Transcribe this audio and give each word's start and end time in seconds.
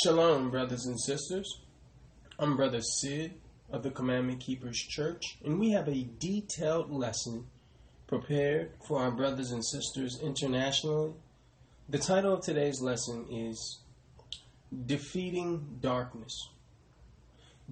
Shalom, 0.00 0.50
brothers 0.50 0.86
and 0.86 0.98
sisters. 0.98 1.60
I'm 2.38 2.56
Brother 2.56 2.80
Sid 2.80 3.34
of 3.70 3.82
the 3.82 3.90
Commandment 3.90 4.40
Keepers 4.40 4.78
Church, 4.78 5.36
and 5.44 5.60
we 5.60 5.72
have 5.72 5.86
a 5.86 6.08
detailed 6.18 6.90
lesson 6.90 7.44
prepared 8.06 8.72
for 8.88 9.00
our 9.00 9.10
brothers 9.10 9.50
and 9.50 9.62
sisters 9.62 10.18
internationally. 10.22 11.12
The 11.90 11.98
title 11.98 12.32
of 12.32 12.40
today's 12.40 12.80
lesson 12.80 13.26
is 13.30 13.80
Defeating 14.86 15.76
Darkness. 15.82 16.48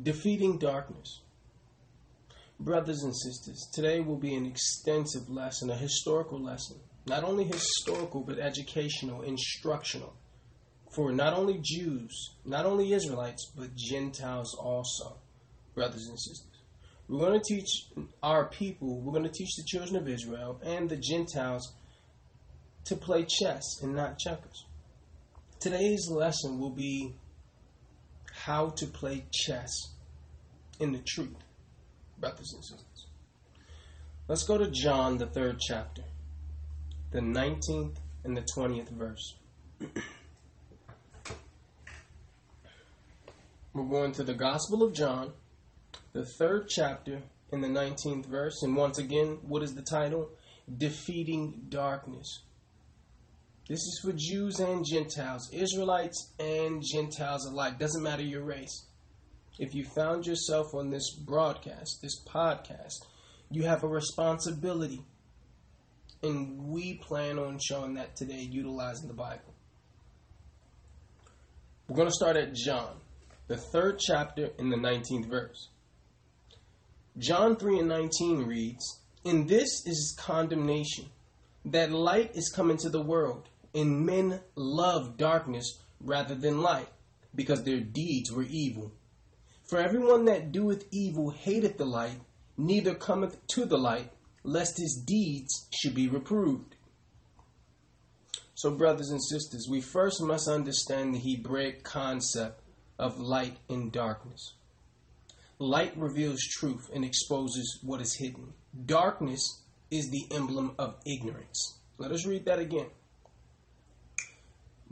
Defeating 0.01 0.59
Darkness. 0.59 1.23
Brothers 2.61 3.03
and 3.03 3.17
sisters, 3.17 3.67
today 3.73 4.01
will 4.01 4.19
be 4.19 4.35
an 4.35 4.45
extensive 4.45 5.31
lesson, 5.31 5.71
a 5.71 5.75
historical 5.75 6.39
lesson. 6.39 6.81
Not 7.07 7.25
only 7.25 7.45
historical, 7.45 8.21
but 8.21 8.39
educational, 8.39 9.23
instructional 9.23 10.17
for 10.91 11.13
not 11.13 11.33
only 11.33 11.61
Jews, 11.63 12.31
not 12.45 12.67
only 12.67 12.93
Israelites, 12.93 13.51
but 13.57 13.75
Gentiles 13.77 14.55
also, 14.55 15.17
brothers 15.75 16.09
and 16.09 16.19
sisters. 16.19 16.47
We're 17.09 17.27
going 17.27 17.41
to 17.41 17.55
teach 17.55 17.87
our 18.23 18.47
people, 18.49 19.01
we're 19.01 19.13
going 19.13 19.25
to 19.25 19.33
teach 19.33 19.57
the 19.57 19.65
children 19.67 19.97
of 19.97 20.09
Israel 20.09 20.61
and 20.65 20.89
the 20.89 20.97
Gentiles 20.97 21.73
to 22.85 22.97
play 22.97 23.25
chess 23.25 23.65
and 23.83 23.95
not 23.95 24.19
checkers. 24.19 24.65
Today's 25.59 26.09
lesson 26.09 26.59
will 26.59 26.71
be 26.71 27.15
how 28.33 28.71
to 28.71 28.87
play 28.87 29.25
chess 29.33 29.71
in 30.79 30.93
the 30.93 31.03
truth, 31.07 31.37
brothers 32.19 32.53
and 32.55 32.65
sisters. 32.65 33.07
Let's 34.29 34.45
go 34.45 34.57
to 34.57 34.71
John, 34.71 35.19
the 35.19 35.27
third 35.27 35.59
chapter, 35.61 36.03
the 37.11 37.21
19th 37.21 37.97
and 38.25 38.37
the 38.37 38.47
20th 38.57 38.91
verse. 38.91 39.35
We're 43.73 43.85
going 43.85 44.11
to 44.13 44.25
the 44.25 44.35
Gospel 44.35 44.83
of 44.83 44.93
John, 44.95 45.33
the 46.13 46.27
third 46.27 46.69
chapter, 46.69 47.23
in 47.53 47.61
the 47.61 47.69
19th 47.69 48.27
verse. 48.27 48.65
And 48.65 48.75
once 48.75 48.99
again, 48.99 49.39
what 49.43 49.63
is 49.63 49.75
the 49.75 49.83
title? 49.83 50.29
Defeating 50.77 51.67
Darkness. 51.69 52.41
This 53.69 53.79
is 53.79 54.01
for 54.03 54.13
Jews 54.13 54.59
and 54.59 54.85
Gentiles, 54.85 55.49
Israelites 55.53 56.33
and 56.41 56.83
Gentiles 56.83 57.47
alike. 57.47 57.79
Doesn't 57.79 58.03
matter 58.03 58.25
your 58.25 58.43
race. 58.43 58.87
If 59.57 59.73
you 59.73 59.85
found 59.85 60.27
yourself 60.27 60.75
on 60.75 60.91
this 60.91 61.15
broadcast, 61.15 62.01
this 62.03 62.21
podcast, 62.25 63.05
you 63.53 63.63
have 63.63 63.85
a 63.85 63.89
responsibility. 63.89 65.05
And 66.25 66.71
we 66.71 66.95
plan 66.95 67.39
on 67.39 67.61
showing 67.61 67.95
that 67.95 68.17
today, 68.17 68.49
utilizing 68.51 69.07
the 69.07 69.15
Bible. 69.15 69.55
We're 71.87 71.97
going 71.97 72.09
to 72.09 72.15
start 72.15 72.37
at 72.37 72.53
John 72.53 72.97
the 73.51 73.57
third 73.57 73.99
chapter 73.99 74.51
in 74.59 74.71
the 74.71 74.77
19th 74.77 75.27
verse. 75.27 75.71
John 77.19 77.57
3 77.57 77.81
and 77.81 77.89
19 77.89 78.45
reads, 78.47 79.01
In 79.25 79.49
this 79.49 79.85
is 79.85 80.17
condemnation, 80.17 81.07
that 81.65 81.91
light 81.91 82.31
is 82.37 82.53
come 82.55 82.71
into 82.71 82.89
the 82.89 83.03
world, 83.03 83.49
and 83.75 84.07
men 84.07 84.39
love 84.55 85.17
darkness 85.17 85.81
rather 86.01 86.37
than 86.37 86.63
light, 86.63 86.91
because 87.35 87.65
their 87.65 87.81
deeds 87.81 88.31
were 88.31 88.47
evil. 88.49 88.93
For 89.69 89.81
everyone 89.81 90.27
that 90.27 90.53
doeth 90.53 90.87
evil 90.93 91.31
hateth 91.31 91.77
the 91.77 91.87
light, 91.87 92.21
neither 92.57 92.95
cometh 92.95 93.45
to 93.49 93.65
the 93.65 93.79
light, 93.79 94.13
lest 94.45 94.79
his 94.79 95.03
deeds 95.05 95.67
should 95.75 95.97
be 95.97 96.09
reproved. 96.09 96.77
So, 98.55 98.71
brothers 98.71 99.11
and 99.11 99.21
sisters, 99.21 99.67
we 99.69 99.81
first 99.81 100.23
must 100.23 100.47
understand 100.47 101.13
the 101.13 101.19
Hebraic 101.19 101.83
concept 101.83 102.60
of 103.01 103.19
light 103.19 103.57
and 103.69 103.91
darkness. 103.91 104.53
Light 105.59 105.97
reveals 105.97 106.41
truth 106.41 106.89
and 106.95 107.05
exposes 107.05 107.81
what 107.83 108.01
is 108.01 108.15
hidden. 108.15 108.53
Darkness 108.87 109.63
is 109.91 110.11
the 110.11 110.27
emblem 110.35 110.75
of 110.79 110.97
ignorance. 111.05 111.79
Let 111.99 112.13
us 112.13 112.27
read 112.27 112.45
that 112.45 112.59
again. 112.59 112.87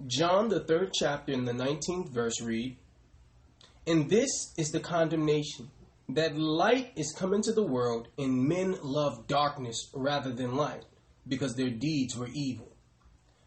John, 0.06 0.48
the 0.48 0.60
third 0.60 0.92
chapter, 0.92 1.32
in 1.32 1.44
the 1.44 1.52
19th 1.52 2.10
verse, 2.10 2.40
read, 2.40 2.76
And 3.86 4.08
this 4.08 4.52
is 4.56 4.70
the 4.70 4.80
condemnation, 4.80 5.70
that 6.08 6.36
light 6.36 6.92
is 6.96 7.14
come 7.16 7.34
into 7.34 7.52
the 7.52 7.66
world, 7.66 8.08
and 8.16 8.48
men 8.48 8.76
love 8.82 9.26
darkness 9.26 9.90
rather 9.94 10.32
than 10.32 10.56
light, 10.56 10.84
because 11.26 11.54
their 11.54 11.70
deeds 11.70 12.16
were 12.16 12.28
evil. 12.32 12.72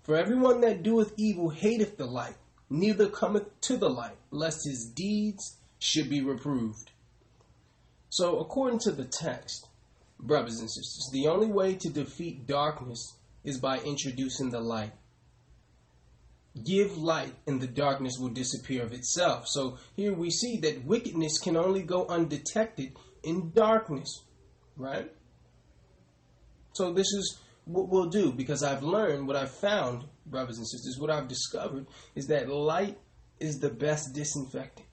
For 0.03 0.17
everyone 0.17 0.61
that 0.61 0.83
doeth 0.83 1.13
evil 1.17 1.49
hateth 1.49 1.97
the 1.97 2.05
light, 2.05 2.35
neither 2.71 3.09
cometh 3.09 3.59
to 3.59 3.75
the 3.75 3.89
light, 3.89 4.17
lest 4.31 4.65
his 4.65 4.85
deeds 4.85 5.57
should 5.77 6.09
be 6.09 6.21
reproved. 6.21 6.91
So, 8.09 8.39
according 8.39 8.79
to 8.79 8.91
the 8.91 9.03
text, 9.03 9.67
brothers 10.17 10.59
and 10.59 10.71
sisters, 10.71 11.09
the 11.11 11.27
only 11.27 11.47
way 11.47 11.75
to 11.75 11.89
defeat 11.89 12.47
darkness 12.47 13.15
is 13.43 13.59
by 13.59 13.79
introducing 13.79 14.51
the 14.51 14.61
light. 14.61 14.93
Give 16.65 16.97
light, 16.97 17.35
and 17.45 17.61
the 17.61 17.67
darkness 17.67 18.17
will 18.19 18.29
disappear 18.29 18.83
of 18.83 18.93
itself. 18.93 19.47
So, 19.47 19.77
here 19.95 20.13
we 20.13 20.29
see 20.29 20.57
that 20.57 20.85
wickedness 20.85 21.39
can 21.39 21.57
only 21.57 21.81
go 21.83 22.05
undetected 22.07 22.93
in 23.23 23.51
darkness, 23.51 24.23
right? 24.77 25.11
So, 26.73 26.93
this 26.93 27.07
is 27.07 27.39
what 27.65 27.89
we'll 27.89 28.09
do 28.09 28.31
because 28.31 28.63
I've 28.63 28.83
learned 28.83 29.27
what 29.27 29.35
I've 29.35 29.51
found, 29.51 30.05
brothers 30.25 30.57
and 30.57 30.67
sisters, 30.67 30.97
what 30.99 31.09
I've 31.09 31.27
discovered 31.27 31.87
is 32.15 32.27
that 32.27 32.49
light 32.49 32.97
is 33.39 33.59
the 33.59 33.69
best 33.69 34.13
disinfectant. 34.13 34.87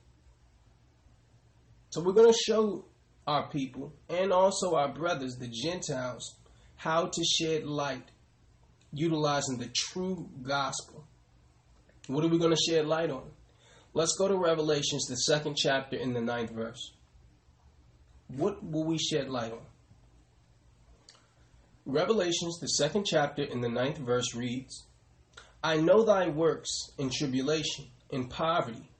So 1.91 2.03
we're 2.03 2.13
going 2.13 2.33
to 2.33 2.39
show 2.39 2.85
our 3.27 3.49
people 3.49 3.93
and 4.09 4.33
also 4.33 4.75
our 4.75 4.89
brothers, 4.89 5.37
the 5.37 5.49
Gentiles, 5.49 6.37
how 6.77 7.07
to 7.07 7.25
shed 7.25 7.65
light 7.65 8.05
utilizing 8.93 9.59
the 9.59 9.71
true 9.75 10.29
gospel. 10.43 11.05
What 12.07 12.25
are 12.25 12.29
we 12.29 12.39
going 12.39 12.55
to 12.55 12.71
shed 12.71 12.87
light 12.87 13.11
on? 13.11 13.31
Let's 13.95 14.17
go 14.17 14.29
to 14.29 14.37
Revelations, 14.37 15.07
the 15.07 15.17
second 15.17 15.57
chapter, 15.57 15.97
in 15.97 16.13
the 16.13 16.21
ninth 16.21 16.51
verse. 16.51 16.93
What 18.29 18.65
will 18.65 18.85
we 18.85 18.99
shed 18.99 19.29
light 19.29 19.53
on? 19.53 19.61
Revelations, 21.89 22.59
the 22.61 22.69
second 22.69 23.07
chapter, 23.07 23.43
in 23.43 23.63
the 23.63 23.69
ninth 23.69 23.97
verse 23.97 24.35
reads, 24.35 24.85
I 25.65 25.79
know 25.79 26.05
thy 26.05 26.29
works 26.29 26.91
in 26.99 27.09
tribulation, 27.09 27.87
in 28.11 28.29
poverty, 28.29 28.91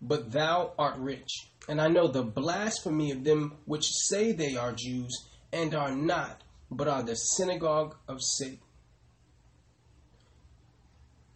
but 0.00 0.32
thou 0.32 0.72
art 0.78 0.96
rich. 0.96 1.28
And 1.68 1.78
I 1.78 1.88
know 1.88 2.08
the 2.08 2.22
blasphemy 2.22 3.10
of 3.10 3.22
them 3.22 3.58
which 3.66 3.84
say 3.84 4.32
they 4.32 4.56
are 4.56 4.72
Jews, 4.72 5.26
and 5.52 5.74
are 5.74 5.94
not, 5.94 6.42
but 6.70 6.88
are 6.88 7.02
the 7.02 7.16
synagogue 7.16 7.94
of 8.08 8.22
Satan. 8.22 8.60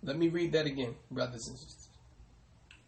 Let 0.03 0.17
me 0.17 0.29
read 0.29 0.53
that 0.53 0.65
again, 0.65 0.95
brothers 1.11 1.47
and 1.47 1.59
sisters. 1.59 1.89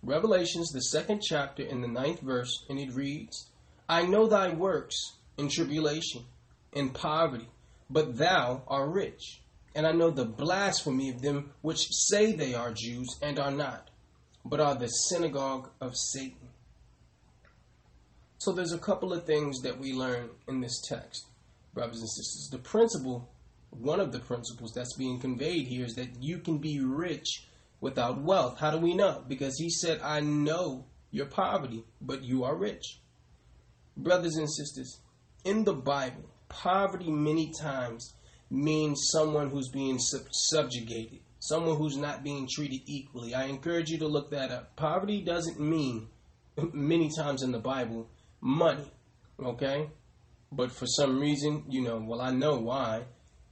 Revelations, 0.02 0.70
the 0.70 0.80
second 0.80 1.20
chapter, 1.22 1.62
in 1.62 1.82
the 1.82 1.88
ninth 1.88 2.20
verse, 2.20 2.64
and 2.70 2.78
it 2.78 2.94
reads, 2.94 3.50
I 3.86 4.06
know 4.06 4.26
thy 4.26 4.48
works 4.48 4.96
in 5.36 5.50
tribulation, 5.50 6.24
in 6.72 6.88
poverty, 6.88 7.48
but 7.90 8.16
thou 8.16 8.62
art 8.66 8.90
rich. 8.90 9.40
And 9.74 9.86
I 9.86 9.92
know 9.92 10.10
the 10.10 10.24
blasphemy 10.24 11.10
of 11.10 11.22
them 11.22 11.52
which 11.62 11.88
say 11.90 12.32
they 12.32 12.54
are 12.54 12.72
Jews 12.72 13.08
and 13.20 13.38
are 13.38 13.50
not, 13.50 13.90
but 14.44 14.60
are 14.60 14.74
the 14.74 14.88
synagogue 14.88 15.70
of 15.80 15.96
Satan. 15.96 16.48
So 18.38 18.52
there's 18.52 18.72
a 18.72 18.78
couple 18.78 19.12
of 19.12 19.24
things 19.24 19.62
that 19.62 19.78
we 19.78 19.92
learn 19.92 20.28
in 20.46 20.60
this 20.60 20.80
text, 20.86 21.26
brothers 21.72 22.00
and 22.00 22.10
sisters. 22.10 22.48
The 22.52 22.58
principle, 22.58 23.28
one 23.70 24.00
of 24.00 24.12
the 24.12 24.20
principles 24.20 24.72
that's 24.72 24.96
being 24.96 25.18
conveyed 25.18 25.66
here 25.66 25.86
is 25.86 25.94
that 25.94 26.22
you 26.22 26.38
can 26.38 26.58
be 26.58 26.78
rich 26.78 27.46
without 27.80 28.20
wealth. 28.20 28.58
How 28.58 28.70
do 28.70 28.78
we 28.78 28.94
know? 28.94 29.24
Because 29.26 29.58
he 29.58 29.70
said, 29.70 30.00
I 30.02 30.20
know 30.20 30.84
your 31.10 31.26
poverty, 31.26 31.84
but 32.00 32.22
you 32.22 32.44
are 32.44 32.54
rich. 32.54 33.00
Brothers 33.96 34.36
and 34.36 34.52
sisters, 34.52 35.00
in 35.44 35.64
the 35.64 35.74
Bible, 35.74 36.28
poverty 36.48 37.10
many 37.10 37.52
times 37.60 38.14
means 38.50 39.08
someone 39.10 39.50
who's 39.50 39.68
being 39.68 39.98
sub- 39.98 40.32
subjugated, 40.32 41.20
someone 41.40 41.76
who's 41.76 41.96
not 41.96 42.22
being 42.22 42.48
treated 42.50 42.80
equally. 42.86 43.34
I 43.34 43.44
encourage 43.44 43.90
you 43.90 43.98
to 43.98 44.06
look 44.08 44.30
that 44.30 44.50
up. 44.50 44.76
Poverty 44.76 45.22
doesn't 45.22 45.60
mean, 45.60 46.08
many 46.72 47.10
times 47.16 47.42
in 47.42 47.52
the 47.52 47.58
Bible, 47.58 48.08
money, 48.40 48.90
okay? 49.42 49.88
But 50.52 50.70
for 50.70 50.86
some 50.86 51.18
reason, 51.18 51.64
you 51.68 51.82
know, 51.82 51.98
well, 52.06 52.20
I 52.20 52.30
know 52.30 52.56
why. 52.56 53.04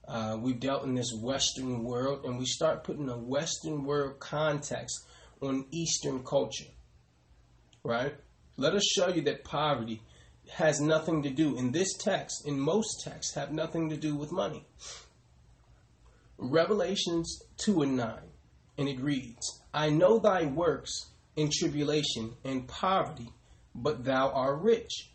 Uh, 0.07 0.37
we've 0.41 0.59
dealt 0.59 0.85
in 0.85 0.95
this 0.95 1.13
Western 1.15 1.85
world, 1.85 2.25
and 2.25 2.39
we 2.39 2.45
start 2.45 2.85
putting 2.85 3.09
a 3.09 3.17
Western 3.17 3.85
world 3.85 4.19
context 4.19 5.07
on 5.41 5.65
Eastern 5.71 6.23
culture, 6.25 6.71
right? 7.85 8.15
Let 8.57 8.75
us 8.75 8.85
show 8.85 9.09
you 9.09 9.23
that 9.23 9.45
poverty 9.45 10.03
has 10.55 10.81
nothing 10.81 11.23
to 11.23 11.31
do, 11.31 11.57
in 11.57 11.73
this 11.73 11.95
text, 11.97 12.47
in 12.47 12.61
most 12.61 13.03
texts, 13.05 13.35
have 13.35 13.53
nothing 13.53 13.89
to 13.89 13.97
do 13.97 14.15
with 14.15 14.33
money. 14.33 14.67
Revelations 16.39 17.43
2 17.59 17.83
and 17.83 17.97
9, 17.97 18.19
and 18.79 18.89
it 18.89 19.01
reads, 19.01 19.63
I 19.73 19.91
know 19.91 20.19
thy 20.19 20.45
works 20.45 21.11
in 21.37 21.51
tribulation 21.51 22.35
and 22.45 22.69
poverty, 22.69 23.31
but 23.75 24.05
thou 24.05 24.31
art 24.31 24.61
rich. 24.61 25.11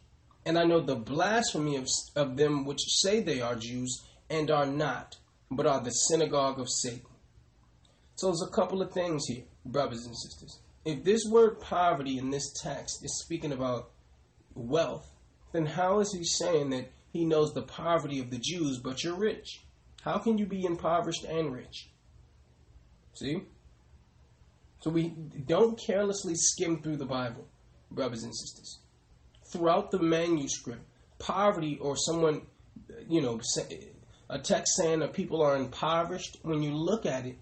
And 0.46 0.58
I 0.58 0.64
know 0.64 0.80
the 0.80 0.96
blasphemy 0.96 1.76
of, 1.76 1.88
of 2.16 2.38
them 2.38 2.66
which 2.66 2.80
say 2.82 3.20
they 3.20 3.42
are 3.42 3.56
Jews 3.56 4.04
and 4.30 4.50
are 4.50 4.66
not, 4.66 5.18
but 5.52 5.68
are 5.68 5.82
the 5.82 5.92
synagogue 5.92 6.60
of 6.60 6.70
Satan. 6.70 7.02
So 8.16 8.28
there's 8.28 8.42
a 8.42 8.56
couple 8.56 8.82
of 8.82 8.92
things 8.92 9.26
here, 9.28 9.44
brothers 9.66 10.06
and 10.06 10.18
sisters. 10.18 10.60
If 10.86 11.04
this 11.04 11.22
word 11.30 11.60
poverty 11.60 12.18
in 12.18 12.32
this 12.32 12.54
text 12.64 13.04
is 13.04 13.22
speaking 13.24 13.52
about 13.52 13.92
wealth, 14.56 15.12
then 15.52 15.66
how 15.66 16.00
is 16.00 16.14
he 16.14 16.24
saying 16.24 16.70
that 16.72 16.92
he 17.12 17.26
knows 17.26 17.54
the 17.54 17.62
poverty 17.62 18.20
of 18.20 18.30
the 18.30 18.38
Jews, 18.38 18.80
but 18.80 19.04
you're 19.04 19.16
rich? 19.16 19.62
How 20.02 20.18
can 20.18 20.38
you 20.38 20.46
be 20.46 20.66
impoverished 20.66 21.24
and 21.26 21.54
rich? 21.54 21.90
See? 23.14 23.44
So 24.82 24.92
we 24.92 25.10
don't 25.48 25.80
carelessly 25.80 26.36
skim 26.36 26.82
through 26.82 26.98
the 26.98 27.06
Bible, 27.06 27.48
brothers 27.92 28.24
and 28.24 28.36
sisters. 28.36 28.80
Throughout 29.52 29.92
the 29.92 30.00
manuscript, 30.00 30.84
poverty 31.20 31.78
or 31.82 31.96
someone, 31.98 32.44
you 33.10 33.22
know, 33.22 33.40
a 34.30 34.40
text 34.40 34.76
saying 34.78 35.00
that 35.00 35.14
people 35.14 35.42
are 35.42 35.56
impoverished, 35.56 36.38
when 36.44 36.62
you 36.62 36.76
look 36.76 37.06
at 37.06 37.26
it 37.26 37.38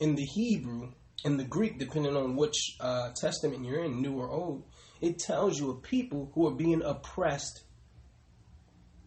in 0.00 0.14
the 0.14 0.24
Hebrew 0.24 0.92
in 1.24 1.36
the 1.36 1.44
Greek, 1.44 1.78
depending 1.78 2.16
on 2.16 2.36
which 2.36 2.76
uh, 2.80 3.10
testament 3.20 3.64
you're 3.64 3.84
in, 3.84 4.00
new 4.00 4.14
or 4.14 4.30
old, 4.30 4.62
it 5.00 5.18
tells 5.18 5.58
you 5.58 5.70
of 5.70 5.82
people 5.82 6.30
who 6.34 6.46
are 6.46 6.54
being 6.54 6.82
oppressed. 6.82 7.62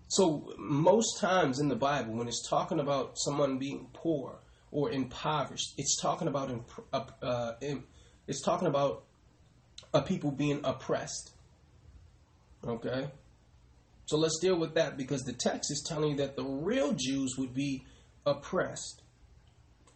So, 0.08 0.54
most 0.58 1.20
times 1.20 1.60
in 1.60 1.70
the 1.70 1.76
Bible, 1.76 2.14
when 2.16 2.28
it's 2.28 2.48
talking 2.50 2.80
about 2.80 3.14
someone 3.16 3.58
being 3.58 3.88
poor 3.94 4.40
or 4.72 4.92
impoverished, 4.92 5.74
it's 5.78 6.00
talking 6.02 6.28
about 6.28 6.52
uh, 6.92 7.06
uh, 7.22 7.54
it's 8.28 8.42
talking 8.44 8.68
about 8.68 9.04
a 9.94 10.02
people 10.02 10.32
being 10.32 10.62
oppressed. 10.64 11.32
Okay, 12.66 13.10
so 14.06 14.18
let's 14.18 14.40
deal 14.40 14.60
with 14.60 14.76
that 14.76 14.98
because 14.98 15.22
the 15.22 15.34
text 15.34 15.72
is 15.72 15.84
telling 15.88 16.12
you 16.12 16.18
that 16.18 16.36
the 16.36 16.44
real 16.44 16.94
Jews 16.94 17.36
would 17.38 17.54
be 17.54 17.86
oppressed, 18.26 19.02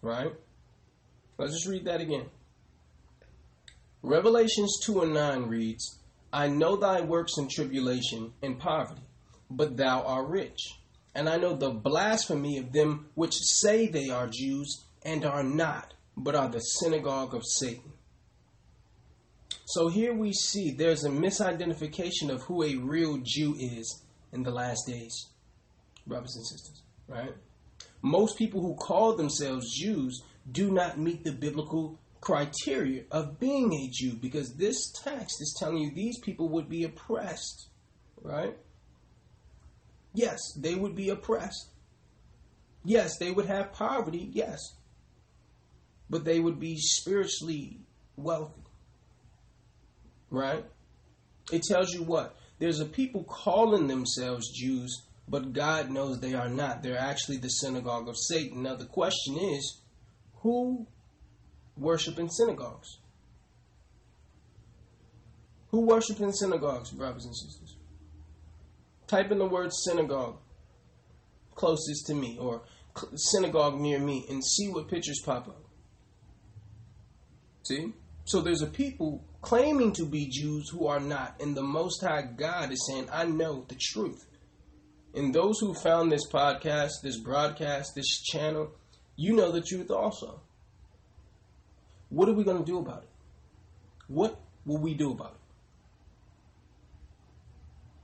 right? 0.01 0.31
Let's 1.37 1.53
just 1.53 1.67
read 1.67 1.85
that 1.85 1.99
again. 1.99 2.27
Revelations 4.05 4.77
2 4.83 5.01
and 5.01 5.15
9 5.15 5.47
reads, 5.47 5.97
I 6.31 6.47
know 6.47 6.75
thy 6.75 7.01
works 7.01 7.39
in 7.39 7.47
tribulation 7.49 8.33
and 8.43 8.59
poverty, 8.59 9.01
but 9.49 9.77
thou 9.77 10.03
art 10.03 10.27
rich. 10.27 10.75
And 11.15 11.27
I 11.27 11.37
know 11.37 11.55
the 11.55 11.71
blasphemy 11.71 12.59
of 12.59 12.71
them 12.71 13.07
which 13.15 13.33
say 13.33 13.87
they 13.87 14.09
are 14.09 14.27
Jews 14.27 14.83
and 15.01 15.25
are 15.25 15.41
not, 15.43 15.95
but 16.15 16.35
are 16.35 16.47
the 16.47 16.59
synagogue 16.59 17.33
of 17.33 17.47
Satan. 17.47 17.93
So 19.65 19.87
here 19.87 20.13
we 20.13 20.33
see 20.33 20.69
there's 20.69 21.03
a 21.03 21.09
misidentification 21.09 22.29
of 22.29 22.43
who 22.43 22.61
a 22.61 22.75
real 22.75 23.17
Jew 23.23 23.55
is 23.59 24.03
in 24.31 24.43
the 24.43 24.51
last 24.51 24.85
days, 24.85 25.29
brothers 26.05 26.35
and 26.35 26.45
sisters, 26.45 26.83
right? 27.07 27.33
Most 28.03 28.37
people 28.37 28.61
who 28.61 28.75
call 28.75 29.15
themselves 29.15 29.75
Jews 29.75 30.21
do 30.51 30.69
not 30.69 30.99
meet 30.99 31.23
the 31.23 31.31
biblical 31.31 31.97
criteria 32.21 33.03
of 33.11 33.39
being 33.39 33.73
a 33.73 33.89
Jew 33.91 34.15
because 34.15 34.55
this 34.55 34.91
text 35.03 35.41
is 35.41 35.55
telling 35.59 35.77
you 35.77 35.91
these 35.93 36.19
people 36.19 36.49
would 36.49 36.69
be 36.69 36.83
oppressed, 36.83 37.69
right? 38.21 38.57
Yes, 40.13 40.39
they 40.57 40.75
would 40.75 40.95
be 40.95 41.09
oppressed. 41.09 41.69
Yes, 42.83 43.17
they 43.17 43.31
would 43.31 43.47
have 43.47 43.73
poverty, 43.73 44.29
yes. 44.31 44.59
But 46.09 46.23
they 46.23 46.39
would 46.39 46.59
be 46.59 46.77
spiritually 46.77 47.79
wealthy. 48.15 48.61
Right? 50.29 50.65
It 51.51 51.63
tells 51.63 51.93
you 51.93 52.03
what? 52.03 52.37
There's 52.59 52.79
a 52.79 52.85
people 52.85 53.23
calling 53.23 53.87
themselves 53.87 54.51
Jews, 54.51 55.03
but 55.27 55.53
God 55.53 55.89
knows 55.89 56.19
they 56.19 56.33
are 56.33 56.49
not. 56.49 56.81
They're 56.81 56.97
actually 56.97 57.37
the 57.37 57.49
synagogue 57.49 58.07
of 58.07 58.17
Satan. 58.17 58.63
Now, 58.63 58.75
the 58.75 58.85
question 58.85 59.37
is 59.37 59.81
who 60.41 60.87
worship 61.77 62.19
in 62.19 62.29
synagogues. 62.29 62.99
Who 65.69 65.81
worship 65.81 66.19
in 66.21 66.31
synagogues, 66.31 66.91
brothers 66.91 67.25
and 67.25 67.35
sisters? 67.35 67.75
Type 69.07 69.31
in 69.31 69.39
the 69.39 69.45
word 69.45 69.71
synagogue 69.73 70.37
closest 71.55 72.05
to 72.07 72.13
me 72.13 72.37
or 72.39 72.61
synagogue 73.15 73.79
near 73.79 73.99
me 73.99 74.25
and 74.29 74.45
see 74.45 74.67
what 74.69 74.87
pictures 74.87 75.21
pop 75.25 75.47
up. 75.47 75.63
See? 77.63 77.93
So 78.25 78.41
there's 78.41 78.61
a 78.61 78.67
people 78.67 79.23
claiming 79.41 79.93
to 79.93 80.05
be 80.05 80.27
Jews 80.29 80.69
who 80.69 80.87
are 80.87 80.99
not, 80.99 81.39
and 81.39 81.55
the 81.55 81.63
Most 81.63 82.01
High 82.01 82.23
God 82.23 82.71
is 82.71 82.85
saying, 82.87 83.07
I 83.11 83.25
know 83.25 83.65
the 83.67 83.75
truth. 83.79 84.25
And 85.13 85.33
those 85.33 85.59
who 85.59 85.73
found 85.73 86.11
this 86.11 86.27
podcast, 86.29 87.01
this 87.03 87.17
broadcast, 87.17 87.95
this 87.95 88.21
channel, 88.21 88.71
you 89.15 89.35
know 89.35 89.51
the 89.51 89.61
truth 89.61 89.89
also. 89.89 90.41
What 92.15 92.29
are 92.29 92.33
we 92.33 92.45
going 92.45 92.59
to 92.59 92.63
do 92.63 92.79
about 92.79 93.03
it? 93.03 93.09
What 94.07 94.39
will 94.65 94.77
we 94.77 94.93
do 94.93 95.11
about 95.11 95.35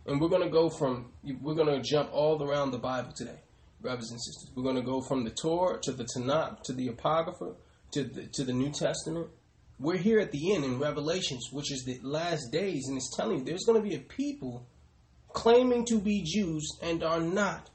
it? 0.06 0.12
And 0.12 0.19
we're 0.19 0.28
going 0.28 0.44
to 0.44 0.50
go 0.50 0.69
from, 0.69 1.13
we're 1.24 1.56
going 1.56 1.74
to 1.74 1.81
jump 1.81 2.10
all 2.12 2.44
around 2.44 2.72
the 2.72 2.78
Bible 2.78 3.13
today, 3.16 3.40
brothers 3.80 4.12
and 4.12 4.19
sisters. 4.19 4.52
We're 4.54 4.63
going 4.63 4.75
to 4.75 4.81
go 4.81 5.00
from 5.00 5.24
the 5.24 5.30
Torah 5.30 5.80
to 5.84 5.94
the 5.94 6.06
Tanakh 6.13 6.62
to 6.63 6.74
the 6.74 6.90
Apocrypha 6.90 7.54
to 7.94 8.04
the, 8.04 8.28
to 8.34 8.44
the 8.44 8.52
New 8.52 8.74
Testament. 8.74 9.30
We're 9.80 9.96
here 9.96 10.19
at 10.19 10.34
the 10.34 10.56
end 10.56 10.66
in 10.66 10.78
Revelations, 10.78 11.48
which 11.54 11.72
is 11.72 11.86
the 11.86 12.02
last 12.04 12.52
days, 12.52 12.88
and 12.90 12.98
it's 12.98 13.16
telling 13.16 13.38
you 13.38 13.46
there's 13.46 13.63
going 13.63 13.81
to 13.81 13.90
be 13.90 13.96
a 13.96 14.00
people 14.00 14.68
claiming 15.31 15.86
to 15.86 16.02
be 16.02 16.22
Jews 16.25 16.68
and 16.84 17.02
are 17.02 17.22
not. 17.22 17.69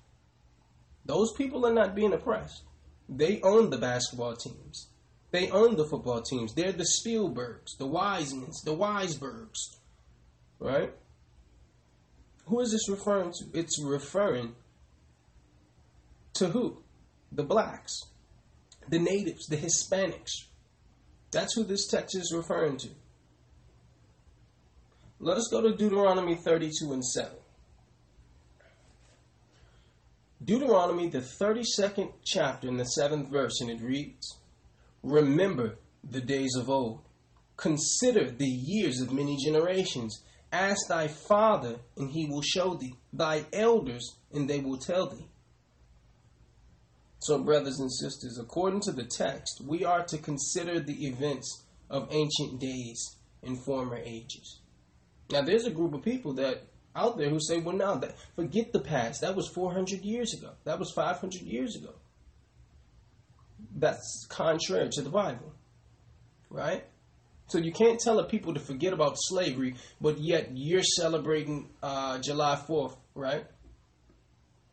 Those 1.06 1.32
people 1.38 1.64
are 1.64 1.72
not 1.72 1.94
being 1.94 2.12
oppressed. 2.12 2.62
They 3.08 3.40
own 3.40 3.70
the 3.70 3.78
basketball 3.78 4.36
teams. 4.36 4.88
They 5.30 5.50
own 5.50 5.76
the 5.76 5.84
football 5.84 6.22
teams. 6.22 6.54
They're 6.54 6.72
the 6.72 6.84
Spielbergs, 6.84 7.76
the 7.78 7.86
Wisemans, 7.86 8.62
the 8.64 8.76
Weisbergs. 8.76 9.76
Right? 10.58 10.92
Who 12.46 12.60
is 12.60 12.72
this 12.72 12.88
referring 12.88 13.32
to? 13.32 13.44
It's 13.58 13.82
referring 13.82 14.54
to 16.34 16.48
who? 16.48 16.82
The 17.32 17.42
blacks, 17.42 18.02
the 18.88 18.98
natives, 18.98 19.46
the 19.46 19.56
Hispanics. 19.56 20.44
That's 21.32 21.54
who 21.54 21.64
this 21.64 21.86
text 21.88 22.16
is 22.16 22.32
referring 22.34 22.76
to. 22.78 22.88
Let 25.18 25.38
us 25.38 25.48
go 25.50 25.60
to 25.60 25.74
Deuteronomy 25.74 26.36
32 26.36 26.92
and 26.92 27.04
7. 27.04 27.32
Deuteronomy, 30.44 31.08
the 31.08 31.18
32nd 31.18 32.12
chapter, 32.22 32.68
in 32.68 32.76
the 32.76 32.88
7th 32.98 33.28
verse, 33.30 33.60
and 33.60 33.70
it 33.70 33.80
reads 33.80 34.36
Remember 35.06 35.78
the 36.02 36.20
days 36.20 36.56
of 36.58 36.68
old. 36.68 37.02
Consider 37.56 38.28
the 38.28 38.48
years 38.48 39.00
of 39.00 39.12
many 39.12 39.36
generations. 39.36 40.24
Ask 40.50 40.88
thy 40.88 41.06
father, 41.06 41.76
and 41.96 42.10
he 42.10 42.26
will 42.28 42.42
show 42.42 42.74
thee, 42.74 42.96
thy 43.12 43.46
elders, 43.52 44.16
and 44.32 44.50
they 44.50 44.58
will 44.58 44.78
tell 44.78 45.08
thee. 45.08 45.28
So, 47.20 47.38
brothers 47.38 47.78
and 47.78 47.92
sisters, 47.92 48.36
according 48.40 48.80
to 48.80 48.92
the 48.92 49.04
text, 49.04 49.62
we 49.64 49.84
are 49.84 50.04
to 50.06 50.18
consider 50.18 50.80
the 50.80 51.06
events 51.06 51.64
of 51.88 52.08
ancient 52.10 52.60
days 52.60 53.16
and 53.44 53.64
former 53.64 53.98
ages. 54.04 54.58
Now, 55.30 55.42
there's 55.42 55.66
a 55.66 55.70
group 55.70 55.94
of 55.94 56.02
people 56.02 56.34
that 56.34 56.64
out 56.96 57.16
there 57.16 57.30
who 57.30 57.38
say, 57.40 57.58
well, 57.58 57.76
now 57.76 57.94
that 57.94 58.16
forget 58.34 58.72
the 58.72 58.80
past. 58.80 59.20
That 59.20 59.36
was 59.36 59.48
400 59.54 60.00
years 60.02 60.34
ago. 60.34 60.54
That 60.64 60.80
was 60.80 60.90
500 60.90 61.42
years 61.42 61.76
ago 61.76 61.94
that's 63.76 64.26
contrary 64.28 64.88
to 64.92 65.02
the 65.02 65.10
Bible, 65.10 65.52
right? 66.50 66.84
So 67.48 67.58
you 67.58 67.72
can't 67.72 68.00
tell 68.00 68.18
a 68.18 68.24
people 68.24 68.54
to 68.54 68.60
forget 68.60 68.92
about 68.92 69.14
slavery, 69.16 69.76
but 70.00 70.18
yet 70.18 70.50
you're 70.54 70.82
celebrating 70.82 71.68
uh, 71.82 72.18
July 72.18 72.60
4th, 72.68 72.96
right? 73.14 73.46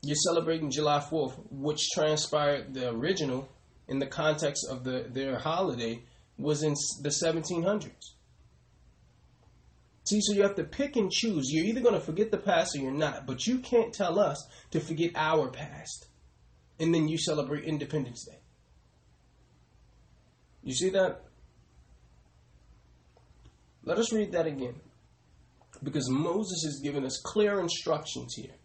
You're 0.02 0.16
celebrating 0.16 0.72
July 0.72 1.00
4th, 1.00 1.34
which 1.52 1.88
transpired 1.94 2.74
the 2.74 2.90
original 2.90 3.48
in 3.88 4.00
the 4.00 4.08
context 4.08 4.66
of 4.70 4.84
the 4.84 5.06
their 5.10 5.38
holiday 5.38 6.04
was 6.38 6.64
in 6.64 6.74
the 7.02 7.10
1700s. 7.10 7.92
See, 10.06 10.20
so 10.22 10.34
you 10.34 10.42
have 10.42 10.56
to 10.56 10.64
pick 10.64 10.96
and 10.96 11.12
choose. 11.12 11.50
You're 11.50 11.66
either 11.66 11.80
going 11.80 11.94
to 11.94 12.02
forget 12.02 12.32
the 12.32 12.38
past 12.38 12.76
or 12.76 12.80
you're 12.80 12.92
not, 12.92 13.26
but 13.26 13.46
you 13.46 13.60
can't 13.60 13.94
tell 13.94 14.20
us 14.20 14.46
to 14.72 14.80
forget 14.80 15.12
our 15.16 15.50
past 15.50 16.08
and 16.80 16.94
then 16.94 17.08
you 17.08 17.18
celebrate 17.18 17.64
Independence 17.64 18.26
Day. 18.26 18.43
You 20.64 20.74
see 20.74 20.90
that? 20.92 21.22
Let 23.84 23.98
us 23.98 24.14
read 24.14 24.32
that 24.32 24.48
again. 24.48 24.76
Because 25.84 26.10
Moses 26.10 26.64
is 26.64 26.82
giving 26.82 27.06
us 27.06 27.22
clear 27.22 27.60
instructions 27.60 28.36
here. 28.36 28.56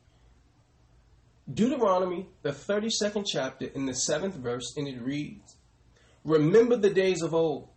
Deuteronomy, 1.52 2.28
the 2.43 2.50
32nd 2.50 3.25
chapter, 3.26 3.67
in 3.67 3.87
the 3.87 3.93
7th 3.93 4.35
verse, 4.35 4.75
and 4.76 4.87
it 4.87 5.00
reads 5.02 5.57
Remember 6.25 6.76
the 6.76 6.90
days 6.90 7.23
of 7.23 7.35
old, 7.35 7.71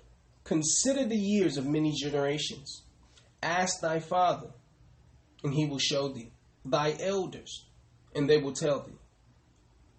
Consider 0.44 1.06
the 1.06 1.18
years 1.18 1.58
of 1.58 1.66
many 1.66 1.94
generations. 1.94 2.84
Ask 3.42 3.80
thy 3.80 4.00
father, 4.00 4.50
and 5.44 5.54
he 5.54 5.66
will 5.66 5.80
show 5.80 6.10
thee, 6.10 6.32
thy 6.66 6.96
elders, 7.00 7.66
and 8.14 8.30
they 8.30 8.38
will 8.38 8.54
tell 8.54 8.82
thee. 8.82 9.00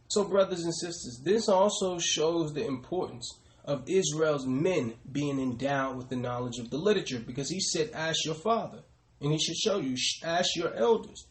So, 0.09 0.25
brothers 0.25 0.63
and 0.65 0.75
sisters, 0.75 1.21
this 1.25 1.49
also 1.49 1.99
shows 1.99 2.53
the 2.53 2.67
importance 2.67 3.39
of 3.65 3.89
Israel's 3.89 4.47
men 4.47 4.95
being 5.11 5.39
endowed 5.39 5.97
with 5.97 6.09
the 6.09 6.17
knowledge 6.17 6.59
of 6.59 6.71
the 6.71 6.79
literature 6.79 7.21
because 7.21 7.49
he 7.49 7.61
said, 7.61 7.91
Ask 7.95 8.25
your 8.25 8.35
father, 8.35 8.81
and 9.21 9.33
he 9.33 9.39
should 9.39 9.57
show 9.57 9.79
you, 9.79 9.97
ask 10.25 10.57
your 10.57 10.75
elders. 10.75 11.27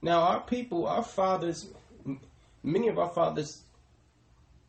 Now, 0.00 0.20
our 0.20 0.42
people, 0.42 0.86
our 0.86 1.04
fathers, 1.04 1.66
many 2.62 2.88
of 2.88 2.98
our 2.98 3.12
fathers 3.12 3.62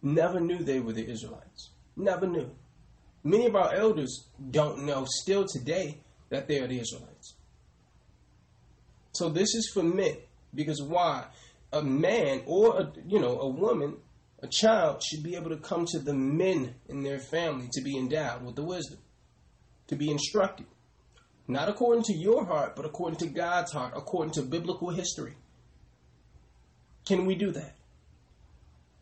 never 0.02 0.40
knew 0.40 0.60
they 0.60 0.80
were 0.80 0.94
the 0.94 1.10
Israelites. 1.10 1.72
Never 1.96 2.28
knew. 2.28 2.52
Many 3.24 3.48
of 3.48 3.56
our 3.56 3.74
elders 3.74 4.28
don't 4.52 4.86
know 4.86 5.06
still 5.08 5.46
today 5.46 5.98
that 6.30 6.48
they 6.48 6.60
are 6.60 6.68
the 6.68 6.80
Israelites. 6.80 7.36
So 9.14 9.30
this 9.30 9.56
is 9.56 9.72
for 9.74 9.82
men 9.82 10.18
because 10.54 10.82
why? 10.82 11.26
A 11.74 11.82
man 11.82 12.44
or 12.46 12.80
a, 12.80 12.94
you 13.08 13.20
know 13.20 13.40
a 13.40 13.48
woman, 13.48 13.98
a 14.42 14.48
child 14.48 15.04
should 15.04 15.24
be 15.24 15.36
able 15.36 15.50
to 15.50 15.58
come 15.58 15.86
to 15.88 16.00
the 16.00 16.14
men 16.14 16.76
in 16.88 17.04
their 17.04 17.20
family 17.20 17.70
to 17.74 17.82
be 17.82 17.98
endowed 17.98 18.44
with 18.44 18.56
the 18.56 18.64
wisdom, 18.64 19.00
to 19.88 19.96
be 19.96 20.10
instructed, 20.10 20.68
not 21.48 21.70
according 21.70 22.04
to 22.04 22.14
your 22.14 22.46
heart, 22.46 22.76
but 22.76 22.86
according 22.86 23.20
to 23.20 23.28
God's 23.28 23.72
heart, 23.72 23.94
according 23.96 24.34
to 24.34 24.42
biblical 24.42 24.90
history. 24.90 25.36
Can 27.06 27.26
we 27.26 27.36
do 27.36 27.52
that? 27.52 27.76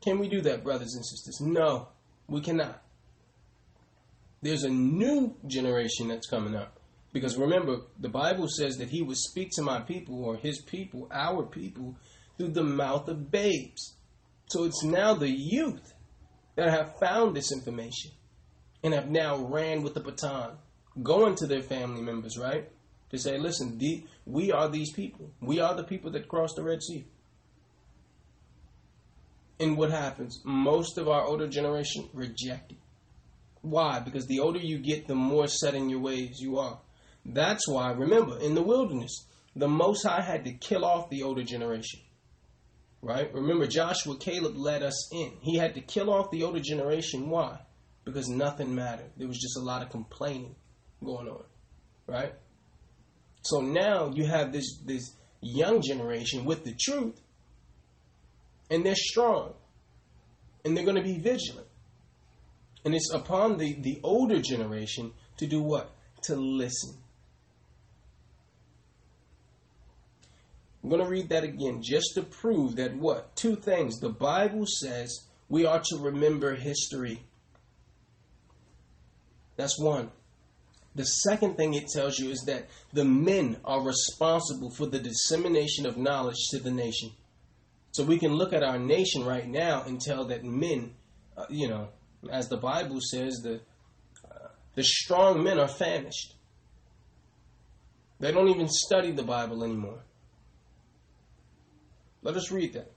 Can 0.01 0.19
we 0.19 0.27
do 0.27 0.41
that, 0.41 0.63
brothers 0.63 0.93
and 0.95 1.05
sisters? 1.05 1.39
No, 1.41 1.87
we 2.27 2.41
cannot 2.41 2.83
there's 4.43 4.63
a 4.63 4.69
new 4.69 5.35
generation 5.47 6.09
that's 6.09 6.27
coming 6.27 6.55
up. 6.55 6.79
Because 7.13 7.37
remember, 7.37 7.77
the 7.99 8.09
Bible 8.09 8.47
says 8.47 8.77
that 8.77 8.89
he 8.89 9.01
would 9.01 9.17
speak 9.17 9.51
to 9.53 9.61
my 9.61 9.79
people 9.79 10.23
or 10.23 10.35
his 10.35 10.61
people, 10.61 11.07
our 11.11 11.43
people, 11.43 11.95
through 12.37 12.49
the 12.49 12.63
mouth 12.63 13.07
of 13.07 13.31
babes. 13.31 13.95
So 14.47 14.65
it's 14.65 14.83
now 14.83 15.13
the 15.13 15.29
youth 15.29 15.93
that 16.55 16.69
have 16.69 16.99
found 16.99 17.35
this 17.35 17.51
information 17.51 18.11
and 18.83 18.93
have 18.93 19.09
now 19.09 19.37
ran 19.37 19.81
with 19.81 19.93
the 19.93 19.99
baton, 19.99 20.57
going 21.01 21.35
to 21.35 21.47
their 21.47 21.61
family 21.61 22.01
members, 22.01 22.37
right? 22.37 22.69
To 23.11 23.17
say, 23.17 23.37
listen, 23.37 23.77
the, 23.77 24.03
we 24.25 24.51
are 24.51 24.69
these 24.69 24.91
people. 24.91 25.31
We 25.39 25.59
are 25.59 25.75
the 25.75 25.83
people 25.83 26.11
that 26.11 26.27
crossed 26.27 26.55
the 26.55 26.63
Red 26.63 26.81
Sea. 26.81 27.05
And 29.59 29.77
what 29.77 29.91
happens? 29.91 30.41
Most 30.43 30.97
of 30.97 31.07
our 31.07 31.23
older 31.23 31.47
generation 31.47 32.09
reject 32.13 32.71
it. 32.71 32.77
Why? 33.61 33.99
Because 33.99 34.27
the 34.27 34.39
older 34.39 34.59
you 34.59 34.79
get, 34.79 35.07
the 35.07 35.15
more 35.15 35.47
set 35.47 35.73
in 35.73 35.89
your 35.89 36.01
ways 36.01 36.41
you 36.41 36.57
are. 36.57 36.79
That's 37.25 37.67
why, 37.67 37.91
remember, 37.91 38.37
in 38.39 38.55
the 38.55 38.61
wilderness, 38.61 39.25
the 39.55 39.69
Most 39.69 40.03
High 40.05 40.21
had 40.21 40.43
to 40.45 40.53
kill 40.53 40.83
off 40.83 41.09
the 41.09 41.23
older 41.23 41.43
generation. 41.43 42.01
Right? 43.03 43.33
Remember, 43.33 43.67
Joshua, 43.67 44.15
Caleb 44.17 44.55
led 44.55 44.81
us 44.81 45.13
in. 45.13 45.33
He 45.41 45.57
had 45.57 45.75
to 45.75 45.81
kill 45.81 46.09
off 46.09 46.31
the 46.31 46.43
older 46.43 46.61
generation. 46.61 47.29
Why? 47.29 47.59
Because 48.05 48.29
nothing 48.29 48.73
mattered. 48.73 49.11
There 49.17 49.27
was 49.27 49.37
just 49.37 49.57
a 49.57 49.61
lot 49.61 49.81
of 49.81 49.89
complaining 49.89 50.55
going 51.03 51.27
on. 51.27 51.43
Right? 52.07 52.33
So 53.41 53.59
now 53.59 54.09
you 54.13 54.25
have 54.25 54.53
this, 54.53 54.79
this 54.85 55.15
young 55.41 55.81
generation 55.81 56.45
with 56.45 56.63
the 56.63 56.73
truth, 56.79 57.19
and 58.71 58.85
they're 58.85 58.95
strong, 58.95 59.53
and 60.63 60.75
they're 60.75 60.85
going 60.85 60.95
to 60.95 61.03
be 61.03 61.19
vigilant. 61.19 61.67
And 62.85 62.95
it's 62.95 63.11
upon 63.13 63.57
the, 63.57 63.73
the 63.81 63.99
older 64.01 64.41
generation 64.41 65.11
to 65.37 65.45
do 65.45 65.61
what? 65.61 65.91
To 66.23 66.35
listen. 66.37 66.95
I'm 70.83 70.89
going 70.89 71.01
to 71.01 71.09
read 71.09 71.29
that 71.29 71.45
again 71.45 71.81
just 71.81 72.15
to 72.15 72.23
prove 72.23 72.75
that 72.75 72.95
what? 72.95 73.35
Two 73.37 73.55
things. 73.55 73.99
The 73.99 74.09
Bible 74.09 74.65
says 74.67 75.27
we 75.47 75.65
are 75.65 75.79
to 75.79 75.97
remember 75.97 76.55
history. 76.55 77.23
That's 79.55 79.79
one. 79.79 80.11
The 80.95 81.05
second 81.05 81.55
thing 81.55 81.73
it 81.73 81.87
tells 81.87 82.19
you 82.19 82.29
is 82.29 82.43
that 82.47 82.67
the 82.91 83.05
men 83.05 83.57
are 83.63 83.81
responsible 83.81 84.71
for 84.71 84.85
the 84.85 84.99
dissemination 84.99 85.85
of 85.85 85.97
knowledge 85.97 86.37
to 86.51 86.59
the 86.59 86.71
nation. 86.71 87.11
So 87.91 88.03
we 88.03 88.19
can 88.19 88.33
look 88.33 88.53
at 88.53 88.63
our 88.63 88.77
nation 88.77 89.23
right 89.23 89.47
now 89.47 89.83
and 89.83 90.01
tell 90.01 90.25
that 90.25 90.43
men, 90.43 90.93
uh, 91.37 91.45
you 91.49 91.67
know, 91.67 91.89
as 92.29 92.49
the 92.49 92.57
Bible 92.57 92.99
says, 92.99 93.41
the 93.43 93.61
uh, 94.29 94.47
the 94.75 94.83
strong 94.83 95.43
men 95.43 95.59
are 95.59 95.67
famished. 95.67 96.35
They 98.19 98.31
don't 98.31 98.49
even 98.49 98.67
study 98.67 99.11
the 99.11 99.23
Bible 99.23 99.63
anymore. 99.63 100.01
Let 102.23 102.35
us 102.35 102.51
read 102.51 102.73
that. 102.73 102.91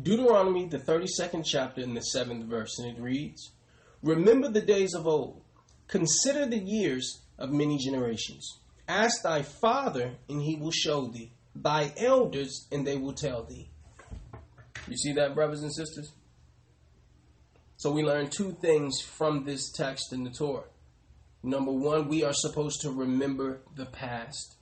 Deuteronomy, 0.00 0.66
the 0.66 0.78
32nd 0.78 1.44
chapter, 1.44 1.80
in 1.80 1.94
the 1.94 2.04
7th 2.14 2.44
verse, 2.44 2.78
and 2.78 2.96
it 2.96 3.00
reads 3.00 3.50
Remember 4.02 4.48
the 4.48 4.60
days 4.60 4.94
of 4.94 5.06
old, 5.06 5.42
consider 5.88 6.46
the 6.46 6.58
years 6.58 7.22
of 7.36 7.50
many 7.50 7.78
generations. 7.78 8.60
Ask 8.86 9.22
thy 9.22 9.42
father, 9.42 10.12
and 10.28 10.42
he 10.42 10.54
will 10.54 10.70
show 10.70 11.08
thee, 11.08 11.32
thy 11.54 11.92
elders, 11.96 12.68
and 12.70 12.86
they 12.86 12.96
will 12.96 13.12
tell 13.12 13.42
thee. 13.42 13.70
You 14.86 14.96
see 14.96 15.12
that, 15.14 15.34
brothers 15.34 15.62
and 15.62 15.74
sisters? 15.74 16.12
So 17.76 17.90
we 17.90 18.02
learn 18.02 18.28
two 18.28 18.56
things 18.60 19.00
from 19.00 19.44
this 19.44 19.70
text 19.70 20.12
in 20.12 20.24
the 20.24 20.30
Torah. 20.30 20.64
Number 21.42 21.72
one, 21.72 22.08
we 22.08 22.24
are 22.24 22.32
supposed 22.32 22.80
to 22.82 22.90
remember 22.90 23.60
the 23.76 23.86
past. 23.86 24.57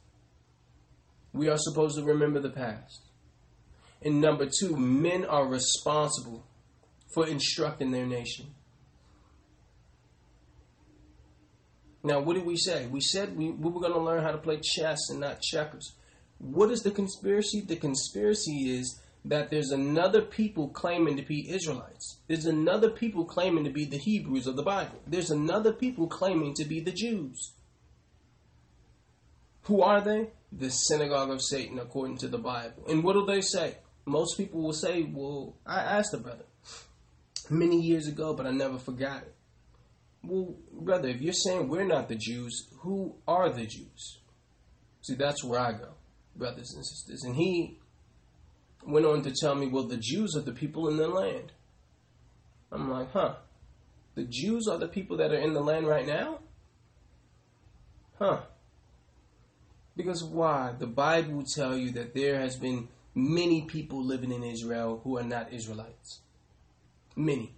We 1.36 1.48
are 1.48 1.58
supposed 1.58 1.96
to 1.96 2.04
remember 2.04 2.40
the 2.40 2.50
past. 2.50 3.02
And 4.02 4.20
number 4.20 4.46
two, 4.46 4.76
men 4.76 5.24
are 5.24 5.46
responsible 5.46 6.46
for 7.14 7.26
instructing 7.26 7.90
their 7.90 8.06
nation. 8.06 8.46
Now, 12.02 12.20
what 12.20 12.34
did 12.34 12.46
we 12.46 12.56
say? 12.56 12.86
We 12.86 13.00
said 13.00 13.36
we, 13.36 13.50
we 13.50 13.70
were 13.70 13.80
going 13.80 13.92
to 13.92 14.00
learn 14.00 14.22
how 14.22 14.30
to 14.30 14.38
play 14.38 14.60
chess 14.62 15.10
and 15.10 15.20
not 15.20 15.40
checkers. 15.40 15.92
What 16.38 16.70
is 16.70 16.82
the 16.82 16.90
conspiracy? 16.90 17.62
The 17.62 17.76
conspiracy 17.76 18.78
is 18.78 19.00
that 19.24 19.50
there's 19.50 19.70
another 19.70 20.22
people 20.22 20.68
claiming 20.68 21.16
to 21.16 21.22
be 21.22 21.50
Israelites. 21.50 22.18
There's 22.28 22.46
another 22.46 22.90
people 22.90 23.24
claiming 23.24 23.64
to 23.64 23.70
be 23.70 23.84
the 23.84 23.98
Hebrews 23.98 24.46
of 24.46 24.54
the 24.56 24.62
Bible. 24.62 25.00
There's 25.06 25.30
another 25.30 25.72
people 25.72 26.06
claiming 26.06 26.54
to 26.54 26.64
be 26.64 26.80
the 26.80 26.92
Jews. 26.92 27.52
Who 29.62 29.82
are 29.82 30.00
they? 30.00 30.30
The 30.52 30.70
synagogue 30.70 31.30
of 31.30 31.42
Satan, 31.42 31.78
according 31.78 32.18
to 32.18 32.28
the 32.28 32.38
Bible. 32.38 32.84
And 32.88 33.02
what 33.02 33.14
do 33.14 33.26
they 33.26 33.40
say? 33.40 33.76
Most 34.04 34.36
people 34.36 34.62
will 34.62 34.72
say, 34.72 35.02
Well, 35.02 35.56
I 35.66 35.80
asked 35.80 36.12
the 36.12 36.18
brother 36.18 36.44
many 37.50 37.80
years 37.80 38.06
ago, 38.06 38.34
but 38.34 38.46
I 38.46 38.50
never 38.50 38.78
forgot 38.78 39.22
it. 39.22 39.34
Well, 40.22 40.56
brother, 40.72 41.08
if 41.08 41.20
you're 41.20 41.32
saying 41.32 41.68
we're 41.68 41.84
not 41.84 42.08
the 42.08 42.16
Jews, 42.16 42.68
who 42.80 43.14
are 43.28 43.50
the 43.50 43.66
Jews? 43.66 44.18
See, 45.02 45.14
that's 45.14 45.44
where 45.44 45.60
I 45.60 45.72
go, 45.72 45.90
brothers 46.34 46.72
and 46.74 46.84
sisters. 46.84 47.22
And 47.22 47.36
he 47.36 47.78
went 48.84 49.06
on 49.06 49.22
to 49.22 49.32
tell 49.32 49.54
me, 49.54 49.68
well, 49.68 49.84
the 49.84 49.96
Jews 49.96 50.34
are 50.36 50.42
the 50.42 50.52
people 50.52 50.88
in 50.88 50.96
the 50.96 51.08
land. 51.08 51.52
I'm 52.72 52.90
like, 52.90 53.12
huh. 53.12 53.36
The 54.16 54.24
Jews 54.24 54.66
are 54.66 54.78
the 54.78 54.88
people 54.88 55.18
that 55.18 55.30
are 55.30 55.38
in 55.38 55.52
the 55.52 55.60
land 55.60 55.86
right 55.86 56.06
now? 56.06 56.40
Huh. 58.18 58.40
Because 59.96 60.22
why? 60.22 60.74
The 60.78 60.86
Bible 60.86 61.42
tell 61.42 61.76
you 61.76 61.90
that 61.92 62.14
there 62.14 62.40
has 62.40 62.56
been 62.56 62.88
many 63.14 63.62
people 63.62 64.04
living 64.04 64.30
in 64.30 64.42
Israel 64.42 65.00
who 65.02 65.16
are 65.16 65.24
not 65.24 65.52
Israelites. 65.52 66.20
Many. 67.16 67.54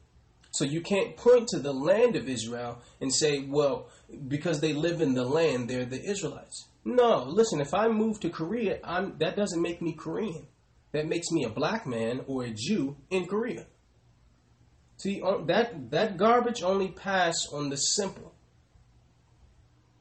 So 0.52 0.64
you 0.64 0.80
can't 0.80 1.16
point 1.16 1.48
to 1.48 1.58
the 1.58 1.72
land 1.72 2.16
of 2.16 2.28
Israel 2.28 2.80
and 3.00 3.12
say, 3.12 3.40
well, 3.40 3.88
because 4.28 4.60
they 4.60 4.72
live 4.72 5.00
in 5.00 5.14
the 5.14 5.24
land, 5.24 5.68
they're 5.68 5.84
the 5.84 6.02
Israelites. 6.02 6.68
No, 6.84 7.24
listen, 7.24 7.60
if 7.60 7.74
I 7.74 7.88
move 7.88 8.20
to 8.20 8.30
Korea, 8.30 8.78
I'm, 8.84 9.18
that 9.18 9.36
doesn't 9.36 9.60
make 9.60 9.82
me 9.82 9.92
Korean 9.92 10.46
that 10.92 11.06
makes 11.06 11.30
me 11.30 11.44
a 11.44 11.48
black 11.48 11.86
man 11.86 12.22
or 12.26 12.44
a 12.44 12.50
Jew 12.50 12.96
in 13.10 13.26
Korea. 13.26 13.66
See, 14.96 15.22
uh, 15.22 15.44
that 15.46 15.90
that 15.90 16.16
garbage 16.16 16.62
only 16.62 16.88
pass 16.88 17.46
on 17.52 17.68
the 17.68 17.76
simple. 17.76 18.34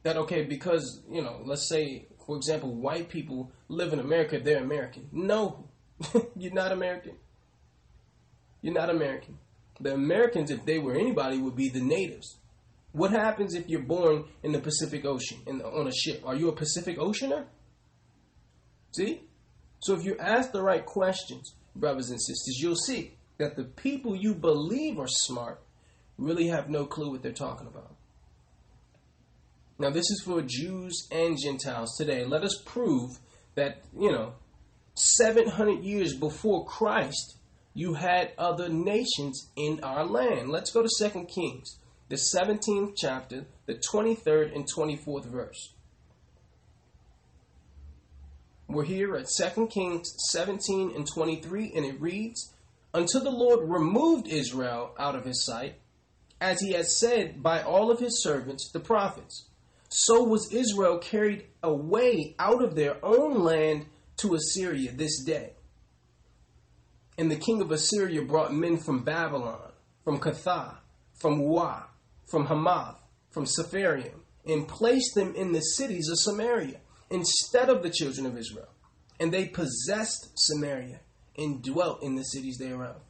That 0.02 0.16
okay, 0.16 0.44
because 0.44 1.02
you 1.10 1.22
know, 1.22 1.42
let's 1.44 1.68
say, 1.68 2.07
for 2.28 2.36
example, 2.36 2.74
white 2.74 3.08
people 3.08 3.50
live 3.68 3.94
in 3.94 4.00
America, 4.00 4.38
they're 4.38 4.62
American. 4.62 5.08
No, 5.12 5.64
you're 6.36 6.52
not 6.52 6.72
American. 6.72 7.14
You're 8.60 8.74
not 8.74 8.90
American. 8.90 9.38
The 9.80 9.94
Americans, 9.94 10.50
if 10.50 10.66
they 10.66 10.78
were 10.78 10.94
anybody, 10.94 11.38
would 11.38 11.56
be 11.56 11.70
the 11.70 11.80
natives. 11.80 12.36
What 12.92 13.12
happens 13.12 13.54
if 13.54 13.66
you're 13.66 13.80
born 13.80 14.26
in 14.42 14.52
the 14.52 14.60
Pacific 14.60 15.06
Ocean 15.06 15.38
in, 15.46 15.62
on 15.62 15.88
a 15.88 15.90
ship? 15.90 16.22
Are 16.26 16.34
you 16.34 16.50
a 16.50 16.52
Pacific 16.52 16.98
Oceaner? 16.98 17.46
See, 18.94 19.22
so 19.80 19.94
if 19.94 20.04
you 20.04 20.18
ask 20.18 20.52
the 20.52 20.62
right 20.62 20.84
questions, 20.84 21.54
brothers 21.74 22.10
and 22.10 22.20
sisters, 22.20 22.58
you'll 22.60 22.76
see 22.76 23.16
that 23.38 23.56
the 23.56 23.64
people 23.64 24.14
you 24.14 24.34
believe 24.34 24.98
are 24.98 25.08
smart 25.08 25.62
really 26.18 26.48
have 26.48 26.68
no 26.68 26.84
clue 26.84 27.10
what 27.10 27.22
they're 27.22 27.32
talking 27.32 27.68
about. 27.68 27.94
Now, 29.80 29.90
this 29.90 30.10
is 30.10 30.22
for 30.24 30.42
Jews 30.42 31.06
and 31.12 31.38
Gentiles 31.40 31.96
today. 31.96 32.24
Let 32.24 32.42
us 32.42 32.60
prove 32.64 33.18
that, 33.54 33.82
you 33.96 34.10
know, 34.10 34.32
700 34.94 35.84
years 35.84 36.16
before 36.16 36.66
Christ, 36.66 37.36
you 37.74 37.94
had 37.94 38.32
other 38.36 38.68
nations 38.68 39.50
in 39.54 39.78
our 39.84 40.04
land. 40.04 40.50
Let's 40.50 40.72
go 40.72 40.82
to 40.82 40.88
2 40.88 41.26
Kings, 41.26 41.78
the 42.08 42.16
17th 42.16 42.94
chapter, 42.96 43.46
the 43.66 43.74
23rd 43.74 44.52
and 44.52 44.66
24th 44.76 45.26
verse. 45.26 45.74
We're 48.66 48.84
here 48.84 49.14
at 49.14 49.28
2 49.28 49.68
Kings 49.68 50.12
17 50.30 50.92
and 50.96 51.06
23, 51.06 51.72
and 51.76 51.84
it 51.84 52.00
reads 52.00 52.52
Until 52.92 53.22
the 53.22 53.30
Lord 53.30 53.68
removed 53.68 54.26
Israel 54.26 54.92
out 54.98 55.14
of 55.14 55.24
his 55.24 55.44
sight, 55.44 55.76
as 56.40 56.60
he 56.60 56.72
had 56.72 56.86
said 56.86 57.44
by 57.44 57.62
all 57.62 57.92
of 57.92 58.00
his 58.00 58.20
servants, 58.22 58.70
the 58.72 58.80
prophets 58.80 59.47
so 59.88 60.22
was 60.22 60.52
Israel 60.52 60.98
carried 60.98 61.46
away 61.62 62.34
out 62.38 62.62
of 62.62 62.74
their 62.74 63.04
own 63.04 63.42
land 63.42 63.86
to 64.18 64.34
Assyria 64.34 64.92
this 64.92 65.22
day. 65.24 65.54
And 67.16 67.30
the 67.30 67.36
king 67.36 67.60
of 67.60 67.72
Assyria 67.72 68.22
brought 68.22 68.54
men 68.54 68.76
from 68.76 69.02
Babylon, 69.02 69.72
from 70.04 70.20
Cuthah, 70.20 70.76
from 71.20 71.40
Uah, 71.40 71.84
from 72.30 72.46
Hamath, 72.46 73.00
from 73.30 73.44
Sepharvaim, 73.44 74.20
and 74.46 74.68
placed 74.68 75.14
them 75.14 75.34
in 75.34 75.52
the 75.52 75.60
cities 75.60 76.08
of 76.08 76.18
Samaria 76.18 76.80
instead 77.10 77.68
of 77.68 77.82
the 77.82 77.90
children 77.90 78.26
of 78.26 78.36
Israel. 78.36 78.68
And 79.18 79.32
they 79.32 79.46
possessed 79.46 80.30
Samaria 80.36 81.00
and 81.36 81.62
dwelt 81.62 82.02
in 82.02 82.14
the 82.14 82.22
cities 82.22 82.58
thereof. 82.58 83.00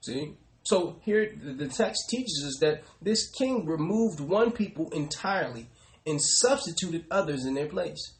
See? 0.00 0.36
So 0.64 0.96
here 1.02 1.32
the 1.42 1.68
text 1.68 2.08
teaches 2.10 2.44
us 2.46 2.58
that 2.60 2.82
this 3.00 3.30
king 3.30 3.64
removed 3.66 4.20
one 4.20 4.52
people 4.52 4.90
entirely 4.90 5.68
and 6.06 6.20
substituted 6.22 7.04
others 7.10 7.44
in 7.44 7.54
their 7.54 7.68
place. 7.68 8.14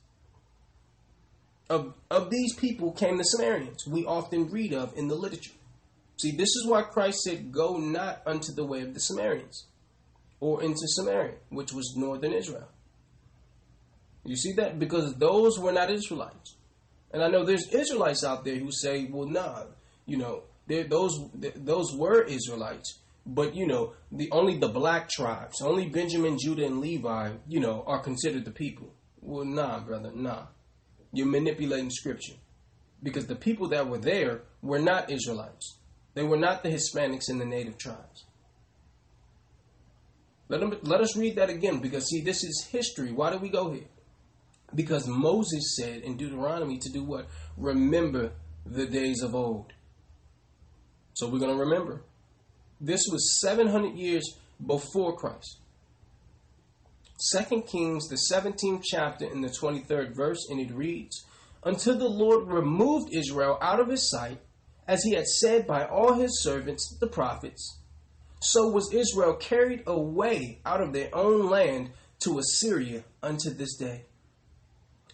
Of, 1.71 1.95
of 2.11 2.31
these 2.31 2.55
people 2.55 2.93
came 2.93 3.19
the 3.19 3.25
Samaritans, 3.25 3.87
we 3.87 4.07
often 4.07 4.49
read 4.49 4.73
of 4.73 4.97
in 4.97 5.09
the 5.09 5.15
literature. 5.15 5.53
See, 6.19 6.33
this 6.33 6.49
is 6.49 6.67
why 6.67 6.83
Christ 6.83 7.21
said, 7.21 7.53
Go 7.53 7.77
not 7.77 8.23
unto 8.27 8.53
the 8.53 8.65
way 8.65 8.81
of 8.81 8.95
the 8.95 9.01
Samaritans, 9.01 9.67
or 10.41 10.63
into 10.63 10.81
Samaria, 10.87 11.35
which 11.51 11.73
was 11.73 11.95
northern 11.97 12.33
Israel. 12.33 12.69
You 14.25 14.37
see 14.37 14.53
that? 14.55 14.79
Because 14.79 15.15
those 15.15 15.59
were 15.59 15.73
not 15.73 15.91
Israelites. 15.91 16.57
And 17.13 17.23
I 17.23 17.29
know 17.29 17.45
there's 17.45 17.73
Israelites 17.73 18.25
out 18.25 18.45
there 18.45 18.57
who 18.57 18.71
say, 18.71 19.09
well, 19.11 19.29
nah, 19.29 19.65
you 20.07 20.17
know, 20.17 20.43
those 20.69 21.19
those 21.57 21.95
were 21.95 22.23
Israelites, 22.23 22.99
but 23.27 23.55
you 23.55 23.67
know, 23.67 23.95
the 24.13 24.31
only 24.31 24.59
the 24.59 24.69
black 24.69 25.09
tribes, 25.09 25.61
only 25.63 25.89
Benjamin, 25.89 26.39
Judah, 26.39 26.67
and 26.67 26.81
Levi, 26.81 27.33
you 27.49 27.61
know, 27.61 27.85
are 27.87 28.01
considered 28.01 28.45
the 28.45 28.51
people. 28.51 28.93
Well, 29.21 29.45
nah, 29.45 29.81
brother, 29.81 30.13
nah. 30.15 30.47
You're 31.13 31.27
manipulating 31.27 31.91
scripture. 31.91 32.35
Because 33.03 33.27
the 33.27 33.37
people 33.37 33.69
that 33.69 33.89
were 33.89 33.99
there 33.99 34.43
were 34.63 34.79
not 34.79 35.11
Israelites. 35.11 35.79
They 36.15 36.23
were 36.23 36.37
not 36.37 36.63
the 36.63 36.71
Hispanics 36.71 37.29
and 37.29 37.41
the 37.41 37.45
native 37.45 37.79
tribes. 37.79 38.25
Let, 40.49 40.61
them, 40.61 40.77
let 40.83 41.01
us 41.01 41.17
read 41.17 41.37
that 41.37 41.51
again 41.51 41.79
because, 41.81 42.09
see, 42.09 42.23
this 42.23 42.43
is 42.43 42.69
history. 42.71 43.13
Why 43.13 43.31
do 43.31 43.39
we 43.39 43.51
go 43.51 43.71
here? 43.71 43.89
Because 44.75 45.07
Moses 45.07 45.77
said 45.77 46.03
in 46.03 46.17
Deuteronomy 46.17 46.79
to 46.79 46.91
do 46.91 47.05
what? 47.05 47.27
Remember 47.57 48.33
the 48.65 48.87
days 48.87 49.23
of 49.23 49.35
old. 49.35 49.73
So 51.19 51.27
we're 51.27 51.41
going 51.41 51.51
to 51.51 51.65
remember. 51.65 52.03
This 52.81 53.09
was 53.11 53.41
700 53.41 53.97
years 53.97 54.37
before 54.65 55.17
Christ. 55.17 55.59
2 57.35 57.63
Kings, 57.63 58.07
the 58.07 58.21
17th 58.33 58.85
chapter, 58.85 59.25
in 59.25 59.41
the 59.41 59.49
23rd 59.49 60.15
verse, 60.15 60.47
and 60.49 60.61
it 60.61 60.73
reads 60.73 61.27
Until 61.65 61.99
the 61.99 62.09
Lord 62.09 62.47
removed 62.47 63.13
Israel 63.13 63.59
out 63.61 63.81
of 63.81 63.89
his 63.89 64.09
sight, 64.09 64.39
as 64.87 65.03
he 65.03 65.15
had 65.15 65.27
said 65.27 65.67
by 65.67 65.85
all 65.85 66.13
his 66.13 66.41
servants, 66.41 66.97
the 67.01 67.09
prophets, 67.09 67.81
so 68.41 68.69
was 68.69 68.93
Israel 68.93 69.35
carried 69.35 69.83
away 69.89 70.61
out 70.65 70.81
of 70.81 70.93
their 70.93 71.13
own 71.13 71.51
land 71.51 71.91
to 72.21 72.39
Assyria 72.39 73.03
unto 73.25 73.51
this 73.51 73.75
day. 73.75 74.05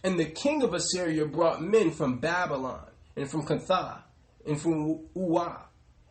And 0.03 0.19
the 0.19 0.25
king 0.25 0.61
of 0.61 0.75
Assyria 0.75 1.25
brought 1.25 1.63
men 1.63 1.89
from 1.89 2.19
Babylon, 2.19 2.91
and 3.15 3.27
from 3.27 3.47
Cuthah, 3.47 4.03
and 4.45 4.61
from 4.61 4.99
Uah, 5.17 5.61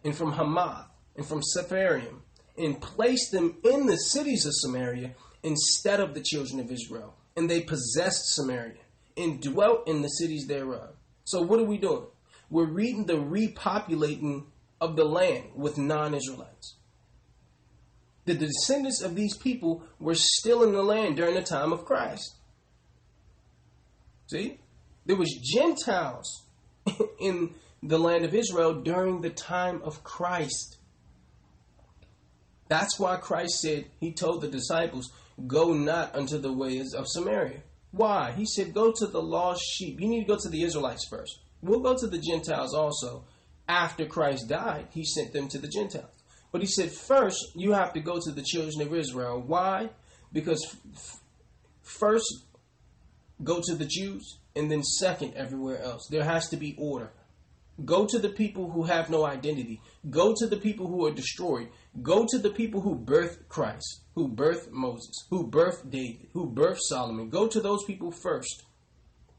and 0.05 0.17
from 0.17 0.33
Hamath 0.33 0.87
and 1.17 1.27
from 1.27 1.41
Sepharvaim, 1.41 2.21
and 2.57 2.81
placed 2.81 3.33
them 3.33 3.57
in 3.65 3.87
the 3.87 3.97
cities 3.97 4.47
of 4.47 4.53
Samaria 4.55 5.15
instead 5.43 6.01
of 6.01 6.15
the 6.15 6.23
children 6.23 6.61
of 6.61 6.71
Israel. 6.71 7.15
And 7.37 7.51
they 7.51 7.61
possessed 7.61 8.35
Samaria 8.35 8.85
and 9.17 9.41
dwelt 9.41 9.89
in 9.89 10.03
the 10.03 10.09
cities 10.09 10.47
thereof. 10.47 10.91
So 11.25 11.43
what 11.43 11.59
are 11.59 11.65
we 11.65 11.79
doing? 11.79 12.07
We're 12.51 12.67
reading 12.67 13.07
the 13.07 13.15
repopulating 13.15 14.45
of 14.81 14.97
the 14.97 15.05
land 15.05 15.51
with 15.55 15.79
non-Israelites. 15.79 16.77
The 18.27 18.35
descendants 18.35 19.03
of 19.03 19.15
these 19.15 19.37
people 19.37 19.83
were 19.99 20.15
still 20.15 20.63
in 20.63 20.73
the 20.73 20.83
land 20.83 21.17
during 21.17 21.35
the 21.35 21.43
time 21.43 21.73
of 21.73 21.85
Christ. 21.85 22.35
See? 24.31 24.59
There 25.07 25.17
was 25.17 25.35
Gentiles 25.43 26.47
in 27.21 27.55
the 27.85 27.99
land 27.99 28.25
of 28.25 28.35
Israel 28.35 28.81
during 28.81 29.21
the 29.21 29.31
time 29.31 29.83
of 29.85 30.03
Christ. 30.03 30.79
That's 32.69 32.99
why 32.99 33.17
Christ 33.17 33.61
said, 33.61 33.87
He 34.01 34.13
told 34.13 34.41
the 34.41 34.49
disciples, 34.49 35.13
Go 35.47 35.75
not 35.75 36.15
unto 36.15 36.39
the 36.39 36.53
ways 36.53 36.95
of 36.95 37.07
Samaria. 37.07 37.61
Why? 37.91 38.33
He 38.33 38.47
said, 38.47 38.73
Go 38.73 38.91
to 38.93 39.07
the 39.07 39.23
lost 39.23 39.63
sheep. 39.63 40.01
You 40.01 40.09
need 40.09 40.21
to 40.21 40.33
go 40.33 40.39
to 40.41 40.49
the 40.49 40.63
Israelites 40.63 41.07
first. 41.09 41.41
We'll 41.61 41.81
go 41.81 41.97
to 41.97 42.07
the 42.07 42.19
Gentiles 42.19 42.75
also. 42.75 43.25
After 43.69 44.07
Christ 44.07 44.49
died, 44.49 44.89
He 44.91 45.05
sent 45.05 45.33
them 45.33 45.49
to 45.49 45.59
the 45.59 45.69
Gentiles. 45.69 46.11
But 46.53 46.63
He 46.63 46.67
said, 46.67 46.91
First, 46.91 47.39
you 47.55 47.73
have 47.73 47.93
to 47.93 48.01
go 48.01 48.19
to 48.19 48.33
the 48.33 48.43
children 48.43 48.81
of 48.81 48.95
Israel. 48.95 49.43
Why? 49.47 49.91
Because 50.33 50.77
first, 51.83 52.47
go 53.43 53.61
to 53.63 53.75
the 53.75 53.85
Jews, 53.85 54.39
and 54.57 54.71
then 54.71 54.83
second, 54.83 55.35
everywhere 55.35 55.83
else. 55.83 56.09
There 56.11 56.25
has 56.25 56.49
to 56.49 56.57
be 56.57 56.75
order. 56.79 57.13
Go 57.83 58.07
to 58.07 58.19
the 58.19 58.29
people 58.29 58.71
who 58.71 58.85
have 58.85 59.11
no 59.11 59.25
identity. 59.25 59.81
Go 60.09 60.33
to 60.37 60.47
the 60.47 60.57
people 60.57 60.87
who 60.87 61.07
are 61.07 61.13
destroyed. 61.13 61.69
Go 62.03 62.25
to 62.29 62.39
the 62.39 62.51
people 62.51 62.81
who 62.81 62.97
birthed 62.97 63.49
Christ, 63.49 64.03
who 64.15 64.29
birthed 64.29 64.71
Moses, 64.71 65.27
who 65.31 65.51
birthed 65.51 65.91
David, 65.91 66.29
who 66.33 66.51
birthed 66.51 66.83
Solomon. 66.83 67.31
Go 67.31 67.49
to 67.49 67.61
those 67.61 67.85
people 67.85 68.13
first. 68.13 68.63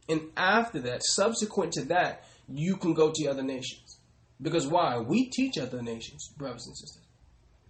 And 0.09 0.21
after 0.35 0.79
that, 0.81 1.01
subsequent 1.03 1.73
to 1.73 1.85
that, 1.85 2.25
you 2.49 2.75
can 2.75 2.93
go 2.93 3.11
to 3.13 3.27
other 3.27 3.43
nations. 3.43 3.99
Because 4.41 4.67
why? 4.67 4.97
We 4.99 5.29
teach 5.29 5.57
other 5.57 5.81
nations, 5.81 6.29
brothers 6.37 6.67
and 6.67 6.77
sisters. 6.77 7.03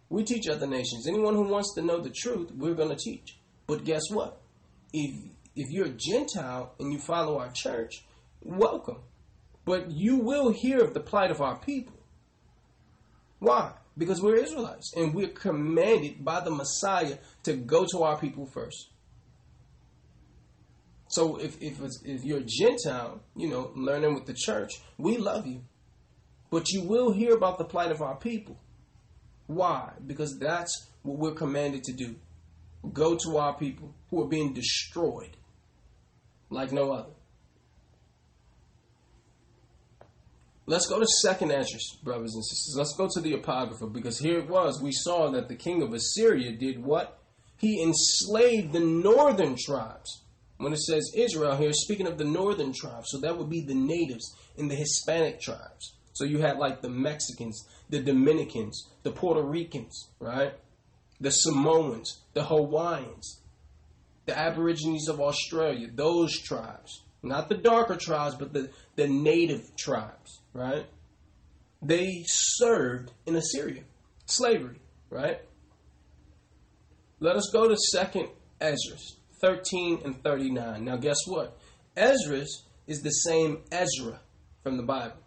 We 0.10 0.24
teach 0.24 0.48
other 0.48 0.68
nations. 0.68 1.08
Anyone 1.08 1.36
who 1.36 1.44
wants 1.44 1.74
to 1.76 1.82
know 1.82 2.00
the 2.00 2.10
truth, 2.10 2.52
we're 2.56 2.74
going 2.74 2.90
to 2.90 2.96
teach. 2.96 3.38
But 3.68 3.84
guess 3.84 4.04
what? 4.10 4.42
If 4.94 5.16
if 5.56 5.72
you're 5.72 5.88
a 5.88 5.98
Gentile 5.98 6.74
and 6.80 6.92
you 6.92 7.00
follow 7.00 7.40
our 7.40 7.50
church, 7.54 8.04
welcome. 8.42 8.98
But 9.66 9.92
you 9.92 10.18
will 10.18 10.52
hear 10.52 10.84
of 10.84 10.94
the 10.94 11.00
plight 11.00 11.32
of 11.32 11.42
our 11.42 11.58
people. 11.58 11.98
Why? 13.40 13.74
Because 13.98 14.22
we're 14.22 14.36
Israelites 14.36 14.94
and 14.96 15.14
we're 15.14 15.30
commanded 15.30 16.24
by 16.24 16.42
the 16.42 16.52
Messiah 16.52 17.18
to 17.44 17.54
go 17.54 17.86
to 17.92 18.04
our 18.04 18.18
people 18.18 18.46
first. 18.46 18.90
So 21.08 21.38
if, 21.38 21.62
if, 21.62 21.80
if 22.04 22.24
you're 22.24 22.42
Gentile, 22.46 23.22
you 23.36 23.50
know, 23.50 23.72
learning 23.76 24.14
with 24.14 24.26
the 24.26 24.34
church, 24.34 24.72
we 24.98 25.18
love 25.18 25.48
you. 25.48 25.62
But 26.52 26.70
you 26.72 26.84
will 26.84 27.12
hear 27.12 27.34
about 27.36 27.58
the 27.58 27.66
plight 27.66 27.92
of 27.92 28.02
our 28.02 28.16
people. 28.16 28.58
Why? 29.48 29.94
Because 30.06 30.38
that's 30.40 30.88
what 31.04 31.18
we're 31.18 31.34
commanded 31.34 31.84
to 31.84 31.94
do. 31.94 32.16
Go 32.92 33.16
to 33.16 33.38
our 33.38 33.58
people 33.58 33.94
who 34.10 34.24
are 34.24 34.28
being 34.28 34.54
destroyed 34.54 35.38
like 36.50 36.72
no 36.72 36.92
other. 36.92 37.15
Let's 40.68 40.88
go 40.88 41.00
to 41.00 41.06
second 41.22 41.52
Esdras, 41.52 41.98
brothers 42.02 42.34
and 42.34 42.44
sisters. 42.44 42.76
Let's 42.76 42.96
go 42.96 43.08
to 43.14 43.22
the 43.22 43.34
Apocrypha 43.34 43.86
because 43.86 44.18
here 44.18 44.40
it 44.40 44.50
was. 44.50 44.82
We 44.82 44.92
saw 44.92 45.30
that 45.30 45.48
the 45.48 45.56
king 45.56 45.84
of 45.84 45.94
Assyria 45.94 46.54
did 46.54 46.84
what? 46.84 47.20
He 47.58 47.84
enslaved 47.84 48.74
the 48.74 48.80
northern 48.80 49.56
tribes. 49.58 50.24
When 50.58 50.74
it 50.74 50.80
says 50.80 51.12
Israel 51.16 51.56
here, 51.56 51.72
speaking 51.72 52.08
of 52.08 52.18
the 52.18 52.26
northern 52.26 52.74
tribes, 52.74 53.12
so 53.12 53.20
that 53.20 53.38
would 53.38 53.50
be 53.50 53.62
the 53.62 53.76
natives 53.76 54.36
and 54.58 54.72
the 54.72 54.76
Hispanic 54.76 55.40
tribes. 55.40 55.94
So 56.14 56.24
you 56.24 56.40
had 56.40 56.58
like 56.58 56.82
the 56.82 56.90
Mexicans, 56.90 57.68
the 57.90 58.00
Dominicans, 58.00 58.90
the 59.04 59.12
Puerto 59.12 59.44
Ricans, 59.44 60.10
right? 60.20 60.54
The 61.20 61.30
Samoans, 61.30 62.22
the 62.34 62.44
Hawaiians, 62.44 63.42
the 64.26 64.36
Aborigines 64.36 65.10
of 65.10 65.22
Australia, 65.22 65.90
those 65.94 66.40
tribes. 66.40 67.04
Not 67.22 67.50
the 67.50 67.58
darker 67.58 67.98
tribes, 67.98 68.36
but 68.36 68.54
the, 68.54 68.72
the 68.96 69.08
native 69.08 69.76
tribes 69.76 70.40
right? 70.56 70.86
They 71.82 72.24
served 72.26 73.12
in 73.28 73.36
Assyria. 73.36 73.84
slavery, 74.26 74.80
right? 75.12 75.40
Let 77.20 77.36
us 77.36 77.52
go 77.54 77.68
to 77.68 77.78
Second 77.78 78.30
Ezra 78.60 78.98
13 79.40 80.02
and 80.04 80.24
39. 80.24 80.84
Now, 80.84 80.96
guess 80.96 81.18
what? 81.28 81.60
Ezra 81.96 82.46
is 82.88 83.02
the 83.02 83.12
same 83.12 83.60
Ezra 83.72 84.20
from 84.64 84.78
the 84.78 84.84
Bible. 84.84 85.18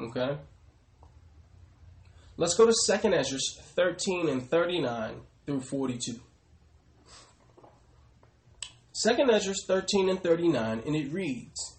Okay? 0.00 0.38
Let's 2.36 2.54
go 2.54 2.66
to 2.66 2.74
2nd 2.88 3.16
Ezra 3.16 3.38
13 3.76 4.28
and 4.28 4.50
39 4.50 5.20
through 5.46 5.60
42. 5.60 6.18
2nd 9.06 9.32
Ezra 9.32 9.54
13 9.68 10.08
and 10.08 10.20
39, 10.20 10.82
and 10.84 10.96
it 10.96 11.12
reads, 11.12 11.76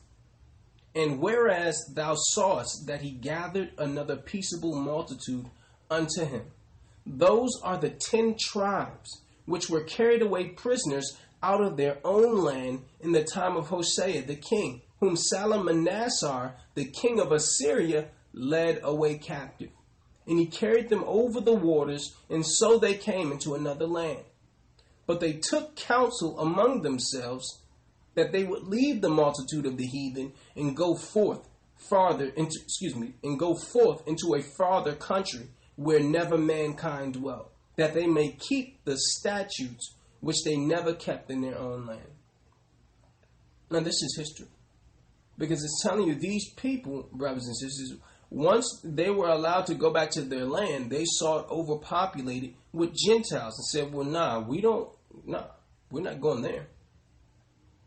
And 0.95 1.19
whereas 1.19 1.77
thou 1.93 2.15
sawest 2.15 2.88
that 2.88 3.01
he 3.01 3.12
gathered 3.12 3.71
another 3.77 4.15
peaceable 4.15 4.75
multitude 4.75 5.47
unto 5.91 6.23
him, 6.23 6.43
those 7.05 7.51
are 7.62 7.77
the 7.77 7.89
ten 7.89 8.36
tribes 8.39 9.21
which 9.45 9.69
were 9.69 9.84
carried 9.84 10.21
away 10.21 10.45
prisoners 10.49 11.17
out 11.43 11.62
of 11.62 11.77
their 11.77 11.97
own 12.03 12.43
land 12.43 12.84
in 13.01 13.12
the 13.12 13.23
time 13.23 13.58
of 13.58 13.67
Hosea 13.67 14.23
the 14.23 14.36
king, 14.36 14.81
whom 14.99 15.15
Salmanasar, 15.15 16.53
the 16.73 16.86
king 16.86 17.19
of 17.19 17.31
Assyria, 17.31 18.08
led 18.34 18.79
away 18.81 19.17
captive. 19.17 19.69
And 20.25 20.39
he 20.39 20.47
carried 20.47 20.89
them 20.89 21.03
over 21.05 21.39
the 21.39 21.53
waters, 21.53 22.15
and 22.29 22.45
so 22.45 22.79
they 22.79 22.95
came 22.95 23.31
into 23.31 23.53
another 23.53 23.86
land. 23.86 24.23
But 25.05 25.19
they 25.19 25.34
took 25.34 25.75
counsel 25.75 26.39
among 26.39 26.81
themselves 26.81 27.60
that 28.15 28.32
they 28.32 28.43
would 28.43 28.63
leave 28.63 29.01
the 29.01 29.10
multitude 29.10 29.65
of 29.65 29.78
the 29.78 29.86
heathen 29.86 30.34
and 30.56 30.75
go 30.75 30.95
forth 30.95 31.47
farther 31.89 32.28
into 32.36 32.58
excuse 32.63 32.95
me 32.95 33.13
and 33.23 33.38
go 33.38 33.56
forth 33.56 34.08
into 34.08 34.34
a 34.36 34.41
farther 34.58 34.95
country 34.95 35.47
where 35.75 35.99
never 35.99 36.38
mankind 36.38 37.13
dwelt 37.13 37.51
that 37.75 37.93
they 37.93 38.08
may 38.08 38.32
keep 38.32 38.84
the 38.86 38.97
statutes 38.97 39.95
which 40.21 40.43
they 40.43 40.56
never 40.56 40.93
kept 40.93 41.30
in 41.30 41.41
their 41.41 41.58
own 41.58 41.86
land. 41.86 42.01
Now, 43.69 43.80
this 43.82 44.01
is 44.01 44.15
history. 44.17 44.47
Because 45.38 45.63
it's 45.63 45.84
telling 45.84 46.08
you 46.08 46.15
these 46.15 46.54
people, 46.54 47.10
brothers 47.12 47.45
and 47.45 47.58
sisters, 47.58 47.97
once 48.30 48.82
they 48.84 49.10
were 49.10 49.28
allowed 49.28 49.65
to 49.67 49.75
go 49.75 49.91
back 49.91 50.12
to 50.12 50.21
their 50.21 50.45
land, 50.45 50.89
they 50.89 51.04
saw 51.06 51.39
it 51.39 51.47
overpopulated 51.49 52.54
with 52.71 52.95
Gentiles 52.95 53.58
and 53.58 53.65
said, 53.65 53.93
Well, 53.93 54.06
nah, 54.06 54.39
we 54.39 54.62
don't, 54.62 54.89
nah, 55.25 55.47
we're 55.91 56.01
not 56.01 56.21
going 56.21 56.41
there. 56.41 56.67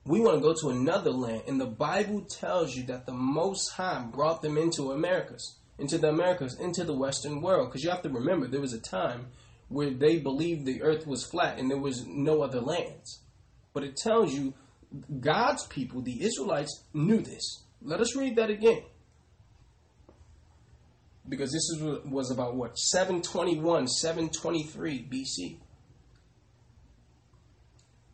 We 0.08 0.20
want 0.20 0.38
to 0.38 0.42
go 0.42 0.54
to 0.62 0.70
another 0.70 1.10
land. 1.10 1.42
And 1.46 1.60
the 1.60 1.66
Bible 1.66 2.22
tells 2.22 2.74
you 2.74 2.82
that 2.84 3.04
the 3.04 3.12
Most 3.12 3.72
High 3.72 4.06
brought 4.10 4.40
them 4.40 4.56
into 4.56 4.90
Americas, 4.92 5.58
into 5.78 5.98
the 5.98 6.08
Americas, 6.08 6.58
into 6.58 6.82
the 6.82 6.96
Western 6.96 7.42
world. 7.42 7.68
Because 7.68 7.84
you 7.84 7.90
have 7.90 8.00
to 8.02 8.08
remember, 8.08 8.46
there 8.46 8.62
was 8.62 8.72
a 8.72 8.80
time 8.80 9.26
where 9.68 9.90
they 9.90 10.18
believed 10.18 10.64
the 10.64 10.82
earth 10.82 11.06
was 11.06 11.26
flat 11.26 11.58
and 11.58 11.70
there 11.70 11.76
was 11.76 12.06
no 12.06 12.40
other 12.40 12.62
lands. 12.62 13.20
But 13.74 13.84
it 13.84 13.96
tells 13.96 14.32
you 14.32 14.54
God's 15.20 15.66
people, 15.66 16.00
the 16.00 16.24
Israelites, 16.24 16.84
knew 16.94 17.20
this. 17.20 17.64
Let 17.82 18.00
us 18.00 18.16
read 18.16 18.36
that 18.36 18.48
again. 18.48 18.84
Because 21.28 21.52
this 21.52 21.68
is, 21.68 21.82
was 22.06 22.30
about 22.30 22.56
what? 22.56 22.78
721, 22.78 23.88
723 23.88 25.06
BC. 25.12 25.58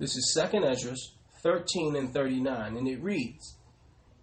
This 0.00 0.16
is 0.16 0.36
2nd 0.36 0.68
Ezra 0.68 0.96
13 1.44 1.94
and 1.94 2.12
39, 2.12 2.76
and 2.76 2.88
it 2.88 3.00
reads 3.00 3.56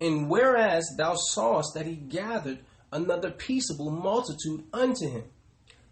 And 0.01 0.29
whereas 0.29 0.84
thou 0.97 1.13
sawest 1.15 1.73
that 1.75 1.86
he 1.86 1.95
gathered 1.95 2.60
another 2.91 3.31
peaceable 3.31 3.91
multitude 3.91 4.65
unto 4.73 5.07
him, 5.07 5.23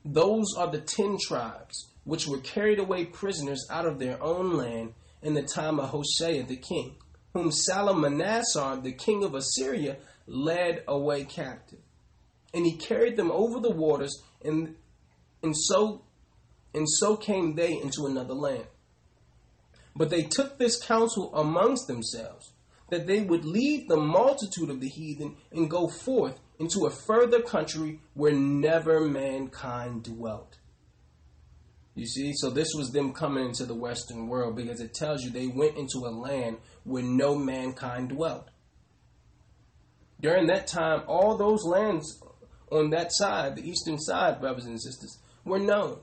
those 0.03 0.53
are 0.57 0.69
the 0.69 0.81
ten 0.81 1.17
tribes 1.21 1.87
which 2.03 2.27
were 2.27 2.39
carried 2.39 2.79
away 2.79 3.05
prisoners 3.05 3.65
out 3.69 3.85
of 3.85 3.99
their 3.99 4.21
own 4.21 4.57
land 4.57 4.93
in 5.21 5.35
the 5.35 5.43
time 5.43 5.79
of 5.79 5.89
Hosea 5.89 6.43
the 6.43 6.57
king, 6.57 6.95
whom 7.33 7.51
Salmanasar 7.51 8.81
the 8.81 8.93
king 8.93 9.23
of 9.23 9.35
Assyria 9.35 9.97
led 10.25 10.83
away 10.87 11.25
captive. 11.25 11.79
And 12.53 12.65
he 12.65 12.75
carried 12.75 13.15
them 13.15 13.31
over 13.31 13.59
the 13.59 13.69
waters, 13.69 14.23
and, 14.43 14.75
and 15.43 15.55
so 15.55 16.01
and 16.73 16.87
so 16.87 17.15
came 17.15 17.55
they 17.55 17.79
into 17.79 18.05
another 18.05 18.33
land. 18.33 18.65
But 19.99 20.11
they 20.11 20.23
took 20.23 20.57
this 20.57 20.81
counsel 20.81 21.35
amongst 21.35 21.87
themselves, 21.87 22.53
that 22.89 23.05
they 23.05 23.19
would 23.19 23.43
leave 23.43 23.89
the 23.89 23.97
multitude 23.97 24.69
of 24.69 24.79
the 24.79 24.87
heathen 24.87 25.35
and 25.51 25.69
go 25.69 25.89
forth 25.89 26.39
into 26.57 26.85
a 26.85 26.89
further 26.89 27.41
country 27.41 27.99
where 28.13 28.31
never 28.31 29.01
mankind 29.01 30.03
dwelt. 30.03 30.57
You 31.95 32.05
see, 32.05 32.31
so 32.33 32.49
this 32.49 32.69
was 32.77 32.91
them 32.91 33.11
coming 33.11 33.47
into 33.47 33.65
the 33.65 33.75
Western 33.75 34.29
world 34.29 34.55
because 34.55 34.79
it 34.79 34.93
tells 34.93 35.21
you 35.21 35.31
they 35.31 35.47
went 35.47 35.75
into 35.75 36.05
a 36.05 36.15
land 36.15 36.59
where 36.85 37.03
no 37.03 37.35
mankind 37.35 38.07
dwelt. 38.07 38.47
During 40.21 40.47
that 40.47 40.67
time, 40.67 41.03
all 41.07 41.35
those 41.35 41.65
lands 41.65 42.23
on 42.71 42.91
that 42.91 43.11
side, 43.11 43.57
the 43.57 43.69
eastern 43.69 43.99
side, 43.99 44.39
brothers 44.39 44.65
and 44.65 44.81
sisters, 44.81 45.19
were 45.43 45.59
known. 45.59 45.99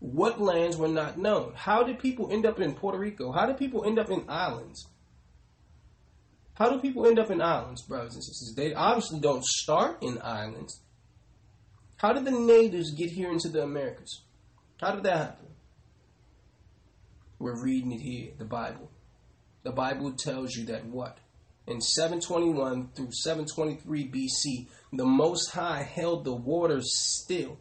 What 0.00 0.40
lands 0.40 0.78
were 0.78 0.88
not 0.88 1.18
known? 1.18 1.52
How 1.54 1.82
did 1.82 1.98
people 1.98 2.32
end 2.32 2.46
up 2.46 2.58
in 2.58 2.74
Puerto 2.74 2.98
Rico? 2.98 3.32
How 3.32 3.46
did 3.46 3.58
people 3.58 3.84
end 3.84 3.98
up 3.98 4.10
in 4.10 4.24
islands? 4.28 4.88
How 6.54 6.70
do 6.70 6.78
people 6.78 7.06
end 7.06 7.18
up 7.18 7.30
in 7.30 7.40
islands, 7.40 7.82
brothers 7.82 8.14
and 8.14 8.24
sisters? 8.24 8.54
They 8.56 8.74
obviously 8.74 9.20
don't 9.20 9.44
start 9.44 10.02
in 10.02 10.20
islands. 10.22 10.80
How 11.96 12.14
did 12.14 12.24
the 12.24 12.30
natives 12.30 12.92
get 12.92 13.10
here 13.10 13.30
into 13.30 13.48
the 13.48 13.62
Americas? 13.62 14.22
How 14.80 14.94
did 14.94 15.04
that 15.04 15.16
happen? 15.16 15.46
We're 17.38 17.62
reading 17.62 17.92
it 17.92 18.00
here, 18.00 18.32
the 18.38 18.46
Bible. 18.46 18.90
The 19.62 19.72
Bible 19.72 20.12
tells 20.12 20.54
you 20.54 20.64
that 20.66 20.86
what? 20.86 21.18
In 21.66 21.80
721 21.82 22.90
through 22.94 23.12
723 23.12 24.10
BC, 24.10 24.66
the 24.94 25.04
Most 25.04 25.50
High 25.50 25.82
held 25.82 26.24
the 26.24 26.34
waters 26.34 26.90
still 26.94 27.58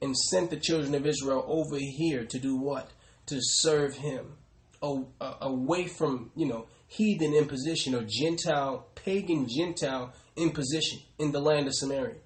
and 0.00 0.16
sent 0.16 0.50
the 0.50 0.56
children 0.56 0.94
of 0.94 1.06
Israel 1.06 1.44
over 1.46 1.78
here 1.78 2.24
to 2.24 2.38
do 2.38 2.56
what? 2.56 2.90
To 3.26 3.38
serve 3.40 3.96
Him. 3.96 4.36
Away 4.82 5.86
from, 5.86 6.30
you 6.36 6.46
know, 6.46 6.66
heathen 6.86 7.32
imposition 7.34 7.94
or 7.94 8.04
Gentile, 8.06 8.86
pagan 8.94 9.48
Gentile 9.48 10.12
imposition 10.36 11.00
in 11.18 11.32
the 11.32 11.40
land 11.40 11.66
of 11.66 11.74
Samaria. 11.74 12.16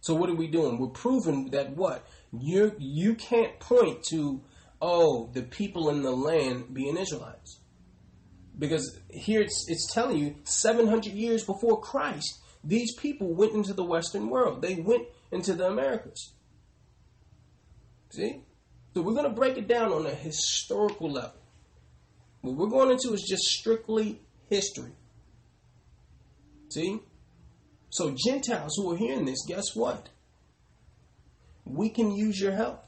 So 0.00 0.14
what 0.14 0.30
are 0.30 0.34
we 0.34 0.48
doing? 0.48 0.78
We're 0.78 0.88
proving 0.88 1.50
that 1.50 1.76
what? 1.76 2.06
You 2.32 2.74
you 2.78 3.14
can't 3.14 3.58
point 3.60 4.02
to, 4.10 4.42
oh, 4.80 5.30
the 5.32 5.42
people 5.42 5.90
in 5.90 6.02
the 6.02 6.10
land 6.12 6.74
being 6.74 6.96
Israelites. 6.96 7.60
Because 8.58 8.98
here 9.10 9.40
it's, 9.40 9.64
it's 9.68 9.92
telling 9.92 10.18
you 10.18 10.36
700 10.44 11.12
years 11.12 11.44
before 11.44 11.80
Christ, 11.80 12.40
these 12.64 12.94
people 12.96 13.34
went 13.34 13.54
into 13.54 13.72
the 13.72 13.84
Western 13.84 14.28
world. 14.28 14.60
They 14.60 14.74
went 14.74 15.06
into 15.32 15.54
the 15.54 15.66
Americas. 15.66 16.34
See? 18.10 18.42
So 18.94 19.00
we're 19.00 19.14
going 19.14 19.28
to 19.28 19.34
break 19.34 19.56
it 19.56 19.66
down 19.66 19.90
on 19.90 20.06
a 20.06 20.14
historical 20.14 21.10
level. 21.10 21.40
What 22.42 22.56
we're 22.56 22.68
going 22.68 22.90
into 22.90 23.14
is 23.14 23.22
just 23.22 23.44
strictly 23.44 24.20
history. 24.50 24.92
See? 26.68 27.00
So, 27.90 28.14
Gentiles 28.24 28.74
who 28.76 28.92
are 28.92 28.96
hearing 28.96 29.26
this, 29.26 29.44
guess 29.46 29.74
what? 29.74 30.08
We 31.64 31.88
can 31.90 32.10
use 32.10 32.40
your 32.40 32.52
help. 32.52 32.84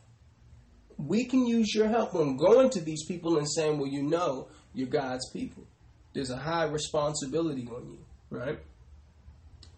We 0.97 1.25
can 1.25 1.47
use 1.47 1.75
your 1.75 1.89
help 1.89 2.15
on 2.15 2.37
going 2.37 2.71
to 2.71 2.81
these 2.81 3.05
people 3.05 3.39
and 3.39 3.51
saying, 3.51 3.79
well, 3.79 3.91
you 3.91 4.03
know, 4.03 4.49
you're 4.73 4.89
God's 4.89 5.29
people. 5.31 5.65
There's 6.15 6.31
a 6.31 6.37
high 6.37 6.65
responsibility 6.65 7.69
on 7.69 7.91
you, 7.91 7.99
right? 8.31 8.59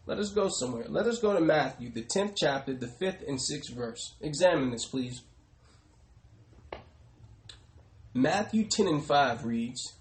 Let 0.06 0.18
us 0.18 0.30
go 0.30 0.48
somewhere. 0.48 0.86
Let 0.88 1.06
us 1.06 1.18
go 1.18 1.32
to 1.32 1.40
Matthew, 1.40 1.90
the 1.90 2.04
10th 2.04 2.34
chapter, 2.36 2.72
the 2.72 2.86
5th 2.86 3.26
and 3.26 3.38
6th 3.38 3.74
verse. 3.74 4.14
Examine 4.20 4.70
this, 4.70 4.86
please. 4.86 5.22
Matthew 8.14 8.64
10 8.64 8.86
and 8.86 9.04
5 9.04 9.44
reads, 9.44 9.94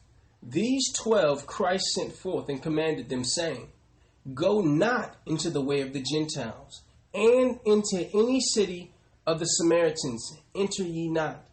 These 0.44 0.94
twelve 0.94 1.48
Christ 1.48 1.86
sent 1.96 2.14
forth 2.14 2.50
and 2.50 2.62
commanded 2.62 3.10
them, 3.10 3.24
saying, 3.24 3.70
Go 4.34 4.62
not 4.62 5.16
into 5.26 5.50
the 5.50 5.62
way 5.62 5.82
of 5.82 5.92
the 5.92 6.04
Gentiles, 6.04 6.84
and 7.14 7.60
into 7.66 8.08
any 8.14 8.40
city 8.40 8.92
of 9.26 9.40
the 9.40 9.46
Samaritans 9.46 10.38
enter 10.54 10.84
ye 10.84 11.10
not, 11.10 11.46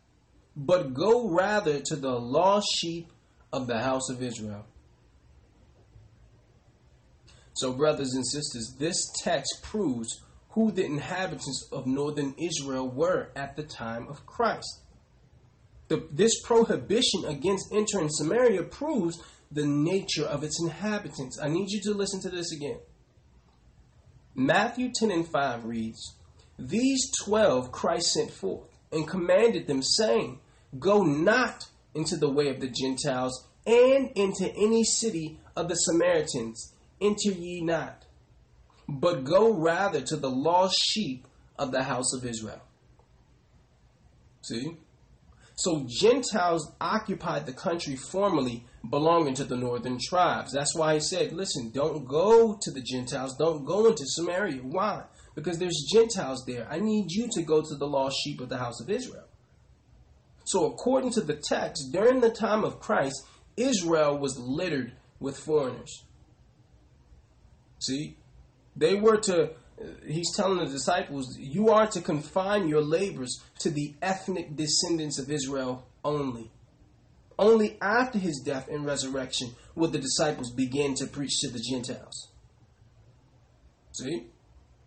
but 0.55 0.93
go 0.93 1.29
rather 1.29 1.81
to 1.81 1.97
the 1.97 2.13
lost 2.13 2.69
sheep 2.77 3.11
of 3.53 3.67
the 3.67 3.81
house 3.81 4.11
of 4.11 4.23
Israel. 4.23 4.67
So, 7.55 7.73
brothers 7.73 8.15
and 8.15 8.27
sisters, 8.27 8.75
this 8.79 9.11
text 9.23 9.63
proves 9.63 10.23
who 10.51 10.71
the 10.71 10.85
inhabitants 10.85 11.69
of 11.73 11.87
northern 11.87 12.35
Israel 12.39 12.89
were 12.89 13.31
at 13.37 13.57
the 13.57 13.63
time 13.63 14.09
of 14.09 14.27
Christ 14.27 14.83
the, 15.93 16.09
this 16.11 16.41
prohibition 16.41 17.27
against 17.27 17.71
entering 17.71 18.09
Samaria 18.09 18.63
proves 18.63 19.23
the 19.51 19.67
nature 19.67 20.25
of 20.25 20.43
its 20.43 20.59
inhabitants. 20.63 21.39
I 21.39 21.49
need 21.49 21.71
you 21.71 21.83
to 21.83 21.93
listen 21.93 22.23
to 22.23 22.31
this 22.31 22.51
again. 22.51 22.79
Matthew 24.35 24.91
10 24.95 25.11
and 25.11 25.29
5 25.29 25.67
reads, 25.67 26.17
These 26.59 27.11
twelve 27.23 27.71
Christ 27.73 28.15
sent 28.15 28.31
forth 28.31 28.71
and 28.91 29.07
commanded 29.07 29.67
them, 29.67 29.83
saying, 29.83 30.41
Go 30.79 31.03
not 31.03 31.67
into 31.95 32.17
the 32.17 32.31
way 32.31 32.49
of 32.49 32.61
the 32.61 32.71
Gentiles 32.71 33.47
and 33.67 34.11
into 34.15 34.51
any 34.55 34.85
city 34.85 35.39
of 35.55 35.69
the 35.69 35.75
Samaritans, 35.75 36.73
enter 37.03 37.31
ye 37.31 37.61
not, 37.61 38.05
but 38.89 39.25
go 39.25 39.53
rather 39.53 40.01
to 40.01 40.17
the 40.17 40.31
lost 40.31 40.77
sheep 40.83 41.27
of 41.59 41.73
the 41.73 41.83
house 41.83 42.13
of 42.15 42.25
Israel. 42.25 42.63
See? 44.43 44.77
So 45.55 45.87
Gentiles 45.87 46.73
occupied 46.81 47.47
the 47.47 47.53
country 47.53 47.95
formerly 47.95 48.65
belonging 48.89 49.35
to 49.35 49.45
the 49.45 49.57
northern 49.57 49.99
tribes. 50.03 50.53
That's 50.53 50.75
why 50.75 50.95
he 50.95 51.01
said, 51.01 51.33
listen, 51.33 51.71
don't 51.71 52.07
go 52.07 52.59
to 52.61 52.71
the 52.71 52.81
Gentiles, 52.81 53.37
don't 53.39 53.65
go 53.65 53.87
into 53.87 54.05
Samaria. 54.07 54.63
Why? 54.63 55.05
Because 55.35 55.59
there's 55.59 55.89
Gentiles 55.93 56.45
there. 56.47 56.67
I 56.71 56.81
need 56.81 57.13
you 57.13 57.29
to 57.33 57.43
go 57.43 57.63
to 57.63 57.75
the 57.77 57.87
lost 57.87 58.17
sheep 58.25 58.41
of 58.41 58.49
the 58.49 58.59
house 58.59 58.81
of 58.81 58.91
Israel. 58.91 59.25
So, 60.45 60.67
according 60.67 61.13
to 61.13 61.21
the 61.21 61.41
text, 61.49 61.93
during 61.93 62.21
the 62.21 62.31
time 62.31 62.65
of 62.65 62.81
Christ, 62.81 63.25
Israel 63.57 64.19
was 64.19 64.39
littered 64.39 64.93
with 65.21 65.39
foreigners. 65.39 66.05
See, 67.83 68.17
they 68.77 68.95
were 68.95 69.17
to, 69.23 69.51
he's 70.07 70.35
telling 70.37 70.59
the 70.59 70.71
disciples, 70.71 71.37
you 71.37 71.71
are 71.71 71.89
to 71.89 72.01
confine 72.01 72.69
your 72.69 72.81
labors 72.81 73.43
to 73.59 73.71
the 73.71 73.95
ethnic 74.01 74.55
descendants 74.55 75.19
of 75.19 75.29
Israel 75.29 75.85
only. 76.05 76.53
Only 77.37 77.77
after 77.83 78.21
his 78.21 78.41
death 78.47 78.69
and 78.69 78.87
resurrection 78.87 79.57
will 79.75 79.91
the 79.91 79.99
disciples 79.99 80.53
begin 80.53 80.95
to 80.95 81.07
preach 81.07 81.41
to 81.41 81.51
the 81.51 81.59
Gentiles. 81.59 82.29
See? 83.91 84.27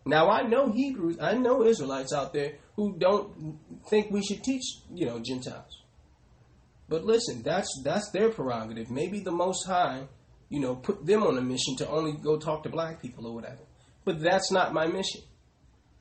Now 0.05 0.29
I 0.29 0.43
know 0.43 0.71
Hebrews, 0.71 1.17
I 1.19 1.33
know 1.33 1.65
Israelites 1.65 2.13
out 2.13 2.31
there 2.31 2.53
who 2.77 2.95
don't 2.97 3.59
think 3.89 4.09
we 4.09 4.23
should 4.23 4.41
teach, 4.41 4.63
you 4.93 5.05
know, 5.05 5.19
Gentiles. 5.19 5.81
But 6.87 7.03
listen, 7.03 7.41
that's 7.41 7.67
that's 7.83 8.09
their 8.11 8.29
prerogative. 8.29 8.89
Maybe 8.89 9.19
the 9.19 9.31
Most 9.31 9.65
High, 9.65 10.07
you 10.49 10.59
know, 10.59 10.75
put 10.75 11.05
them 11.05 11.23
on 11.23 11.37
a 11.37 11.41
mission 11.41 11.75
to 11.77 11.89
only 11.89 12.13
go 12.13 12.37
talk 12.37 12.63
to 12.63 12.69
black 12.69 13.01
people 13.01 13.27
or 13.27 13.33
whatever. 13.33 13.61
But 14.03 14.21
that's 14.21 14.51
not 14.51 14.73
my 14.73 14.87
mission. 14.87 15.21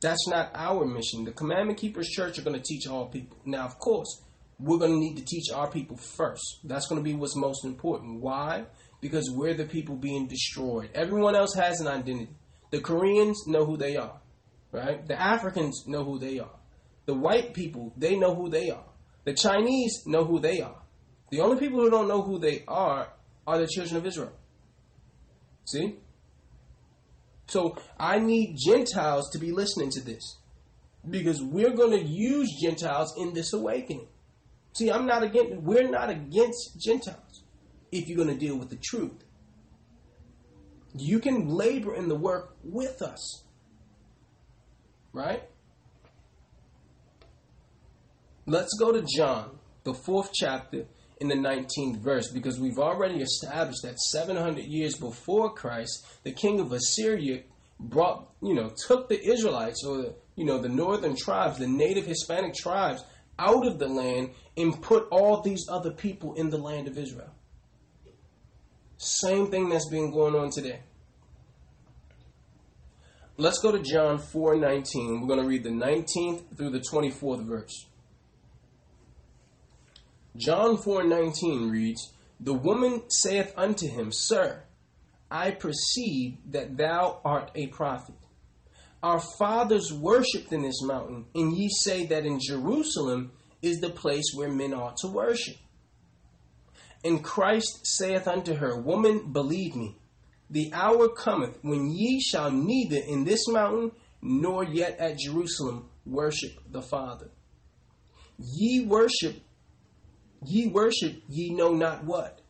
That's 0.00 0.28
not 0.28 0.50
our 0.54 0.84
mission. 0.84 1.24
The 1.24 1.32
Commandment 1.32 1.78
Keepers 1.78 2.08
Church 2.08 2.38
are 2.38 2.42
going 2.42 2.60
to 2.60 2.62
teach 2.62 2.86
all 2.86 3.06
people. 3.06 3.38
Now, 3.46 3.64
of 3.64 3.78
course, 3.78 4.22
we're 4.58 4.78
going 4.78 4.92
to 4.92 4.98
need 4.98 5.16
to 5.16 5.24
teach 5.24 5.50
our 5.52 5.70
people 5.70 5.96
first. 5.96 6.60
That's 6.64 6.86
going 6.86 7.00
to 7.00 7.04
be 7.04 7.14
what's 7.14 7.36
most 7.36 7.64
important. 7.64 8.20
Why? 8.20 8.66
Because 9.00 9.30
we're 9.34 9.54
the 9.54 9.64
people 9.64 9.96
being 9.96 10.28
destroyed. 10.28 10.90
Everyone 10.94 11.34
else 11.34 11.54
has 11.54 11.80
an 11.80 11.88
identity. 11.88 12.28
The 12.70 12.80
Koreans 12.80 13.46
know 13.46 13.64
who 13.64 13.76
they 13.76 13.96
are, 13.96 14.20
right? 14.72 15.06
The 15.06 15.20
Africans 15.20 15.84
know 15.86 16.04
who 16.04 16.18
they 16.18 16.38
are. 16.38 16.58
The 17.06 17.14
white 17.14 17.54
people, 17.54 17.92
they 17.96 18.16
know 18.16 18.34
who 18.34 18.48
they 18.48 18.70
are. 18.70 18.84
The 19.24 19.34
Chinese 19.34 20.02
know 20.06 20.24
who 20.24 20.38
they 20.38 20.60
are. 20.60 20.82
The 21.30 21.40
only 21.40 21.58
people 21.58 21.80
who 21.80 21.90
don't 21.90 22.08
know 22.08 22.22
who 22.22 22.38
they 22.38 22.64
are 22.68 23.08
are 23.46 23.58
the 23.58 23.66
children 23.66 23.96
of 23.96 24.06
Israel. 24.06 24.32
See? 25.64 25.96
So 27.46 27.76
I 27.98 28.18
need 28.18 28.56
Gentiles 28.64 29.30
to 29.32 29.38
be 29.38 29.52
listening 29.52 29.90
to 29.90 30.00
this 30.00 30.38
because 31.08 31.42
we're 31.42 31.74
going 31.74 31.98
to 31.98 32.04
use 32.04 32.50
Gentiles 32.62 33.14
in 33.18 33.34
this 33.34 33.52
awakening. 33.52 34.08
See, 34.72 34.90
I'm 34.90 35.06
not 35.06 35.22
against, 35.22 35.62
we're 35.62 35.88
not 35.88 36.10
against 36.10 36.80
Gentiles 36.80 37.42
if 37.92 38.08
you're 38.08 38.16
going 38.16 38.36
to 38.36 38.38
deal 38.38 38.56
with 38.56 38.70
the 38.70 38.78
truth. 38.82 39.24
You 40.96 41.20
can 41.20 41.48
labor 41.48 41.94
in 41.94 42.08
the 42.08 42.14
work 42.14 42.56
with 42.64 43.02
us. 43.02 43.44
Right? 45.12 45.42
Let's 48.46 48.76
go 48.78 48.92
to 48.92 49.04
John, 49.16 49.58
the 49.84 49.94
fourth 49.94 50.30
chapter, 50.34 50.86
in 51.30 51.42
the 51.42 51.48
19th 51.48 51.98
verse, 51.98 52.30
because 52.30 52.60
we've 52.60 52.78
already 52.78 53.22
established 53.22 53.82
that 53.82 53.98
700 53.98 54.64
years 54.64 54.96
before 54.96 55.52
Christ, 55.52 56.06
the 56.22 56.32
king 56.32 56.60
of 56.60 56.72
Assyria 56.72 57.42
brought, 57.80 58.28
you 58.42 58.54
know, 58.54 58.70
took 58.86 59.08
the 59.08 59.20
Israelites 59.24 59.84
or, 59.84 60.14
you 60.36 60.44
know, 60.44 60.58
the 60.58 60.68
northern 60.68 61.16
tribes, 61.16 61.58
the 61.58 61.66
native 61.66 62.06
Hispanic 62.06 62.54
tribes, 62.54 63.02
out 63.38 63.66
of 63.66 63.78
the 63.78 63.88
land 63.88 64.30
and 64.56 64.80
put 64.80 65.08
all 65.10 65.40
these 65.40 65.66
other 65.68 65.90
people 65.90 66.34
in 66.34 66.50
the 66.50 66.58
land 66.58 66.86
of 66.86 66.98
Israel. 66.98 67.30
Same 68.96 69.50
thing 69.50 69.70
that's 69.70 69.88
been 69.88 70.12
going 70.12 70.34
on 70.34 70.50
today. 70.50 70.80
Let's 73.36 73.58
go 73.58 73.72
to 73.72 73.80
John 73.80 74.18
4:19. 74.18 75.20
We're 75.20 75.26
going 75.26 75.42
to 75.42 75.48
read 75.48 75.64
the 75.64 75.70
19th 75.70 76.56
through 76.56 76.70
the 76.70 76.78
24th 76.78 77.44
verse. 77.44 77.86
John 80.36 80.76
4:19 80.76 81.70
reads, 81.70 82.12
"The 82.40 82.54
woman 82.54 83.08
saith 83.08 83.52
unto 83.56 83.86
him, 83.86 84.10
Sir, 84.10 84.64
I 85.30 85.52
perceive 85.52 86.38
that 86.50 86.76
thou 86.76 87.20
art 87.24 87.50
a 87.54 87.68
prophet. 87.68 88.16
Our 89.02 89.20
fathers 89.38 89.92
worshipped 89.92 90.52
in 90.52 90.62
this 90.62 90.82
mountain, 90.82 91.26
and 91.34 91.56
ye 91.56 91.68
say 91.68 92.06
that 92.06 92.26
in 92.26 92.40
Jerusalem 92.40 93.32
is 93.62 93.80
the 93.80 93.90
place 93.90 94.32
where 94.34 94.50
men 94.50 94.74
ought 94.74 94.96
to 94.98 95.08
worship. 95.08 95.56
And 97.04 97.22
Christ 97.22 97.86
saith 97.86 98.26
unto 98.26 98.54
her, 98.54 98.80
Woman, 98.80 99.32
believe 99.32 99.76
me, 99.76 99.96
the 100.50 100.70
hour 100.72 101.08
cometh 101.08 101.58
when 101.62 101.90
ye 101.90 102.20
shall 102.20 102.50
neither 102.50 102.96
in 102.96 103.24
this 103.24 103.46
mountain 103.46 103.92
nor 104.22 104.64
yet 104.64 104.98
at 104.98 105.18
Jerusalem 105.18 105.90
worship 106.06 106.58
the 106.70 106.82
Father. 106.82 107.30
Ye 108.38 108.84
worship 108.84 109.42
Ye 110.44 110.66
worship 110.66 111.22
ye 111.28 111.50
know 111.50 111.72
not 111.72 112.04
what. 112.04 112.40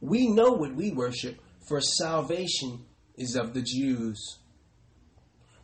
We 0.00 0.28
know 0.28 0.52
what 0.52 0.74
we 0.74 0.90
worship, 0.90 1.40
for 1.68 1.80
salvation 1.80 2.84
is 3.16 3.36
of 3.36 3.54
the 3.54 3.62
Jews. 3.62 4.38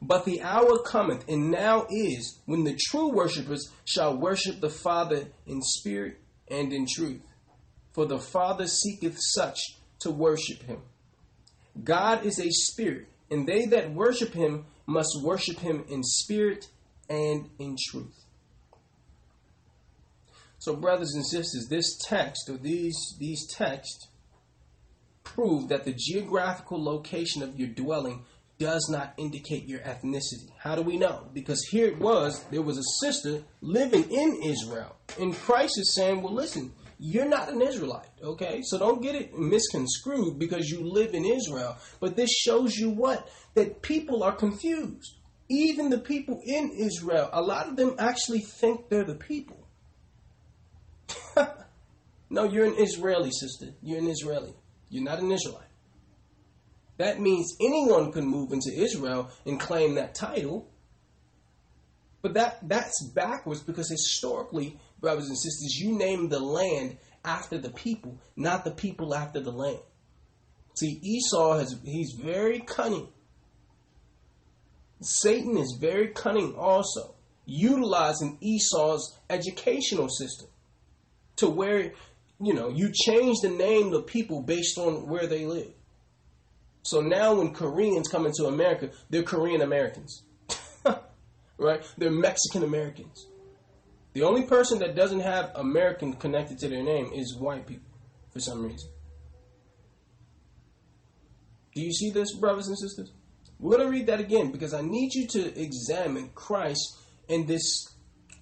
But 0.03 0.25
the 0.25 0.43
hour 0.43 0.79
cometh, 0.79 1.29
and 1.29 1.51
now 1.51 1.87
is, 1.91 2.39
when 2.45 2.65
the 2.65 2.79
true 2.89 3.11
worshippers 3.13 3.73
shall 3.85 4.17
worship 4.17 4.61
the 4.61 4.71
Father 4.71 5.29
in 5.47 5.63
spirit 5.63 6.21
and 6.49 6.73
in 6.73 6.87
truth. 6.87 7.23
For 7.93 8.07
the 8.07 8.19
Father 8.19 8.67
seeketh 8.67 9.17
such 9.19 9.59
to 10.01 10.11
worship 10.11 10.63
him. 10.63 10.83
God 11.83 12.27
is 12.27 12.39
a 12.39 12.51
spirit, 12.51 13.09
and 13.31 13.49
they 13.49 13.67
that 13.67 13.93
worship 13.93 14.35
him 14.35 14.67
must 14.87 15.19
worship 15.23 15.59
him 15.59 15.85
in 15.89 16.03
spirit 16.03 16.69
and 17.09 17.49
in 17.59 17.77
truth. 17.91 18.26
So, 20.67 20.75
brothers 20.75 21.15
and 21.15 21.25
sisters, 21.25 21.69
this 21.71 21.97
text 21.97 22.51
or 22.51 22.57
these 22.57 23.15
these 23.21 23.47
texts 23.47 24.09
prove 25.23 25.69
that 25.69 25.85
the 25.85 25.95
geographical 25.97 26.83
location 26.83 27.45
of 27.45 27.57
your 27.57 27.69
dwelling 27.69 28.25
does 28.59 28.89
not 28.91 29.15
indicate 29.17 29.69
your 29.69 29.79
ethnicity. 29.83 30.51
How 30.59 30.75
do 30.75 30.83
we 30.83 30.97
know? 30.97 31.29
Because 31.33 31.63
here 31.71 31.87
it 31.87 32.01
was, 32.01 32.43
there 32.51 32.63
was 32.63 32.79
a 32.79 33.01
sister 33.01 33.45
living 33.61 34.11
in 34.11 34.43
Israel. 34.43 34.97
And 35.21 35.37
Christ 35.37 35.79
is 35.79 35.95
saying, 35.95 36.21
well, 36.21 36.35
listen, 36.35 36.73
you're 36.99 37.29
not 37.29 37.49
an 37.49 37.63
Israelite, 37.63 38.11
okay? 38.21 38.63
So 38.65 38.77
don't 38.77 39.01
get 39.01 39.15
it 39.15 39.39
misconstrued 39.39 40.37
because 40.37 40.69
you 40.69 40.81
live 40.81 41.15
in 41.15 41.25
Israel. 41.25 41.77
But 42.01 42.17
this 42.17 42.33
shows 42.33 42.75
you 42.75 42.91
what? 42.91 43.31
That 43.55 43.83
people 43.83 44.25
are 44.25 44.35
confused. 44.35 45.15
Even 45.49 45.91
the 45.91 45.99
people 45.99 46.41
in 46.45 46.73
Israel, 46.73 47.31
a 47.33 47.41
lot 47.41 47.69
of 47.69 47.77
them 47.77 47.95
actually 48.01 48.41
think 48.41 48.89
they're 48.89 49.05
the 49.05 49.15
people. 49.15 49.56
no, 52.31 52.45
you're 52.45 52.65
an 52.65 52.77
Israeli, 52.79 53.31
sister. 53.31 53.75
You're 53.83 53.99
an 53.99 54.09
Israeli. 54.09 54.55
You're 54.89 55.05
not 55.05 55.19
an 55.19 55.33
Israelite. 55.33 55.69
That 56.99 57.21
means 57.21 57.55
anyone 57.61 58.13
can 58.13 58.27
move 58.27 58.53
into 58.53 58.71
Israel 58.75 59.31
and 59.45 59.61
claim 59.61 59.97
that 59.97 60.15
title. 60.15 60.69
But 62.23 62.35
that 62.35 62.69
that's 62.69 63.11
backwards 63.15 63.63
because 63.63 63.91
historically, 63.91 64.81
brothers 65.01 65.29
and 65.29 65.37
sisters, 65.37 65.77
you 65.79 65.97
name 65.97 66.29
the 66.29 66.41
land 66.41 66.97
after 67.25 67.59
the 67.59 67.71
people, 67.71 68.19
not 68.35 68.65
the 68.65 68.71
people 68.71 69.15
after 69.15 69.41
the 69.41 69.53
land. 69.53 69.81
See, 70.75 70.99
Esau 71.03 71.59
has 71.59 71.79
he's 71.85 72.13
very 72.19 72.61
cunning. 72.61 73.09
Satan 75.03 75.59
is 75.59 75.77
very 75.79 76.09
cunning 76.09 76.55
also, 76.57 77.15
utilizing 77.45 78.39
Esau's 78.41 79.19
educational 79.29 80.09
system 80.09 80.49
to 81.37 81.49
where, 81.49 81.93
you 82.41 82.55
know, 82.55 82.69
you 82.69 82.91
change 82.93 83.39
the 83.43 83.51
name 83.51 83.93
of 83.93 84.07
people 84.07 84.43
based 84.43 84.79
on 84.79 85.09
where 85.09 85.27
they 85.27 85.47
live. 85.47 85.73
So 86.83 87.01
now 87.01 87.35
when 87.35 87.53
Koreans 87.53 88.09
come 88.09 88.27
into 88.27 88.45
America, 88.47 88.91
they're 89.11 89.23
Korean 89.23 89.61
Americans. 89.61 90.23
right? 91.59 91.83
They're 91.99 92.11
Mexican 92.11 92.63
Americans. 92.63 93.27
The 94.13 94.23
only 94.23 94.45
person 94.45 94.79
that 94.79 94.95
doesn't 94.95 95.21
have 95.21 95.51
American 95.57 96.15
connected 96.15 96.59
to 96.61 96.69
their 96.69 96.83
name 96.83 97.11
is 97.13 97.37
white 97.37 97.67
people 97.67 97.91
for 98.33 98.41
some 98.41 98.63
reason. 98.63 98.89
Do 101.75 101.83
you 101.83 101.93
see 101.93 102.11
this, 102.11 102.35
brothers 102.35 102.69
and 102.69 102.79
sisters? 102.79 103.13
We're 103.59 103.77
going 103.77 103.87
to 103.87 103.91
read 103.91 104.07
that 104.07 104.21
again 104.21 104.53
because 104.53 104.73
I 104.73 104.81
need 104.81 105.13
you 105.13 105.27
to 105.29 105.61
examine 105.61 106.31
Christ 106.35 106.97
in 107.29 107.47
this 107.47 107.96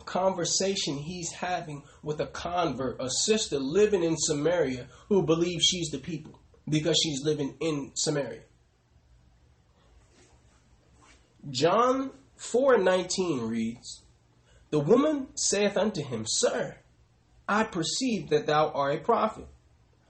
conversation 0.05 0.97
he's 0.97 1.33
having 1.33 1.83
with 2.03 2.21
a 2.21 2.27
convert, 2.27 3.01
a 3.01 3.11
sister 3.11 3.59
living 3.59 4.03
in 4.03 4.17
Samaria 4.17 4.89
who 5.09 5.23
believes 5.23 5.65
she's 5.65 5.91
the 5.91 5.99
people 5.99 6.41
because 6.69 6.99
she's 7.03 7.25
living 7.25 7.57
in 7.61 7.93
Samaria. 7.95 8.43
John 11.51 12.11
4:19 12.39 13.49
reads, 13.49 14.03
The 14.71 14.81
woman 14.81 15.29
saith 15.35 15.77
unto 15.77 16.03
him, 16.03 16.25
Sir, 16.27 16.79
I 17.49 17.65
perceive 17.65 18.31
that 18.31 18.47
thou 18.47 18.71
art 18.71 18.97
a 18.97 18.99
prophet. 19.01 19.47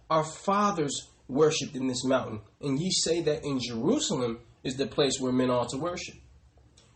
Our 0.09 0.25
fathers 0.25 1.09
worshipped 1.29 1.75
in 1.75 1.89
this 1.89 2.05
mountain, 2.05 2.43
and 2.61 2.79
ye 2.79 2.91
say 2.91 3.21
that 3.23 3.45
in 3.45 3.59
Jerusalem 3.59 4.41
is 4.63 4.77
the 4.77 4.87
place 4.87 5.19
where 5.19 5.33
men 5.33 5.51
ought 5.51 5.71
to 5.71 5.79
worship. 5.79 6.17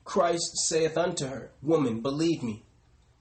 Christ 0.05 0.57
saith 0.69 0.97
unto 0.97 1.27
her, 1.27 1.51
Woman, 1.63 2.01
believe 2.01 2.43
me, 2.43 2.65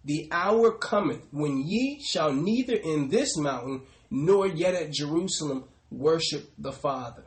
the 0.08 0.30
hour 0.32 0.72
cometh 0.72 1.28
when 1.32 1.68
ye 1.68 2.02
shall 2.02 2.32
neither 2.32 2.76
in 2.76 3.10
this 3.10 3.36
mountain 3.36 3.82
nor 4.10 4.48
yet 4.48 4.74
at 4.74 4.94
Jerusalem 4.94 5.66
worship 5.92 6.50
the 6.58 6.72
Father. 6.72 7.26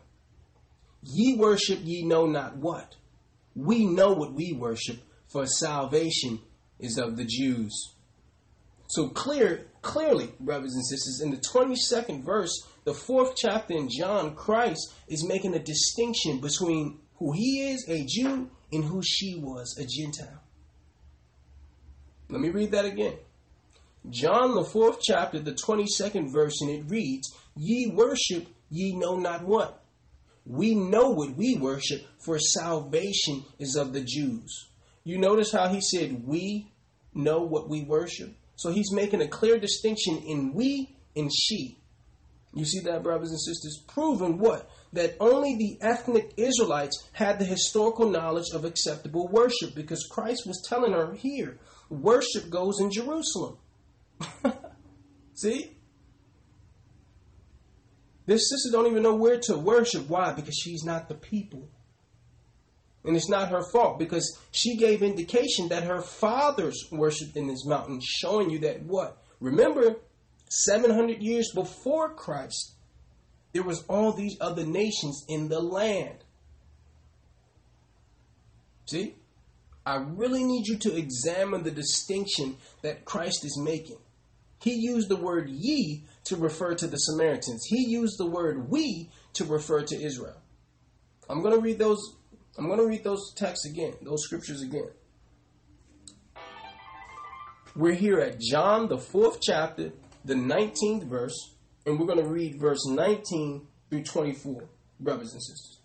Ye 1.03 1.37
worship 1.37 1.81
ye 1.83 2.05
know 2.05 2.25
not 2.25 2.57
what. 2.57 2.97
We 3.55 3.85
know 3.85 4.15
what 4.15 4.33
we 4.33 4.55
worship, 4.55 4.97
for 5.29 5.47
salvation 5.47 6.41
is 6.79 6.97
of 6.97 7.19
the 7.19 7.27
Jews. 7.27 7.95
So 8.89 9.11
clear, 9.11 9.67
clearly, 9.83 10.33
brothers 10.41 10.73
and 10.73 10.87
sisters, 10.87 11.21
in 11.23 11.33
the 11.33 11.37
22nd 11.37 12.25
verse, 12.25 12.67
the 12.85 12.95
fourth 12.95 13.35
chapter 13.37 13.75
in 13.75 13.91
John, 13.91 14.35
Christ 14.35 14.95
is 15.07 15.23
making 15.23 15.55
a 15.55 15.59
distinction 15.59 16.41
between 16.41 16.99
who 17.17 17.33
he 17.33 17.71
is, 17.73 17.85
a 17.89 18.07
Jew, 18.07 18.51
and 18.73 18.85
who 18.85 19.03
she 19.05 19.35
was, 19.37 19.77
a 19.79 19.85
Gentile. 19.85 20.40
Let 22.31 22.41
me 22.41 22.51
read 22.51 22.71
that 22.73 22.85
again. 22.85 23.15
John, 24.09 24.55
the 24.55 24.65
fourth 24.65 25.01
chapter, 25.03 25.41
the 25.41 25.53
22nd 25.53 26.33
verse, 26.33 26.61
and 26.61 26.71
it 26.71 26.85
reads, 26.89 27.35
Ye 27.57 27.89
worship, 27.89 28.47
ye 28.71 28.97
know 28.97 29.17
not 29.17 29.45
what. 29.45 29.83
We 30.47 30.75
know 30.75 31.11
what 31.11 31.37
we 31.37 31.57
worship, 31.57 32.07
for 32.19 32.39
salvation 32.39 33.45
is 33.59 33.77
of 33.77 33.93
the 33.93 34.01
Jews. 34.01 34.69
You 35.05 35.19
notice 35.19 35.53
how 35.53 35.69
he 35.69 35.81
said, 35.81 36.27
We 36.27 36.71
know 37.15 37.41
what 37.41 37.69
we 37.69 37.83
worship? 37.83 38.35
So 38.57 38.71
he's 38.71 38.93
making 38.93 39.23
a 39.23 39.29
clear 39.29 39.59
distinction 39.59 40.19
in 40.19 40.55
we 40.55 40.97
and 41.17 41.31
she. 41.33 41.79
You 42.55 42.65
see 42.65 42.81
that, 42.81 43.03
brothers 43.03 43.31
and 43.31 43.41
sisters? 43.41 43.83
Proving 43.87 44.39
what? 44.39 44.69
That 44.93 45.17
only 45.21 45.57
the 45.57 45.79
ethnic 45.81 46.33
Israelites 46.37 47.09
had 47.13 47.39
the 47.39 47.45
historical 47.45 48.11
knowledge 48.11 48.51
of 48.53 48.65
acceptable 48.65 49.29
worship 49.29 49.75
because 49.75 50.09
Christ 50.11 50.47
was 50.47 50.65
telling 50.69 50.93
her 50.93 51.15
here 51.15 51.59
worship 51.91 52.49
goes 52.49 52.81
in 52.81 52.91
Jerusalem. 52.91 53.59
see? 55.35 55.77
This 58.27 58.49
sister 58.49 58.71
don't 58.71 58.87
even 58.87 59.03
know 59.03 59.17
where 59.17 59.41
to 59.41 59.59
worship. 59.59 60.09
Why? 60.09 60.33
Because 60.33 60.55
she's 60.55 60.85
not 60.85 61.09
the 61.09 61.15
people. 61.15 61.69
And 63.05 63.17
it's 63.17 63.29
not 63.29 63.51
her 63.51 63.63
fault 63.73 63.99
because 63.99 64.39
she 64.53 64.77
gave 64.77 65.03
indication 65.03 65.69
that 65.69 65.85
her 65.85 66.03
fathers 66.03 66.87
worshiped 66.93 67.37
in 67.37 67.47
this 67.47 67.65
mountain, 67.65 68.01
showing 68.03 68.51
you 68.51 68.59
that 68.61 68.83
what? 68.83 69.23
Remember, 69.41 69.97
700 70.51 71.23
years 71.23 71.51
before 71.55 72.15
Christ, 72.15 72.75
there 73.53 73.63
was 73.63 73.85
all 73.89 74.13
these 74.13 74.37
other 74.41 74.65
nations 74.65 75.25
in 75.29 75.49
the 75.49 75.61
land. 75.61 76.19
See? 78.87 79.15
I 79.85 79.97
really 79.97 80.45
need 80.45 80.67
you 80.67 80.79
to 80.79 80.97
examine 80.97 81.63
the 81.63 81.71
distinction 81.71 82.57
that 82.83 83.05
Christ 83.05 83.45
is 83.45 83.59
making. 83.59 83.99
He 84.63 84.75
used 84.75 85.09
the 85.09 85.17
word 85.17 85.49
ye 85.49 86.05
to 86.25 86.37
refer 86.37 86.75
to 86.75 86.87
the 86.87 86.99
Samaritans. 86.99 87.65
He 87.67 87.87
used 87.89 88.19
the 88.19 88.27
word 88.27 88.71
we 88.71 89.11
to 89.35 89.45
refer 89.45 89.83
to 89.83 90.01
Israel. 90.01 90.37
I'm 91.29 91.43
going 91.43 91.55
to 91.55 91.61
read 91.61 91.79
those 91.79 92.17
I'm 92.59 92.67
going 92.67 92.79
to 92.79 92.87
read 92.87 93.05
those 93.05 93.33
texts 93.35 93.65
again, 93.65 93.95
those 94.03 94.25
scriptures 94.25 94.61
again. 94.61 94.91
We're 97.75 97.95
here 97.95 98.19
at 98.19 98.41
John, 98.41 98.89
the 98.89 98.99
fourth 98.99 99.41
chapter, 99.41 99.93
the 100.25 100.35
19th 100.35 101.05
verse, 101.05 101.55
and 101.87 101.99
we're 101.99 102.07
going 102.07 102.23
to 102.23 102.29
read 102.29 102.61
verse 102.61 102.85
19 102.87 103.67
through 103.89 104.03
24, 104.03 104.65
brothers 104.99 105.33
and 105.33 105.43
sisters. 105.43 105.79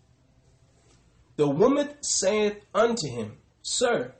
The 1.37 1.47
woman 1.47 1.89
saith 2.01 2.57
unto 2.73 3.07
him, 3.09 3.37
Sir, 3.67 4.13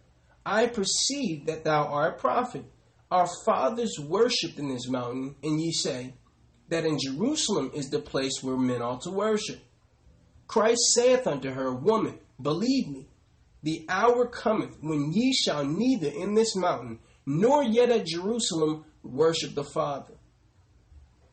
I 0.44 0.66
perceive 0.66 1.46
that 1.46 1.64
thou 1.64 1.86
art 1.86 2.16
a 2.16 2.20
prophet. 2.20 2.66
Our 3.12 3.28
fathers 3.46 4.00
worshipped 4.00 4.58
in 4.58 4.70
this 4.70 4.90
mountain, 4.90 5.36
and 5.44 5.62
ye 5.62 5.72
say 5.72 6.16
that 6.70 6.84
in 6.84 6.98
Jerusalem 7.00 7.70
is 7.76 7.92
the 7.92 8.00
place 8.00 8.42
where 8.42 8.58
men 8.58 8.82
ought 8.82 9.02
to 9.02 9.12
worship. 9.12 9.60
Christ 10.48 10.82
saith 10.96 11.28
unto 11.28 11.52
her, 11.52 11.72
Woman, 11.72 12.18
Believe 12.42 12.88
me, 12.88 13.08
the 13.62 13.86
hour 13.88 14.28
cometh 14.28 14.78
when 14.82 15.12
ye 15.14 15.32
shall 15.32 15.64
neither 15.64 16.10
in 16.10 16.34
this 16.34 16.56
mountain 16.56 16.98
nor 17.28 17.64
yet 17.64 17.92
at 17.92 18.08
Jerusalem 18.08 18.86
worship 19.04 19.54
the 19.54 19.64
Father. 19.64 20.16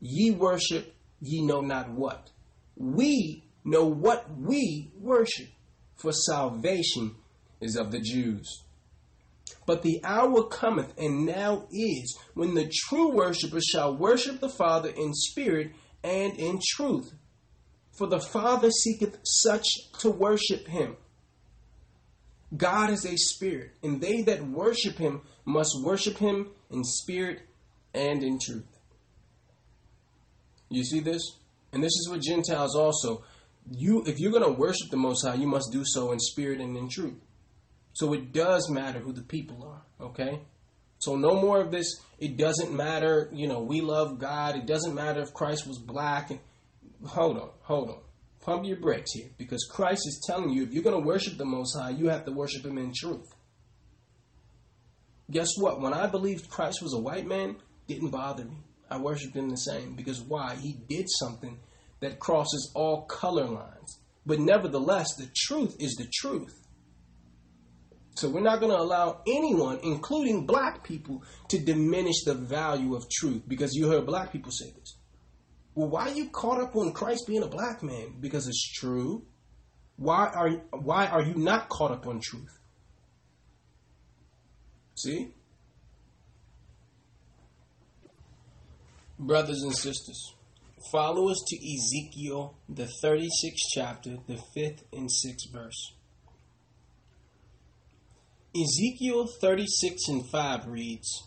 Ye 0.00 0.32
worship 0.32 0.94
ye 1.22 1.40
know 1.40 1.62
not 1.62 1.90
what. 1.90 2.30
We 2.76 3.44
know 3.64 3.86
what 3.86 4.26
we 4.38 4.92
worship, 5.00 5.48
for 5.96 6.12
salvation 6.12 7.16
is 7.62 7.76
of 7.76 7.90
the 7.90 8.00
Jews. 8.00 8.62
But 9.66 9.82
the 9.82 10.00
hour 10.04 10.42
cometh, 10.44 10.92
and 10.98 11.24
now 11.24 11.66
is, 11.70 12.18
when 12.34 12.54
the 12.54 12.70
true 12.88 13.12
worshippers 13.12 13.64
shall 13.64 13.96
worship 13.96 14.40
the 14.40 14.48
Father 14.48 14.90
in 14.90 15.14
spirit 15.14 15.72
and 16.02 16.36
in 16.36 16.60
truth. 16.74 17.12
For 17.92 18.06
the 18.06 18.20
Father 18.20 18.70
seeketh 18.70 19.18
such 19.24 19.66
to 20.00 20.10
worship 20.10 20.66
him. 20.66 20.96
God 22.56 22.90
is 22.90 23.04
a 23.04 23.16
spirit, 23.16 23.72
and 23.82 24.00
they 24.00 24.22
that 24.22 24.46
worship 24.46 24.98
him 24.98 25.22
must 25.44 25.80
worship 25.82 26.18
him 26.18 26.50
in 26.70 26.84
spirit 26.84 27.42
and 27.94 28.22
in 28.22 28.38
truth. 28.38 28.66
You 30.68 30.84
see 30.84 31.00
this? 31.00 31.22
And 31.72 31.82
this 31.82 31.92
is 31.92 32.08
what 32.10 32.20
Gentiles 32.20 32.74
also. 32.74 33.24
You 33.70 34.02
if 34.06 34.18
you're 34.18 34.32
gonna 34.32 34.52
worship 34.52 34.90
the 34.90 34.96
most 34.96 35.24
high, 35.24 35.34
you 35.34 35.46
must 35.46 35.70
do 35.70 35.82
so 35.84 36.12
in 36.12 36.18
spirit 36.18 36.60
and 36.60 36.76
in 36.76 36.88
truth. 36.88 37.14
So 37.92 38.12
it 38.14 38.32
does 38.32 38.70
matter 38.70 38.98
who 38.98 39.12
the 39.12 39.22
people 39.22 39.64
are, 39.64 40.06
okay? 40.06 40.40
So 40.98 41.16
no 41.16 41.34
more 41.34 41.60
of 41.60 41.70
this, 41.70 42.00
it 42.18 42.36
doesn't 42.36 42.72
matter, 42.72 43.28
you 43.32 43.48
know, 43.48 43.60
we 43.60 43.80
love 43.80 44.18
God, 44.18 44.56
it 44.56 44.66
doesn't 44.66 44.94
matter 44.94 45.20
if 45.20 45.34
Christ 45.34 45.66
was 45.66 45.78
black 45.78 46.30
and 46.30 46.40
hold 47.06 47.38
on, 47.38 47.50
hold 47.62 47.90
on. 47.90 47.98
Pump 48.40 48.64
your 48.64 48.76
brakes 48.76 49.12
here 49.12 49.30
because 49.38 49.68
Christ 49.70 50.02
is 50.06 50.22
telling 50.26 50.50
you 50.50 50.64
if 50.64 50.72
you're 50.72 50.82
going 50.82 51.00
to 51.00 51.06
worship 51.06 51.36
the 51.36 51.44
Most 51.44 51.76
High, 51.78 51.90
you 51.90 52.08
have 52.08 52.24
to 52.24 52.32
worship 52.32 52.64
Him 52.64 52.78
in 52.78 52.92
truth. 52.94 53.28
Guess 55.30 55.48
what? 55.58 55.80
When 55.80 55.94
I 55.94 56.08
believed 56.08 56.50
Christ 56.50 56.82
was 56.82 56.94
a 56.94 57.00
white 57.00 57.26
man, 57.26 57.56
didn't 57.86 58.10
bother 58.10 58.44
me. 58.44 58.58
I 58.90 58.98
worshiped 58.98 59.36
Him 59.36 59.48
the 59.48 59.56
same 59.56 59.94
because 59.94 60.20
why? 60.20 60.56
He 60.56 60.76
did 60.88 61.06
something 61.08 61.58
that 62.00 62.18
crosses 62.18 62.72
all 62.74 63.02
color 63.02 63.46
lines. 63.46 64.00
But 64.26 64.40
nevertheless, 64.40 65.14
the 65.16 65.30
truth 65.34 65.76
is 65.78 65.94
the 65.94 66.10
truth. 66.12 66.61
So 68.22 68.28
we're 68.28 68.40
not 68.40 68.60
going 68.60 68.70
to 68.70 68.78
allow 68.78 69.20
anyone, 69.26 69.80
including 69.82 70.46
black 70.46 70.84
people, 70.84 71.24
to 71.48 71.58
diminish 71.58 72.22
the 72.24 72.34
value 72.34 72.94
of 72.94 73.10
truth 73.10 73.42
because 73.48 73.74
you 73.74 73.88
heard 73.88 74.06
black 74.06 74.30
people 74.30 74.52
say 74.52 74.70
this. 74.78 74.96
Well, 75.74 75.88
why 75.88 76.02
are 76.02 76.14
you 76.14 76.30
caught 76.30 76.60
up 76.60 76.76
on 76.76 76.92
Christ 76.92 77.24
being 77.26 77.42
a 77.42 77.48
black 77.48 77.82
man? 77.82 78.14
Because 78.20 78.46
it's 78.46 78.62
true. 78.74 79.24
Why 79.96 80.28
are 80.28 80.50
why 80.70 81.08
are 81.08 81.22
you 81.22 81.34
not 81.34 81.68
caught 81.68 81.90
up 81.90 82.06
on 82.06 82.20
truth? 82.20 82.60
See? 84.94 85.34
Brothers 89.18 89.62
and 89.64 89.76
sisters, 89.76 90.32
follow 90.92 91.28
us 91.28 91.42
to 91.48 91.56
Ezekiel, 91.56 92.56
the 92.68 92.88
36th 93.02 93.66
chapter, 93.74 94.18
the 94.28 94.38
5th 94.56 94.82
and 94.92 95.08
6th 95.08 95.52
verse. 95.52 95.92
Ezekiel 98.54 99.26
36 99.40 100.08
and 100.08 100.28
5 100.28 100.66
reads, 100.66 101.22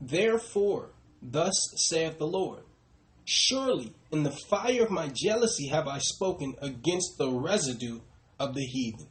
Therefore, 0.00 0.90
thus 1.20 1.52
saith 1.88 2.18
the 2.18 2.26
Lord, 2.28 2.62
Surely 3.24 3.92
in 4.12 4.22
the 4.22 4.36
fire 4.48 4.84
of 4.84 4.90
my 4.90 5.08
jealousy 5.12 5.66
have 5.68 5.88
I 5.88 5.98
spoken 5.98 6.54
against 6.62 7.18
the 7.18 7.30
residue 7.30 8.00
of 8.38 8.54
the 8.54 8.64
heathen, 8.64 9.08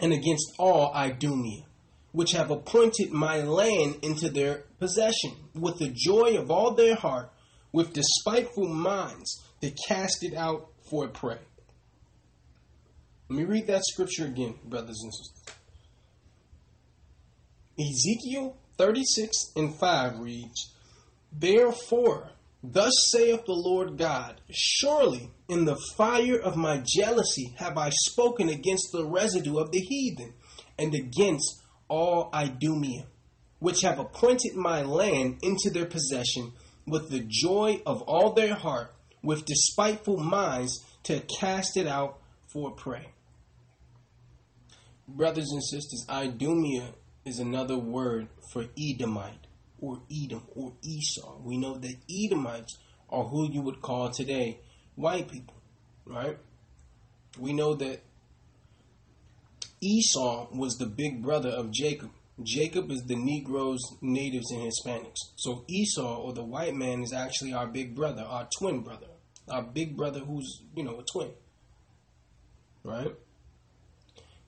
and 0.00 0.14
against 0.14 0.54
all 0.58 0.92
Idumea, 0.94 1.64
which 2.12 2.32
have 2.32 2.50
appointed 2.50 3.12
my 3.12 3.42
land 3.42 3.96
into 4.02 4.30
their 4.30 4.64
possession, 4.78 5.32
with 5.54 5.78
the 5.78 5.92
joy 5.94 6.38
of 6.38 6.50
all 6.50 6.72
their 6.72 6.94
heart, 6.94 7.30
with 7.72 7.92
despiteful 7.92 8.68
minds, 8.68 9.42
to 9.60 9.70
cast 9.86 10.24
it 10.24 10.34
out 10.34 10.68
for 10.88 11.04
a 11.04 11.08
prey. 11.08 11.38
Let 13.28 13.38
me 13.38 13.44
read 13.44 13.66
that 13.66 13.84
scripture 13.84 14.24
again, 14.24 14.54
brothers 14.64 15.00
and 15.02 15.12
sisters. 15.12 15.56
Ezekiel 17.78 18.56
36 18.78 19.52
and 19.56 19.74
5 19.74 20.20
reads, 20.20 20.72
Therefore, 21.32 22.30
thus 22.62 22.92
saith 23.10 23.44
the 23.46 23.52
Lord 23.52 23.98
God, 23.98 24.40
Surely 24.50 25.30
in 25.48 25.64
the 25.64 25.78
fire 25.96 26.38
of 26.38 26.56
my 26.56 26.82
jealousy 26.84 27.54
have 27.58 27.76
I 27.76 27.90
spoken 27.90 28.48
against 28.48 28.92
the 28.92 29.04
residue 29.04 29.58
of 29.58 29.72
the 29.72 29.80
heathen, 29.80 30.34
and 30.78 30.94
against 30.94 31.62
all 31.88 32.30
Idumea, 32.32 33.06
which 33.58 33.82
have 33.82 33.98
appointed 33.98 34.54
my 34.54 34.82
land 34.82 35.38
into 35.42 35.70
their 35.70 35.86
possession 35.86 36.52
with 36.86 37.10
the 37.10 37.24
joy 37.26 37.80
of 37.86 38.02
all 38.02 38.32
their 38.32 38.54
heart, 38.54 38.94
with 39.22 39.46
despiteful 39.46 40.18
minds 40.18 40.84
to 41.04 41.20
cast 41.40 41.76
it 41.76 41.86
out 41.86 42.18
for 42.46 42.70
prey. 42.70 43.08
Brothers 45.08 45.50
and 45.50 45.62
sisters, 45.62 46.06
Idumea 46.08 46.94
is 47.24 47.38
another 47.38 47.78
word 47.78 48.28
for 48.52 48.66
Edomite 48.78 49.46
or 49.80 50.00
Edom 50.10 50.42
or 50.54 50.72
Esau. 50.82 51.38
We 51.42 51.56
know 51.56 51.76
that 51.78 51.96
Edomites 52.10 52.78
are 53.10 53.24
who 53.24 53.50
you 53.50 53.62
would 53.62 53.80
call 53.80 54.10
today 54.10 54.60
white 54.94 55.28
people, 55.28 55.56
right? 56.06 56.38
We 57.38 57.52
know 57.52 57.74
that 57.74 58.02
Esau 59.80 60.48
was 60.52 60.76
the 60.76 60.86
big 60.86 61.22
brother 61.22 61.50
of 61.50 61.70
Jacob. 61.70 62.10
Jacob 62.42 62.90
is 62.90 63.02
the 63.02 63.16
Negroes, 63.16 63.80
natives, 64.00 64.50
and 64.50 64.62
Hispanics. 64.62 65.18
So 65.36 65.64
Esau, 65.68 66.22
or 66.22 66.32
the 66.32 66.42
white 66.42 66.74
man, 66.74 67.02
is 67.02 67.12
actually 67.12 67.52
our 67.52 67.66
big 67.66 67.94
brother, 67.94 68.22
our 68.22 68.48
twin 68.58 68.80
brother, 68.80 69.06
our 69.48 69.62
big 69.62 69.96
brother 69.96 70.20
who's, 70.20 70.62
you 70.74 70.82
know, 70.82 70.98
a 70.98 71.04
twin. 71.04 71.30
Right? 72.82 73.14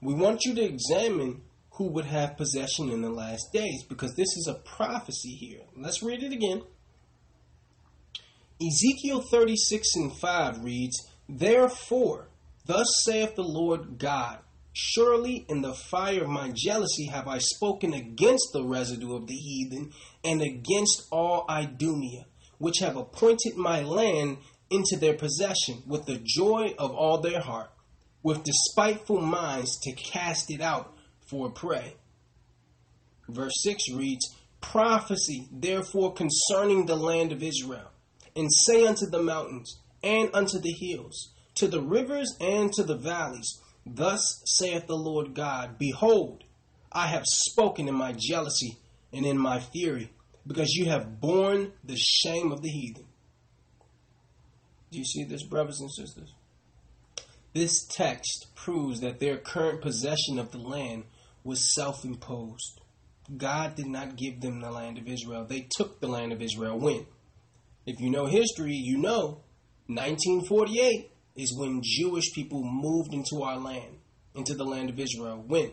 We 0.00 0.14
want 0.14 0.44
you 0.44 0.54
to 0.54 0.62
examine 0.62 1.42
who 1.76 1.88
would 1.88 2.06
have 2.06 2.38
possession 2.38 2.90
in 2.90 3.02
the 3.02 3.10
last 3.10 3.52
days 3.52 3.84
because 3.88 4.14
this 4.14 4.34
is 4.36 4.48
a 4.48 4.54
prophecy 4.54 5.34
here. 5.34 5.60
Let's 5.76 6.02
read 6.02 6.22
it 6.22 6.32
again. 6.32 6.62
Ezekiel 8.60 9.20
36 9.20 9.86
and 9.96 10.16
5 10.16 10.64
reads, 10.64 10.96
Therefore, 11.28 12.28
thus 12.64 12.86
saith 13.04 13.34
the 13.34 13.42
Lord 13.42 13.98
God, 13.98 14.38
Surely 14.72 15.44
in 15.48 15.60
the 15.62 15.74
fire 15.74 16.24
of 16.24 16.30
my 16.30 16.52
jealousy 16.54 17.06
have 17.06 17.28
I 17.28 17.38
spoken 17.38 17.92
against 17.92 18.48
the 18.52 18.64
residue 18.64 19.14
of 19.14 19.26
the 19.26 19.34
heathen 19.34 19.92
and 20.24 20.40
against 20.40 21.06
all 21.10 21.44
Idumea, 21.48 22.26
which 22.58 22.78
have 22.78 22.96
appointed 22.96 23.56
my 23.56 23.82
land 23.82 24.38
into 24.70 24.96
their 24.96 25.14
possession 25.14 25.82
with 25.86 26.06
the 26.06 26.20
joy 26.24 26.74
of 26.78 26.92
all 26.92 27.20
their 27.20 27.40
heart, 27.40 27.70
with 28.22 28.44
despiteful 28.44 29.20
minds 29.20 29.78
to 29.82 29.92
cast 29.92 30.50
it 30.50 30.60
out 30.60 30.95
for 31.26 31.50
prey. 31.50 31.96
Verse 33.28 33.54
6 33.62 33.92
reads, 33.92 34.34
Prophecy 34.60 35.48
therefore 35.52 36.12
concerning 36.12 36.86
the 36.86 36.96
land 36.96 37.32
of 37.32 37.42
Israel, 37.42 37.90
and 38.34 38.52
say 38.52 38.86
unto 38.86 39.06
the 39.06 39.22
mountains 39.22 39.78
and 40.02 40.30
unto 40.34 40.58
the 40.58 40.72
hills, 40.72 41.32
to 41.56 41.68
the 41.68 41.80
rivers 41.80 42.34
and 42.40 42.72
to 42.72 42.82
the 42.82 42.96
valleys, 42.96 43.60
Thus 43.84 44.42
saith 44.44 44.86
the 44.86 44.96
Lord 44.96 45.34
God 45.34 45.78
Behold, 45.78 46.44
I 46.92 47.06
have 47.06 47.24
spoken 47.26 47.88
in 47.88 47.94
my 47.94 48.14
jealousy 48.16 48.78
and 49.12 49.24
in 49.24 49.38
my 49.38 49.60
fury, 49.60 50.10
because 50.46 50.72
you 50.74 50.90
have 50.90 51.20
borne 51.20 51.72
the 51.84 51.96
shame 51.96 52.52
of 52.52 52.62
the 52.62 52.68
heathen. 52.68 53.06
Do 54.90 54.98
you 54.98 55.04
see 55.04 55.24
this, 55.24 55.42
brothers 55.42 55.80
and 55.80 55.90
sisters? 55.90 56.32
This 57.52 57.86
text 57.86 58.46
proves 58.54 59.00
that 59.00 59.18
their 59.18 59.38
current 59.38 59.80
possession 59.80 60.38
of 60.38 60.50
the 60.50 60.58
land 60.58 61.04
was 61.46 61.74
self 61.74 62.04
imposed. 62.04 62.80
God 63.34 63.74
did 63.74 63.86
not 63.86 64.16
give 64.16 64.40
them 64.40 64.60
the 64.60 64.70
land 64.70 64.98
of 64.98 65.08
Israel. 65.08 65.44
They 65.44 65.66
took 65.76 66.00
the 66.00 66.08
land 66.08 66.32
of 66.32 66.42
Israel 66.42 66.78
when? 66.78 67.06
If 67.86 68.00
you 68.00 68.10
know 68.10 68.26
history, 68.26 68.74
you 68.74 68.98
know 68.98 69.40
1948 69.86 71.10
is 71.36 71.56
when 71.56 71.80
Jewish 71.82 72.32
people 72.34 72.62
moved 72.64 73.14
into 73.14 73.42
our 73.42 73.58
land, 73.58 73.98
into 74.34 74.54
the 74.54 74.64
land 74.64 74.90
of 74.90 74.98
Israel. 74.98 75.44
When? 75.46 75.70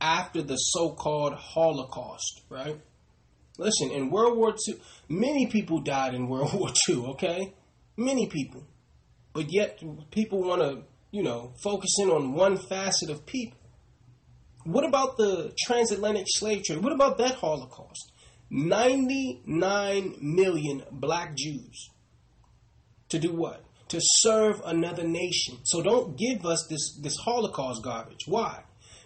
After 0.00 0.42
the 0.42 0.56
so 0.56 0.94
called 0.94 1.34
Holocaust, 1.34 2.42
right? 2.48 2.80
Listen, 3.58 3.90
in 3.90 4.10
World 4.10 4.36
War 4.38 4.54
II, 4.66 4.80
many 5.08 5.46
people 5.46 5.80
died 5.80 6.14
in 6.14 6.28
World 6.30 6.54
War 6.54 6.70
II, 6.88 7.06
okay? 7.10 7.52
Many 7.96 8.28
people. 8.28 8.64
But 9.34 9.52
yet, 9.52 9.82
people 10.10 10.42
want 10.42 10.62
to, 10.62 10.82
you 11.10 11.22
know, 11.22 11.52
focus 11.62 11.90
in 11.98 12.10
on 12.10 12.32
one 12.32 12.56
facet 12.56 13.10
of 13.10 13.26
people. 13.26 13.58
What 14.64 14.84
about 14.84 15.16
the 15.16 15.54
transatlantic 15.66 16.26
slave 16.28 16.64
trade? 16.64 16.82
What 16.82 16.92
about 16.92 17.18
that 17.18 17.34
Holocaust? 17.34 18.12
99 18.50 20.16
million 20.20 20.84
black 20.90 21.36
Jews. 21.36 21.90
To 23.08 23.18
do 23.18 23.32
what? 23.32 23.64
to 23.92 24.00
serve 24.00 24.62
another 24.64 25.04
nation. 25.06 25.58
So 25.64 25.82
don't 25.82 26.16
give 26.16 26.46
us 26.46 26.66
this, 26.70 26.98
this 27.02 27.14
Holocaust 27.18 27.82
garbage. 27.82 28.26
Why? 28.26 28.62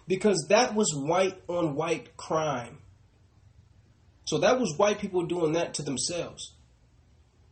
Because 0.06 0.46
that 0.48 0.76
was 0.76 0.94
white 0.94 1.42
on 1.48 1.74
white 1.74 2.16
crime. 2.16 2.78
So 4.26 4.38
that 4.38 4.60
was 4.60 4.76
white 4.76 5.00
people 5.00 5.26
doing 5.26 5.54
that 5.54 5.74
to 5.74 5.82
themselves. 5.82 6.52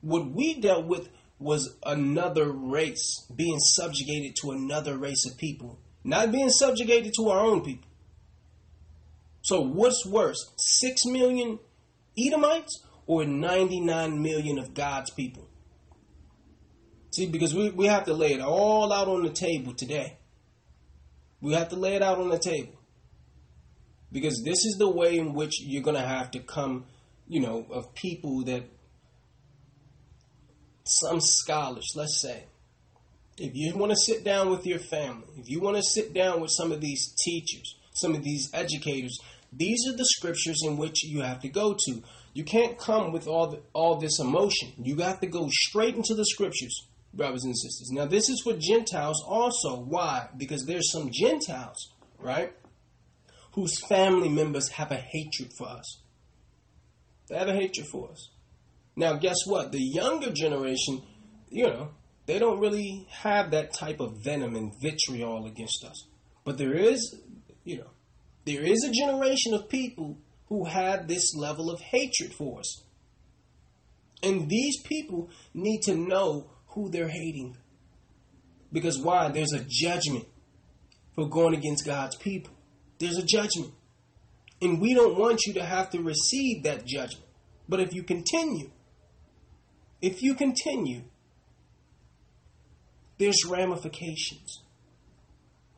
What 0.00 0.30
we 0.30 0.60
dealt 0.60 0.86
with 0.86 1.08
was 1.40 1.76
another 1.84 2.52
race 2.52 3.26
being 3.34 3.58
subjugated 3.58 4.36
to 4.42 4.52
another 4.52 4.96
race 4.96 5.26
of 5.28 5.36
people, 5.36 5.80
not 6.04 6.30
being 6.30 6.50
subjugated 6.50 7.14
to 7.16 7.30
our 7.30 7.40
own 7.40 7.62
people. 7.64 7.90
So 9.44 9.60
what's 9.60 10.06
worse, 10.06 10.52
6 10.56 11.04
million 11.04 11.58
Edomites 12.18 12.82
or 13.06 13.26
99 13.26 14.22
million 14.22 14.58
of 14.58 14.72
God's 14.72 15.10
people? 15.10 15.46
See, 17.10 17.26
because 17.26 17.54
we, 17.54 17.68
we 17.68 17.86
have 17.86 18.06
to 18.06 18.14
lay 18.14 18.32
it 18.32 18.40
all 18.40 18.90
out 18.90 19.06
on 19.06 19.22
the 19.22 19.30
table 19.30 19.74
today. 19.74 20.16
We 21.42 21.52
have 21.52 21.68
to 21.68 21.76
lay 21.76 21.94
it 21.94 22.02
out 22.02 22.18
on 22.18 22.30
the 22.30 22.38
table. 22.38 22.72
Because 24.10 24.42
this 24.46 24.64
is 24.64 24.76
the 24.78 24.88
way 24.88 25.18
in 25.18 25.34
which 25.34 25.60
you're 25.60 25.82
going 25.82 26.00
to 26.00 26.08
have 26.08 26.30
to 26.30 26.38
come, 26.38 26.86
you 27.28 27.40
know, 27.40 27.66
of 27.70 27.94
people 27.94 28.44
that 28.44 28.62
some 30.84 31.20
scholars, 31.20 31.92
let's 31.94 32.18
say, 32.18 32.44
if 33.36 33.54
you 33.54 33.76
want 33.76 33.92
to 33.92 33.96
sit 33.96 34.24
down 34.24 34.48
with 34.48 34.66
your 34.66 34.78
family, 34.78 35.28
if 35.36 35.50
you 35.50 35.60
want 35.60 35.76
to 35.76 35.82
sit 35.82 36.14
down 36.14 36.40
with 36.40 36.50
some 36.50 36.72
of 36.72 36.80
these 36.80 37.14
teachers, 37.22 37.76
some 37.92 38.14
of 38.14 38.22
these 38.22 38.50
educators, 38.54 39.18
these 39.56 39.86
are 39.88 39.96
the 39.96 40.04
scriptures 40.04 40.60
in 40.64 40.76
which 40.76 41.04
you 41.04 41.22
have 41.22 41.40
to 41.40 41.48
go 41.48 41.76
to. 41.86 42.02
You 42.32 42.44
can't 42.44 42.78
come 42.78 43.12
with 43.12 43.26
all 43.28 43.48
the, 43.48 43.62
all 43.72 44.00
this 44.00 44.18
emotion. 44.18 44.72
You 44.82 44.96
have 44.96 45.20
to 45.20 45.26
go 45.26 45.48
straight 45.50 45.94
into 45.94 46.14
the 46.14 46.24
scriptures 46.24 46.88
brothers 47.16 47.44
and 47.44 47.56
sisters. 47.56 47.90
Now, 47.90 48.06
this 48.06 48.28
is 48.28 48.42
for 48.42 48.54
Gentiles 48.54 49.22
also. 49.26 49.76
Why? 49.76 50.28
Because 50.36 50.64
there's 50.64 50.90
some 50.90 51.10
Gentiles, 51.12 51.92
right, 52.18 52.52
whose 53.52 53.78
family 53.86 54.28
members 54.28 54.68
have 54.70 54.90
a 54.90 54.96
hatred 54.96 55.50
for 55.56 55.68
us. 55.68 56.00
They 57.28 57.36
have 57.36 57.48
a 57.48 57.54
hatred 57.54 57.86
for 57.86 58.10
us. 58.10 58.30
Now, 58.96 59.14
guess 59.14 59.38
what? 59.46 59.72
The 59.72 59.82
younger 59.82 60.30
generation, 60.32 61.02
you 61.50 61.66
know, 61.66 61.90
they 62.26 62.38
don't 62.38 62.60
really 62.60 63.06
have 63.10 63.50
that 63.50 63.72
type 63.72 64.00
of 64.00 64.22
venom 64.22 64.54
and 64.54 64.72
vitriol 64.80 65.46
against 65.46 65.84
us. 65.84 66.06
But 66.44 66.58
there 66.58 66.74
is, 66.74 67.16
you 67.64 67.78
know, 67.78 67.90
there 68.44 68.62
is 68.62 68.84
a 68.84 68.92
generation 68.92 69.54
of 69.54 69.68
people 69.68 70.18
who 70.48 70.66
have 70.66 71.08
this 71.08 71.34
level 71.34 71.70
of 71.70 71.80
hatred 71.80 72.32
for 72.34 72.60
us. 72.60 72.82
And 74.22 74.48
these 74.48 74.80
people 74.82 75.30
need 75.52 75.82
to 75.82 75.94
know 75.94 76.50
who 76.68 76.90
they're 76.90 77.08
hating. 77.08 77.56
Because 78.72 78.98
why? 78.98 79.28
There's 79.28 79.52
a 79.52 79.64
judgment 79.66 80.26
for 81.14 81.28
going 81.28 81.54
against 81.54 81.86
God's 81.86 82.16
people. 82.16 82.52
There's 82.98 83.18
a 83.18 83.24
judgment. 83.24 83.72
And 84.60 84.80
we 84.80 84.94
don't 84.94 85.18
want 85.18 85.42
you 85.46 85.54
to 85.54 85.64
have 85.64 85.90
to 85.90 86.02
receive 86.02 86.64
that 86.64 86.86
judgment. 86.86 87.26
But 87.68 87.80
if 87.80 87.94
you 87.94 88.02
continue, 88.02 88.70
if 90.02 90.22
you 90.22 90.34
continue, 90.34 91.02
there's 93.18 93.44
ramifications. 93.46 94.63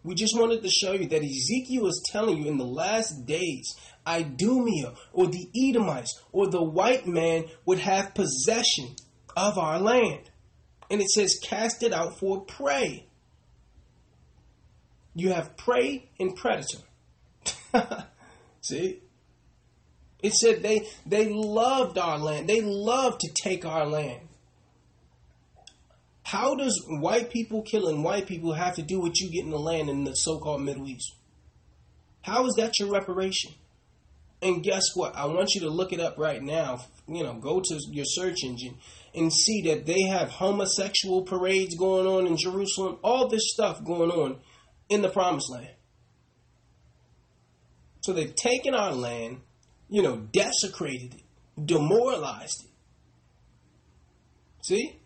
We 0.06 0.14
just 0.14 0.38
wanted 0.38 0.62
to 0.62 0.70
show 0.70 0.92
you 0.92 1.08
that 1.08 1.24
Ezekiel 1.24 1.88
is 1.88 2.00
telling 2.12 2.38
you 2.38 2.48
in 2.48 2.58
the 2.58 2.64
last 2.64 3.26
days, 3.26 3.74
Idumea 4.06 4.94
or 5.12 5.26
the 5.26 5.48
Edomites 5.68 6.22
or 6.30 6.48
the 6.48 6.62
white 6.62 7.08
man 7.08 7.46
would 7.64 7.80
have 7.80 8.14
possession 8.14 8.94
of 9.36 9.58
our 9.58 9.80
land. 9.80 10.30
And 10.88 11.00
it 11.00 11.10
says, 11.10 11.40
cast 11.42 11.82
it 11.82 11.92
out 11.92 12.20
for 12.20 12.44
prey. 12.44 13.08
You 15.16 15.32
have 15.32 15.56
prey 15.56 16.08
and 16.20 16.36
predator. 16.36 16.78
See? 18.60 19.00
It 20.22 20.34
said 20.34 20.62
they 20.62 20.86
they 21.04 21.28
loved 21.32 21.98
our 21.98 22.18
land. 22.18 22.48
They 22.48 22.60
loved 22.60 23.20
to 23.20 23.32
take 23.34 23.64
our 23.64 23.86
land. 23.86 24.25
How 26.26 26.56
does 26.56 26.84
white 26.88 27.30
people 27.30 27.62
killing 27.62 28.02
white 28.02 28.26
people 28.26 28.52
have 28.52 28.74
to 28.74 28.82
do 28.82 28.98
with 28.98 29.12
you 29.20 29.30
getting 29.30 29.52
the 29.52 29.60
land 29.60 29.88
in 29.88 30.02
the 30.02 30.16
so-called 30.16 30.60
Middle 30.60 30.88
East? 30.88 31.14
How 32.22 32.44
is 32.46 32.54
that 32.56 32.80
your 32.80 32.90
reparation? 32.90 33.52
And 34.42 34.60
guess 34.60 34.82
what? 34.94 35.14
I 35.14 35.26
want 35.26 35.54
you 35.54 35.60
to 35.60 35.70
look 35.70 35.92
it 35.92 36.00
up 36.00 36.18
right 36.18 36.42
now. 36.42 36.80
You 37.06 37.22
know, 37.22 37.34
go 37.34 37.62
to 37.64 37.78
your 37.92 38.04
search 38.04 38.38
engine 38.42 38.76
and 39.14 39.32
see 39.32 39.62
that 39.68 39.86
they 39.86 40.02
have 40.02 40.30
homosexual 40.30 41.22
parades 41.22 41.76
going 41.76 42.08
on 42.08 42.26
in 42.26 42.36
Jerusalem, 42.36 42.98
all 43.04 43.28
this 43.28 43.52
stuff 43.52 43.84
going 43.84 44.10
on 44.10 44.40
in 44.88 45.02
the 45.02 45.08
promised 45.08 45.48
land. 45.52 45.76
So 48.00 48.12
they've 48.12 48.34
taken 48.34 48.74
our 48.74 48.92
land, 48.92 49.42
you 49.88 50.02
know, 50.02 50.16
desecrated 50.16 51.14
it, 51.14 51.66
demoralized 51.66 52.64
it. 52.64 52.70
See? 54.62 54.98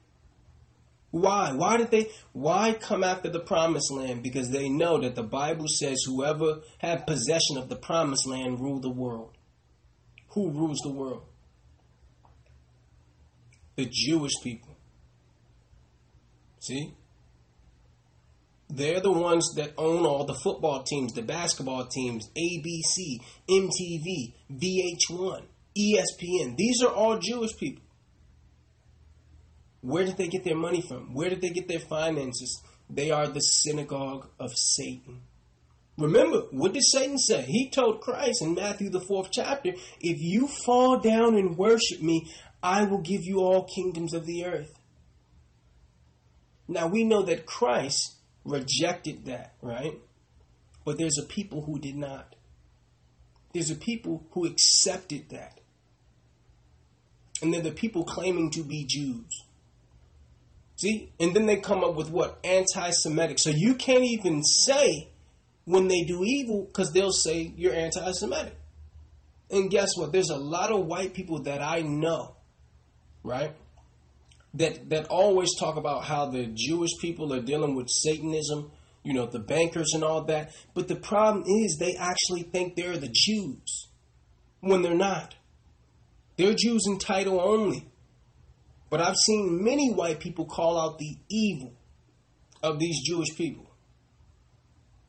Why? 1.10 1.52
Why 1.52 1.76
did 1.76 1.90
they 1.90 2.06
why 2.32 2.74
come 2.74 3.02
after 3.02 3.28
the 3.28 3.40
promised 3.40 3.90
land? 3.90 4.22
Because 4.22 4.50
they 4.50 4.68
know 4.68 5.00
that 5.00 5.16
the 5.16 5.22
Bible 5.22 5.66
says 5.66 6.04
whoever 6.06 6.60
had 6.78 7.06
possession 7.06 7.56
of 7.56 7.68
the 7.68 7.76
promised 7.76 8.28
land 8.28 8.60
ruled 8.60 8.82
the 8.82 8.90
world. 8.90 9.36
Who 10.30 10.50
rules 10.50 10.78
the 10.84 10.92
world? 10.92 11.24
The 13.74 13.88
Jewish 13.90 14.34
people. 14.42 14.76
See? 16.60 16.94
They're 18.68 19.00
the 19.00 19.10
ones 19.10 19.52
that 19.56 19.72
own 19.76 20.06
all 20.06 20.24
the 20.24 20.38
football 20.44 20.84
teams, 20.84 21.12
the 21.12 21.22
basketball 21.22 21.86
teams, 21.86 22.30
ABC, 22.38 23.18
MTV, 23.48 24.34
VH1, 24.52 25.42
ESPN. 25.76 26.56
These 26.56 26.82
are 26.84 26.92
all 26.92 27.18
Jewish 27.18 27.56
people. 27.56 27.82
Where 29.82 30.04
did 30.04 30.16
they 30.16 30.28
get 30.28 30.44
their 30.44 30.56
money 30.56 30.82
from? 30.82 31.14
Where 31.14 31.30
did 31.30 31.40
they 31.40 31.50
get 31.50 31.68
their 31.68 31.80
finances? 31.80 32.62
They 32.88 33.10
are 33.10 33.28
the 33.28 33.40
synagogue 33.40 34.28
of 34.38 34.52
Satan. 34.54 35.22
Remember, 35.96 36.42
what 36.50 36.72
did 36.72 36.82
Satan 36.82 37.18
say? 37.18 37.42
He 37.42 37.70
told 37.70 38.00
Christ 38.00 38.42
in 38.42 38.54
Matthew, 38.54 38.90
the 38.90 39.00
fourth 39.00 39.30
chapter, 39.32 39.70
if 40.00 40.18
you 40.20 40.48
fall 40.48 40.98
down 40.98 41.36
and 41.36 41.58
worship 41.58 42.00
me, 42.00 42.30
I 42.62 42.84
will 42.84 43.00
give 43.00 43.24
you 43.24 43.40
all 43.40 43.64
kingdoms 43.64 44.14
of 44.14 44.26
the 44.26 44.44
earth. 44.44 44.72
Now 46.68 46.86
we 46.86 47.04
know 47.04 47.22
that 47.22 47.46
Christ 47.46 48.16
rejected 48.44 49.26
that, 49.26 49.54
right? 49.60 49.98
But 50.84 50.98
there's 50.98 51.18
a 51.18 51.26
people 51.26 51.62
who 51.62 51.78
did 51.78 51.96
not. 51.96 52.34
There's 53.52 53.70
a 53.70 53.76
people 53.76 54.26
who 54.30 54.46
accepted 54.46 55.30
that. 55.30 55.60
And 57.42 57.52
they're 57.52 57.60
the 57.60 57.72
people 57.72 58.04
claiming 58.04 58.50
to 58.52 58.62
be 58.62 58.84
Jews. 58.86 59.44
See? 60.80 61.12
And 61.20 61.36
then 61.36 61.44
they 61.44 61.56
come 61.56 61.84
up 61.84 61.94
with 61.94 62.10
what? 62.10 62.38
Anti 62.42 62.90
Semitic. 62.90 63.38
So 63.38 63.50
you 63.50 63.74
can't 63.74 64.02
even 64.02 64.42
say 64.42 65.10
when 65.66 65.88
they 65.88 66.04
do 66.04 66.24
evil 66.24 66.64
because 66.64 66.90
they'll 66.92 67.12
say 67.12 67.52
you're 67.54 67.74
anti 67.74 68.12
Semitic. 68.12 68.56
And 69.50 69.70
guess 69.70 69.90
what? 69.96 70.10
There's 70.10 70.30
a 70.30 70.38
lot 70.38 70.72
of 70.72 70.86
white 70.86 71.12
people 71.12 71.42
that 71.42 71.60
I 71.60 71.82
know, 71.82 72.34
right? 73.22 73.52
That 74.54 74.88
that 74.88 75.08
always 75.08 75.50
talk 75.58 75.76
about 75.76 76.04
how 76.04 76.30
the 76.30 76.46
Jewish 76.46 76.92
people 76.98 77.34
are 77.34 77.42
dealing 77.42 77.74
with 77.74 77.90
Satanism, 77.90 78.70
you 79.02 79.12
know, 79.12 79.26
the 79.26 79.38
bankers 79.38 79.92
and 79.92 80.02
all 80.02 80.24
that. 80.24 80.54
But 80.72 80.88
the 80.88 80.96
problem 80.96 81.44
is 81.46 81.76
they 81.76 81.94
actually 81.96 82.44
think 82.44 82.74
they're 82.74 82.96
the 82.96 83.12
Jews 83.12 83.88
when 84.60 84.80
they're 84.80 84.94
not. 84.94 85.34
They're 86.38 86.54
Jews 86.54 86.86
in 86.86 86.98
title 86.98 87.38
only. 87.38 87.89
But 88.90 89.00
I've 89.00 89.16
seen 89.16 89.62
many 89.64 89.92
white 89.92 90.18
people 90.18 90.44
call 90.44 90.78
out 90.78 90.98
the 90.98 91.16
evil 91.30 91.72
of 92.62 92.78
these 92.78 93.00
Jewish 93.06 93.36
people. 93.36 93.70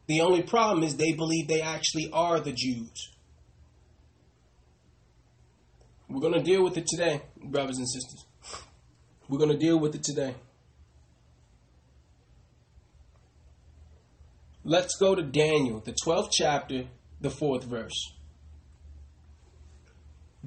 The 0.07 0.21
only 0.21 0.43
problem 0.43 0.83
is 0.83 0.95
they 0.95 1.13
believe 1.13 1.47
they 1.47 1.61
actually 1.61 2.09
are 2.13 2.39
the 2.39 2.53
Jews. 2.53 3.09
We're 6.07 6.21
going 6.21 6.33
to 6.33 6.43
deal 6.43 6.63
with 6.63 6.77
it 6.77 6.85
today, 6.85 7.21
brothers 7.43 7.77
and 7.77 7.87
sisters. 7.89 8.25
We're 9.27 9.39
going 9.39 9.51
to 9.51 9.57
deal 9.57 9.79
with 9.79 9.95
it 9.95 10.03
today. 10.03 10.35
Let's 14.63 14.95
go 14.97 15.15
to 15.15 15.23
Daniel, 15.23 15.79
the 15.79 15.95
12th 16.05 16.29
chapter, 16.31 16.83
the 17.19 17.29
4th 17.29 17.63
verse. 17.63 18.13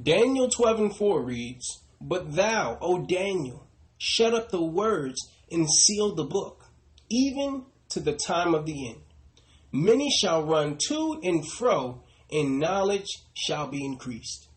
Daniel 0.00 0.48
12 0.48 0.78
and 0.80 0.96
4 0.96 1.22
reads, 1.22 1.83
but 2.06 2.34
thou, 2.34 2.76
O 2.82 3.06
Daniel, 3.06 3.66
shut 3.96 4.34
up 4.34 4.50
the 4.50 4.62
words 4.62 5.16
and 5.50 5.66
seal 5.68 6.14
the 6.14 6.24
book, 6.24 6.66
even 7.10 7.64
to 7.88 8.00
the 8.00 8.12
time 8.12 8.54
of 8.54 8.66
the 8.66 8.90
end. 8.90 9.00
Many 9.72 10.10
shall 10.10 10.44
run 10.44 10.76
to 10.88 11.18
and 11.22 11.50
fro, 11.50 12.02
and 12.30 12.60
knowledge 12.60 13.08
shall 13.32 13.68
be 13.68 13.82
increased. 13.82 14.48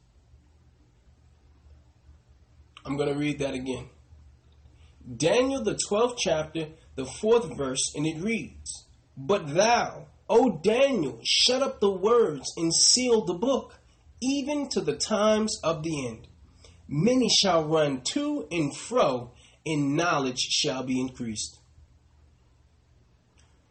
I'm 2.86 2.98
going 2.98 3.14
to 3.14 3.20
read 3.20 3.39
that 3.39 3.54
again. 3.54 3.89
Daniel, 5.16 5.64
the 5.64 5.80
12th 5.89 6.18
chapter, 6.18 6.68
the 6.95 7.06
4th 7.06 7.56
verse, 7.56 7.93
and 7.95 8.06
it 8.06 8.22
reads 8.22 8.88
But 9.16 9.54
thou, 9.54 10.08
O 10.30 10.60
Daniel, 10.62 11.22
shut 11.24 11.64
up 11.64 11.80
the 11.80 11.91
words 11.91 12.52
and 12.58 12.74
seal 12.74 13.24
the 13.24 13.34
book, 13.34 13.80
even 14.22 14.68
to 14.70 14.82
the 14.82 14.98
times 14.98 15.58
of 15.64 15.84
the 15.84 16.08
end 16.08 16.28
many 16.88 17.30
shall 17.30 17.66
run 17.66 18.02
to 18.14 18.48
and 18.52 18.76
fro, 18.76 19.32
and 19.66 19.96
knowledge 19.96 20.40
shall 20.40 20.84
be 20.84 21.00
increased. 21.00 21.60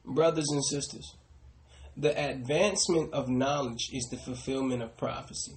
Brothers 0.05 0.49
and 0.51 0.64
sisters, 0.64 1.17
the 1.97 2.17
advancement 2.17 3.12
of 3.14 3.29
knowledge 3.29 3.91
is 3.93 4.09
the 4.11 4.19
fulfillment 4.19 4.83
of 4.83 4.97
prophecy. 4.97 5.57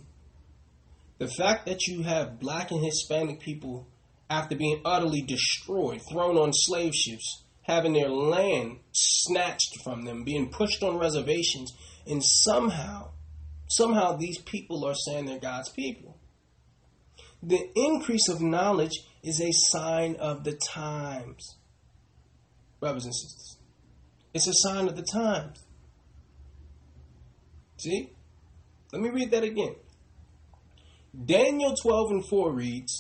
The 1.18 1.28
fact 1.28 1.66
that 1.66 1.86
you 1.86 2.04
have 2.04 2.40
black 2.40 2.72
and 2.72 2.84
Hispanic 2.84 3.42
people, 3.42 3.88
after 4.30 4.56
being 4.56 4.82
utterly 4.86 5.22
destroyed, 5.22 6.02
thrown 6.10 6.38
on 6.38 6.54
slave 6.54 6.96
ships, 6.96 7.44
having 7.64 7.94
their 7.94 8.10
land 8.10 8.80
snatched 8.94 9.84
from 9.84 10.06
them, 10.06 10.24
being 10.24 10.50
pushed 10.50 10.82
on 10.82 10.98
reservations, 10.98 11.74
and 12.08 12.24
somehow, 12.24 13.10
somehow 13.68 14.16
these 14.16 14.40
people 14.40 14.86
are 14.86 14.96
saying 14.96 15.26
they're 15.26 15.40
God's 15.40 15.70
people. 15.70 16.19
The 17.42 17.70
increase 17.76 18.28
of 18.28 18.42
knowledge 18.42 18.92
is 19.24 19.42
a 19.42 19.52
sign 19.52 20.16
of 20.18 20.44
the 20.44 20.60
times. 20.72 21.58
Brothers 22.80 23.06
and 23.06 23.16
sisters, 23.16 23.58
it's 24.34 24.48
a 24.48 24.54
sign 24.54 24.88
of 24.88 24.96
the 24.96 25.06
times. 25.14 25.64
See? 27.78 28.12
Let 28.92 29.02
me 29.02 29.10
read 29.10 29.32
that 29.32 29.44
again. 29.44 29.76
Daniel 31.26 31.76
12 31.82 32.12
and 32.12 32.26
4 32.28 32.52
reads, 32.52 32.96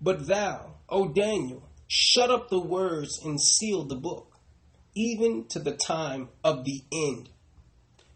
But 0.00 0.26
thou, 0.26 0.74
O 0.88 1.08
Daniel, 1.08 1.68
shut 1.86 2.30
up 2.30 2.48
the 2.48 2.60
words 2.60 3.20
and 3.24 3.40
seal 3.40 3.84
the 3.84 3.96
book, 3.96 4.38
even 4.94 5.46
to 5.48 5.58
the 5.58 5.76
time 5.76 6.28
of 6.42 6.64
the 6.64 6.82
end. 6.92 7.28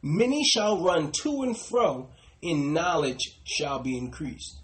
Many 0.02 0.44
shall 0.44 0.82
run 0.82 1.12
to 1.22 1.42
and 1.42 1.58
fro, 1.58 2.10
and 2.42 2.72
knowledge 2.72 3.40
shall 3.44 3.80
be 3.80 3.96
increased. 3.96 4.60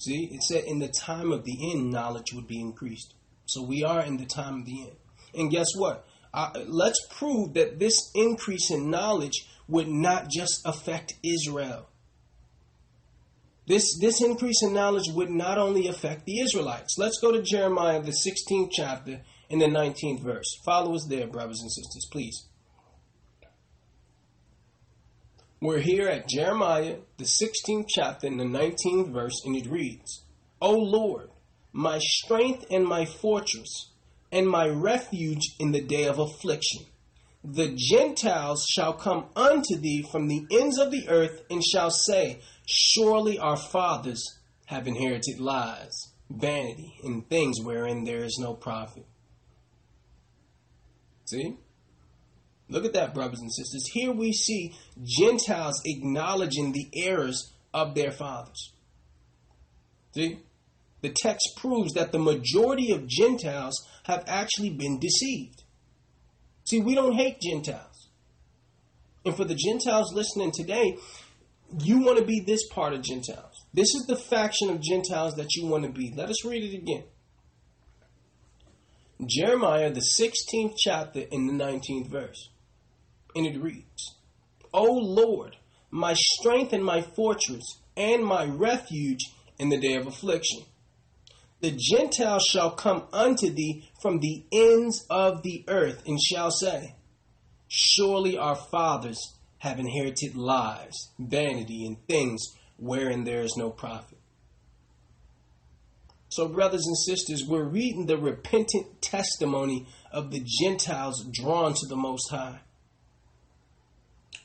See, 0.00 0.30
it 0.32 0.42
said 0.42 0.64
in 0.64 0.78
the 0.78 0.88
time 0.88 1.30
of 1.30 1.44
the 1.44 1.72
end, 1.72 1.90
knowledge 1.90 2.32
would 2.32 2.46
be 2.46 2.58
increased. 2.58 3.14
So 3.44 3.62
we 3.62 3.84
are 3.84 4.02
in 4.02 4.16
the 4.16 4.24
time 4.24 4.60
of 4.60 4.66
the 4.66 4.82
end. 4.84 4.96
And 5.34 5.50
guess 5.50 5.76
what? 5.76 6.06
Uh, 6.32 6.50
let's 6.66 7.06
prove 7.10 7.54
that 7.54 7.78
this 7.78 8.10
increase 8.14 8.70
in 8.70 8.90
knowledge 8.90 9.46
would 9.68 9.88
not 9.88 10.30
just 10.30 10.62
affect 10.64 11.14
Israel. 11.22 11.86
This, 13.66 13.98
this 14.00 14.22
increase 14.22 14.62
in 14.62 14.72
knowledge 14.72 15.08
would 15.12 15.30
not 15.30 15.58
only 15.58 15.86
affect 15.86 16.24
the 16.24 16.40
Israelites. 16.40 16.96
Let's 16.98 17.20
go 17.20 17.30
to 17.32 17.42
Jeremiah, 17.42 18.00
the 18.00 18.12
16th 18.12 18.70
chapter, 18.72 19.20
in 19.50 19.58
the 19.58 19.66
19th 19.66 20.22
verse. 20.22 20.56
Follow 20.64 20.94
us 20.94 21.06
there, 21.08 21.26
brothers 21.26 21.60
and 21.60 21.70
sisters, 21.70 22.08
please. 22.10 22.46
We're 25.62 25.80
here 25.80 26.08
at 26.08 26.26
Jeremiah, 26.26 26.96
the 27.18 27.24
16th 27.24 27.84
chapter, 27.86 28.26
in 28.26 28.38
the 28.38 28.44
19th 28.44 29.12
verse, 29.12 29.42
and 29.44 29.54
it 29.54 29.66
reads 29.66 30.24
O 30.62 30.72
Lord, 30.72 31.28
my 31.70 31.98
strength 32.00 32.64
and 32.70 32.86
my 32.86 33.04
fortress, 33.04 33.90
and 34.32 34.48
my 34.48 34.66
refuge 34.66 35.56
in 35.58 35.72
the 35.72 35.82
day 35.82 36.06
of 36.06 36.18
affliction. 36.18 36.86
The 37.44 37.76
Gentiles 37.76 38.64
shall 38.70 38.94
come 38.94 39.26
unto 39.36 39.76
thee 39.76 40.02
from 40.10 40.28
the 40.28 40.46
ends 40.50 40.78
of 40.78 40.90
the 40.90 41.06
earth, 41.10 41.42
and 41.50 41.62
shall 41.62 41.90
say, 41.90 42.40
Surely 42.66 43.38
our 43.38 43.58
fathers 43.58 44.38
have 44.64 44.88
inherited 44.88 45.40
lies, 45.40 46.14
vanity, 46.30 46.94
and 47.04 47.28
things 47.28 47.60
wherein 47.60 48.04
there 48.04 48.24
is 48.24 48.38
no 48.40 48.54
profit. 48.54 49.04
See? 51.26 51.58
Look 52.70 52.84
at 52.84 52.94
that, 52.94 53.14
brothers 53.14 53.40
and 53.40 53.52
sisters. 53.52 53.84
Here 53.92 54.12
we 54.12 54.32
see 54.32 54.74
Gentiles 55.02 55.80
acknowledging 55.84 56.72
the 56.72 56.88
errors 56.94 57.52
of 57.74 57.94
their 57.94 58.10
fathers. 58.10 58.72
See? 60.14 60.38
the 61.02 61.10
text 61.10 61.56
proves 61.56 61.94
that 61.94 62.12
the 62.12 62.18
majority 62.18 62.92
of 62.92 63.06
Gentiles 63.06 63.74
have 64.04 64.24
actually 64.26 64.70
been 64.70 64.98
deceived. 64.98 65.62
See, 66.64 66.80
we 66.80 66.94
don't 66.94 67.14
hate 67.14 67.40
Gentiles. 67.40 68.08
And 69.24 69.34
for 69.34 69.44
the 69.44 69.54
Gentiles 69.54 70.12
listening 70.14 70.52
today, 70.52 70.96
you 71.78 72.00
want 72.00 72.18
to 72.18 72.24
be 72.24 72.40
this 72.40 72.66
part 72.68 72.92
of 72.92 73.02
Gentiles. 73.02 73.64
This 73.72 73.94
is 73.94 74.06
the 74.06 74.16
faction 74.16 74.70
of 74.70 74.80
Gentiles 74.80 75.34
that 75.36 75.54
you 75.54 75.66
want 75.66 75.84
to 75.84 75.90
be. 75.90 76.12
Let 76.16 76.28
us 76.28 76.44
read 76.44 76.62
it 76.62 76.76
again. 76.76 77.04
Jeremiah, 79.26 79.92
the 79.92 80.04
16th 80.18 80.74
chapter, 80.78 81.20
in 81.30 81.46
the 81.46 81.52
19th 81.52 82.08
verse. 82.08 82.48
And 83.34 83.46
it 83.46 83.60
reads 83.60 84.16
O 84.72 84.84
Lord, 84.84 85.56
my 85.90 86.14
strength 86.14 86.72
and 86.72 86.84
my 86.84 87.02
fortress, 87.02 87.80
and 87.96 88.24
my 88.24 88.44
refuge 88.46 89.20
in 89.58 89.68
the 89.68 89.80
day 89.80 89.94
of 89.94 90.06
affliction. 90.06 90.62
The 91.60 91.76
Gentiles 91.76 92.44
shall 92.50 92.70
come 92.70 93.04
unto 93.12 93.50
thee 93.50 93.88
from 94.00 94.20
the 94.20 94.44
ends 94.50 95.04
of 95.10 95.42
the 95.42 95.64
earth, 95.68 96.02
and 96.06 96.18
shall 96.20 96.50
say, 96.50 96.94
Surely 97.68 98.38
our 98.38 98.56
fathers 98.56 99.20
have 99.58 99.78
inherited 99.78 100.34
lies, 100.34 100.94
vanity, 101.18 101.84
and 101.84 101.98
things 102.06 102.42
wherein 102.78 103.24
there 103.24 103.42
is 103.42 103.54
no 103.58 103.68
profit. 103.68 104.18
So, 106.30 106.48
brothers 106.48 106.86
and 106.86 106.96
sisters, 106.96 107.44
we're 107.46 107.68
reading 107.68 108.06
the 108.06 108.16
repentant 108.16 109.02
testimony 109.02 109.86
of 110.10 110.30
the 110.30 110.42
Gentiles 110.62 111.28
drawn 111.32 111.74
to 111.74 111.86
the 111.86 111.96
Most 111.96 112.30
High. 112.30 112.60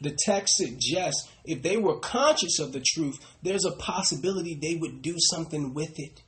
The 0.02 0.18
text 0.26 0.58
suggests 0.58 1.30
if 1.46 1.62
they 1.62 1.78
were 1.78 2.00
conscious 2.00 2.60
of 2.60 2.74
the 2.74 2.84
truth, 2.86 3.18
there's 3.41 3.66
a 3.66 3.72
possibility 3.72 4.56
they 4.56 4.76
would 4.76 5.02
do 5.02 5.16
something 5.18 5.74
with 5.74 6.00
it. 6.00 6.22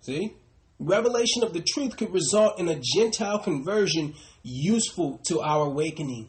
See? 0.00 0.34
Revelation 0.78 1.44
of 1.44 1.52
the 1.52 1.60
truth 1.62 1.96
could 1.96 2.12
result 2.12 2.58
in 2.58 2.68
a 2.68 2.80
Gentile 2.80 3.38
conversion 3.38 4.14
useful 4.42 5.20
to 5.26 5.40
our 5.40 5.66
awakening. 5.66 6.28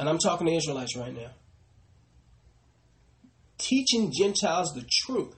And 0.00 0.08
I'm 0.08 0.18
talking 0.18 0.46
to 0.46 0.54
Israelites 0.54 0.96
right 0.96 1.14
now. 1.14 1.30
Teaching 3.58 4.12
Gentiles 4.12 4.72
the 4.74 4.84
truth 5.04 5.34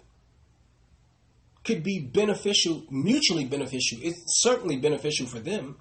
could 1.62 1.82
be 1.82 2.00
beneficial, 2.00 2.84
mutually 2.90 3.44
beneficial. 3.44 3.98
It's 4.00 4.40
certainly 4.40 4.76
beneficial 4.76 5.26
for 5.26 5.38
them 5.38 5.76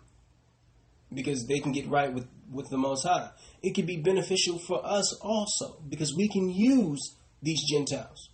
because 1.13 1.45
they 1.47 1.59
can 1.59 1.71
get 1.71 1.87
right 1.87 2.13
with, 2.13 2.27
with 2.51 2.69
the 2.69 2.77
Most 2.77 3.03
High. 3.05 3.29
It 3.61 3.73
could 3.73 3.87
be 3.87 3.97
beneficial 3.97 4.59
for 4.59 4.85
us 4.85 5.13
also 5.21 5.77
because 5.87 6.15
we 6.15 6.27
can 6.27 6.49
use 6.49 7.15
these 7.41 7.61
Gentiles 7.69 8.29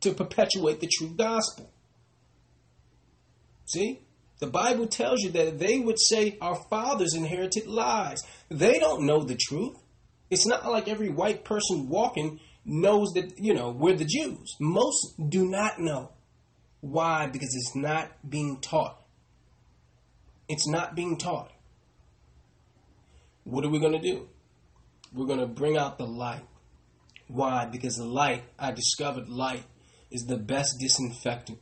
to 0.00 0.12
perpetuate 0.12 0.80
the 0.80 0.88
true 0.88 1.14
gospel. 1.16 1.70
See? 3.66 4.00
The 4.38 4.46
Bible 4.46 4.86
tells 4.86 5.20
you 5.22 5.30
that 5.32 5.58
they 5.58 5.80
would 5.80 5.98
say 5.98 6.38
our 6.40 6.54
fathers 6.70 7.14
inherited 7.14 7.66
lies. 7.66 8.22
They 8.48 8.78
don't 8.78 9.04
know 9.04 9.24
the 9.24 9.36
truth. 9.36 9.76
It's 10.30 10.46
not 10.46 10.70
like 10.70 10.88
every 10.88 11.08
white 11.08 11.44
person 11.44 11.88
walking 11.88 12.38
knows 12.64 13.08
that, 13.14 13.32
you 13.38 13.54
know, 13.54 13.70
we're 13.70 13.96
the 13.96 14.04
Jews. 14.04 14.54
Most 14.60 15.14
do 15.28 15.48
not 15.48 15.80
know. 15.80 16.10
Why? 16.80 17.26
Because 17.26 17.48
it's 17.54 17.74
not 17.74 18.10
being 18.28 18.60
taught. 18.60 18.97
It's 20.48 20.68
not 20.68 20.94
being 20.94 21.18
taught. 21.18 21.52
What 23.44 23.64
are 23.64 23.70
we 23.70 23.78
going 23.78 23.92
to 23.92 23.98
do? 23.98 24.28
We're 25.12 25.26
going 25.26 25.40
to 25.40 25.46
bring 25.46 25.76
out 25.76 25.98
the 25.98 26.06
light. 26.06 26.44
Why? 27.28 27.66
Because 27.66 27.96
the 27.96 28.04
light, 28.04 28.44
I 28.58 28.72
discovered 28.72 29.28
light 29.28 29.64
is 30.10 30.22
the 30.22 30.38
best 30.38 30.76
disinfectant. 30.80 31.58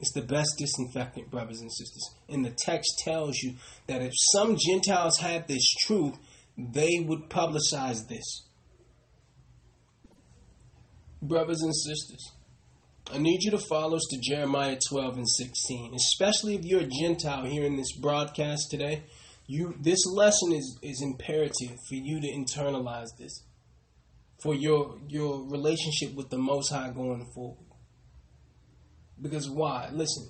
It's 0.00 0.12
the 0.12 0.22
best 0.22 0.56
disinfectant, 0.58 1.30
brothers 1.30 1.60
and 1.60 1.70
sisters. 1.72 2.10
And 2.28 2.44
the 2.44 2.50
text 2.50 3.00
tells 3.04 3.38
you 3.38 3.54
that 3.86 4.02
if 4.02 4.12
some 4.32 4.56
Gentiles 4.56 5.18
had 5.18 5.46
this 5.46 5.64
truth, 5.86 6.16
they 6.58 6.98
would 7.06 7.28
publicize 7.28 8.08
this. 8.08 8.42
Brothers 11.22 11.62
and 11.62 11.72
sisters, 11.74 12.32
I 13.10 13.18
need 13.18 13.42
you 13.42 13.50
to 13.52 13.58
follow 13.58 13.96
us 13.96 14.06
to 14.10 14.20
Jeremiah 14.20 14.78
12 14.88 15.16
and 15.16 15.28
16, 15.28 15.94
especially 15.94 16.54
if 16.54 16.64
you're 16.64 16.82
a 16.82 16.86
Gentile 16.86 17.44
hearing 17.44 17.76
this 17.76 17.96
broadcast 17.96 18.68
today. 18.70 19.04
You, 19.46 19.74
this 19.80 20.06
lesson 20.06 20.52
is, 20.52 20.78
is 20.82 21.02
imperative 21.02 21.76
for 21.88 21.94
you 21.94 22.20
to 22.20 22.28
internalize 22.28 23.08
this 23.18 23.42
for 24.42 24.54
your 24.54 24.96
your 25.08 25.48
relationship 25.48 26.14
with 26.14 26.30
the 26.30 26.38
Most 26.38 26.70
High 26.70 26.90
going 26.90 27.30
forward. 27.34 27.58
Because 29.20 29.48
why? 29.48 29.88
Listen, 29.92 30.28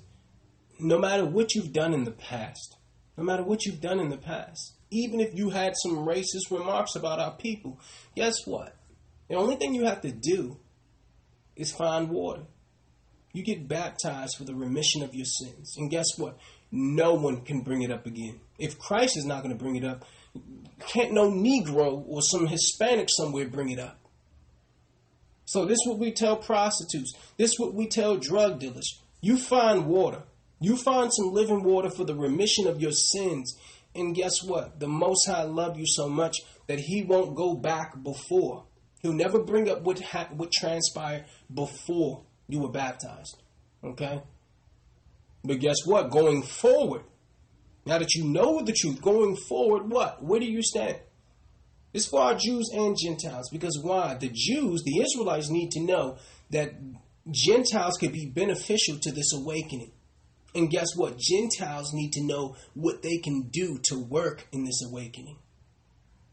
no 0.79 0.99
matter 0.99 1.25
what 1.25 1.55
you've 1.55 1.73
done 1.73 1.95
in 1.95 2.05
the 2.05 2.11
past, 2.11 2.77
no 3.17 3.25
matter 3.25 3.43
what 3.43 3.65
you've 3.65 3.81
done 3.81 4.01
in 4.01 4.11
the 4.11 4.19
past, 4.19 4.75
even 4.91 5.21
if 5.21 5.35
you 5.35 5.51
had 5.51 5.73
some 5.83 6.07
racist 6.07 6.51
remarks 6.51 6.95
about 6.95 7.19
our 7.19 7.35
people, 7.37 7.81
guess 8.15 8.35
what? 8.45 8.77
The 9.29 9.37
only 9.37 9.57
thing 9.57 9.75
you 9.75 9.87
have 9.87 10.03
to 10.03 10.13
do 10.13 10.59
is 11.57 11.73
find 11.73 12.11
water. 12.11 12.43
You 13.33 13.43
get 13.43 13.67
baptized 13.67 14.37
for 14.37 14.45
the 14.45 14.55
remission 14.55 15.03
of 15.03 15.15
your 15.15 15.25
sins. 15.25 15.75
And 15.79 15.91
guess 15.91 16.07
what? 16.17 16.39
No 16.71 17.15
one 17.15 17.43
can 17.43 17.61
bring 17.61 17.83
it 17.83 17.91
up 17.91 18.07
again. 18.07 18.41
If 18.59 18.79
Christ 18.79 19.17
is 19.17 19.25
not 19.25 19.43
going 19.43 19.57
to 19.57 19.63
bring 19.63 19.77
it 19.77 19.85
up, 19.85 20.05
can't 20.81 21.13
no 21.13 21.31
Negro 21.31 22.05
or 22.07 22.23
some 22.23 22.47
Hispanic 22.47 23.09
somewhere 23.11 23.49
bring 23.49 23.71
it 23.71 23.79
up. 23.79 23.99
So 25.45 25.65
this 25.65 25.79
is 25.83 25.87
what 25.87 25.99
we 25.99 26.13
tell 26.13 26.37
prostitutes. 26.37 27.13
This 27.37 27.53
is 27.53 27.59
what 27.59 27.75
we 27.75 27.87
tell 27.87 28.17
drug 28.17 28.59
dealers. 28.59 29.01
You 29.21 29.37
find 29.37 29.87
water. 29.87 30.23
You 30.61 30.77
find 30.77 31.13
some 31.13 31.33
living 31.33 31.63
water 31.63 31.91
for 31.91 32.05
the 32.05 32.15
remission 32.15 32.67
of 32.67 32.81
your 32.81 32.93
sins. 32.93 33.55
And 33.95 34.15
guess 34.15 34.43
what? 34.43 34.81
The 34.81 34.89
Most 34.89 35.27
High 35.27 35.43
loved 35.43 35.77
you 35.77 35.85
so 35.87 36.09
much 36.09 36.37
that 36.69 36.81
He 36.81 37.03
won't 37.03 37.35
go 37.35 37.55
back 37.55 38.03
before. 38.03 38.65
He'll 39.03 39.13
never 39.13 39.41
bring 39.41 39.69
up 39.69 39.83
what, 39.83 40.01
ha- 40.01 40.29
what 40.33 40.53
transpired 40.53 41.25
before 41.53 42.23
you 42.53 42.61
were 42.61 42.69
baptized. 42.69 43.43
Okay? 43.83 44.21
But 45.43 45.59
guess 45.59 45.87
what? 45.87 46.11
Going 46.11 46.43
forward, 46.43 47.03
now 47.87 47.99
that 47.99 48.15
you 48.15 48.25
know 48.25 48.61
the 48.63 48.75
truth, 48.75 49.01
going 49.01 49.37
forward, 49.37 49.91
what? 49.91 50.23
Where 50.23 50.39
do 50.39 50.47
you 50.47 50.63
stand? 50.63 50.99
It's 51.95 52.07
for 52.07 52.21
our 52.21 52.35
Jews 52.35 52.71
and 52.73 52.97
Gentiles. 53.03 53.49
Because 53.51 53.79
why? 53.83 54.15
The 54.15 54.31
Jews, 54.33 54.83
the 54.85 55.01
Israelites, 55.01 55.49
need 55.51 55.71
to 55.73 55.81
know 55.81 56.19
that 56.51 56.75
Gentiles 57.31 57.97
could 57.99 58.13
be 58.13 58.27
beneficial 58.27 58.99
to 59.01 59.11
this 59.11 59.33
awakening. 59.33 59.93
And 60.55 60.71
guess 60.71 60.95
what? 60.95 61.19
Gentiles 61.19 61.95
need 61.95 62.13
to 62.13 62.23
know 62.23 62.57
what 62.75 63.03
they 63.03 63.17
can 63.17 63.49
do 63.51 63.79
to 63.85 63.99
work 63.99 64.47
in 64.53 64.65
this 64.65 64.83
awakening. 64.87 65.39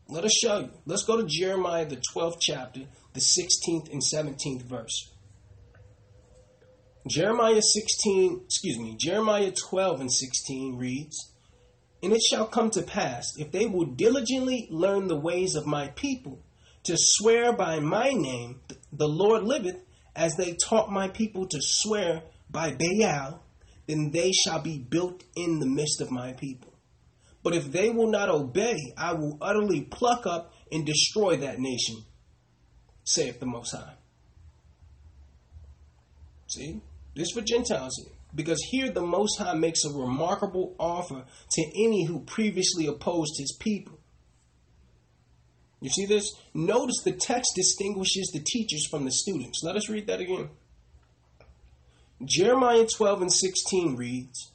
Let 0.09 0.26
us 0.26 0.34
show 0.34 0.59
you. 0.59 0.72
Let's 0.86 1.05
go 1.05 1.22
to 1.22 1.28
Jeremiah, 1.28 1.86
the 1.86 2.01
12th 2.13 2.39
chapter, 2.41 2.82
the 3.13 3.22
16th 3.22 3.91
and 3.91 4.01
17th 4.01 4.63
verse. 4.63 5.09
Jeremiah 7.08 7.62
16, 7.62 8.41
excuse 8.45 8.78
me, 8.78 8.97
Jeremiah 9.00 9.52
12 9.52 10.02
and 10.02 10.12
16 10.12 10.78
reads, 10.78 11.34
and 12.04 12.14
it 12.14 12.22
shall 12.22 12.45
come 12.45 12.70
to 12.72 12.82
pass, 12.82 13.38
if 13.38 13.52
they 13.52 13.66
will 13.66 13.86
diligently 13.86 14.68
learn 14.70 15.08
the 15.08 15.20
ways 15.20 15.56
of 15.56 15.66
my 15.66 15.88
people, 15.89 16.39
to 16.84 16.95
swear 16.97 17.54
by 17.54 17.80
my 17.80 18.10
name, 18.10 18.60
the 18.91 19.08
Lord 19.08 19.43
liveth, 19.43 19.78
as 20.16 20.36
they 20.36 20.56
taught 20.64 20.91
my 20.91 21.08
people 21.08 21.47
to 21.47 21.60
swear 21.62 22.24
by 22.50 22.74
Baal, 22.74 23.41
then 23.88 24.12
they 24.12 24.32
shall 24.32 24.62
be 24.62 24.78
built 24.78 25.24
in 25.36 25.60
the 25.60 25.66
midst 25.66 26.02
of 26.02 26.12
my 26.12 26.34
people. 26.34 26.74
But 27.43 27.56
if 27.56 27.72
they 27.72 27.89
will 27.89 28.10
not 28.10 28.30
obey, 28.30 28.78
I 28.97 29.14
will 29.14 29.38
utterly 29.41 29.82
pluck 29.82 30.28
up 30.28 30.54
and 30.72 30.86
destroy 30.86 31.38
that 31.38 31.60
nation, 31.60 32.04
saith 33.04 33.39
the 33.39 33.45
Most 33.45 33.72
High. 33.72 33.95
See, 36.47 36.82
this 37.20 37.32
for 37.32 37.41
Gentiles 37.41 37.95
here. 37.97 38.13
Because 38.34 38.61
here 38.70 38.91
the 38.91 39.01
Most 39.01 39.39
High 39.39 39.55
makes 39.55 39.84
a 39.84 39.89
remarkable 39.89 40.76
offer 40.80 41.26
to 41.51 41.61
any 41.61 42.05
who 42.05 42.22
previously 42.22 42.86
opposed 42.86 43.34
his 43.38 43.55
people. 43.59 43.99
You 45.82 45.89
see 45.89 46.05
this? 46.05 46.36
Notice 46.53 47.01
the 47.03 47.13
text 47.13 47.53
distinguishes 47.55 48.32
the 48.34 48.43
teachers 48.45 48.86
from 48.89 49.05
the 49.05 49.11
students. 49.11 49.61
Let 49.63 49.76
us 49.76 49.89
read 49.89 50.07
that 50.07 50.20
again. 50.20 50.49
Jeremiah 52.24 52.86
12 52.86 53.22
and 53.22 53.34
16 53.34 53.95
reads, 53.95 54.51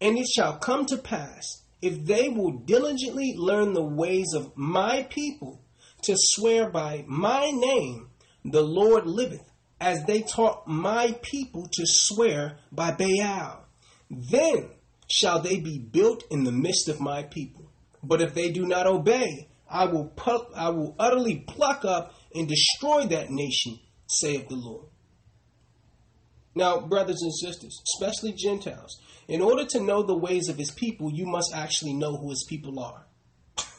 And 0.00 0.16
it 0.16 0.28
shall 0.28 0.56
come 0.56 0.86
to 0.86 0.96
pass, 0.96 1.62
if 1.82 2.04
they 2.04 2.28
will 2.28 2.52
diligently 2.52 3.34
learn 3.36 3.72
the 3.72 3.82
ways 3.82 4.32
of 4.34 4.56
my 4.56 5.02
people, 5.10 5.60
to 6.02 6.14
swear 6.16 6.70
by 6.70 7.04
my 7.08 7.50
name, 7.50 8.10
the 8.44 8.62
Lord 8.62 9.06
liveth, 9.06 9.47
as 9.80 10.04
they 10.04 10.22
taught 10.22 10.66
my 10.66 11.16
people 11.22 11.68
to 11.72 11.82
swear 11.86 12.58
by 12.72 12.92
Baal. 12.92 13.64
Then 14.10 14.70
shall 15.08 15.40
they 15.40 15.60
be 15.60 15.78
built 15.78 16.24
in 16.30 16.44
the 16.44 16.52
midst 16.52 16.88
of 16.88 17.00
my 17.00 17.22
people. 17.22 17.70
But 18.02 18.20
if 18.20 18.34
they 18.34 18.50
do 18.50 18.66
not 18.66 18.86
obey, 18.86 19.48
I 19.70 19.86
will, 19.86 20.06
pu- 20.06 20.52
I 20.54 20.70
will 20.70 20.94
utterly 20.98 21.44
pluck 21.46 21.84
up 21.84 22.14
and 22.34 22.48
destroy 22.48 23.06
that 23.06 23.30
nation, 23.30 23.78
saith 24.06 24.48
the 24.48 24.56
Lord. 24.56 24.86
Now, 26.54 26.80
brothers 26.80 27.22
and 27.22 27.32
sisters, 27.34 27.80
especially 27.94 28.32
Gentiles, 28.32 29.00
in 29.28 29.40
order 29.40 29.64
to 29.66 29.80
know 29.80 30.02
the 30.02 30.16
ways 30.16 30.48
of 30.48 30.56
his 30.56 30.70
people, 30.70 31.10
you 31.12 31.26
must 31.26 31.52
actually 31.54 31.94
know 31.94 32.16
who 32.16 32.30
his 32.30 32.44
people 32.48 32.80
are. 32.80 33.06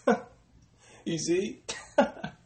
you 1.05 1.17
see? 1.17 1.61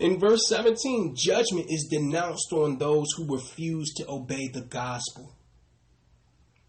In 0.00 0.18
verse 0.18 0.40
17, 0.48 1.14
judgment 1.14 1.66
is 1.68 1.86
denounced 1.90 2.54
on 2.54 2.78
those 2.78 3.06
who 3.14 3.34
refuse 3.34 3.92
to 3.96 4.08
obey 4.08 4.48
the 4.48 4.62
gospel. 4.62 5.36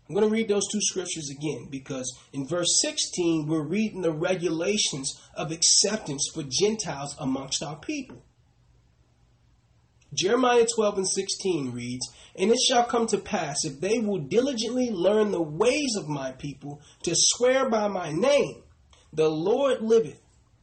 I'm 0.08 0.16
going 0.16 0.28
to 0.28 0.34
read 0.34 0.50
those 0.50 0.68
two 0.70 0.82
scriptures 0.82 1.30
again 1.30 1.70
because 1.72 2.14
in 2.34 2.46
verse 2.46 2.82
16, 2.82 3.48
we're 3.48 3.64
reading 3.64 4.02
the 4.02 4.12
regulations 4.12 5.18
of 5.34 5.54
acceptance 5.54 6.30
for 6.34 6.44
Gentiles 6.44 7.16
amongst 7.18 7.64
our 7.64 7.78
people. 7.78 8.22
Jeremiah 10.14 10.66
12 10.76 10.98
and 10.98 11.08
16 11.08 11.72
reads, 11.72 12.14
And 12.36 12.52
it 12.52 12.60
shall 12.68 12.84
come 12.84 13.08
to 13.08 13.18
pass, 13.18 13.64
if 13.64 13.80
they 13.80 14.00
will 14.00 14.20
diligently 14.20 14.92
learn 14.92 15.32
the 15.32 15.42
ways 15.42 15.96
of 15.98 16.10
my 16.10 16.34
people, 16.34 16.82
to 17.04 17.14
swear 17.16 17.70
by 17.70 17.88
my 17.88 18.12
name, 18.12 18.64
the 19.14 19.30
Lord 19.30 19.82
liveth, 19.82 20.21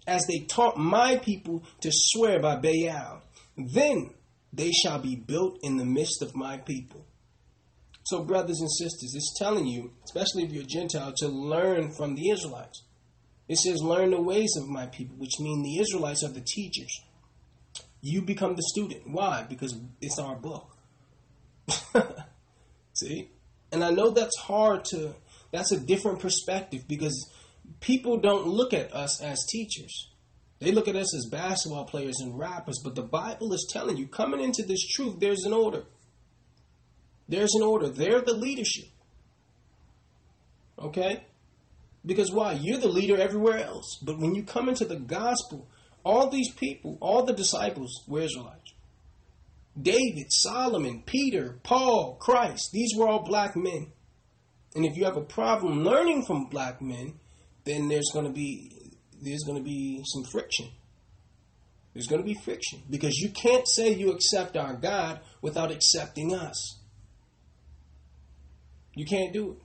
as 0.08 0.26
they 0.26 0.40
taught 0.40 0.78
my 0.78 1.16
people 1.16 1.62
to 1.82 1.90
swear 1.92 2.40
by 2.40 2.56
Baal, 2.56 3.22
then 3.56 4.14
they 4.52 4.72
shall 4.72 4.98
be 4.98 5.14
built 5.14 5.58
in 5.62 5.76
the 5.76 5.84
midst 5.84 6.22
of 6.22 6.34
my 6.34 6.56
people. 6.56 7.04
So, 8.04 8.24
brothers 8.24 8.60
and 8.60 8.70
sisters, 8.70 9.12
it's 9.14 9.38
telling 9.38 9.66
you, 9.66 9.92
especially 10.04 10.44
if 10.44 10.52
you're 10.52 10.64
Gentile, 10.64 11.12
to 11.18 11.28
learn 11.28 11.92
from 11.92 12.14
the 12.14 12.30
Israelites. 12.30 12.82
It 13.48 13.58
says, 13.58 13.82
Learn 13.82 14.10
the 14.10 14.20
ways 14.20 14.54
of 14.56 14.66
my 14.66 14.86
people, 14.86 15.16
which 15.18 15.38
mean 15.40 15.62
the 15.62 15.78
Israelites 15.78 16.24
are 16.24 16.32
the 16.32 16.40
teachers. 16.40 17.02
You 18.00 18.22
become 18.22 18.56
the 18.56 18.62
student. 18.62 19.02
Why? 19.06 19.44
Because 19.46 19.78
it's 20.00 20.18
our 20.18 20.36
book. 20.36 20.74
See? 22.94 23.30
And 23.72 23.84
I 23.84 23.90
know 23.90 24.10
that's 24.10 24.38
hard 24.38 24.84
to, 24.86 25.14
that's 25.52 25.72
a 25.72 25.80
different 25.80 26.20
perspective 26.20 26.84
because 26.88 27.30
people 27.80 28.18
don't 28.18 28.46
look 28.46 28.72
at 28.72 28.94
us 28.94 29.22
as 29.22 29.44
teachers. 29.48 30.08
They 30.60 30.72
look 30.72 30.88
at 30.88 30.96
us 30.96 31.14
as 31.14 31.28
basketball 31.30 31.84
players 31.84 32.20
and 32.20 32.38
rappers, 32.38 32.80
but 32.82 32.94
the 32.94 33.02
Bible 33.02 33.52
is 33.52 33.68
telling 33.70 33.96
you, 33.96 34.08
coming 34.08 34.40
into 34.40 34.64
this 34.64 34.84
truth, 34.86 35.20
there's 35.20 35.44
an 35.44 35.52
order. 35.52 35.84
There's 37.28 37.54
an 37.54 37.62
order. 37.62 37.88
They're 37.88 38.22
the 38.22 38.34
leadership. 38.34 38.88
Okay? 40.78 41.24
Because 42.04 42.32
why? 42.32 42.52
You're 42.52 42.78
the 42.78 42.88
leader 42.88 43.16
everywhere 43.16 43.58
else. 43.58 43.98
But 44.02 44.18
when 44.18 44.34
you 44.34 44.42
come 44.42 44.68
into 44.68 44.84
the 44.84 44.96
gospel, 44.96 45.68
all 46.04 46.30
these 46.30 46.52
people, 46.54 46.96
all 47.00 47.24
the 47.24 47.34
disciples 47.34 48.02
were 48.08 48.22
Israelites. 48.22 48.72
David, 49.80 50.32
Solomon, 50.32 51.02
Peter, 51.06 51.58
Paul, 51.62 52.16
Christ, 52.18 52.70
these 52.72 52.94
were 52.96 53.08
all 53.08 53.24
black 53.24 53.54
men. 53.54 53.92
And 54.74 54.84
if 54.84 54.96
you 54.96 55.04
have 55.04 55.16
a 55.16 55.22
problem 55.22 55.84
learning 55.84 56.24
from 56.24 56.46
black 56.46 56.80
men, 56.82 57.14
then 57.68 57.88
there's 57.88 58.10
going 58.12 58.24
to 58.24 58.32
be 58.32 58.72
there's 59.20 59.42
going 59.44 59.58
to 59.58 59.64
be 59.64 60.02
some 60.06 60.24
friction. 60.24 60.68
There's 61.92 62.06
going 62.06 62.22
to 62.22 62.26
be 62.26 62.38
friction 62.44 62.82
because 62.88 63.16
you 63.16 63.30
can't 63.30 63.66
say 63.68 63.92
you 63.92 64.12
accept 64.12 64.56
our 64.56 64.74
God 64.74 65.20
without 65.42 65.70
accepting 65.70 66.34
us. 66.34 66.78
You 68.94 69.04
can't 69.04 69.32
do 69.32 69.52
it. 69.52 69.58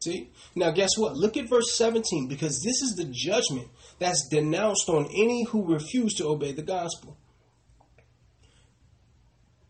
See? 0.00 0.30
Now, 0.54 0.72
guess 0.72 0.90
what? 0.96 1.16
Look 1.16 1.36
at 1.36 1.48
verse 1.48 1.76
17 1.76 2.28
because 2.28 2.60
this 2.60 2.82
is 2.82 2.94
the 2.96 3.04
judgment 3.04 3.68
that's 3.98 4.28
denounced 4.28 4.88
on 4.88 5.06
any 5.06 5.44
who 5.44 5.64
refuse 5.64 6.14
to 6.14 6.26
obey 6.26 6.52
the 6.52 6.62
gospel. 6.62 7.16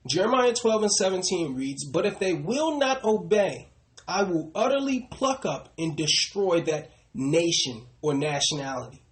Jeremiah 0.06 0.54
12 0.54 0.82
and 0.82 0.92
17 0.92 1.54
reads, 1.54 1.84
But 1.84 2.06
if 2.06 2.18
they 2.18 2.32
will 2.32 2.78
not 2.78 3.04
obey, 3.04 3.68
I 4.06 4.24
will 4.24 4.50
utterly 4.54 5.08
pluck 5.10 5.46
up 5.46 5.72
and 5.78 5.96
destroy 5.96 6.60
that 6.62 6.90
nation 7.14 7.86
or 8.00 8.14
nationality, 8.14 9.02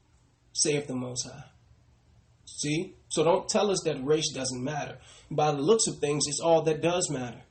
saith 0.52 0.86
the 0.86 0.94
Most 0.94 1.26
High. 1.26 1.44
See? 2.46 2.94
So 3.08 3.24
don't 3.24 3.48
tell 3.48 3.70
us 3.70 3.80
that 3.84 4.04
race 4.04 4.32
doesn't 4.32 4.62
matter. 4.62 4.98
By 5.30 5.52
the 5.52 5.62
looks 5.62 5.86
of 5.86 5.98
things, 5.98 6.24
it's 6.26 6.40
all 6.40 6.62
that 6.62 6.82
does 6.82 7.10
matter. 7.10 7.42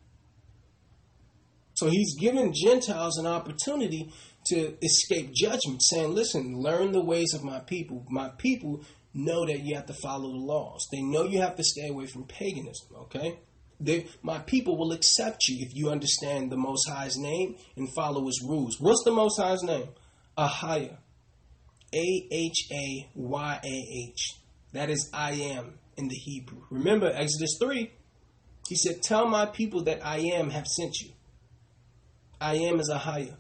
So 1.74 1.90
he's 1.90 2.18
given 2.20 2.54
Gentiles 2.54 3.18
an 3.18 3.26
opportunity 3.26 4.12
to 4.48 4.78
escape 4.84 5.32
judgment, 5.34 5.82
saying, 5.82 6.14
Listen, 6.14 6.60
learn 6.60 6.92
the 6.92 7.04
ways 7.04 7.34
of 7.34 7.44
my 7.44 7.60
people. 7.60 8.06
My 8.10 8.30
people 8.30 8.84
know 9.14 9.46
that 9.46 9.64
you 9.64 9.76
have 9.76 9.86
to 9.88 9.94
follow 9.94 10.30
the 10.30 10.46
laws, 10.46 10.88
they 10.92 11.02
know 11.02 11.24
you 11.24 11.42
have 11.42 11.56
to 11.56 11.64
stay 11.64 11.88
away 11.88 12.06
from 12.06 12.26
paganism, 12.26 12.96
okay? 12.96 13.40
They, 13.80 14.08
my 14.22 14.40
people 14.40 14.78
will 14.78 14.92
accept 14.92 15.48
you 15.48 15.66
if 15.66 15.76
you 15.76 15.90
understand 15.90 16.52
the 16.52 16.58
Most 16.58 16.90
High's 16.90 17.18
name 17.18 17.56
and 17.78 17.88
follow 17.94 18.26
his 18.26 18.44
rules. 18.46 18.80
What's 18.80 19.04
the 19.06 19.12
Most 19.12 19.40
High's 19.40 19.64
name? 19.64 19.88
Ahayah. 20.38 20.98
A 21.94 22.28
H 22.32 22.68
A 22.72 23.10
Y 23.16 23.60
A 23.64 24.10
H. 24.10 24.36
That 24.74 24.90
is 24.90 25.10
I 25.14 25.32
am 25.32 25.80
in 25.98 26.08
the 26.08 26.16
Hebrew. 26.16 26.62
Remember 26.70 27.08
Exodus 27.08 27.58
3. 27.62 27.92
He 28.68 28.76
said, 28.76 29.02
Tell 29.02 29.28
my 29.28 29.48
people 29.48 29.84
that 29.86 30.06
I 30.06 30.18
am 30.18 30.52
have 30.52 30.68
sent 30.68 31.00
you. 31.02 31.12
I 32.40 32.56
am 32.56 32.80
is 32.80 32.90
Ahayah. 32.94 33.36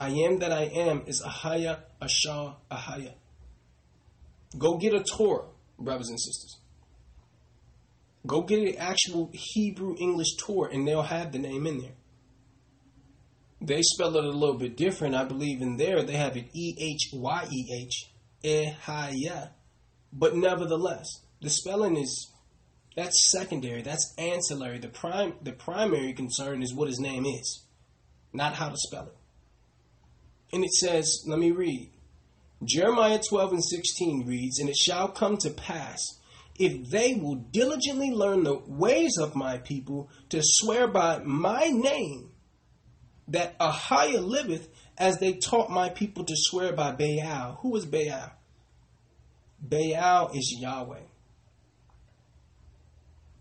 I 0.00 0.10
am 0.10 0.38
that 0.38 0.52
I 0.52 0.62
am 0.62 1.02
is 1.06 1.22
Ahayah, 1.22 1.80
Ashar, 2.00 2.56
Ahayah. 2.70 3.14
Go 4.56 4.78
get 4.78 4.94
a 4.94 5.02
Torah, 5.02 5.46
brothers 5.78 6.08
and 6.08 6.20
sisters. 6.20 6.58
Go 8.26 8.42
get 8.42 8.60
an 8.60 8.76
actual 8.78 9.30
Hebrew 9.32 9.96
English 9.98 10.36
Torah 10.40 10.72
and 10.72 10.86
they'll 10.86 11.02
have 11.02 11.32
the 11.32 11.38
name 11.38 11.66
in 11.66 11.78
there. 11.78 11.96
They 13.60 13.82
spell 13.82 14.16
it 14.16 14.24
a 14.24 14.30
little 14.30 14.56
bit 14.58 14.76
different. 14.76 15.14
I 15.14 15.24
believe 15.24 15.62
in 15.62 15.76
there 15.76 16.02
they 16.02 16.16
have 16.16 16.36
it 16.36 16.48
E 16.54 16.74
H 16.78 17.10
Y 17.12 17.48
E 17.50 17.84
H, 17.84 18.10
Ehyeh. 18.44 19.50
But 20.12 20.36
nevertheless, 20.36 21.06
the 21.40 21.50
spelling 21.50 21.96
is 21.96 22.32
that's 22.96 23.30
secondary. 23.30 23.82
That's 23.82 24.14
ancillary. 24.18 24.78
The 24.78 24.88
prime 24.88 25.34
the 25.42 25.52
primary 25.52 26.12
concern 26.12 26.62
is 26.62 26.74
what 26.74 26.88
his 26.88 27.00
name 27.00 27.26
is, 27.26 27.64
not 28.32 28.54
how 28.54 28.68
to 28.68 28.76
spell 28.76 29.06
it. 29.06 29.16
And 30.52 30.64
it 30.64 30.72
says, 30.72 31.24
let 31.26 31.38
me 31.38 31.50
read. 31.50 31.90
Jeremiah 32.64 33.20
12 33.20 33.52
and 33.52 33.64
16 33.64 34.26
reads, 34.26 34.58
And 34.58 34.68
it 34.68 34.76
shall 34.76 35.08
come 35.08 35.36
to 35.38 35.50
pass, 35.50 36.00
if 36.58 36.90
they 36.90 37.14
will 37.14 37.36
diligently 37.36 38.10
learn 38.10 38.44
the 38.44 38.58
ways 38.66 39.16
of 39.18 39.34
my 39.36 39.58
people 39.58 40.10
to 40.30 40.40
swear 40.42 40.88
by 40.88 41.18
my 41.18 41.66
name, 41.66 42.30
that 43.28 43.58
Ahayah 43.58 44.24
liveth 44.24 44.68
as 44.96 45.18
they 45.18 45.34
taught 45.34 45.70
my 45.70 45.88
people 45.90 46.24
to 46.24 46.34
swear 46.36 46.72
by 46.72 46.92
Baal. 46.92 47.58
Who 47.62 47.76
is 47.76 47.86
Baal? 47.86 48.32
Baal 49.60 50.30
is 50.34 50.56
Yahweh. 50.60 51.00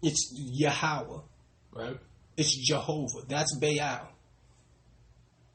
It's 0.03 0.31
Yahweh, 0.35 1.21
right? 1.71 1.97
It's 2.35 2.55
Jehovah. 2.67 3.25
That's 3.27 3.57
Baal. 3.57 4.09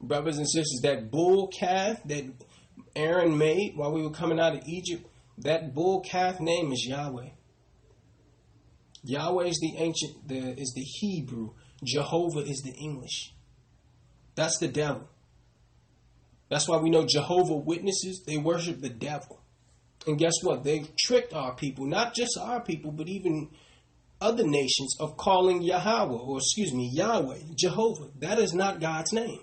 Brothers 0.00 0.38
and 0.38 0.48
sisters, 0.48 0.80
that 0.82 1.12
bull 1.12 1.46
calf 1.48 2.02
that 2.06 2.24
Aaron 2.96 3.38
made 3.38 3.74
while 3.76 3.92
we 3.92 4.02
were 4.02 4.10
coming 4.10 4.40
out 4.40 4.56
of 4.56 4.66
Egypt, 4.66 5.06
that 5.38 5.74
bull 5.74 6.00
calf 6.00 6.40
name 6.40 6.72
is 6.72 6.84
Yahweh. 6.84 7.28
Yahweh 9.04 9.46
is 9.46 9.58
the 9.60 9.76
ancient, 9.78 10.28
the, 10.28 10.60
is 10.60 10.72
the 10.74 10.82
Hebrew. 10.82 11.50
Jehovah 11.84 12.40
is 12.40 12.62
the 12.64 12.72
English. 12.72 13.34
That's 14.34 14.58
the 14.58 14.68
devil. 14.68 15.08
That's 16.48 16.68
why 16.68 16.76
we 16.78 16.90
know 16.90 17.06
Jehovah 17.06 17.56
Witnesses, 17.56 18.22
they 18.26 18.36
worship 18.36 18.80
the 18.80 18.90
devil. 18.90 19.40
And 20.06 20.18
guess 20.18 20.34
what? 20.42 20.64
They've 20.64 20.88
tricked 20.96 21.32
our 21.32 21.54
people, 21.54 21.86
not 21.86 22.14
just 22.14 22.38
our 22.38 22.60
people, 22.60 22.92
but 22.92 23.08
even 23.08 23.50
other 24.20 24.46
nations, 24.46 24.96
of 25.00 25.16
calling 25.16 25.62
Yahweh, 25.62 26.14
or 26.14 26.38
excuse 26.38 26.72
me, 26.72 26.90
Yahweh, 26.92 27.38
Jehovah. 27.56 28.10
That 28.18 28.38
is 28.38 28.52
not 28.52 28.80
God's 28.80 29.12
name. 29.12 29.40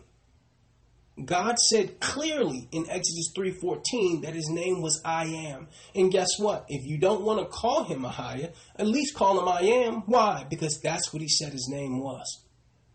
God 1.26 1.58
said 1.58 2.00
clearly 2.00 2.68
in 2.72 2.90
Exodus 2.90 3.32
3:14 3.36 4.22
that 4.22 4.34
his 4.34 4.50
name 4.50 4.82
was 4.82 5.02
I 5.04 5.26
am. 5.26 5.68
And 5.96 6.12
guess 6.12 6.30
what? 6.38 6.66
If 6.68 6.86
you 6.86 6.98
don't 6.98 7.24
want 7.24 7.40
to 7.40 7.46
call 7.46 7.84
him 7.84 8.04
Ahayah, 8.04 8.54
at 8.76 8.88
least 8.88 9.16
call 9.16 9.40
him 9.40 9.48
I 9.48 9.62
am. 9.62 10.04
Why? 10.06 10.46
Because 10.50 10.80
that's 10.84 11.12
what 11.12 11.22
he 11.22 11.28
said 11.28 11.52
his 11.52 11.68
name 11.70 12.00
was. 12.00 12.46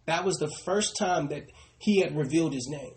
That 0.06 0.24
was 0.24 0.36
the 0.36 0.50
first 0.64 0.96
time 0.96 1.28
that 1.28 1.46
he 1.78 2.00
had 2.00 2.16
revealed 2.16 2.52
his 2.52 2.68
name. 2.68 2.94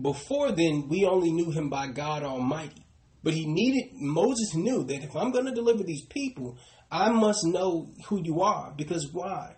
Before 0.00 0.52
then, 0.52 0.88
we 0.88 1.04
only 1.04 1.32
knew 1.32 1.50
him 1.50 1.68
by 1.68 1.88
God 1.88 2.22
Almighty. 2.22 2.84
But 3.22 3.34
he 3.34 3.46
needed, 3.46 3.90
Moses 3.94 4.54
knew 4.54 4.84
that 4.84 5.02
if 5.02 5.16
I'm 5.16 5.32
going 5.32 5.46
to 5.46 5.54
deliver 5.54 5.82
these 5.82 6.06
people, 6.06 6.56
I 6.90 7.10
must 7.10 7.44
know 7.44 7.90
who 8.06 8.22
you 8.22 8.42
are. 8.42 8.72
Because 8.76 9.12
why? 9.12 9.56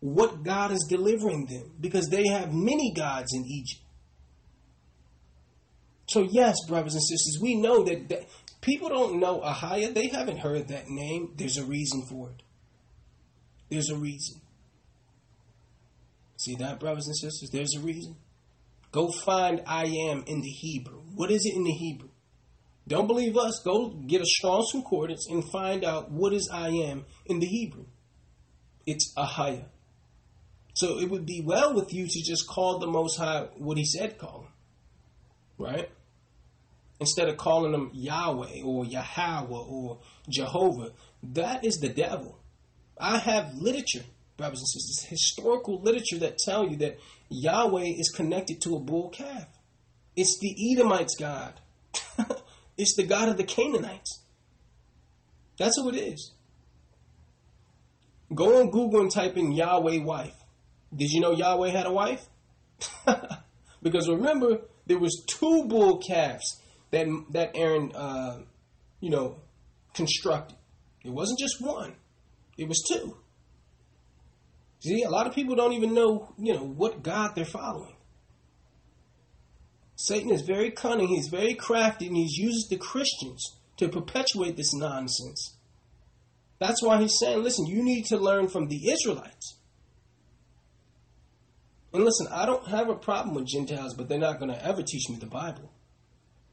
What 0.00 0.42
God 0.42 0.72
is 0.72 0.86
delivering 0.88 1.46
them? 1.46 1.72
Because 1.80 2.08
they 2.08 2.26
have 2.26 2.52
many 2.52 2.92
gods 2.92 3.32
in 3.32 3.44
Egypt. 3.46 3.82
So, 6.08 6.22
yes, 6.22 6.56
brothers 6.66 6.94
and 6.94 7.02
sisters, 7.02 7.38
we 7.40 7.54
know 7.54 7.84
that, 7.84 8.08
that 8.08 8.28
people 8.62 8.88
don't 8.88 9.20
know 9.20 9.40
Ahayah, 9.40 9.92
they 9.94 10.08
haven't 10.08 10.38
heard 10.38 10.68
that 10.68 10.88
name. 10.88 11.34
There's 11.36 11.58
a 11.58 11.64
reason 11.64 12.02
for 12.08 12.30
it. 12.30 12.42
There's 13.68 13.90
a 13.90 13.96
reason. 13.96 14.40
See 16.38 16.54
that, 16.56 16.80
brothers 16.80 17.06
and 17.06 17.16
sisters? 17.16 17.50
There's 17.52 17.74
a 17.76 17.80
reason. 17.80 18.16
Go 18.90 19.10
find 19.10 19.62
I 19.66 19.84
am 19.84 20.24
in 20.26 20.40
the 20.40 20.48
Hebrew. 20.48 21.02
What 21.14 21.30
is 21.30 21.44
it 21.44 21.54
in 21.54 21.64
the 21.64 21.72
Hebrew? 21.72 22.08
Don't 22.86 23.06
believe 23.06 23.36
us. 23.36 23.60
Go 23.62 23.90
get 23.90 24.22
a 24.22 24.26
strong 24.26 24.66
concordance 24.72 25.26
and 25.28 25.44
find 25.52 25.84
out 25.84 26.10
what 26.10 26.32
is 26.32 26.48
I 26.50 26.68
am 26.68 27.04
in 27.26 27.38
the 27.38 27.46
Hebrew. 27.46 27.84
It's 28.86 29.12
Ahayah. 29.14 29.66
So 30.72 30.98
it 31.00 31.10
would 31.10 31.26
be 31.26 31.42
well 31.44 31.74
with 31.74 31.92
you 31.92 32.06
to 32.06 32.22
just 32.24 32.48
call 32.48 32.78
the 32.78 32.86
Most 32.86 33.18
High 33.18 33.48
what 33.58 33.76
He 33.76 33.84
said 33.84 34.16
call 34.16 34.42
him. 34.42 34.52
Right? 35.58 35.90
Instead 37.00 37.28
of 37.28 37.36
calling 37.36 37.72
him 37.72 37.90
Yahweh 37.92 38.62
or 38.64 38.84
Yahweh 38.84 39.56
or 39.56 39.98
Jehovah. 40.28 40.90
That 41.22 41.64
is 41.64 41.78
the 41.78 41.88
devil. 41.88 42.38
I 42.98 43.18
have 43.18 43.54
literature, 43.54 44.04
brothers 44.36 44.60
and 44.60 44.68
sisters, 44.68 45.04
historical 45.08 45.80
literature 45.80 46.18
that 46.18 46.38
tell 46.38 46.68
you 46.68 46.76
that 46.78 46.98
Yahweh 47.28 47.94
is 47.96 48.10
connected 48.10 48.60
to 48.62 48.76
a 48.76 48.80
bull 48.80 49.10
calf. 49.10 49.46
It's 50.16 50.38
the 50.40 50.72
Edomites' 50.72 51.14
God. 51.16 51.54
it's 52.76 52.96
the 52.96 53.04
God 53.04 53.28
of 53.28 53.36
the 53.36 53.44
Canaanites. 53.44 54.22
That's 55.58 55.76
who 55.76 55.88
it 55.90 55.96
is. 55.96 56.32
Go 58.34 58.60
on 58.60 58.70
Google 58.70 59.00
and 59.00 59.12
type 59.12 59.36
in 59.36 59.52
Yahweh 59.52 60.02
wife. 60.02 60.34
Did 60.94 61.10
you 61.10 61.20
know 61.20 61.32
Yahweh 61.32 61.70
had 61.70 61.86
a 61.86 61.92
wife? 61.92 62.26
because 63.82 64.08
remember, 64.08 64.60
there 64.86 64.98
was 64.98 65.24
two 65.26 65.64
bull 65.66 65.98
calves 65.98 66.60
that 66.90 67.06
that 67.30 67.50
Aaron, 67.54 67.92
uh, 67.94 68.40
you 69.00 69.10
know, 69.10 69.40
constructed. 69.94 70.56
It 71.04 71.10
wasn't 71.10 71.38
just 71.38 71.60
one; 71.60 71.94
it 72.56 72.68
was 72.68 72.84
two. 72.90 73.16
See, 74.80 75.02
a 75.02 75.10
lot 75.10 75.26
of 75.26 75.34
people 75.34 75.56
don't 75.56 75.72
even 75.72 75.92
know, 75.92 76.32
you 76.38 76.54
know, 76.54 76.64
what 76.64 77.02
God 77.02 77.34
they're 77.34 77.44
following. 77.44 77.96
Satan 79.96 80.30
is 80.30 80.42
very 80.42 80.70
cunning. 80.70 81.08
He's 81.08 81.28
very 81.28 81.54
crafty, 81.54 82.06
and 82.06 82.16
he 82.16 82.28
uses 82.30 82.68
the 82.70 82.76
Christians 82.76 83.56
to 83.78 83.88
perpetuate 83.88 84.56
this 84.56 84.72
nonsense. 84.72 85.56
That's 86.60 86.82
why 86.82 87.00
he's 87.00 87.18
saying, 87.18 87.42
listen, 87.42 87.66
you 87.66 87.82
need 87.82 88.04
to 88.06 88.16
learn 88.16 88.48
from 88.48 88.68
the 88.68 88.90
Israelites. 88.90 89.58
And 91.92 92.04
listen, 92.04 92.28
I 92.30 92.46
don't 92.46 92.68
have 92.68 92.88
a 92.88 92.94
problem 92.94 93.34
with 93.34 93.46
Gentiles, 93.46 93.94
but 93.94 94.08
they're 94.08 94.18
not 94.18 94.38
going 94.38 94.52
to 94.52 94.64
ever 94.64 94.82
teach 94.82 95.08
me 95.08 95.16
the 95.16 95.26
Bible. 95.26 95.72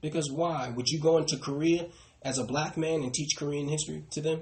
Because 0.06 0.32
why? 0.32 0.70
Would 0.70 0.90
you 0.90 1.00
go 1.00 1.18
into 1.18 1.36
Korea 1.36 1.88
as 2.22 2.38
a 2.38 2.44
black 2.44 2.78
man 2.78 3.02
and 3.02 3.12
teach 3.12 3.36
Korean 3.36 3.68
history 3.68 4.04
to 4.12 4.22
them? 4.22 4.42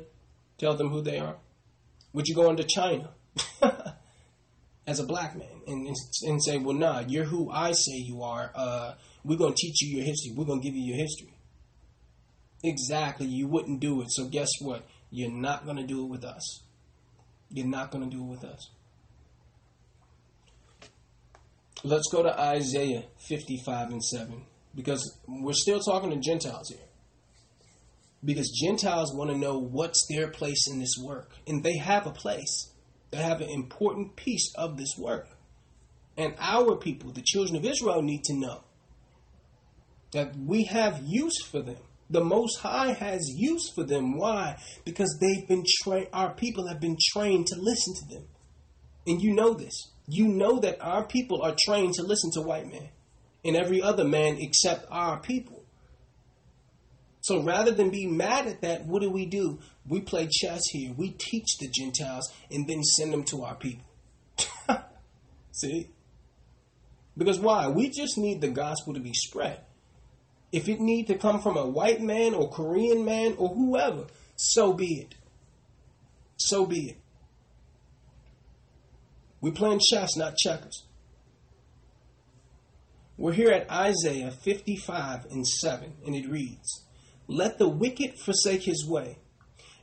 Tell 0.58 0.76
them 0.76 0.90
who 0.90 1.02
they 1.02 1.20
are? 1.20 1.38
Would 2.12 2.28
you 2.28 2.36
go 2.36 2.50
into 2.50 2.66
China 2.66 3.12
as 4.88 5.00
a 5.00 5.06
black 5.06 5.38
man 5.38 5.62
and, 5.66 5.96
and 6.24 6.44
say, 6.44 6.58
well, 6.58 6.76
nah, 6.76 7.04
you're 7.08 7.24
who 7.24 7.50
I 7.50 7.72
say 7.72 7.94
you 7.94 8.24
are. 8.24 8.52
Uh, 8.54 8.96
we're 9.24 9.38
going 9.38 9.54
to 9.54 9.58
teach 9.58 9.82
you 9.82 9.96
your 9.96 10.06
history. 10.06 10.34
We're 10.36 10.44
going 10.44 10.60
to 10.60 10.68
give 10.68 10.76
you 10.76 10.84
your 10.84 10.98
history. 10.98 11.34
Exactly. 12.62 13.28
You 13.28 13.48
wouldn't 13.48 13.80
do 13.80 14.02
it. 14.02 14.08
So 14.12 14.28
guess 14.28 14.50
what? 14.60 14.86
You're 15.12 15.32
not 15.32 15.64
going 15.64 15.78
to 15.78 15.88
do 15.88 16.04
it 16.04 16.10
with 16.10 16.26
us. 16.26 16.64
You're 17.50 17.68
not 17.68 17.90
going 17.90 18.04
to 18.04 18.14
do 18.14 18.22
it 18.22 18.28
with 18.28 18.44
us. 18.44 18.70
Let's 21.86 22.10
go 22.12 22.22
to 22.22 22.38
Isaiah 22.38 23.06
55 23.30 23.92
and 23.92 24.04
7 24.04 24.44
because 24.76 25.18
we're 25.28 25.54
still 25.54 25.80
talking 25.80 26.10
to 26.10 26.18
Gentiles 26.18 26.70
here. 26.70 26.88
Because 28.26 28.50
Gentiles 28.50 29.14
want 29.14 29.32
to 29.32 29.38
know 29.38 29.60
what's 29.60 30.08
their 30.10 30.30
place 30.30 30.68
in 30.72 30.80
this 30.80 30.96
work. 30.98 31.32
And 31.46 31.64
they 31.64 31.78
have 31.78 32.08
a 32.08 32.12
place, 32.12 32.72
they 33.12 33.18
have 33.18 33.42
an 33.42 33.50
important 33.50 34.16
piece 34.16 34.52
of 34.56 34.78
this 34.78 34.96
work. 34.98 35.28
And 36.16 36.36
our 36.40 36.78
people, 36.78 37.12
the 37.12 37.24
children 37.24 37.58
of 37.58 37.66
Israel, 37.66 38.02
need 38.02 38.24
to 38.26 38.34
know 38.36 38.64
that 40.12 40.36
we 40.36 40.66
have 40.66 41.02
use 41.04 41.44
for 41.44 41.62
them. 41.62 41.78
The 42.10 42.24
Most 42.24 42.60
High 42.60 42.94
has 42.94 43.22
use 43.36 43.72
for 43.74 43.84
them. 43.84 44.18
Why? 44.18 44.58
Because 44.86 45.18
they've 45.20 45.48
been 45.48 45.64
trained, 45.84 46.08
our 46.14 46.34
people 46.34 46.68
have 46.68 46.80
been 46.80 46.98
trained 47.14 47.48
to 47.48 47.56
listen 47.60 47.94
to 47.96 48.16
them. 48.16 48.28
And 49.08 49.22
you 49.22 49.34
know 49.34 49.54
this. 49.54 49.92
You 50.08 50.28
know 50.28 50.60
that 50.60 50.82
our 50.82 51.06
people 51.06 51.42
are 51.42 51.56
trained 51.66 51.96
to 51.96 52.04
listen 52.04 52.30
to 52.34 52.42
white 52.42 52.68
men 52.68 52.90
and 53.44 53.56
every 53.56 53.82
other 53.82 54.06
man 54.06 54.38
except 54.40 54.86
our 54.90 55.20
people. 55.20 55.64
So 57.22 57.42
rather 57.42 57.72
than 57.72 57.90
be 57.90 58.06
mad 58.06 58.48
at 58.48 58.62
that, 58.62 58.86
what 58.86 59.02
do 59.02 59.10
we 59.10 59.26
do? 59.26 59.60
We 59.88 60.02
play 60.02 60.28
chess 60.28 60.62
here. 60.70 60.92
We 60.96 61.12
teach 61.12 61.58
the 61.58 61.70
Gentiles 61.70 62.32
and 62.52 62.68
then 62.68 62.84
send 62.84 63.14
them 63.14 63.24
to 63.26 63.44
our 63.44 63.56
people. 63.56 63.86
See? 65.52 65.90
Because 67.18 67.40
why? 67.40 67.68
We 67.68 67.90
just 67.90 68.18
need 68.18 68.42
the 68.42 68.50
gospel 68.50 68.94
to 68.94 69.00
be 69.00 69.14
spread. 69.14 69.60
If 70.52 70.68
it 70.68 70.80
need 70.80 71.08
to 71.08 71.16
come 71.16 71.42
from 71.42 71.58
a 71.58 71.66
white 71.66 72.02
man 72.02 72.34
or 72.34 72.50
Korean 72.50 73.06
man 73.06 73.36
or 73.38 73.50
whoever, 73.50 74.08
so 74.36 74.74
be 74.74 75.00
it. 75.02 75.16
So 76.38 76.66
be 76.66 76.90
it. 76.90 76.98
We're 79.42 79.54
playing 79.54 79.82
chess, 79.90 80.16
not 80.16 80.38
checkers. 80.38 80.84
We're 83.18 83.34
here 83.34 83.52
at 83.52 83.70
Isaiah 83.70 84.32
55 84.32 85.26
and 85.26 85.48
7, 85.48 85.94
and 86.06 86.16
it 86.16 86.28
reads 86.28 86.86
Let 87.28 87.60
the 87.60 87.70
wicked 87.70 88.18
forsake 88.18 88.64
his 88.64 88.88
way, 88.88 89.20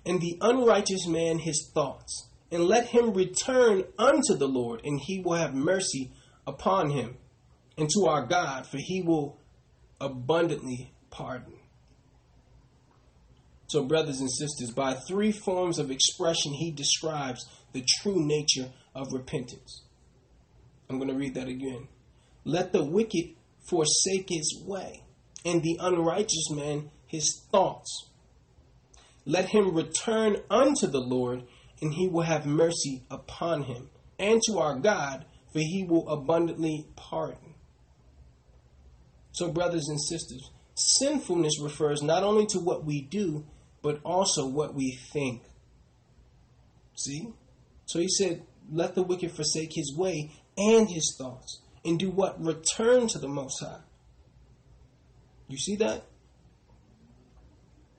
and 0.05 0.21
the 0.21 0.37
unrighteous 0.41 1.07
man 1.07 1.39
his 1.39 1.71
thoughts, 1.73 2.29
and 2.51 2.65
let 2.65 2.87
him 2.87 3.13
return 3.13 3.85
unto 3.99 4.35
the 4.37 4.49
Lord, 4.49 4.81
and 4.85 5.01
he 5.01 5.21
will 5.21 5.35
have 5.35 5.55
mercy 5.55 6.11
upon 6.45 6.91
him, 6.91 7.19
and 7.79 7.89
to 7.91 8.07
our 8.07 8.27
God, 8.27 8.67
for 8.67 8.79
he 8.79 9.01
will 9.01 9.39
abundantly 10.01 10.93
pardon. 11.11 11.55
So, 13.69 13.85
brothers 13.85 14.19
and 14.19 14.31
sisters, 14.31 14.73
by 14.75 14.95
three 14.95 15.31
forms 15.31 15.79
of 15.79 15.93
expression, 15.93 16.53
he 16.55 16.73
describes 16.73 17.49
the 17.73 17.87
true 18.03 18.27
nature 18.27 18.73
of 18.97 19.13
repentance. 19.13 19.85
I'm 20.89 20.97
going 20.97 21.11
to 21.11 21.15
read 21.15 21.35
that 21.35 21.47
again. 21.47 21.87
Let 22.45 22.73
the 22.73 22.85
wicked 22.85 23.37
forsake 23.69 24.29
his 24.29 24.63
way, 24.67 25.03
and 25.45 25.63
the 25.63 25.79
unrighteous 25.81 26.51
man 26.51 26.91
his 27.07 27.43
thoughts. 27.51 28.09
Let 29.27 29.51
him 29.51 29.75
return 29.75 30.39
unto 30.49 30.87
the 30.87 31.01
Lord, 31.01 31.45
and 31.83 31.93
he 31.93 32.09
will 32.09 32.23
have 32.23 32.47
mercy 32.47 33.03
upon 33.11 33.65
him, 33.65 33.91
and 34.19 34.41
to 34.47 34.59
our 34.59 34.79
God, 34.79 35.27
for 35.53 35.59
he 35.59 35.85
will 35.85 36.09
abundantly 36.09 36.87
pardon. 36.97 37.55
So, 39.33 39.51
brothers 39.51 39.89
and 39.89 40.01
sisters, 40.01 40.51
sinfulness 40.75 41.61
refers 41.61 42.03
not 42.03 42.23
only 42.23 42.47
to 42.47 42.59
what 42.59 42.85
we 42.85 43.03
do, 43.03 43.45
but 43.83 44.01
also 44.05 44.47
what 44.47 44.75
we 44.75 44.99
think. 45.13 45.43
See? 46.97 47.29
So 47.87 47.99
he 47.99 48.09
said, 48.09 48.43
Let 48.71 48.95
the 48.95 49.03
wicked 49.03 49.33
forsake 49.33 49.73
his 49.75 49.95
way 49.97 50.33
and 50.57 50.89
his 50.89 51.17
thoughts 51.19 51.61
and 51.85 51.99
do 51.99 52.11
what? 52.11 52.43
Return 52.43 53.09
to 53.09 53.19
the 53.19 53.29
Most 53.29 53.63
High. 53.63 53.81
You 55.49 55.59
see 55.59 55.77
that? 55.77 56.05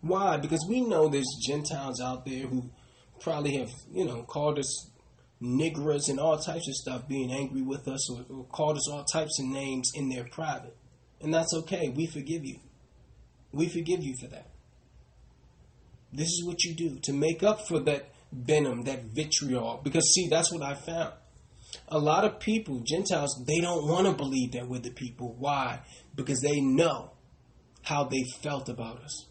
Why? 0.01 0.37
Because 0.37 0.65
we 0.67 0.81
know 0.81 1.07
there's 1.07 1.27
Gentiles 1.45 2.01
out 2.01 2.25
there 2.25 2.47
who 2.47 2.69
probably 3.19 3.57
have, 3.57 3.69
you 3.91 4.05
know, 4.05 4.23
called 4.23 4.57
us 4.57 4.89
niggers 5.41 6.09
and 6.09 6.19
all 6.19 6.37
types 6.37 6.67
of 6.67 6.75
stuff, 6.75 7.07
being 7.07 7.31
angry 7.31 7.61
with 7.61 7.87
us 7.87 8.11
or, 8.11 8.25
or 8.29 8.45
called 8.45 8.77
us 8.77 8.89
all 8.89 9.03
types 9.03 9.39
of 9.39 9.45
names 9.45 9.91
in 9.95 10.09
their 10.09 10.23
private. 10.23 10.75
And 11.19 11.33
that's 11.33 11.53
okay. 11.53 11.89
We 11.89 12.07
forgive 12.07 12.45
you. 12.45 12.59
We 13.51 13.67
forgive 13.67 14.01
you 14.01 14.15
for 14.19 14.27
that. 14.27 14.47
This 16.13 16.27
is 16.27 16.43
what 16.45 16.63
you 16.63 16.73
do 16.73 16.99
to 17.03 17.13
make 17.13 17.43
up 17.43 17.67
for 17.67 17.79
that 17.79 18.09
venom, 18.31 18.83
that 18.83 19.03
vitriol. 19.03 19.81
Because, 19.83 20.13
see, 20.13 20.27
that's 20.29 20.51
what 20.51 20.63
I 20.63 20.73
found 20.73 21.13
a 21.91 21.99
lot 21.99 22.23
of 22.23 22.39
people, 22.39 22.79
Gentiles, 22.79 23.43
they 23.45 23.59
don't 23.59 23.85
want 23.85 24.07
to 24.07 24.13
believe 24.13 24.53
that 24.53 24.67
we're 24.67 24.79
the 24.79 24.91
people. 24.91 25.35
Why? 25.37 25.81
Because 26.15 26.39
they 26.39 26.61
know 26.61 27.11
how 27.83 28.05
they 28.05 28.23
felt 28.41 28.69
about 28.69 29.03
us. 29.03 29.25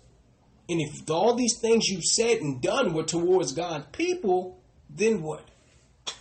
And 0.69 0.81
if 0.81 1.11
all 1.11 1.35
these 1.35 1.59
things 1.61 1.89
you've 1.89 2.05
said 2.05 2.39
and 2.39 2.61
done 2.61 2.93
were 2.93 3.03
towards 3.03 3.53
God's 3.53 3.87
people, 3.93 4.63
then 4.91 5.23
what? 5.23 5.49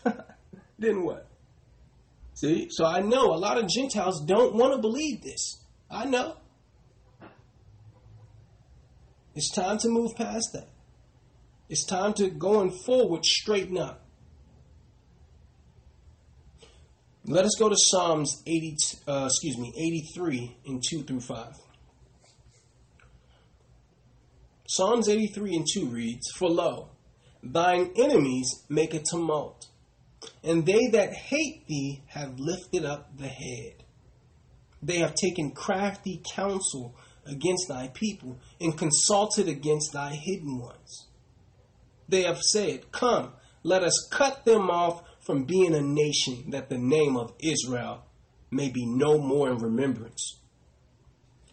then 0.80 1.04
what? 1.04 1.28
See? 2.34 2.68
So 2.72 2.86
I 2.86 3.02
know 3.02 3.34
a 3.34 3.38
lot 3.38 3.58
of 3.58 3.68
Gentiles 3.68 4.24
don't 4.26 4.56
want 4.56 4.74
to 4.74 4.82
believe 4.82 5.22
this. 5.22 5.62
I 5.92 6.06
know. 6.06 6.38
It's 9.36 9.52
time 9.52 9.78
to 9.80 9.90
move 9.90 10.16
past 10.16 10.50
that. 10.54 10.70
It's 11.68 11.86
time 11.86 12.14
to 12.14 12.30
going 12.30 12.72
forward 12.72 13.26
straighten 13.26 13.78
up. 13.78 14.09
Let 17.26 17.46
us 17.46 17.56
go 17.60 17.70
to 17.70 17.76
Psalms 17.78 18.42
80, 18.48 18.76
uh, 19.08 19.26
excuse 19.26 19.58
me, 19.58 19.74
83 19.78 20.58
in 20.66 20.82
2 20.88 21.04
through 21.04 21.22
5. 21.22 21.54
Psalms 24.68 25.10
83 25.10 25.56
and 25.56 25.68
2 25.74 25.86
reads, 25.88 26.32
For 26.38 26.50
lo, 26.50 26.90
thine 27.44 27.92
enemies 27.98 28.64
make 28.70 28.94
a 28.94 29.00
tumult, 29.00 29.68
and 30.44 30.66
they 30.66 30.88
that 30.92 31.14
hate 31.14 31.66
thee 31.68 32.02
have 32.08 32.40
lifted 32.40 32.86
up 32.86 33.18
the 33.18 33.28
head. 33.28 33.84
They 34.82 35.00
have 35.00 35.16
taken 35.16 35.52
crafty 35.52 36.22
counsel 36.36 36.96
against 37.26 37.68
thy 37.68 37.90
people, 37.90 38.40
and 38.62 38.78
consulted 38.78 39.48
against 39.48 39.94
thy 39.94 40.12
hidden 40.14 40.60
ones. 40.60 41.08
They 42.08 42.24
have 42.24 42.40
said, 42.40 42.92
Come, 42.92 43.34
let 43.64 43.84
us 43.84 44.08
cut 44.12 44.46
them 44.46 44.70
off 44.70 45.04
from 45.30 45.44
being 45.44 45.76
a 45.76 45.82
nation, 45.82 46.50
that 46.50 46.70
the 46.70 46.78
name 46.80 47.16
of 47.16 47.32
Israel 47.40 48.04
may 48.50 48.68
be 48.68 48.84
no 48.84 49.20
more 49.20 49.52
in 49.52 49.60
remembrance. 49.60 50.40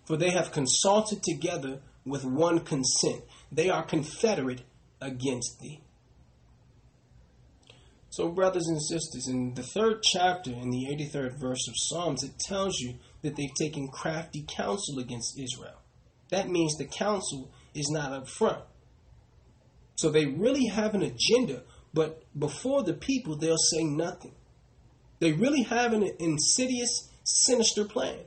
For 0.07 0.17
they 0.17 0.31
have 0.31 0.51
consulted 0.51 1.23
together 1.23 1.81
with 2.07 2.25
one 2.25 2.61
consent. 2.61 3.23
They 3.53 3.69
are 3.69 3.85
confederate 3.85 4.63
against 4.99 5.61
thee. 5.61 5.83
So, 8.09 8.31
brothers 8.31 8.67
and 8.67 8.81
sisters, 8.81 9.29
in 9.29 9.53
the 9.53 9.63
third 9.63 10.03
chapter, 10.03 10.53
in 10.53 10.71
the 10.71 10.87
83rd 10.87 11.39
verse 11.39 11.69
of 11.69 11.75
Psalms, 11.77 12.25
it 12.25 12.39
tells 12.39 12.79
you 12.79 12.95
that 13.21 13.37
they've 13.37 13.51
taken 13.61 13.89
crafty 13.89 14.47
counsel 14.49 14.99
against 15.01 15.39
Israel. 15.39 15.83
That 16.31 16.49
means 16.49 16.79
the 16.79 16.87
counsel 16.87 17.51
is 17.75 17.91
not 17.91 18.15
up 18.15 18.27
front. 18.27 18.65
So 19.97 20.09
they 20.09 20.25
really 20.25 20.69
have 20.69 20.95
an 20.95 21.03
agenda, 21.03 21.65
but 21.97 22.23
before 22.39 22.83
the 22.83 22.93
people, 22.93 23.39
they'll 23.39 23.57
say 23.57 23.83
nothing. 23.83 24.35
They 25.19 25.33
really 25.33 25.63
have 25.63 25.95
an 25.95 26.07
insidious, 26.19 27.09
sinister 27.25 27.87
plan. 27.87 28.19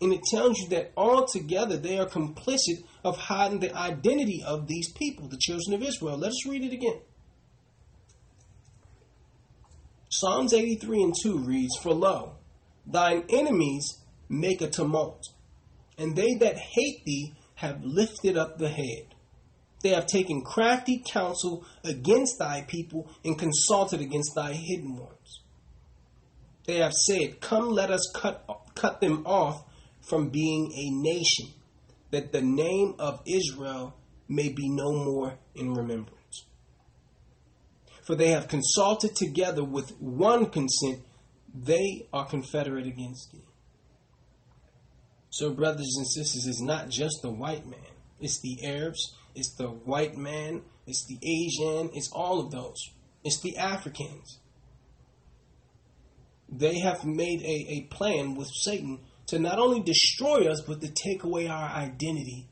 And 0.00 0.12
it 0.12 0.24
tells 0.24 0.58
you 0.58 0.68
that 0.70 0.90
altogether 0.96 1.76
they 1.76 2.00
are 2.00 2.06
complicit 2.06 2.82
of 3.04 3.16
hiding 3.16 3.60
the 3.60 3.72
identity 3.76 4.42
of 4.44 4.66
these 4.66 4.90
people, 4.90 5.28
the 5.28 5.38
children 5.38 5.74
of 5.74 5.86
Israel. 5.86 6.18
Let 6.18 6.30
us 6.30 6.48
read 6.48 6.64
it 6.64 6.72
again. 6.72 6.98
Psalms 10.08 10.52
83 10.52 11.00
and 11.00 11.14
2 11.22 11.38
reads, 11.38 11.76
For 11.80 11.94
lo, 11.94 12.38
thine 12.84 13.22
enemies 13.28 14.00
make 14.28 14.60
a 14.60 14.68
tumult, 14.68 15.22
and 15.96 16.16
they 16.16 16.34
that 16.34 16.58
hate 16.58 17.04
thee 17.04 17.34
have 17.54 17.84
lifted 17.84 18.36
up 18.36 18.58
the 18.58 18.68
head. 18.68 19.11
They 19.82 19.90
have 19.90 20.06
taken 20.06 20.42
crafty 20.42 21.02
counsel 21.04 21.64
against 21.84 22.38
thy 22.38 22.62
people 22.62 23.10
and 23.24 23.38
consulted 23.38 24.00
against 24.00 24.32
thy 24.34 24.52
hidden 24.52 24.96
ones. 24.96 25.40
They 26.64 26.76
have 26.76 26.92
said, 26.92 27.40
Come, 27.40 27.68
let 27.68 27.90
us 27.90 28.10
cut, 28.14 28.44
cut 28.74 29.00
them 29.00 29.26
off 29.26 29.64
from 30.00 30.28
being 30.28 30.72
a 30.72 30.90
nation, 30.90 31.48
that 32.10 32.32
the 32.32 32.42
name 32.42 32.94
of 32.98 33.20
Israel 33.26 33.94
may 34.28 34.48
be 34.48 34.68
no 34.68 34.92
more 34.92 35.38
in 35.54 35.74
remembrance. 35.74 36.46
For 38.02 38.14
they 38.14 38.30
have 38.30 38.48
consulted 38.48 39.16
together 39.16 39.64
with 39.64 39.90
one 40.00 40.46
consent, 40.46 41.00
they 41.54 42.06
are 42.12 42.24
confederate 42.24 42.86
against 42.86 43.32
thee. 43.32 43.44
So, 45.30 45.52
brothers 45.52 45.94
and 45.96 46.06
sisters, 46.06 46.46
it's 46.46 46.60
not 46.60 46.88
just 46.88 47.20
the 47.22 47.30
white 47.30 47.66
man, 47.66 47.80
it's 48.20 48.40
the 48.40 48.66
Arabs, 48.66 49.14
it's 49.34 49.54
the 49.56 49.68
white 49.68 50.16
man, 50.16 50.62
it's 50.86 51.06
the 51.06 51.18
Asian, 51.22 51.90
it's 51.94 52.10
all 52.12 52.40
of 52.40 52.50
those. 52.50 52.90
It's 53.24 53.40
the 53.40 53.56
Africans. 53.56 54.38
They 56.48 56.80
have 56.80 57.04
made 57.04 57.40
a, 57.42 57.72
a 57.72 57.80
plan 57.90 58.34
with 58.34 58.48
Satan 58.48 59.00
to 59.28 59.38
not 59.38 59.58
only 59.58 59.80
destroy 59.80 60.50
us, 60.50 60.60
but 60.60 60.80
to 60.80 60.88
take 60.88 61.24
away 61.24 61.46
our 61.46 61.68
identity. 61.68 62.48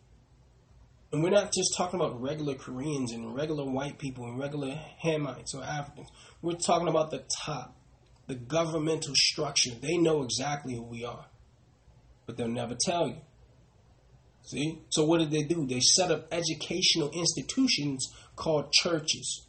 And 1.12 1.22
we're 1.22 1.30
not 1.30 1.52
just 1.52 1.74
talking 1.76 2.00
about 2.00 2.20
regular 2.22 2.54
Koreans 2.54 3.12
and 3.12 3.34
regular 3.34 3.64
white 3.64 3.98
people 3.98 4.24
and 4.26 4.38
regular 4.38 4.78
Hamites 5.04 5.54
or 5.54 5.64
Africans. 5.64 6.08
We're 6.40 6.52
talking 6.52 6.88
about 6.88 7.10
the 7.10 7.24
top, 7.44 7.76
the 8.28 8.36
governmental 8.36 9.14
structure. 9.16 9.72
They 9.74 9.96
know 9.96 10.22
exactly 10.22 10.74
who 10.74 10.84
we 10.84 11.04
are, 11.04 11.26
but 12.26 12.36
they'll 12.36 12.48
never 12.48 12.76
tell 12.80 13.08
you. 13.08 13.16
See? 14.44 14.80
So 14.90 15.04
what 15.04 15.18
did 15.18 15.30
they 15.30 15.42
do? 15.42 15.66
They 15.66 15.80
set 15.80 16.10
up 16.10 16.26
educational 16.32 17.10
institutions 17.10 18.12
called 18.36 18.72
churches. 18.72 19.46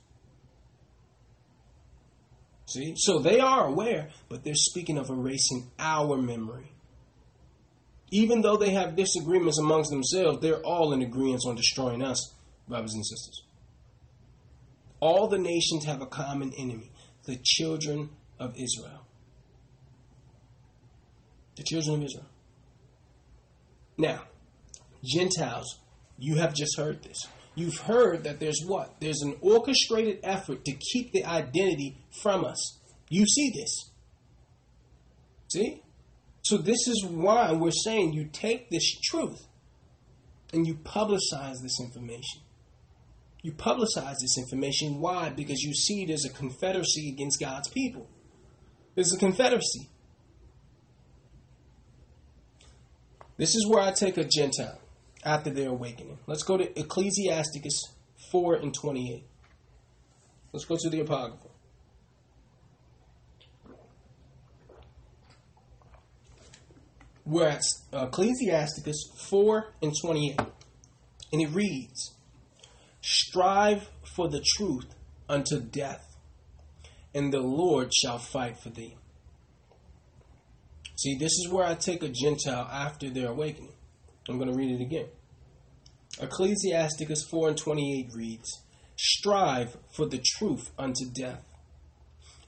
See? 2.68 2.94
So 2.98 3.20
they 3.20 3.40
are 3.40 3.68
aware, 3.68 4.10
but 4.30 4.44
they're 4.44 4.54
speaking 4.56 4.98
of 4.98 5.10
erasing 5.10 5.72
our 5.80 6.18
memory. 6.18 6.72
Even 8.12 8.42
though 8.42 8.58
they 8.58 8.72
have 8.72 8.96
disagreements 8.96 9.58
amongst 9.58 9.90
themselves, 9.90 10.42
they're 10.42 10.62
all 10.62 10.94
in 10.94 11.02
agreement 11.02 11.44
on 11.48 11.56
destroying 11.56 12.02
us, 12.02 12.34
brothers 12.68 12.94
and 12.94 13.06
sisters. 13.06 13.44
All 15.00 15.28
the 15.28 15.40
nations 15.40 15.86
have 15.86 16.02
a 16.02 16.06
common 16.06 16.54
enemy 16.58 16.92
the 17.26 17.38
children 17.44 18.10
of 18.40 18.56
Israel. 18.58 19.06
The 21.56 21.64
children 21.64 21.96
of 21.96 22.04
Israel. 22.04 22.26
Now, 23.98 24.24
Gentiles, 25.04 25.80
you 26.18 26.36
have 26.36 26.54
just 26.54 26.78
heard 26.78 27.04
this. 27.04 27.28
You've 27.56 27.78
heard 27.80 28.24
that 28.24 28.40
there's 28.40 28.64
what? 28.66 28.96
There's 29.00 29.22
an 29.22 29.36
orchestrated 29.42 30.20
effort 30.24 30.64
to 30.66 30.74
keep 30.74 31.12
the 31.12 31.26
identity 31.26 31.98
from 32.22 32.46
us. 32.46 32.80
You 33.10 33.26
see 33.26 33.52
this. 33.54 33.92
See? 35.52 35.84
So, 36.44 36.58
this 36.58 36.88
is 36.88 37.06
why 37.06 37.52
we're 37.52 37.72
saying 37.72 38.14
you 38.14 38.30
take 38.32 38.70
this 38.70 39.00
truth 39.02 39.46
and 40.54 40.66
you 40.66 40.76
publicize 40.76 41.62
this 41.62 41.80
information. 41.80 42.42
You 43.42 43.52
publicize 43.52 44.18
this 44.22 44.38
information. 44.38 45.00
Why? 45.00 45.30
Because 45.30 45.62
you 45.62 45.74
see 45.74 46.06
there's 46.06 46.26
a 46.26 46.30
confederacy 46.30 47.10
against 47.10 47.40
God's 47.40 47.68
people. 47.70 48.08
There's 48.96 49.14
a 49.14 49.18
confederacy. 49.18 49.90
This 53.38 53.56
is 53.56 53.68
where 53.68 53.82
I 53.82 53.92
take 53.92 54.18
a 54.18 54.24
Gentile 54.24 54.81
after 55.24 55.50
their 55.50 55.70
awakening. 55.70 56.18
Let's 56.28 56.44
go 56.44 56.58
to 56.58 56.80
Ecclesiasticus 56.80 57.94
4 58.32 58.56
and 58.56 58.74
28. 58.74 59.24
Let's 60.54 60.66
go 60.66 60.78
to 60.80 60.90
the 60.90 61.02
Apocrypha. 61.02 61.48
We're 67.26 67.48
at 67.48 67.64
uh, 67.94 68.08
Ecclesiasticus 68.08 69.12
4 69.30 69.74
and 69.82 69.94
28. 70.02 70.40
And 71.34 71.42
it 71.42 71.50
reads 71.52 72.14
Strive 73.02 73.90
for 74.04 74.28
the 74.28 74.44
truth 74.58 74.94
unto 75.30 75.60
death, 75.60 76.18
and 77.16 77.32
the 77.32 77.40
Lord 77.40 77.94
shall 77.94 78.20
fight 78.20 78.60
for 78.60 78.70
thee. 78.70 78.98
See, 80.98 81.16
this 81.18 81.32
is 81.32 81.50
where 81.50 81.66
I 81.66 81.76
take 81.76 82.04
a 82.04 82.10
Gentile 82.10 82.68
after 82.72 83.10
their 83.10 83.30
awakening. 83.30 83.74
I'm 84.32 84.38
going 84.38 84.52
to 84.52 84.58
read 84.58 84.80
it 84.80 84.82
again. 84.82 85.08
Ecclesiasticus 86.20 87.24
4 87.24 87.50
and 87.50 87.58
28 87.58 88.10
reads, 88.14 88.62
Strive 88.98 89.78
for 89.92 90.06
the 90.06 90.22
truth 90.38 90.72
unto 90.78 91.06
death, 91.14 91.44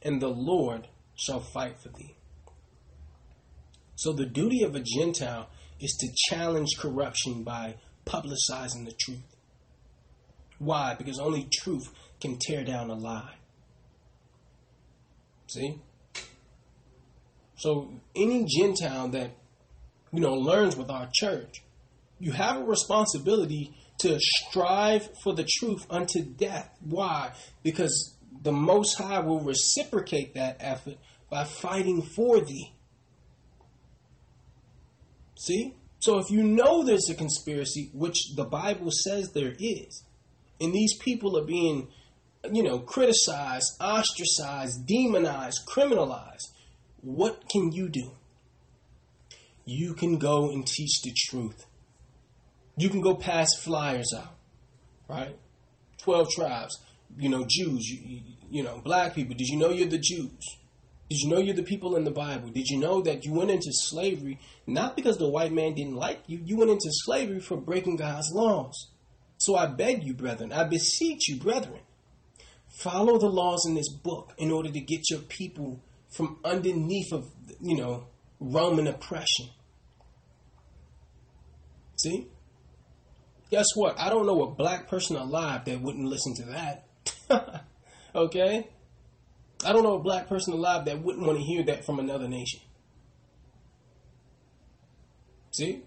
and 0.02 0.22
the 0.22 0.30
Lord 0.30 0.88
shall 1.16 1.40
fight 1.40 1.80
for 1.80 1.90
thee. 1.90 2.16
So 3.96 4.12
the 4.12 4.26
duty 4.26 4.64
of 4.64 4.76
a 4.76 4.82
Gentile 4.82 5.50
is 5.80 5.96
to 6.00 6.08
challenge 6.30 6.78
corruption 6.78 7.44
by 7.44 7.76
publicizing 8.06 8.86
the 8.86 8.94
truth. 9.00 9.36
Why? 10.60 10.96
Because 10.96 11.20
only 11.20 11.48
truth 11.52 11.90
can 12.20 12.38
tear 12.38 12.64
down 12.64 12.90
a 12.90 12.96
lie. 12.96 13.36
See? 15.48 15.80
So 17.58 17.92
any 18.16 18.46
Gentile 18.46 19.08
that 19.10 19.32
you 20.12 20.20
know 20.20 20.34
learns 20.34 20.76
with 20.76 20.90
our 20.90 21.10
church, 21.14 21.63
you 22.24 22.32
have 22.32 22.56
a 22.56 22.64
responsibility 22.64 23.74
to 23.98 24.18
strive 24.18 25.10
for 25.22 25.34
the 25.34 25.44
truth 25.44 25.86
unto 25.90 26.24
death. 26.24 26.70
Why? 26.80 27.34
Because 27.64 28.16
the 28.42 28.54
Most 28.54 28.98
High 28.98 29.20
will 29.20 29.42
reciprocate 29.42 30.34
that 30.36 30.56
effort 30.62 30.96
by 31.30 31.44
fighting 31.44 32.02
for 32.02 32.40
thee. 32.40 32.72
See? 35.38 35.76
So 36.00 36.18
if 36.18 36.32
you 36.32 36.44
know 36.44 36.84
there's 36.84 37.10
a 37.10 37.14
conspiracy, 37.14 37.90
which 37.94 38.36
the 38.36 38.46
Bible 38.46 38.92
says 38.92 39.32
there 39.34 39.56
is, 39.60 40.04
and 40.62 40.74
these 40.74 40.98
people 40.98 41.38
are 41.38 41.46
being, 41.46 41.90
you 42.54 42.64
know, 42.64 42.80
criticized, 42.80 43.70
ostracized, 43.82 44.88
demonized, 44.88 45.60
criminalized, 45.68 46.52
what 47.02 47.50
can 47.50 47.74
you 47.74 47.90
do? 47.90 48.12
You 49.66 49.94
can 49.94 50.20
go 50.20 50.50
and 50.52 50.66
teach 50.66 51.02
the 51.02 51.14
truth. 51.30 51.66
You 52.76 52.90
can 52.90 53.02
go 53.02 53.16
pass 53.16 53.50
flyers 53.62 54.12
out, 54.18 54.36
right? 55.08 55.38
12 56.00 56.30
tribes, 56.32 56.80
you 57.18 57.30
know, 57.30 57.46
Jews, 57.48 57.88
you, 57.88 58.22
you, 58.50 58.64
know, 58.64 58.82
black 58.84 59.14
people. 59.14 59.36
Did 59.36 59.48
you 59.48 59.58
know 59.58 59.70
you're 59.70 59.88
the 59.88 60.00
Jews? 60.00 60.58
Did 61.10 61.20
you 61.20 61.30
know 61.30 61.40
you're 61.40 61.56
the 61.56 61.64
people 61.64 61.96
in 61.96 62.04
the 62.04 62.12
Bible? 62.12 62.50
Did 62.50 62.68
you 62.68 62.80
know 62.80 63.02
that 63.02 63.24
you 63.26 63.34
went 63.34 63.52
into 63.52 63.70
slavery 63.72 64.40
not 64.66 64.96
because 64.96 65.18
the 65.18 65.30
white 65.30 65.54
man 65.54 65.76
didn't 65.76 65.96
like 65.96 66.24
you? 66.28 66.42
You 66.44 66.58
went 66.58 66.72
into 66.72 66.90
slavery 66.90 67.40
for 67.40 67.58
breaking 67.58 67.98
God's 67.98 68.32
laws. 68.34 68.90
So 69.38 69.56
I 69.56 69.68
beg 69.68 70.04
you, 70.04 70.14
brethren, 70.14 70.52
I 70.52 70.64
beseech 70.64 71.28
you, 71.28 71.38
brethren, 71.38 71.82
follow 72.80 73.20
the 73.20 73.28
laws 73.28 73.66
in 73.68 73.76
this 73.76 73.90
book 73.90 74.34
in 74.38 74.52
order 74.52 74.72
to 74.72 74.80
get 74.80 75.10
your 75.10 75.20
people 75.20 75.84
from 76.10 76.40
underneath 76.44 77.12
of, 77.12 77.30
you 77.62 77.78
know, 77.78 78.08
Roman 78.40 78.88
oppression. 78.88 79.50
See? 81.98 82.28
Guess 83.54 83.76
what? 83.76 84.00
I 84.00 84.10
don't 84.10 84.26
know 84.26 84.42
a 84.42 84.50
black 84.50 84.88
person 84.88 85.16
alive 85.16 85.66
that 85.66 85.80
wouldn't 85.80 86.08
listen 86.08 86.34
to 86.38 86.44
that. 86.46 86.88
okay? 88.16 88.68
I 89.64 89.72
don't 89.72 89.84
know 89.84 89.94
a 89.94 90.02
black 90.02 90.28
person 90.28 90.54
alive 90.54 90.86
that 90.86 91.04
wouldn't 91.04 91.24
want 91.24 91.38
to 91.38 91.44
hear 91.44 91.62
that 91.66 91.86
from 91.86 92.00
another 92.00 92.28
nation. 92.28 92.62
See? 95.52 95.84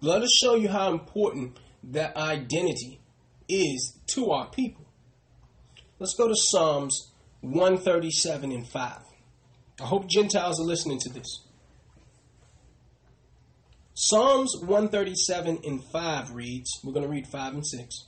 Let 0.00 0.22
us 0.22 0.30
show 0.40 0.54
you 0.54 0.68
how 0.68 0.92
important 0.92 1.58
that 1.82 2.16
identity 2.16 3.00
is 3.48 3.98
to 4.12 4.30
our 4.30 4.48
people. 4.48 4.86
Let's 5.98 6.14
go 6.14 6.28
to 6.28 6.36
Psalms 6.36 7.10
137 7.40 8.52
and 8.52 8.68
5. 8.68 8.92
I 9.80 9.84
hope 9.84 10.08
Gentiles 10.08 10.60
are 10.60 10.66
listening 10.66 11.00
to 11.00 11.08
this. 11.08 11.45
Psalms 13.98 14.54
137 14.60 15.60
and 15.64 15.82
5 15.82 16.34
reads, 16.34 16.70
we're 16.84 16.92
going 16.92 17.06
to 17.06 17.10
read 17.10 17.26
5 17.26 17.54
and 17.54 17.66
6. 17.66 18.04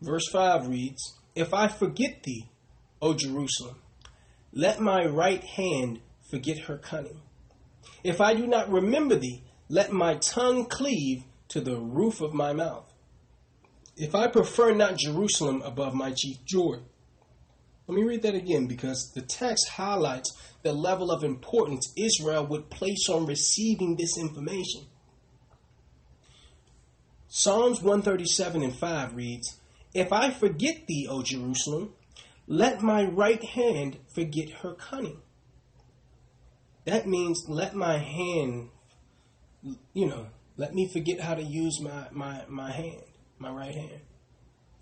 Verse 0.00 0.26
5 0.32 0.66
reads, 0.66 1.18
If 1.34 1.52
I 1.52 1.68
forget 1.68 2.22
thee, 2.22 2.48
O 3.02 3.12
Jerusalem, 3.12 3.76
let 4.50 4.80
my 4.80 5.04
right 5.04 5.44
hand 5.44 6.00
forget 6.30 6.60
her 6.60 6.78
cunning. 6.78 7.20
If 8.02 8.18
I 8.18 8.32
do 8.32 8.46
not 8.46 8.72
remember 8.72 9.16
thee, 9.16 9.42
let 9.68 9.92
my 9.92 10.14
tongue 10.14 10.64
cleave 10.64 11.24
to 11.48 11.60
the 11.60 11.76
roof 11.76 12.22
of 12.22 12.32
my 12.32 12.54
mouth. 12.54 12.90
If 13.94 14.14
I 14.14 14.28
prefer 14.28 14.72
not 14.72 14.96
Jerusalem 14.96 15.60
above 15.60 15.92
my 15.92 16.12
chief 16.12 16.42
joy. 16.46 16.78
Let 17.86 17.96
me 17.96 18.04
read 18.04 18.22
that 18.22 18.34
again 18.34 18.66
because 18.66 19.12
the 19.14 19.22
text 19.22 19.68
highlights 19.68 20.36
the 20.62 20.72
level 20.72 21.10
of 21.10 21.22
importance 21.22 21.92
Israel 21.96 22.44
would 22.46 22.70
place 22.70 23.08
on 23.08 23.26
receiving 23.26 23.96
this 23.96 24.18
information. 24.18 24.82
Psalms 27.28 27.82
137 27.82 28.62
and 28.62 28.74
5 28.74 29.14
reads, 29.14 29.60
if 29.94 30.12
I 30.12 30.30
forget 30.30 30.86
thee, 30.86 31.06
O 31.08 31.22
Jerusalem, 31.22 31.92
let 32.46 32.82
my 32.82 33.04
right 33.04 33.42
hand 33.42 33.98
forget 34.14 34.50
her 34.62 34.74
cunning. 34.74 35.20
That 36.84 37.06
means 37.06 37.44
let 37.48 37.74
my 37.74 37.98
hand, 37.98 38.70
you 39.92 40.06
know, 40.06 40.28
let 40.56 40.74
me 40.74 40.88
forget 40.88 41.20
how 41.20 41.34
to 41.34 41.42
use 41.42 41.80
my, 41.80 42.06
my, 42.10 42.44
my 42.48 42.70
hand, 42.70 43.02
my 43.38 43.50
right 43.50 43.74
hand. 43.74 44.00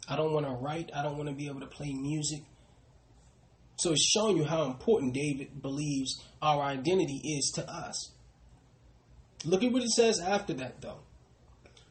I 0.08 0.16
don't 0.16 0.32
want 0.32 0.46
to 0.46 0.52
write. 0.52 0.90
I 0.94 1.02
don't 1.02 1.16
want 1.16 1.28
to 1.28 1.34
be 1.34 1.48
able 1.48 1.60
to 1.60 1.66
play 1.66 1.92
music. 1.92 2.42
So 3.76 3.92
it's 3.92 4.04
showing 4.04 4.36
you 4.36 4.44
how 4.44 4.64
important 4.64 5.14
David 5.14 5.60
believes 5.60 6.22
our 6.40 6.62
identity 6.62 7.20
is 7.24 7.52
to 7.56 7.68
us. 7.68 8.12
Look 9.44 9.62
at 9.62 9.72
what 9.72 9.82
it 9.82 9.90
says 9.90 10.20
after 10.20 10.54
that, 10.54 10.80
though. 10.80 11.00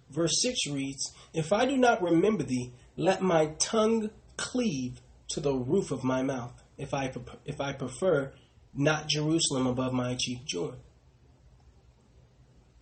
Verse 0.09 0.41
6 0.41 0.67
reads, 0.71 1.11
If 1.34 1.51
I 1.51 1.65
do 1.65 1.77
not 1.77 2.01
remember 2.01 2.43
thee, 2.43 2.71
let 2.95 3.21
my 3.21 3.47
tongue 3.59 4.11
cleave 4.38 5.01
to 5.29 5.39
the 5.39 5.53
roof 5.53 5.91
of 5.91 6.03
my 6.03 6.21
mouth, 6.21 6.63
if 6.77 6.93
I, 6.93 7.11
if 7.45 7.59
I 7.59 7.73
prefer 7.73 8.31
not 8.73 9.07
Jerusalem 9.07 9.67
above 9.67 9.93
my 9.93 10.15
chief 10.15 10.45
joy. 10.45 10.73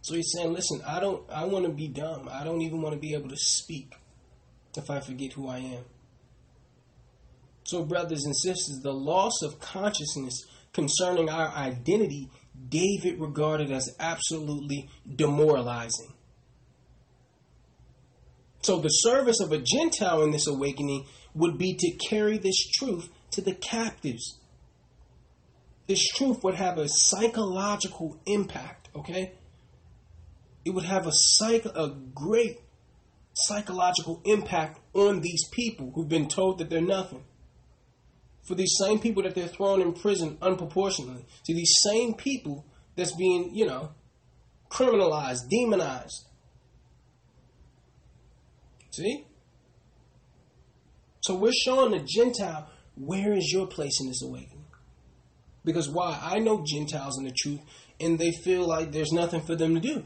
So 0.02 0.16
he's 0.16 0.32
saying, 0.36 0.54
listen, 0.54 0.82
I 0.86 1.00
don't 1.00 1.30
I 1.30 1.46
want 1.46 1.66
to 1.66 1.72
be 1.72 1.88
dumb. 1.88 2.28
I 2.32 2.44
don't 2.44 2.62
even 2.62 2.82
want 2.82 2.96
to 2.96 3.00
be 3.00 3.14
able 3.14 3.30
to 3.30 3.38
speak 3.38 3.94
if 4.76 4.90
I 4.90 5.00
forget 5.00 5.34
who 5.34 5.48
I 5.48 5.58
am. 5.58 5.84
So, 7.72 7.86
brothers 7.86 8.26
and 8.26 8.36
sisters, 8.36 8.82
the 8.84 8.92
loss 8.92 9.42
of 9.44 9.62
consciousness 9.62 10.46
concerning 10.74 11.30
our 11.30 11.48
identity, 11.48 12.30
David 12.68 13.18
regarded 13.18 13.72
as 13.72 13.96
absolutely 13.98 14.90
demoralizing. 15.16 16.14
So 18.62 18.82
the 18.82 18.90
service 18.90 19.40
of 19.40 19.54
a 19.54 19.58
Gentile 19.58 20.22
in 20.24 20.32
this 20.32 20.48
awakening 20.48 21.06
would 21.34 21.58
be 21.58 21.78
to 21.80 21.92
carry 22.10 22.38
this 22.38 22.62
truth 22.72 23.08
to 23.32 23.42
the 23.42 23.54
captives. 23.54 24.38
This 25.88 26.06
truth 26.10 26.44
would 26.44 26.56
have 26.56 26.78
a 26.78 26.90
psychological 26.90 28.20
impact, 28.26 28.90
okay? 28.98 29.32
It 30.66 30.72
would 30.72 30.84
have 30.84 31.08
a 31.08 31.14
psych 31.14 31.66
a 31.66 31.96
great 32.14 32.60
psychological 33.34 34.22
impact 34.26 34.82
on 34.94 35.22
these 35.22 35.48
people 35.54 35.94
who've 35.96 36.10
been 36.10 36.28
told 36.28 36.58
that 36.58 36.70
they're 36.70 36.82
nothing. 36.82 37.24
For 38.44 38.56
these 38.56 38.76
same 38.84 39.00
people 39.00 39.24
that 39.24 39.36
they're 39.36 39.48
thrown 39.48 39.82
in 39.82 39.94
prison 39.94 40.38
unproportionately. 40.42 41.26
To 41.46 41.54
these 41.54 41.74
same 41.84 42.16
people 42.16 42.66
that's 42.96 43.16
being, 43.16 43.54
you 43.54 43.66
know, 43.66 43.92
criminalized, 44.70 45.50
demonized. 45.50 46.28
See? 48.92 49.26
So 51.22 51.36
we're 51.36 51.54
showing 51.54 51.92
the 51.92 52.06
Gentile 52.06 52.70
where 52.96 53.34
is 53.34 53.52
your 53.52 53.68
place 53.68 54.00
in 54.02 54.08
this 54.08 54.22
awakening? 54.24 54.66
Because 55.64 55.90
why? 55.90 56.20
I 56.22 56.40
know 56.40 56.64
Gentiles 56.66 57.18
in 57.20 57.26
the 57.26 57.32
truth, 57.32 57.62
and 58.00 58.18
they 58.18 58.32
feel 58.32 58.68
like 58.68 58.92
there's 58.92 59.12
nothing 59.12 59.42
for 59.42 59.56
them 59.56 59.76
to 59.76 59.80
do. 59.80 60.06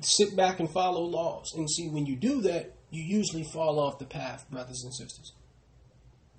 Sit 0.00 0.36
back 0.36 0.60
and 0.60 0.70
follow 0.70 1.02
laws. 1.02 1.52
And 1.56 1.68
see, 1.68 1.88
when 1.88 2.06
you 2.06 2.16
do 2.16 2.40
that, 2.42 2.74
you 2.90 3.02
usually 3.02 3.44
fall 3.52 3.80
off 3.80 3.98
the 3.98 4.06
path, 4.06 4.48
brothers 4.50 4.82
and 4.84 4.94
sisters. 4.94 5.32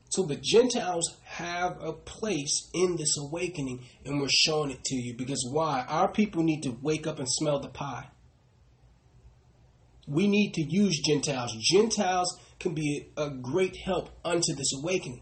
So 0.10 0.24
the 0.24 0.36
Gentiles 0.36 1.18
have 1.24 1.82
a 1.82 1.94
place 1.94 2.70
in 2.74 2.98
this 2.98 3.16
awakening, 3.18 3.86
and 4.06 4.20
we're 4.20 4.28
showing 4.30 4.72
it 4.72 4.84
to 4.86 4.96
you. 4.96 5.16
Because 5.16 5.48
why? 5.50 5.86
Our 5.88 6.12
people 6.12 6.44
need 6.44 6.64
to 6.64 6.78
wake 6.82 7.08
up 7.08 7.20
and 7.20 7.30
smell 7.30 7.60
the 7.60 7.70
pie 7.70 8.08
we 10.10 10.28
need 10.28 10.54
to 10.56 10.62
use 10.62 11.00
Gentiles. 11.00 11.56
Gentiles 11.60 12.38
can 12.60 12.74
be 12.74 13.10
a 13.16 13.30
great 13.30 13.78
help 13.78 14.10
unto 14.26 14.54
this 14.56 14.74
awakening. 14.76 15.22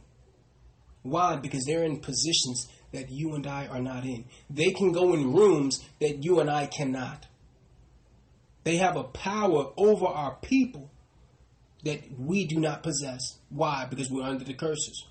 Why? 1.04 1.36
Because 1.36 1.66
they're 1.66 1.84
in 1.84 2.00
positions 2.00 2.68
that 2.94 3.10
you 3.10 3.36
and 3.36 3.46
I 3.46 3.68
are 3.68 3.82
not 3.82 4.06
in. 4.06 4.26
They 4.50 4.72
can 4.72 4.94
go 4.94 5.14
in 5.14 5.34
rooms 5.34 5.84
that 6.00 6.24
you 6.24 6.40
and 6.40 6.50
I 6.50 6.68
cannot. 6.68 7.28
They 8.64 8.78
have 8.78 8.96
a 8.96 9.04
power 9.04 9.72
over 9.78 10.06
our 10.06 10.36
people 10.36 10.90
that 11.84 12.02
we 12.18 12.46
do 12.48 12.60
not 12.60 12.84
possess. 12.84 13.37
Why? 13.50 13.86
Because 13.90 14.10
we're 14.10 14.24
under 14.24 14.44
the 14.44 14.54
curses. 14.54 15.06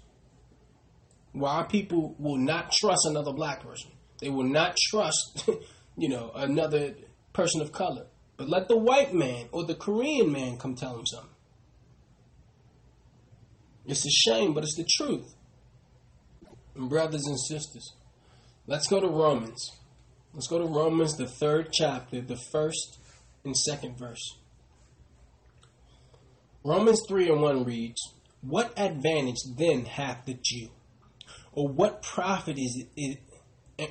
Why 1.32 1.64
people 1.68 2.14
will 2.18 2.36
not 2.36 2.72
trust 2.72 3.06
another 3.06 3.32
black 3.32 3.62
person. 3.62 3.90
They 4.20 4.30
will 4.30 4.44
not 4.44 4.76
trust, 4.90 5.48
you 5.96 6.08
know, 6.08 6.32
another 6.34 6.94
person 7.32 7.60
of 7.60 7.72
color. 7.72 8.06
But 8.36 8.48
let 8.48 8.68
the 8.68 8.76
white 8.76 9.14
man 9.14 9.48
or 9.52 9.64
the 9.64 9.74
Korean 9.74 10.32
man 10.32 10.58
come 10.58 10.74
tell 10.74 10.98
him 10.98 11.06
something. 11.06 11.30
It's 13.86 14.04
a 14.04 14.10
shame, 14.10 14.52
but 14.52 14.64
it's 14.64 14.76
the 14.76 14.88
truth. 14.96 15.34
And 16.74 16.88
brothers 16.90 17.26
and 17.26 17.38
sisters, 17.38 17.94
let's 18.66 18.88
go 18.88 19.00
to 19.00 19.08
Romans. 19.08 19.70
Let's 20.34 20.48
go 20.48 20.58
to 20.58 20.66
Romans, 20.66 21.16
the 21.16 21.26
third 21.26 21.72
chapter, 21.72 22.20
the 22.20 22.38
first 22.52 22.98
and 23.44 23.56
second 23.56 23.96
verse. 23.98 24.36
Romans 26.64 27.00
3 27.08 27.30
and 27.30 27.40
1 27.40 27.64
reads, 27.64 28.00
What 28.40 28.72
advantage 28.76 29.42
then 29.56 29.84
hath 29.84 30.24
the 30.26 30.34
Jew? 30.34 30.68
Or 31.52 31.68
what 31.68 32.02
profit 32.02 32.58
is 32.58 32.84
it, 32.96 33.18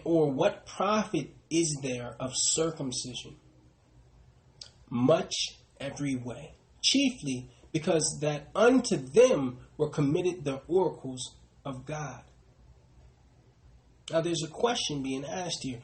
or 0.03 0.31
what 0.31 0.65
profit 0.65 1.29
is 1.49 1.79
there 1.81 2.15
of 2.19 2.31
circumcision? 2.33 3.37
much 4.89 5.33
every 5.79 6.15
way, 6.15 6.53
chiefly 6.81 7.49
because 7.71 8.19
that 8.21 8.49
unto 8.55 8.95
them 8.95 9.57
were 9.77 9.89
committed 9.89 10.43
the 10.43 10.61
oracles 10.67 11.35
of 11.65 11.85
God. 11.85 12.21
Now, 14.11 14.21
there's 14.21 14.43
a 14.43 14.51
question 14.51 15.03
being 15.03 15.25
asked 15.25 15.59
here 15.61 15.81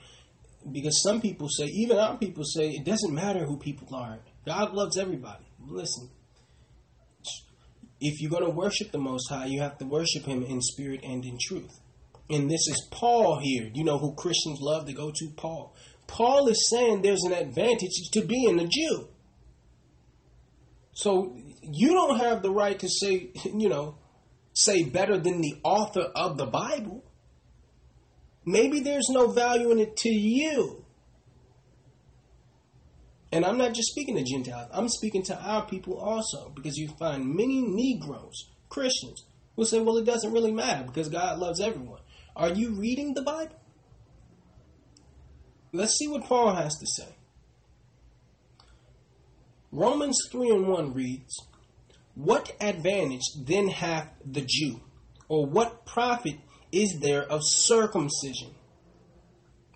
because 0.72 1.02
some 1.02 1.22
people 1.22 1.50
say, 1.50 1.66
even 1.66 1.98
our 1.98 2.18
people 2.18 2.44
say, 2.46 2.70
it 2.70 2.86
doesn't 2.86 3.14
matter 3.14 3.46
who 3.46 3.58
people 3.58 3.94
are. 3.96 4.20
God 4.46 4.74
loves 4.74 4.98
everybody. 4.98 5.44
Listen, 5.60 6.10
if 8.02 8.20
you're 8.20 8.32
going 8.32 8.44
to 8.44 8.50
worship 8.50 8.92
the 8.92 8.98
Most 8.98 9.30
High, 9.30 9.46
you 9.46 9.62
have 9.62 9.78
to 9.78 9.86
worship 9.86 10.26
Him 10.26 10.44
in 10.44 10.60
spirit 10.60 11.02
and 11.04 11.24
in 11.24 11.38
truth. 11.40 11.80
And 12.30 12.50
this 12.50 12.68
is 12.68 12.88
Paul 12.92 13.40
here. 13.40 13.70
You 13.74 13.84
know 13.84 14.00
who 14.00 14.16
Christians 14.16 14.60
love 14.60 14.88
to 14.88 14.94
go 14.94 15.12
to? 15.12 15.30
Paul. 15.38 15.76
Paul 16.08 16.48
is 16.48 16.70
saying 16.70 17.02
there's 17.02 17.24
an 17.24 17.34
advantage 17.34 18.10
to 18.14 18.22
being 18.22 18.60
a 18.60 18.68
Jew. 18.68 19.08
So 20.94 21.38
you 21.62 21.94
don't 21.94 22.20
have 22.20 22.42
the 22.42 22.52
right 22.52 22.78
to 22.80 22.90
say, 22.90 23.30
you 23.46 23.70
know, 23.70 23.96
say 24.54 24.84
better 24.84 25.18
than 25.18 25.42
the 25.42 25.60
author 25.64 26.08
of 26.16 26.38
the 26.38 26.48
Bible. 26.48 27.04
Maybe 28.46 28.80
there's 28.80 29.08
no 29.10 29.32
value 29.32 29.72
in 29.72 29.80
it 29.80 29.96
to 29.98 30.10
you. 30.10 30.81
And 33.32 33.46
I'm 33.46 33.58
not 33.58 33.74
just 33.74 33.92
speaking 33.92 34.18
to 34.18 34.24
Gentiles, 34.24 34.70
I'm 34.74 34.90
speaking 34.90 35.24
to 35.24 35.40
our 35.40 35.66
people 35.66 35.98
also, 35.98 36.50
because 36.50 36.78
you 36.78 36.90
find 37.00 37.34
many 37.34 37.62
Negroes, 37.62 38.50
Christians, 38.68 39.24
who 39.56 39.66
say, 39.66 39.80
well, 39.80 39.98
it 39.98 40.06
doesn't 40.06 40.34
really 40.34 40.52
matter 40.52 40.84
because 40.84 41.08
God 41.08 41.40
loves 41.40 41.62
everyone. 41.62 42.02
Are 42.36 42.50
you 42.50 42.76
reading 42.76 43.14
the 43.14 43.22
Bible? 43.22 43.56
Let's 45.72 45.98
see 45.98 46.08
what 46.08 46.26
Paul 46.26 46.56
has 46.56 46.76
to 46.76 46.86
say. 46.86 47.16
Romans 49.72 50.18
3 50.30 50.50
and 50.50 50.68
1 50.68 50.94
reads, 50.94 51.34
What 52.16 52.54
advantage 52.60 53.22
then 53.46 53.70
hath 53.70 54.10
the 54.26 54.46
Jew, 54.46 54.82
or 55.30 55.46
what 55.46 55.86
profit 55.86 56.36
is 56.74 57.00
there 57.02 57.24
of 57.24 57.40
circumcision? 57.44 58.54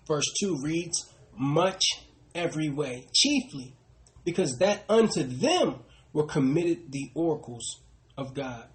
Verse 0.06 0.26
2 0.40 0.58
reads, 0.62 1.10
Much 1.34 1.82
every 2.36 2.68
way, 2.68 3.06
chiefly 3.12 3.74
because 4.26 4.58
that 4.58 4.84
unto 4.90 5.22
them 5.22 5.76
were 6.12 6.26
committed 6.26 6.92
the 6.92 7.10
oracles 7.14 7.80
of 8.18 8.34
God. 8.34 8.66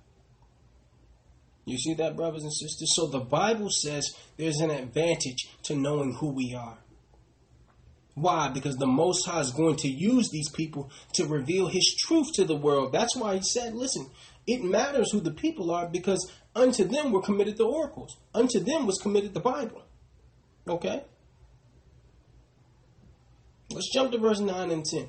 You 1.66 1.78
see 1.78 1.94
that, 1.96 2.16
brothers 2.16 2.44
and 2.44 2.54
sisters? 2.54 2.96
So 2.96 3.06
the 3.06 3.20
Bible 3.20 3.70
says 3.70 4.16
there's 4.38 4.62
an 4.62 4.72
advantage 4.72 5.48
to 5.64 5.76
knowing 5.76 6.16
who 6.16 6.34
we 6.34 6.56
are. 6.58 6.80
Why? 8.16 8.50
Because 8.50 8.76
the 8.78 8.88
Most 8.88 9.26
High 9.26 9.42
is 9.42 9.52
going 9.52 9.76
to 9.78 9.88
use 9.88 10.30
these 10.32 10.50
people 10.50 10.90
to 11.14 11.26
reveal 11.26 11.68
His 11.68 11.96
truth 12.00 12.28
to 12.36 12.46
the 12.46 12.56
world. 12.56 12.92
That's 12.92 13.16
why 13.16 13.36
He 13.36 13.44
said, 13.44 13.76
listen, 13.76 14.10
it 14.48 14.64
matters 14.64 15.12
who 15.12 15.20
the 15.20 15.32
people 15.32 15.72
are 15.72 15.88
because 15.88 16.32
unto 16.56 16.84
them 16.84 17.12
were 17.12 17.22
committed 17.22 17.58
the 17.58 17.68
oracles, 17.68 18.18
unto 18.34 18.60
them 18.60 18.88
was 18.88 19.00
committed 19.02 19.34
the 19.34 19.40
Bible. 19.40 19.84
Okay? 20.68 21.04
Let's 23.74 23.92
jump 23.94 24.12
to 24.12 24.18
verse 24.18 24.40
9 24.40 24.72
and 24.72 24.86
10. 24.86 25.08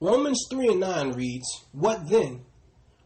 Romans 0.00 0.46
3 0.50 0.68
and 0.68 0.80
9 0.80 1.12
reads, 1.12 1.64
What 1.72 2.08
then? 2.08 2.44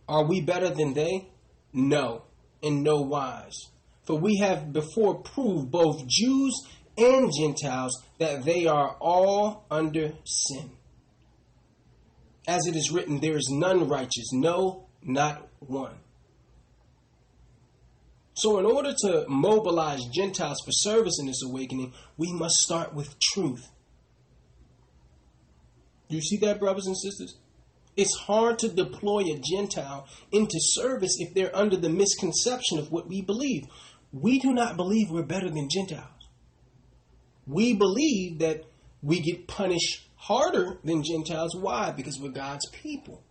Are 0.09 0.24
we 0.24 0.40
better 0.40 0.69
than 0.70 0.94
they? 0.94 1.28
No, 1.73 2.23
in 2.60 2.82
no 2.82 3.01
wise. 3.01 3.56
For 4.05 4.19
we 4.19 4.39
have 4.39 4.73
before 4.73 5.14
proved 5.14 5.70
both 5.70 6.06
Jews 6.06 6.52
and 6.98 7.32
Gentiles 7.32 8.02
that 8.19 8.44
they 8.44 8.66
are 8.66 8.97
all 9.01 9.64
under 9.70 10.12
sin. 10.24 10.70
As 12.47 12.66
it 12.66 12.77
is 12.77 12.90
written, 12.90 13.20
there 13.20 13.36
is 13.36 13.48
none 13.51 13.89
righteous, 13.89 14.32
no, 14.32 14.86
not 15.02 15.48
one. 15.60 15.94
So, 18.35 18.59
in 18.59 18.66
order 18.66 18.93
to 19.05 19.24
mobilize 19.28 20.01
Gentiles 20.12 20.56
for 20.64 20.73
service 20.73 21.19
in 21.20 21.27
this 21.27 21.43
awakening, 21.44 21.93
we 22.16 22.32
must 22.32 22.56
start 22.56 22.94
with 22.94 23.19
truth. 23.20 23.69
Do 26.12 26.16
you 26.16 26.22
see 26.22 26.36
that, 26.43 26.60
brothers 26.60 26.86
and 26.86 26.94
sisters? 26.94 27.39
It's 27.97 28.14
hard 28.14 28.59
to 28.59 28.68
deploy 28.68 29.22
a 29.32 29.40
Gentile 29.43 30.06
into 30.30 30.59
service 30.59 31.16
if 31.18 31.32
they're 31.32 31.56
under 31.56 31.78
the 31.78 31.89
misconception 31.89 32.78
of 32.78 32.93
what 32.93 33.09
we 33.09 33.22
believe. 33.22 33.64
We 34.12 34.39
do 34.39 34.52
not 34.52 34.76
believe 34.76 35.10
we're 35.10 35.22
better 35.22 35.48
than 35.48 35.70
Gentiles. 35.70 36.28
We 37.47 37.72
believe 37.72 38.40
that 38.40 38.64
we 39.01 39.20
get 39.20 39.48
punished 39.48 40.06
harder 40.16 40.76
than 40.84 41.02
Gentiles. 41.02 41.56
Why? 41.56 41.93
Because 41.93 42.20
we're 42.20 42.28
God's 42.28 42.68
people. 42.68 43.22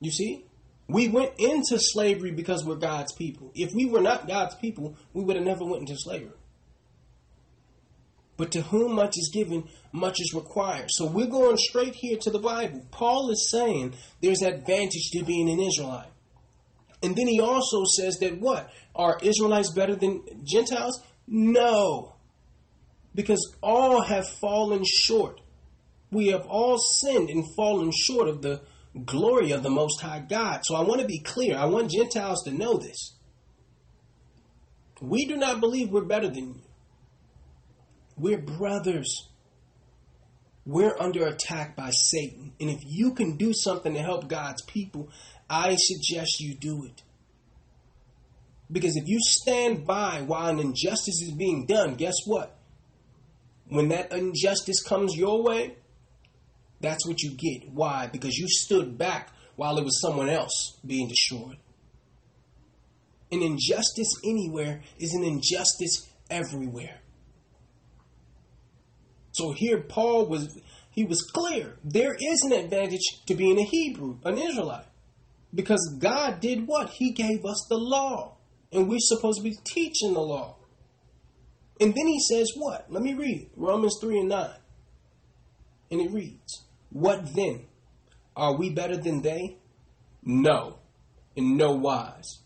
You 0.00 0.10
see? 0.10 0.46
We 0.88 1.06
went 1.06 1.34
into 1.38 1.78
slavery 1.78 2.32
because 2.32 2.64
we're 2.64 2.74
God's 2.74 3.12
people. 3.12 3.52
If 3.54 3.72
we 3.72 3.86
were 3.86 4.00
not 4.00 4.26
God's 4.26 4.56
people, 4.56 4.96
we 5.12 5.22
would 5.22 5.36
have 5.36 5.44
never 5.44 5.64
went 5.64 5.82
into 5.82 5.96
slavery. 5.96 6.37
But 8.38 8.52
to 8.52 8.62
whom 8.62 8.94
much 8.94 9.18
is 9.18 9.30
given, 9.34 9.68
much 9.92 10.18
is 10.20 10.32
required. 10.32 10.86
So 10.88 11.04
we're 11.04 11.26
going 11.26 11.58
straight 11.58 11.94
here 11.94 12.16
to 12.22 12.30
the 12.30 12.38
Bible. 12.38 12.86
Paul 12.90 13.30
is 13.30 13.50
saying 13.50 13.94
there's 14.22 14.40
advantage 14.40 15.10
to 15.12 15.24
being 15.24 15.50
an 15.50 15.60
Israelite. 15.60 16.08
And 17.02 17.14
then 17.14 17.26
he 17.26 17.40
also 17.40 17.84
says 17.84 18.18
that 18.20 18.40
what? 18.40 18.70
Are 18.94 19.18
Israelites 19.20 19.72
better 19.72 19.94
than 19.94 20.22
Gentiles? 20.44 21.02
No 21.26 22.14
because 23.18 23.52
all 23.60 24.00
have 24.02 24.28
fallen 24.28 24.84
short. 24.86 25.40
We 26.12 26.28
have 26.28 26.46
all 26.46 26.78
sinned 26.78 27.30
and 27.30 27.44
fallen 27.56 27.90
short 27.92 28.28
of 28.28 28.42
the 28.42 28.60
glory 29.04 29.50
of 29.50 29.64
the 29.64 29.70
Most 29.70 30.00
High 30.00 30.20
God. 30.20 30.60
So 30.64 30.76
I 30.76 30.82
want 30.82 31.00
to 31.00 31.06
be 31.08 31.18
clear. 31.18 31.58
I 31.58 31.64
want 31.64 31.90
Gentiles 31.90 32.44
to 32.44 32.52
know 32.52 32.78
this. 32.78 33.16
We 35.00 35.26
do 35.26 35.36
not 35.36 35.58
believe 35.58 35.90
we're 35.90 36.04
better 36.04 36.28
than 36.28 36.54
you. 36.54 36.62
We're 38.18 38.38
brothers. 38.38 39.28
We're 40.64 40.96
under 40.98 41.26
attack 41.26 41.76
by 41.76 41.90
Satan. 41.90 42.52
And 42.60 42.68
if 42.68 42.80
you 42.84 43.14
can 43.14 43.36
do 43.36 43.52
something 43.54 43.94
to 43.94 44.00
help 44.00 44.28
God's 44.28 44.62
people, 44.62 45.10
I 45.48 45.76
suggest 45.76 46.40
you 46.40 46.54
do 46.54 46.84
it. 46.84 47.02
Because 48.70 48.96
if 48.96 49.04
you 49.06 49.18
stand 49.20 49.86
by 49.86 50.22
while 50.26 50.48
an 50.48 50.58
injustice 50.58 51.22
is 51.22 51.32
being 51.32 51.64
done, 51.66 51.94
guess 51.94 52.16
what? 52.26 52.58
when 53.68 53.88
that 53.88 54.12
injustice 54.12 54.82
comes 54.82 55.16
your 55.16 55.42
way, 55.42 55.76
that's 56.80 57.06
what 57.06 57.22
you 57.22 57.30
get. 57.30 57.70
Why? 57.70 58.06
Because 58.06 58.36
you 58.36 58.46
stood 58.48 58.96
back 58.96 59.32
while 59.56 59.78
it 59.78 59.84
was 59.84 60.00
someone 60.00 60.28
else 60.28 60.78
being 60.86 61.08
destroyed. 61.08 61.58
An 63.30 63.42
injustice 63.42 64.14
anywhere 64.24 64.82
is 64.98 65.12
an 65.12 65.24
injustice 65.24 66.08
everywhere. 66.30 67.00
So 69.38 69.52
here 69.52 69.78
Paul 69.80 70.26
was 70.26 70.58
he 70.90 71.04
was 71.04 71.22
clear. 71.22 71.76
There 71.84 72.14
is 72.14 72.42
an 72.42 72.52
advantage 72.52 73.22
to 73.26 73.34
being 73.36 73.56
a 73.58 73.62
Hebrew, 73.62 74.18
an 74.24 74.36
Israelite. 74.36 74.86
Because 75.54 75.96
God 75.98 76.40
did 76.40 76.66
what? 76.66 76.90
He 76.90 77.12
gave 77.12 77.44
us 77.44 77.64
the 77.68 77.76
law. 77.76 78.36
And 78.72 78.88
we're 78.88 78.98
supposed 78.98 79.38
to 79.38 79.44
be 79.44 79.56
teaching 79.64 80.12
the 80.12 80.20
law. 80.20 80.56
And 81.80 81.94
then 81.94 82.06
he 82.08 82.18
says 82.28 82.50
what? 82.56 82.86
Let 82.90 83.02
me 83.02 83.14
read 83.14 83.50
Romans 83.54 83.96
3 84.00 84.18
and 84.18 84.28
9. 84.28 84.50
And 85.92 86.00
it 86.00 86.10
reads, 86.10 86.64
What 86.90 87.32
then? 87.34 87.66
Are 88.36 88.56
we 88.56 88.70
better 88.70 88.96
than 88.96 89.22
they? 89.22 89.58
No, 90.24 90.80
in 91.36 91.56
no 91.56 91.72
wise. 91.72 92.40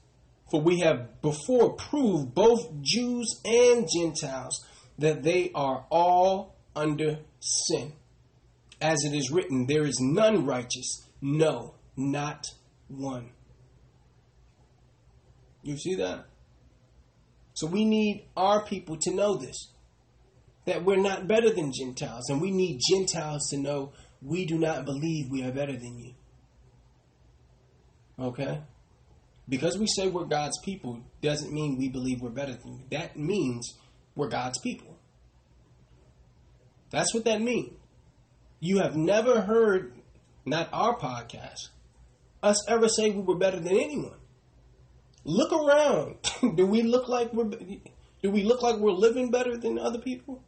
For 0.51 0.60
we 0.60 0.81
have 0.81 1.23
before 1.23 1.73
proved 1.73 2.35
both 2.35 2.82
Jews 2.82 3.40
and 3.47 3.89
Gentiles 3.90 4.66
that 4.98 5.23
they 5.23 5.51
are 5.55 5.86
all 5.90 6.52
under 6.74 7.19
sin. 7.40 7.93
As 8.81 9.05
it 9.05 9.15
is 9.15 9.31
written, 9.31 9.66
there 9.66 9.85
is 9.85 9.99
none 10.01 10.44
righteous, 10.44 11.07
no, 11.20 11.74
not 11.97 12.47
one. 12.89 13.31
You 15.62 15.77
see 15.77 15.94
that? 15.97 16.27
So 17.55 17.66
we 17.66 17.85
need 17.85 18.27
our 18.36 18.65
people 18.65 18.97
to 19.03 19.15
know 19.15 19.36
this 19.36 19.69
that 20.65 20.85
we're 20.85 20.97
not 20.97 21.27
better 21.27 21.51
than 21.53 21.73
Gentiles, 21.73 22.28
and 22.28 22.40
we 22.40 22.51
need 22.51 22.81
Gentiles 22.89 23.49
to 23.51 23.59
know 23.59 23.93
we 24.20 24.47
do 24.47 24.57
not 24.57 24.85
believe 24.85 25.28
we 25.28 25.43
are 25.43 25.51
better 25.51 25.73
than 25.73 25.99
you. 25.99 26.15
Okay? 28.19 28.61
Because 29.49 29.77
we 29.77 29.86
say 29.86 30.09
we're 30.09 30.24
God's 30.24 30.59
people 30.61 31.01
doesn't 31.20 31.53
mean 31.53 31.77
we 31.77 31.89
believe 31.89 32.20
we're 32.20 32.31
better 32.31 32.55
than 32.55 32.78
you. 32.78 32.85
That 32.90 33.16
means 33.16 33.74
we're 34.15 34.28
God's 34.28 34.61
people. 34.61 34.91
That's 36.93 37.12
what 37.12 37.24
that 37.24 37.40
means. 37.40 37.73
You 38.60 38.78
have 38.78 38.97
never 38.97 39.40
heard, 39.40 39.93
not 40.44 40.69
our 40.73 40.97
podcast, 40.97 41.70
us 42.43 42.69
ever 42.69 42.89
say 42.89 43.10
we 43.10 43.23
were 43.23 43.36
better 43.36 43.59
than 43.59 43.77
anyone. 43.77 44.19
Look 45.24 45.52
around. 45.52 46.16
do 46.56 46.66
we 46.66 46.82
look 46.82 47.09
like 47.09 47.32
we're 47.32 47.51
do 48.23 48.31
we 48.31 48.44
look 48.44 48.62
like 48.62 48.77
we're 48.77 48.93
living 48.93 49.31
better 49.31 49.56
than 49.56 49.78
other 49.78 49.98
people? 49.98 50.43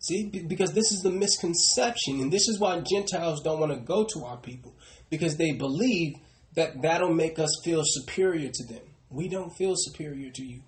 See, 0.00 0.26
because 0.26 0.72
this 0.72 0.90
is 0.92 1.00
the 1.02 1.10
misconception, 1.10 2.20
and 2.20 2.32
this 2.32 2.48
is 2.48 2.58
why 2.58 2.78
Gentiles 2.80 3.40
don't 3.42 3.60
want 3.60 3.72
to 3.72 3.78
go 3.78 4.04
to 4.14 4.24
our 4.24 4.36
people 4.36 4.74
because 5.08 5.36
they 5.36 5.52
believe 5.52 6.16
that 6.54 6.82
that'll 6.82 7.14
make 7.14 7.38
us 7.38 7.50
feel 7.64 7.82
superior 7.84 8.50
to 8.52 8.64
them. 8.66 8.82
We 9.10 9.28
don't 9.28 9.50
feel 9.50 9.74
superior 9.76 10.30
to 10.30 10.44
you. 10.44 10.62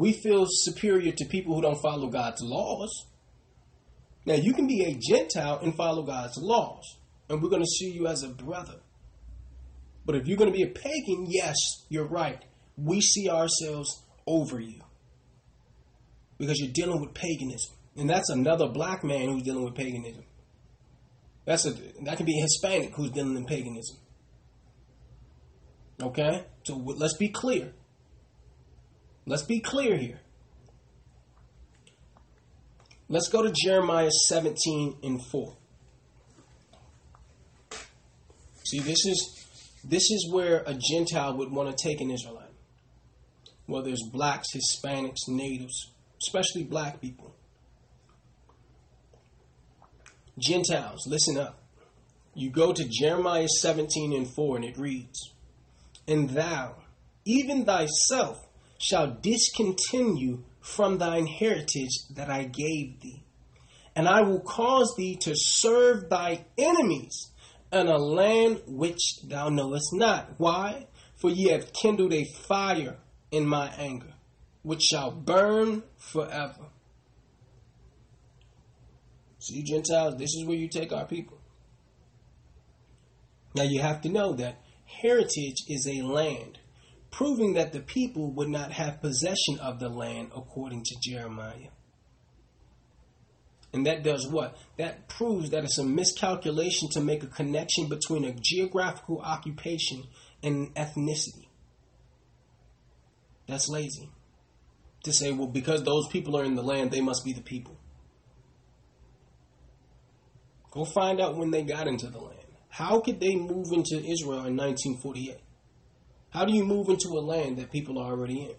We 0.00 0.14
feel 0.14 0.46
superior 0.48 1.12
to 1.12 1.26
people 1.26 1.54
who 1.54 1.60
don't 1.60 1.82
follow 1.82 2.08
God's 2.08 2.40
laws. 2.40 3.04
Now, 4.24 4.32
you 4.32 4.54
can 4.54 4.66
be 4.66 4.82
a 4.84 4.98
Gentile 4.98 5.58
and 5.62 5.74
follow 5.74 6.02
God's 6.04 6.38
laws, 6.38 6.84
and 7.28 7.42
we're 7.42 7.50
going 7.50 7.60
to 7.60 7.68
see 7.68 7.90
you 7.90 8.06
as 8.06 8.22
a 8.22 8.28
brother. 8.28 8.76
But 10.06 10.16
if 10.16 10.26
you're 10.26 10.38
going 10.38 10.50
to 10.50 10.56
be 10.56 10.62
a 10.62 10.68
pagan, 10.68 11.26
yes, 11.28 11.54
you're 11.90 12.08
right. 12.08 12.42
We 12.78 13.02
see 13.02 13.28
ourselves 13.28 14.02
over 14.26 14.58
you 14.58 14.80
because 16.38 16.58
you're 16.58 16.72
dealing 16.72 17.02
with 17.02 17.12
paganism. 17.12 17.76
And 17.94 18.08
that's 18.08 18.30
another 18.30 18.68
black 18.68 19.04
man 19.04 19.28
who's 19.28 19.42
dealing 19.42 19.64
with 19.64 19.74
paganism. 19.74 20.24
That's 21.44 21.66
a 21.66 21.74
that 22.04 22.16
can 22.16 22.24
be 22.24 22.38
a 22.38 22.42
Hispanic 22.42 22.94
who's 22.94 23.10
dealing 23.10 23.36
in 23.36 23.44
paganism. 23.44 23.98
Okay, 26.00 26.46
so 26.64 26.76
let's 26.76 27.18
be 27.18 27.28
clear. 27.28 27.74
Let's 29.26 29.42
be 29.42 29.60
clear 29.60 29.96
here. 29.96 30.20
Let's 33.08 33.28
go 33.28 33.42
to 33.42 33.52
Jeremiah 33.52 34.10
17 34.28 34.98
and 35.02 35.20
4. 35.30 35.56
See, 38.64 38.78
this 38.78 39.04
is 39.04 39.46
this 39.82 40.10
is 40.10 40.30
where 40.30 40.62
a 40.66 40.74
Gentile 40.74 41.36
would 41.36 41.50
want 41.50 41.76
to 41.76 41.88
take 41.88 42.00
an 42.00 42.10
Israelite. 42.10 42.50
Well, 43.66 43.82
there's 43.82 44.02
blacks, 44.12 44.48
Hispanics, 44.54 45.28
natives, 45.28 45.90
especially 46.22 46.64
black 46.64 47.00
people. 47.00 47.34
Gentiles, 50.38 51.06
listen 51.06 51.38
up. 51.38 51.62
You 52.34 52.50
go 52.50 52.72
to 52.72 52.88
Jeremiah 52.88 53.48
17 53.48 54.12
and 54.12 54.28
4, 54.34 54.56
and 54.56 54.64
it 54.64 54.78
reads, 54.78 55.32
And 56.06 56.30
thou, 56.30 56.76
even 57.24 57.64
thyself, 57.64 58.38
shall 58.80 59.18
discontinue 59.20 60.42
from 60.60 60.98
thine 60.98 61.26
heritage 61.26 61.90
that 62.14 62.30
I 62.30 62.44
gave 62.44 63.00
thee. 63.00 63.22
And 63.94 64.08
I 64.08 64.22
will 64.22 64.40
cause 64.40 64.94
thee 64.96 65.16
to 65.22 65.34
serve 65.34 66.08
thy 66.08 66.46
enemies 66.56 67.30
in 67.72 67.86
a 67.86 67.98
land 67.98 68.62
which 68.66 69.20
thou 69.24 69.50
knowest 69.50 69.90
not. 69.92 70.30
Why? 70.38 70.86
For 71.16 71.28
ye 71.30 71.50
have 71.50 71.72
kindled 71.72 72.14
a 72.14 72.24
fire 72.24 72.98
in 73.30 73.46
my 73.46 73.68
anger, 73.76 74.14
which 74.62 74.82
shall 74.82 75.10
burn 75.10 75.82
forever. 75.98 76.70
See, 79.40 79.62
Gentiles, 79.62 80.16
this 80.16 80.30
is 80.34 80.46
where 80.46 80.56
you 80.56 80.68
take 80.68 80.92
our 80.92 81.06
people. 81.06 81.38
Now 83.54 83.64
you 83.64 83.80
have 83.82 84.00
to 84.02 84.08
know 84.08 84.32
that 84.34 84.62
heritage 84.86 85.64
is 85.68 85.86
a 85.86 86.02
land, 86.02 86.58
proving 87.10 87.54
that 87.54 87.72
the 87.72 87.80
people 87.80 88.32
would 88.32 88.48
not 88.48 88.72
have 88.72 89.00
possession 89.00 89.58
of 89.60 89.80
the 89.80 89.88
land 89.88 90.30
according 90.34 90.84
to 90.84 90.96
Jeremiah. 91.02 91.70
And 93.72 93.86
that 93.86 94.02
does 94.02 94.26
what? 94.28 94.56
That 94.78 95.08
proves 95.08 95.50
that 95.50 95.64
it's 95.64 95.78
a 95.78 95.84
miscalculation 95.84 96.88
to 96.90 97.00
make 97.00 97.22
a 97.22 97.28
connection 97.28 97.88
between 97.88 98.24
a 98.24 98.32
geographical 98.32 99.20
occupation 99.20 100.04
and 100.42 100.74
ethnicity. 100.74 101.46
That's 103.46 103.68
lazy. 103.68 104.10
To 105.04 105.12
say, 105.12 105.32
well, 105.32 105.46
because 105.46 105.82
those 105.82 106.08
people 106.08 106.36
are 106.36 106.44
in 106.44 106.56
the 106.56 106.62
land, 106.62 106.90
they 106.90 107.00
must 107.00 107.24
be 107.24 107.32
the 107.32 107.40
people. 107.40 107.76
Go 110.70 110.84
find 110.84 111.20
out 111.20 111.36
when 111.36 111.50
they 111.50 111.62
got 111.62 111.88
into 111.88 112.08
the 112.08 112.18
land. 112.18 112.38
How 112.68 113.00
could 113.00 113.18
they 113.18 113.34
move 113.34 113.72
into 113.72 113.96
Israel 113.96 114.46
in 114.46 114.56
1948? 114.56 115.38
How 116.30 116.44
do 116.44 116.52
you 116.52 116.64
move 116.64 116.88
into 116.88 117.08
a 117.08 117.20
land 117.20 117.58
that 117.58 117.72
people 117.72 117.98
are 117.98 118.12
already 118.12 118.42
in? 118.42 118.54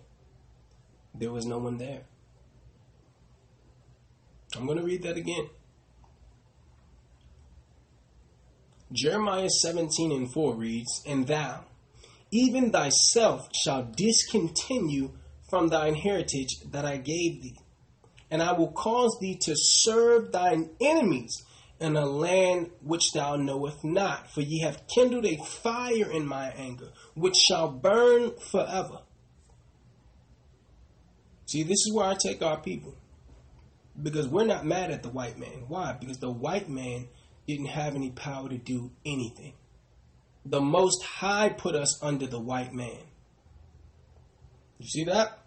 There 1.15 1.31
was 1.31 1.45
no 1.45 1.57
one 1.57 1.77
there. 1.77 2.03
I'm 4.55 4.65
going 4.65 4.77
to 4.77 4.83
read 4.83 5.03
that 5.03 5.17
again. 5.17 5.49
Jeremiah 8.91 9.49
17 9.49 10.11
and 10.11 10.31
4 10.33 10.55
reads, 10.55 11.01
And 11.07 11.25
thou, 11.25 11.63
even 12.31 12.71
thyself, 12.71 13.47
shall 13.55 13.83
discontinue 13.83 15.11
from 15.49 15.69
thine 15.69 15.95
heritage 15.95 16.59
that 16.71 16.85
I 16.85 16.97
gave 16.97 17.41
thee, 17.41 17.57
and 18.29 18.41
I 18.41 18.51
will 18.51 18.71
cause 18.71 19.17
thee 19.21 19.37
to 19.43 19.53
serve 19.55 20.31
thine 20.31 20.71
enemies 20.81 21.43
in 21.81 21.97
a 21.97 22.05
land 22.05 22.69
which 22.81 23.11
thou 23.11 23.35
knowest 23.35 23.83
not. 23.83 24.31
For 24.31 24.41
ye 24.41 24.61
have 24.61 24.87
kindled 24.87 25.25
a 25.25 25.43
fire 25.43 26.09
in 26.11 26.27
my 26.27 26.49
anger, 26.49 26.89
which 27.15 27.35
shall 27.35 27.69
burn 27.69 28.33
forever. 28.51 28.99
See, 31.47 31.63
this 31.63 31.85
is 31.85 31.91
where 31.93 32.05
I 32.05 32.15
take 32.15 32.41
our 32.41 32.61
people. 32.61 32.95
Because 34.01 34.27
we're 34.27 34.45
not 34.45 34.65
mad 34.65 34.91
at 34.91 35.03
the 35.03 35.09
white 35.09 35.37
man. 35.37 35.65
Why? 35.67 35.97
Because 35.99 36.19
the 36.19 36.31
white 36.31 36.69
man 36.69 37.07
didn't 37.47 37.65
have 37.65 37.95
any 37.95 38.11
power 38.11 38.47
to 38.47 38.57
do 38.57 38.91
anything. 39.05 39.53
The 40.45 40.61
Most 40.61 41.03
High 41.03 41.49
put 41.49 41.75
us 41.75 42.01
under 42.01 42.27
the 42.27 42.39
white 42.39 42.73
man. 42.73 42.99
You 44.77 44.87
see 44.87 45.03
that? 45.05 45.39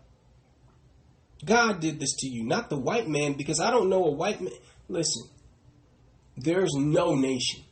God 1.44 1.80
did 1.80 2.00
this 2.00 2.14
to 2.18 2.28
you, 2.28 2.44
not 2.44 2.70
the 2.70 2.78
white 2.78 3.08
man, 3.08 3.34
because 3.34 3.60
I 3.60 3.70
don't 3.70 3.88
know 3.88 4.04
a 4.04 4.12
white 4.12 4.40
man. 4.40 4.52
Listen, 4.88 5.28
there's 6.36 6.74
no 6.74 7.14
nation 7.14 7.62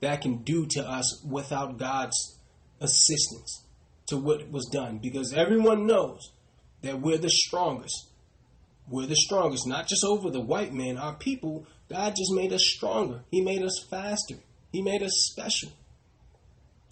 that 0.00 0.20
can 0.20 0.42
do 0.42 0.66
to 0.66 0.80
us 0.80 1.22
without 1.24 1.78
God's 1.78 2.38
assistance 2.80 3.64
to 4.06 4.16
what 4.16 4.50
was 4.50 4.68
done 4.72 4.98
because 4.98 5.32
everyone 5.32 5.86
knows 5.86 6.32
that 6.82 7.00
we're 7.00 7.18
the 7.18 7.30
strongest. 7.30 8.08
We're 8.88 9.06
the 9.06 9.16
strongest, 9.16 9.66
not 9.66 9.88
just 9.88 10.04
over 10.04 10.30
the 10.30 10.40
white 10.40 10.72
man, 10.72 10.96
our 10.96 11.14
people. 11.14 11.66
God 11.88 12.14
just 12.16 12.32
made 12.32 12.52
us 12.52 12.64
stronger. 12.64 13.24
He 13.30 13.40
made 13.40 13.62
us 13.62 13.84
faster. 13.90 14.36
He 14.70 14.82
made 14.82 15.02
us 15.02 15.12
special. 15.32 15.70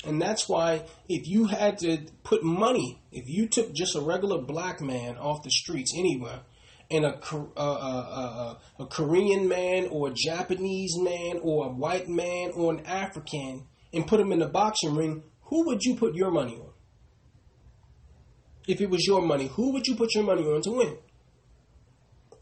And 0.05 0.20
that's 0.20 0.49
why 0.49 0.82
if 1.09 1.28
you 1.28 1.47
had 1.47 1.78
to 1.78 1.99
put 2.24 2.43
money, 2.43 3.01
if 3.12 3.28
you 3.28 3.47
took 3.47 3.73
just 3.73 3.95
a 3.95 4.01
regular 4.01 4.39
black 4.39 4.81
man 4.81 5.16
off 5.16 5.43
the 5.43 5.51
streets 5.51 5.93
anywhere, 5.97 6.41
and 6.90 7.05
a, 7.05 7.19
a, 7.32 7.36
a, 7.36 7.40
uh, 7.56 7.56
uh, 7.56 8.55
uh, 8.78 8.82
a, 8.85 8.86
Korean 8.86 9.48
man 9.48 9.89
or 9.90 10.09
a 10.09 10.12
Japanese 10.15 10.97
man 10.98 11.40
or 11.43 11.66
a 11.66 11.69
white 11.69 12.09
man 12.09 12.51
or 12.55 12.73
an 12.73 12.85
African 12.86 13.66
and 13.93 14.06
put 14.06 14.19
them 14.19 14.32
in 14.32 14.43
a 14.43 14.48
boxing 14.48 14.94
ring, 14.94 15.23
who 15.43 15.66
would 15.66 15.82
you 15.82 15.97
put 15.97 16.15
your 16.15 16.31
money 16.31 16.56
on? 16.56 16.70
If 18.66 18.81
it 18.81 18.90
was 18.90 19.06
your 19.06 19.23
money, 19.23 19.48
who 19.48 19.73
would 19.73 19.86
you 19.86 19.94
put 19.94 20.15
your 20.15 20.24
money 20.24 20.43
on 20.43 20.62
to 20.62 20.70
win? 20.70 20.98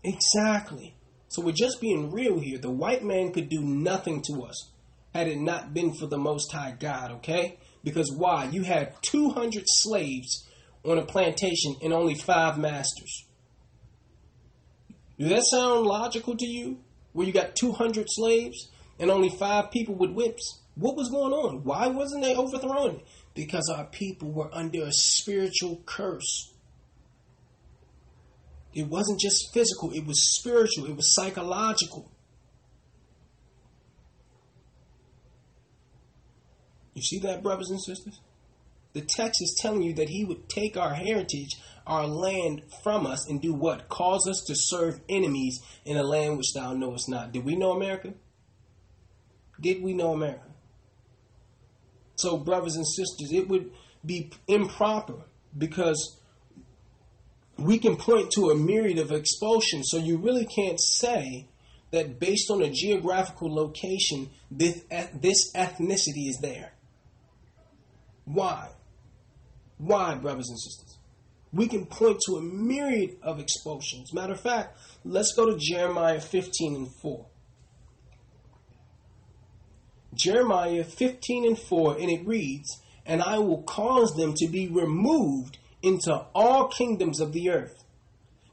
Exactly. 0.05 0.97
So 1.29 1.43
we're 1.43 1.53
just 1.53 1.81
being 1.81 2.11
real 2.11 2.39
here. 2.39 2.59
The 2.59 2.71
white 2.71 3.03
man 3.05 3.33
could 3.33 3.49
do 3.49 3.61
nothing 3.61 4.23
to 4.27 4.43
us 4.43 4.71
had 5.15 5.29
it 5.29 5.39
not 5.39 5.75
been 5.75 5.93
for 5.95 6.07
the 6.07 6.19
Most 6.19 6.53
High 6.53 6.75
God, 6.79 7.13
okay? 7.13 7.59
Because 7.85 8.13
why? 8.17 8.45
You 8.47 8.63
had 8.63 8.95
200 9.03 9.65
slaves 9.67 10.49
on 10.85 10.99
a 10.99 11.05
plantation 11.05 11.77
and 11.83 11.93
only 11.93 12.15
five 12.15 12.59
masters. 12.59 13.25
Does 15.19 15.29
that 15.29 15.45
sound 15.51 15.87
logical 15.87 16.37
to 16.37 16.47
you? 16.47 16.79
Where 17.13 17.27
you 17.27 17.33
got 17.33 17.57
200 17.57 18.07
slaves 18.09 18.71
and 18.99 19.11
only 19.11 19.29
five 19.29 19.71
people 19.71 19.95
with 19.95 20.13
whips? 20.13 20.61
What 20.75 20.97
was 20.97 21.11
going 21.11 21.33
on? 21.33 21.65
Why 21.65 21.89
wasn't 21.89 22.23
they 22.23 22.35
overthrown? 22.35 23.03
Because 23.35 23.71
our 23.75 23.85
people 23.85 24.33
were 24.33 24.49
under 24.53 24.85
a 24.85 24.93
spiritual 24.93 25.83
curse. 25.85 26.53
It 28.75 28.89
wasn't 28.89 29.21
just 29.21 29.53
physical, 29.53 29.93
it 29.93 30.07
was 30.07 30.35
spiritual, 30.39 30.87
it 30.87 30.97
was 30.97 31.15
psychological. 31.15 32.11
You 36.95 37.03
see 37.03 37.19
that, 37.21 37.43
brothers 37.43 37.71
and 37.71 37.83
sisters? 37.83 38.21
The 38.93 39.03
text 39.03 39.41
is 39.43 39.59
telling 39.61 39.83
you 39.83 39.95
that 39.95 40.11
he 40.11 40.25
would 40.25 40.49
take 40.49 40.77
our 40.77 40.95
heritage, 40.95 41.57
our 41.87 42.07
land 42.07 42.63
from 42.83 43.07
us, 43.07 43.29
and 43.29 43.41
do 43.41 43.53
what? 43.53 43.89
Cause 43.89 44.29
us 44.29 44.45
to 44.47 44.55
serve 44.57 45.01
enemies 45.09 45.61
in 45.85 45.97
a 45.97 46.03
land 46.03 46.37
which 46.37 46.53
thou 46.55 46.73
knowest 46.73 47.09
not. 47.09 47.33
Did 47.33 47.45
we 47.45 47.57
know 47.57 47.73
America? 47.73 48.15
Did 49.61 49.83
we 49.83 49.95
know 49.95 50.13
America? 50.13 50.47
So, 52.17 52.37
brothers 52.37 52.77
and 52.77 52.87
sisters, 52.87 53.33
it 53.33 53.49
would 53.49 53.73
be 54.05 54.31
improper 54.47 55.25
because 55.57 56.19
we 57.57 57.79
can 57.79 57.97
point 57.97 58.31
to 58.33 58.51
a 58.51 58.55
myriad 58.55 58.99
of 58.99 59.13
expulsions. 59.13 59.89
So, 59.91 59.99
you 59.99 60.19
really 60.19 60.47
can't 60.47 60.81
say 60.81 61.49
that 61.91 62.19
based 62.19 62.51
on 62.51 62.63
a 62.63 62.71
geographical 62.71 63.55
location, 63.55 64.31
this, 64.51 64.83
this 65.15 65.53
ethnicity 65.55 66.29
is 66.29 66.39
there. 66.41 66.73
Why? 68.25 68.71
Why, 69.79 70.15
brothers 70.15 70.49
and 70.49 70.59
sisters? 70.59 70.92
We 71.53 71.69
can 71.69 71.87
point 71.87 72.19
to 72.27 72.37
a 72.37 72.43
myriad 72.43 73.19
of 73.23 73.39
expulsions. 73.39 74.15
Matter 74.15 74.33
of 74.33 74.41
fact, 74.41 74.79
let's 75.05 75.35
go 75.35 75.47
to 75.47 75.59
Jeremiah 75.59 76.21
15 76.21 76.75
and 76.75 76.89
4. 77.03 77.27
Jeremiah 80.15 80.85
15 80.85 81.47
and 81.47 81.59
4, 81.59 81.99
and 81.99 82.11
it 82.11 82.27
reads, 82.27 82.81
And 83.05 83.23
I 83.23 83.39
will 83.39 83.63
cause 83.63 84.15
them 84.15 84.35
to 84.37 84.49
be 84.49 84.69
removed 84.69 85.59
into 85.83 86.15
all 86.35 86.69
kingdoms 86.69 87.21
of 87.21 87.33
the 87.33 87.51
earth, 87.51 87.85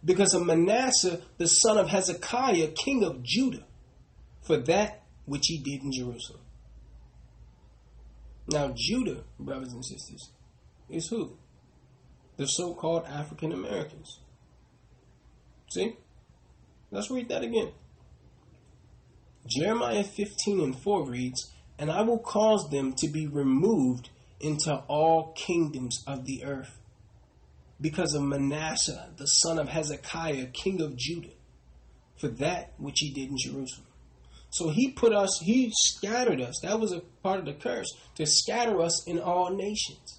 because 0.04 0.34
of 0.34 0.46
Manasseh 0.46 1.22
the 1.38 1.48
son 1.48 1.78
of 1.78 1.90
Hezekiah, 1.90 2.70
king 2.70 3.04
of 3.04 3.24
Judah, 3.24 3.66
for 4.42 4.58
that 4.58 5.04
which 5.26 5.46
he 5.48 5.60
did 5.60 5.84
in 5.84 5.92
Jerusalem. 5.92 6.42
Now, 8.48 8.74
Judah, 8.76 9.24
brothers 9.40 9.74
and 9.74 9.86
sisters, 9.86 10.32
is 10.90 11.08
who? 11.08 11.38
The 12.40 12.48
so 12.48 12.74
called 12.74 13.04
African 13.06 13.52
Americans. 13.52 14.22
See? 15.72 15.98
Let's 16.90 17.12
read 17.12 17.28
that 17.28 17.44
again. 17.44 17.74
Jeremiah 19.46 20.06
15 20.06 20.62
and 20.62 20.82
4 20.82 21.06
reads, 21.06 21.52
And 21.78 21.92
I 21.92 22.02
will 22.04 22.18
cause 22.18 22.70
them 22.72 22.94
to 23.00 23.10
be 23.10 23.28
removed 23.28 24.10
into 24.40 24.74
all 24.88 25.34
kingdoms 25.34 26.02
of 26.08 26.24
the 26.24 26.46
earth 26.46 26.80
because 27.82 28.14
of 28.14 28.24
Manasseh, 28.24 29.10
the 29.18 29.26
son 29.26 29.60
of 29.60 29.68
Hezekiah, 29.68 30.46
king 30.54 30.82
of 30.82 30.96
Judah, 30.96 31.36
for 32.16 32.30
that 32.30 32.72
which 32.78 33.02
he 33.02 33.12
did 33.12 33.32
in 33.32 33.38
Jerusalem. 33.38 33.88
So 34.50 34.70
he 34.70 34.92
put 34.92 35.12
us, 35.12 35.42
he 35.44 35.74
scattered 35.76 36.40
us. 36.40 36.62
That 36.64 36.80
was 36.80 36.94
a 36.94 37.02
part 37.22 37.40
of 37.40 37.46
the 37.48 37.54
curse, 37.54 37.94
to 38.16 38.26
scatter 38.26 38.82
us 38.82 39.06
in 39.06 39.20
all 39.20 39.54
nations. 39.54 40.19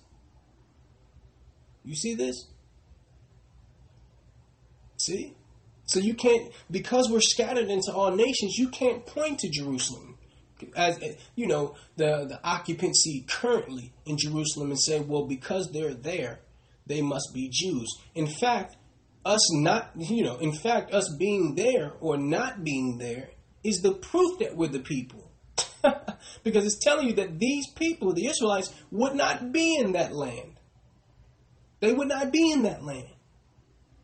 You 1.85 1.95
see 1.95 2.15
this? 2.15 2.47
See? 4.97 5.35
So 5.87 5.99
you 5.99 6.15
can't, 6.15 6.53
because 6.71 7.09
we're 7.11 7.21
scattered 7.21 7.69
into 7.69 7.93
all 7.93 8.15
nations, 8.15 8.57
you 8.57 8.69
can't 8.69 9.05
point 9.05 9.41
to 9.41 9.49
Jerusalem 9.49 10.19
as 10.77 10.99
you 11.35 11.47
know 11.47 11.75
the 11.97 12.27
the 12.27 12.41
occupancy 12.45 13.25
currently 13.27 13.93
in 14.05 14.19
Jerusalem 14.19 14.71
and 14.71 14.81
say, 14.81 15.01
well, 15.01 15.27
because 15.27 15.71
they're 15.73 15.95
there, 15.95 16.41
they 16.87 17.03
must 17.03 17.31
be 17.35 17.49
Jews. 17.51 17.89
In 18.15 18.27
fact, 18.27 18.77
us 19.25 19.41
not, 19.53 19.91
you 19.97 20.25
know, 20.25 20.37
in 20.39 20.53
fact, 20.53 20.93
us 20.93 21.15
being 21.19 21.55
there 21.55 21.93
or 22.01 22.17
not 22.17 22.65
being 22.65 22.99
there 22.99 23.31
is 23.63 23.81
the 23.81 23.93
proof 23.93 24.39
that 24.39 24.57
we're 24.57 24.69
the 24.69 24.81
people. 24.81 25.31
because 26.45 26.67
it's 26.67 26.79
telling 26.79 27.09
you 27.09 27.15
that 27.15 27.39
these 27.39 27.71
people, 27.73 28.13
the 28.13 28.27
Israelites, 28.27 28.73
would 28.91 29.15
not 29.15 29.53
be 29.53 29.77
in 29.77 29.93
that 29.93 30.13
land. 30.13 30.60
They 31.81 31.93
would 31.93 32.09
not 32.09 32.33
be 32.33 32.51
in 32.51 32.63
that 32.63 32.85
land. 32.85 33.09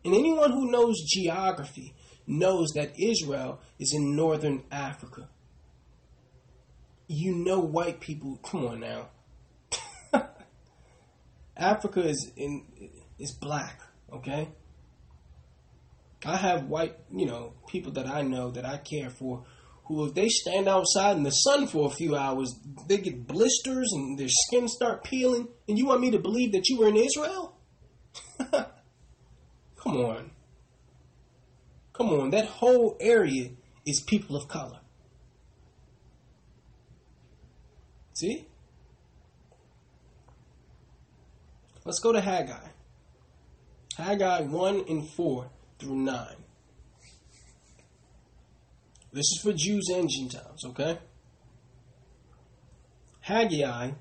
And 0.04 0.14
anyone 0.14 0.52
who 0.52 0.70
knows 0.70 1.02
geography 1.06 1.94
knows 2.26 2.68
that 2.74 2.92
Israel 2.98 3.60
is 3.78 3.92
in 3.94 4.16
northern 4.16 4.64
Africa. 4.70 5.28
You 7.08 7.34
know 7.34 7.60
white 7.60 8.00
people, 8.00 8.38
come 8.42 8.66
on 8.66 8.80
now. 8.80 9.08
Africa 11.56 12.08
is 12.08 12.32
in 12.36 12.64
is 13.18 13.32
black, 13.40 13.80
okay? 14.12 14.48
I 16.24 16.36
have 16.36 16.64
white, 16.64 16.96
you 17.12 17.26
know, 17.26 17.54
people 17.68 17.92
that 17.92 18.06
I 18.06 18.22
know 18.22 18.50
that 18.50 18.64
I 18.64 18.78
care 18.78 19.10
for 19.10 19.44
who 19.86 20.06
if 20.06 20.14
they 20.14 20.28
stand 20.28 20.68
outside 20.68 21.16
in 21.16 21.22
the 21.22 21.30
sun 21.30 21.66
for 21.68 21.86
a 21.86 21.94
few 21.94 22.16
hours, 22.16 22.52
they 22.88 22.98
get 22.98 23.26
blisters 23.26 23.88
and 23.92 24.18
their 24.18 24.28
skin 24.28 24.68
start 24.68 25.04
peeling. 25.04 25.48
And 25.68 25.78
you 25.78 25.86
want 25.86 26.00
me 26.00 26.10
to 26.10 26.18
believe 26.18 26.52
that 26.52 26.68
you 26.68 26.78
were 26.78 26.88
in 26.88 26.96
Israel? 26.96 27.55
Come 29.76 29.96
on. 29.96 30.30
Come 31.92 32.08
on. 32.08 32.30
That 32.30 32.46
whole 32.46 32.96
area 33.00 33.50
is 33.84 34.00
people 34.00 34.36
of 34.36 34.48
color. 34.48 34.80
See? 38.14 38.46
Let's 41.84 42.00
go 42.00 42.12
to 42.12 42.20
Haggai. 42.20 42.68
Haggai 43.96 44.40
1 44.42 44.84
and 44.88 45.08
4 45.08 45.50
through 45.78 45.96
9. 45.96 46.26
This 49.12 49.24
is 49.32 49.40
for 49.42 49.52
Jews 49.52 49.88
and 49.94 50.10
Gentiles, 50.10 50.64
okay? 50.66 50.98
Haggai 53.20 53.92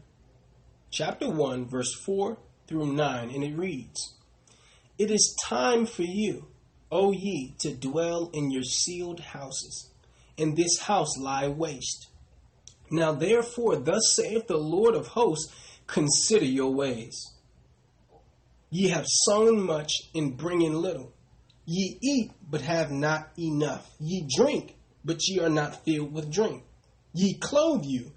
chapter 0.91 1.29
1, 1.29 1.67
verse 1.67 1.93
4 2.05 2.37
through 2.67 2.93
9, 2.93 3.29
and 3.29 3.43
it 3.43 3.55
reads 3.55 4.14
it 4.97 5.11
is 5.11 5.35
time 5.45 5.85
for 5.85 6.03
you, 6.03 6.47
O 6.91 7.11
ye, 7.11 7.55
to 7.59 7.73
dwell 7.73 8.29
in 8.33 8.51
your 8.51 8.63
sealed 8.63 9.19
houses, 9.19 9.89
and 10.37 10.55
this 10.55 10.79
house 10.81 11.17
lie 11.17 11.47
waste. 11.47 12.07
Now 12.89 13.11
therefore, 13.11 13.77
thus 13.77 14.13
saith 14.13 14.47
the 14.47 14.57
Lord 14.57 14.95
of 14.95 15.07
hosts, 15.07 15.53
consider 15.87 16.45
your 16.45 16.71
ways. 16.71 17.33
Ye 18.69 18.89
have 18.89 19.05
sown 19.07 19.61
much 19.61 19.91
and 20.13 20.37
bring 20.37 20.61
in 20.61 20.81
little. 20.81 21.13
Ye 21.65 21.97
eat, 22.01 22.31
but 22.49 22.61
have 22.61 22.91
not 22.91 23.31
enough. 23.39 23.89
Ye 23.99 24.27
drink, 24.35 24.75
but 25.03 25.27
ye 25.27 25.39
are 25.39 25.49
not 25.49 25.83
filled 25.83 26.13
with 26.13 26.31
drink. 26.31 26.63
Ye 27.13 27.35
clothe 27.35 27.85
you, 27.85 28.11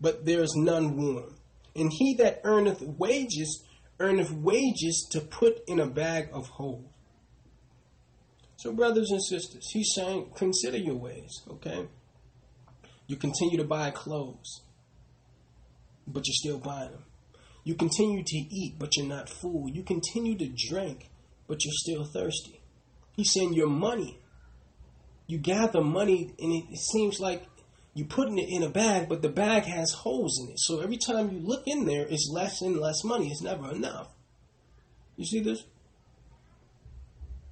but 0.00 0.24
there 0.24 0.42
is 0.42 0.54
none 0.56 0.96
warm. 0.96 1.36
And 1.76 1.92
he 1.92 2.14
that 2.14 2.40
earneth 2.44 2.80
wages 2.82 3.62
earneth 4.00 4.32
wages 4.32 5.06
to 5.12 5.20
put 5.20 5.60
in 5.68 5.78
a 5.78 5.86
bag 5.86 6.30
of 6.32 6.48
hold. 6.48 6.88
So, 8.56 8.72
brothers 8.72 9.10
and 9.10 9.22
sisters, 9.22 9.68
he's 9.72 9.92
saying, 9.94 10.32
consider 10.34 10.76
your 10.76 10.96
ways, 10.96 11.30
okay? 11.50 11.86
You 13.06 13.16
continue 13.16 13.58
to 13.58 13.64
buy 13.64 13.90
clothes, 13.90 14.62
but 16.06 16.26
you're 16.26 16.34
still 16.34 16.58
buying 16.58 16.90
them. 16.90 17.04
You 17.64 17.74
continue 17.74 18.22
to 18.24 18.36
eat, 18.36 18.76
but 18.78 18.96
you're 18.96 19.06
not 19.06 19.28
full. 19.28 19.68
You 19.68 19.82
continue 19.82 20.36
to 20.38 20.48
drink, 20.68 21.10
but 21.46 21.64
you're 21.64 21.74
still 21.74 22.04
thirsty. 22.04 22.60
He's 23.16 23.32
saying 23.32 23.54
your 23.54 23.68
money. 23.68 24.18
You 25.26 25.38
gather 25.38 25.82
money, 25.82 26.34
and 26.38 26.52
it 26.52 26.78
seems 26.78 27.20
like 27.20 27.44
you're 28.00 28.08
putting 28.08 28.38
it 28.38 28.48
in 28.48 28.62
a 28.62 28.70
bag, 28.70 29.10
but 29.10 29.20
the 29.20 29.28
bag 29.28 29.64
has 29.64 29.92
holes 29.92 30.40
in 30.40 30.48
it. 30.48 30.58
So 30.58 30.80
every 30.80 30.96
time 30.96 31.30
you 31.30 31.38
look 31.38 31.64
in 31.66 31.84
there, 31.84 32.06
it's 32.08 32.30
less 32.32 32.62
and 32.62 32.78
less 32.78 33.04
money. 33.04 33.28
It's 33.28 33.42
never 33.42 33.70
enough. 33.70 34.08
You 35.18 35.26
see 35.26 35.40
this? 35.40 35.64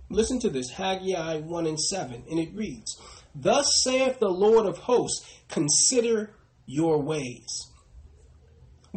Listen 0.08 0.40
to 0.40 0.48
this 0.48 0.70
Haggai 0.70 1.40
1 1.40 1.66
and 1.66 1.78
7, 1.78 2.24
and 2.30 2.40
it 2.40 2.54
reads 2.54 2.98
Thus 3.34 3.82
saith 3.84 4.20
the 4.20 4.30
Lord 4.30 4.64
of 4.64 4.78
hosts, 4.78 5.22
consider 5.50 6.30
your 6.64 7.02
ways. 7.02 7.68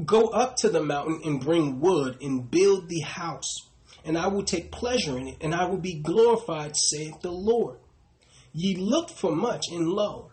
Go 0.05 0.27
up 0.29 0.55
to 0.59 0.69
the 0.69 0.81
mountain 0.81 1.19
and 1.25 1.41
bring 1.41 1.81
wood 1.81 2.17
and 2.21 2.49
build 2.49 2.87
the 2.87 3.01
house, 3.01 3.67
and 4.05 4.17
I 4.17 4.27
will 4.27 4.43
take 4.43 4.71
pleasure 4.71 5.17
in 5.17 5.27
it, 5.27 5.37
and 5.41 5.53
I 5.53 5.65
will 5.65 5.81
be 5.81 5.99
glorified, 6.01 6.77
saith 6.77 7.19
the 7.19 7.31
Lord. 7.31 7.79
Ye 8.53 8.77
looked 8.77 9.11
for 9.11 9.35
much, 9.35 9.65
and 9.69 9.89
lo, 9.89 10.30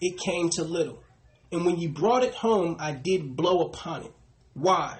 it 0.00 0.18
came 0.18 0.50
to 0.50 0.64
little. 0.64 1.02
And 1.50 1.64
when 1.64 1.78
you 1.78 1.88
brought 1.88 2.24
it 2.24 2.34
home, 2.34 2.76
I 2.78 2.92
did 2.92 3.36
blow 3.36 3.62
upon 3.62 4.04
it. 4.04 4.12
Why? 4.54 4.98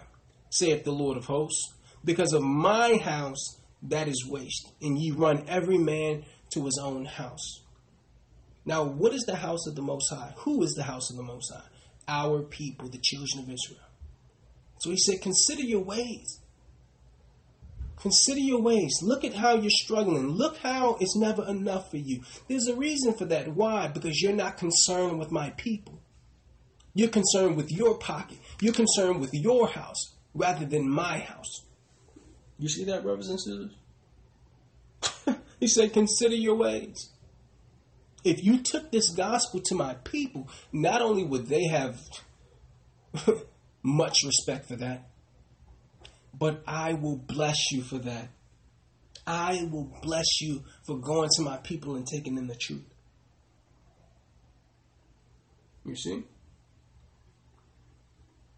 saith 0.50 0.84
the 0.84 0.92
Lord 0.92 1.16
of 1.16 1.26
hosts. 1.26 1.74
Because 2.04 2.32
of 2.32 2.42
my 2.42 2.96
house 2.96 3.58
that 3.82 4.08
is 4.08 4.26
waste, 4.28 4.72
and 4.80 4.98
ye 4.98 5.10
run 5.10 5.44
every 5.48 5.78
man 5.78 6.24
to 6.50 6.64
his 6.64 6.80
own 6.82 7.04
house. 7.04 7.62
Now, 8.64 8.84
what 8.84 9.12
is 9.12 9.22
the 9.22 9.36
house 9.36 9.66
of 9.66 9.74
the 9.74 9.82
Most 9.82 10.10
High? 10.10 10.32
Who 10.38 10.62
is 10.62 10.72
the 10.74 10.82
house 10.82 11.10
of 11.10 11.16
the 11.16 11.22
Most 11.22 11.52
High? 11.52 11.68
Our 12.06 12.42
people, 12.42 12.88
the 12.88 12.98
children 12.98 13.44
of 13.44 13.50
Israel. 13.50 13.86
So 14.80 14.90
he 14.90 14.96
said, 14.96 15.20
Consider 15.20 15.62
your 15.62 15.82
ways. 15.82 16.40
Consider 18.00 18.40
your 18.40 18.60
ways. 18.60 19.00
Look 19.02 19.24
at 19.24 19.34
how 19.34 19.54
you're 19.54 19.70
struggling. 19.70 20.28
Look 20.28 20.58
how 20.58 20.96
it's 21.00 21.16
never 21.16 21.46
enough 21.48 21.90
for 21.90 21.96
you. 21.96 22.22
There's 22.48 22.68
a 22.68 22.76
reason 22.76 23.14
for 23.14 23.24
that. 23.26 23.48
Why? 23.48 23.88
Because 23.88 24.20
you're 24.20 24.32
not 24.32 24.56
concerned 24.56 25.18
with 25.18 25.32
my 25.32 25.50
people. 25.50 26.00
You're 26.94 27.08
concerned 27.08 27.56
with 27.56 27.70
your 27.70 27.98
pocket. 27.98 28.38
You're 28.60 28.72
concerned 28.72 29.20
with 29.20 29.30
your 29.32 29.68
house 29.68 30.14
rather 30.34 30.64
than 30.64 30.88
my 30.88 31.18
house. 31.18 31.64
You 32.58 32.68
see 32.68 32.84
that, 32.84 33.02
brothers 33.02 33.28
and 33.28 33.40
sisters? 33.40 35.36
he 35.60 35.66
said, 35.66 35.92
Consider 35.92 36.34
your 36.34 36.56
ways. 36.56 37.10
If 38.24 38.44
you 38.44 38.58
took 38.58 38.90
this 38.90 39.10
gospel 39.10 39.60
to 39.66 39.74
my 39.74 39.94
people, 39.94 40.48
not 40.72 41.02
only 41.02 41.24
would 41.24 41.46
they 41.46 41.66
have 41.68 42.00
much 43.82 44.24
respect 44.24 44.66
for 44.66 44.76
that, 44.76 45.07
but 46.38 46.62
I 46.66 46.92
will 46.94 47.16
bless 47.16 47.72
you 47.72 47.82
for 47.82 47.98
that. 47.98 48.28
I 49.26 49.68
will 49.70 49.92
bless 50.02 50.40
you 50.40 50.64
for 50.86 50.98
going 50.98 51.28
to 51.36 51.42
my 51.42 51.58
people 51.58 51.96
and 51.96 52.06
taking 52.06 52.34
them 52.34 52.46
the 52.46 52.56
truth. 52.56 52.84
You 55.84 55.96
see? 55.96 56.24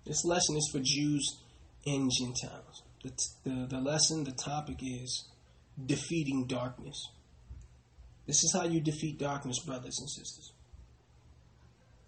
This 0.05 0.25
lesson 0.25 0.57
is 0.57 0.69
for 0.73 0.81
Jews 0.83 1.39
and 1.87 2.11
Gentiles. 2.19 2.83
The, 3.03 3.13
the, 3.45 3.67
the 3.69 3.81
lesson, 3.81 4.25
the 4.25 4.33
topic 4.33 4.79
is 4.83 5.29
defeating 5.87 6.47
darkness. 6.47 7.09
This 8.27 8.45
is 8.45 8.53
how 8.55 8.65
you 8.65 8.81
defeat 8.81 9.19
darkness, 9.19 9.59
brothers 9.65 9.97
and 9.99 10.09
sisters. 10.09 10.53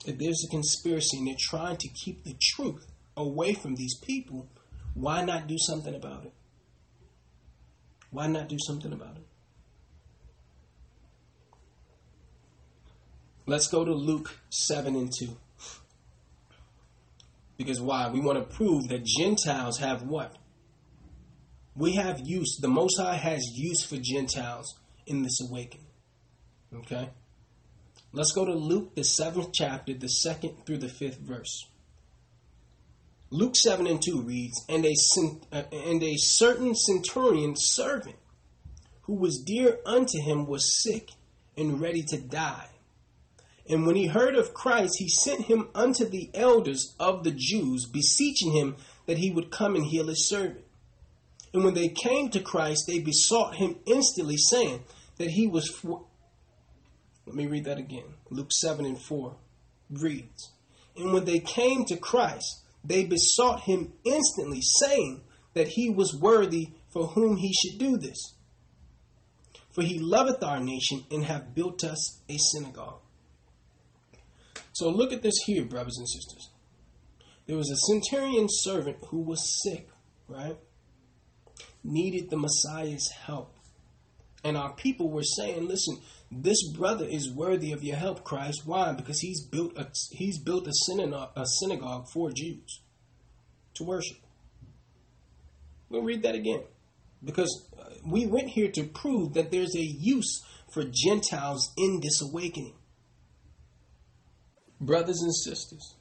If 0.05 0.19
there's 0.19 0.45
a 0.47 0.51
conspiracy 0.51 1.19
and 1.19 1.29
they're 1.29 1.35
trying 1.39 1.77
to 1.77 1.89
keep 1.89 2.25
the 2.25 2.37
truth 2.41 2.87
away 3.17 3.55
from 3.55 3.77
these 3.77 3.97
people, 3.99 4.49
why 4.95 5.25
not 5.25 5.47
do 5.47 5.57
something 5.59 5.95
about 5.95 6.25
it? 6.25 6.33
Why 8.11 8.27
not 8.27 8.49
do 8.49 8.59
something 8.67 8.93
about 8.93 9.17
it? 9.17 9.27
Let's 13.47 13.67
go 13.67 13.85
to 13.85 13.93
Luke 13.93 14.39
7 14.51 14.95
and 14.95 15.11
2. 15.19 15.37
Because 17.57 17.81
why? 17.81 18.09
We 18.09 18.21
want 18.21 18.39
to 18.39 18.57
prove 18.57 18.89
that 18.89 19.05
Gentiles 19.05 19.79
have 19.79 20.03
what? 20.03 20.37
We 21.75 21.95
have 21.95 22.21
use, 22.25 22.59
the 22.61 22.69
Most 22.69 22.99
High 22.99 23.17
has 23.17 23.43
use 23.55 23.83
for 23.85 23.97
Gentiles 23.97 24.79
in 25.07 25.23
this 25.23 25.41
awakening. 25.41 25.87
Okay? 26.75 27.09
Let's 28.13 28.33
go 28.33 28.45
to 28.45 28.53
Luke, 28.53 28.95
the 28.95 29.05
seventh 29.05 29.51
chapter, 29.55 29.95
the 29.95 30.09
second 30.09 30.67
through 30.67 30.79
the 30.79 30.89
fifth 30.89 31.19
verse. 31.19 31.67
Luke 33.33 33.57
7 33.57 33.87
and 33.87 34.03
2 34.03 34.21
reads, 34.21 34.63
And 34.69 34.85
a, 34.85 34.95
uh, 35.51 35.63
and 35.73 36.03
a 36.03 36.19
certain 36.19 36.75
centurion 36.75 37.55
servant 37.57 38.17
who 39.05 39.15
was 39.15 39.43
dear 39.43 39.79
unto 39.87 40.21
him 40.21 40.47
was 40.47 40.83
sick 40.83 41.13
and 41.57 41.81
ready 41.81 42.03
to 42.09 42.19
die. 42.19 42.69
And 43.67 43.87
when 43.87 43.97
he 43.97 44.07
heard 44.07 44.35
of 44.35 44.53
Christ, 44.53 44.97
he 44.99 45.09
sent 45.09 45.47
him 45.47 45.69
unto 45.75 46.05
the 46.05 46.31
elders 46.35 46.95
of 47.01 47.25
the 47.25 47.31
Jews, 47.31 47.87
beseeching 47.87 48.53
him 48.53 48.77
that 49.07 49.17
he 49.17 49.31
would 49.31 49.51
come 49.51 49.77
and 49.77 49.87
heal 49.87 50.09
his 50.09 50.29
servant. 50.29 50.65
And 51.55 51.65
when 51.65 51.73
they 51.73 51.89
came 51.89 52.29
to 52.31 52.41
Christ, 52.41 52.85
they 52.87 52.99
besought 52.99 53.55
him 53.55 53.77
instantly, 53.87 54.37
saying 54.37 54.85
that 55.17 55.31
he 55.31 55.47
was. 55.47 55.71
For... 55.71 56.05
Let 57.25 57.35
me 57.35 57.47
read 57.47 57.65
that 57.65 57.79
again. 57.79 58.15
Luke 58.29 58.53
7 58.53 58.85
and 58.85 59.01
4 59.01 59.37
reads, 59.91 60.51
And 60.99 61.15
when 61.15 61.25
they 61.25 61.39
came 61.39 61.87
to 61.87 61.97
Christ, 61.97 62.62
they 62.85 63.05
besought 63.05 63.63
him 63.63 63.93
instantly, 64.05 64.61
saying 64.81 65.23
that 65.55 65.69
he 65.69 65.91
was 65.91 66.19
worthy 66.19 66.71
for 66.93 67.09
whom 67.09 67.37
he 67.37 67.53
should 67.53 67.79
do 67.79 67.97
this. 67.97 68.35
For 69.71 69.83
he 69.83 69.99
loveth 69.99 70.43
our 70.43 70.61
nation 70.61 71.05
and 71.11 71.25
hath 71.25 71.55
built 71.55 71.85
us 71.85 72.21
a 72.29 72.37
synagogue. 72.37 73.01
So 74.73 74.91
look 74.91 75.13
at 75.13 75.23
this 75.23 75.37
here, 75.47 75.65
brothers 75.65 75.97
and 75.99 76.09
sisters. 76.09 76.51
There 77.47 77.57
was 77.57 77.71
a 77.71 77.77
centurion 77.77 78.47
servant 78.49 78.99
who 79.09 79.21
was 79.23 79.63
sick, 79.63 79.89
right? 80.29 80.57
Needed 81.85 82.31
the 82.31 82.37
Messiah's 82.37 83.11
help. 83.11 83.55
And 84.45 84.57
our 84.57 84.73
people 84.73 85.11
were 85.11 85.23
saying, 85.23 85.69
listen, 85.69 86.01
this 86.35 86.67
brother 86.69 87.05
is 87.05 87.31
worthy 87.31 87.73
of 87.73 87.85
your 87.85 87.97
help, 87.97 88.25
Christ. 88.25 88.63
Why? 88.65 88.93
Because 88.93 89.21
he's 89.21 89.45
built 89.45 89.77
a, 89.77 89.89
he's 90.13 90.39
built 90.39 90.67
a 90.67 90.73
synagogue, 90.87 91.31
a 91.37 91.45
synagogue 91.61 92.07
for 92.13 92.31
Jews 92.31 92.81
to 93.75 93.85
worship. 93.85 94.17
We'll 95.91 96.03
read 96.03 96.23
that 96.23 96.35
again. 96.35 96.63
Because 97.23 97.67
uh, 97.79 97.85
we 98.07 98.27
went 98.27 98.49
here 98.49 98.71
to 98.73 98.85
prove 98.85 99.35
that 99.35 99.51
there's 99.51 99.77
a 99.77 99.83
use 99.83 100.43
for 100.73 100.85
Gentiles 100.85 101.71
in 101.77 102.01
this 102.01 102.23
awakening. 102.23 102.75
Brothers 104.81 105.21
and 105.21 105.35
sisters, 105.35 105.95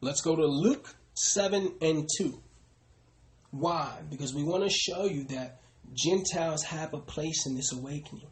let's 0.00 0.22
go 0.22 0.36
to 0.36 0.46
Luke 0.46 0.94
7 1.14 1.74
and 1.82 2.08
2. 2.18 2.40
Why? 3.50 3.98
Because 4.08 4.32
we 4.32 4.44
want 4.44 4.62
to 4.62 4.70
show 4.70 5.04
you 5.04 5.24
that 5.24 5.60
Gentiles 5.92 6.64
have 6.64 6.94
a 6.94 6.98
place 6.98 7.46
in 7.46 7.54
this 7.54 7.72
awakening. 7.72 8.28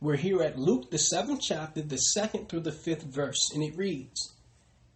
We're 0.00 0.16
here 0.16 0.42
at 0.42 0.58
Luke, 0.58 0.90
the 0.90 0.98
seventh 0.98 1.42
chapter, 1.42 1.82
the 1.82 1.98
second 1.98 2.48
through 2.48 2.60
the 2.60 2.72
fifth 2.72 3.02
verse, 3.02 3.50
and 3.52 3.62
it 3.62 3.76
reads 3.76 4.32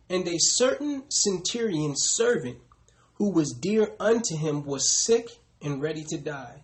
And 0.08 0.26
a 0.26 0.38
certain 0.38 1.10
centurion 1.10 1.94
servant 1.96 2.58
who 3.14 3.30
was 3.30 3.52
dear 3.52 3.94
unto 4.00 4.36
him 4.36 4.64
was 4.64 5.04
sick 5.04 5.28
and 5.60 5.82
ready 5.82 6.04
to 6.04 6.18
die. 6.18 6.62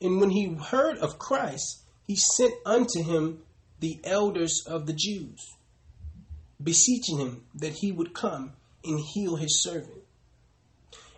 And 0.00 0.20
when 0.20 0.30
he 0.30 0.54
heard 0.54 0.98
of 0.98 1.18
Christ, 1.18 1.80
he 2.06 2.16
sent 2.16 2.54
unto 2.64 3.02
him 3.02 3.42
the 3.80 4.00
elders 4.04 4.62
of 4.66 4.86
the 4.86 4.92
Jews, 4.92 5.54
beseeching 6.62 7.18
him 7.18 7.44
that 7.54 7.74
he 7.74 7.92
would 7.92 8.14
come 8.14 8.52
and 8.84 9.00
heal 9.00 9.36
his 9.36 9.62
servant. 9.62 10.02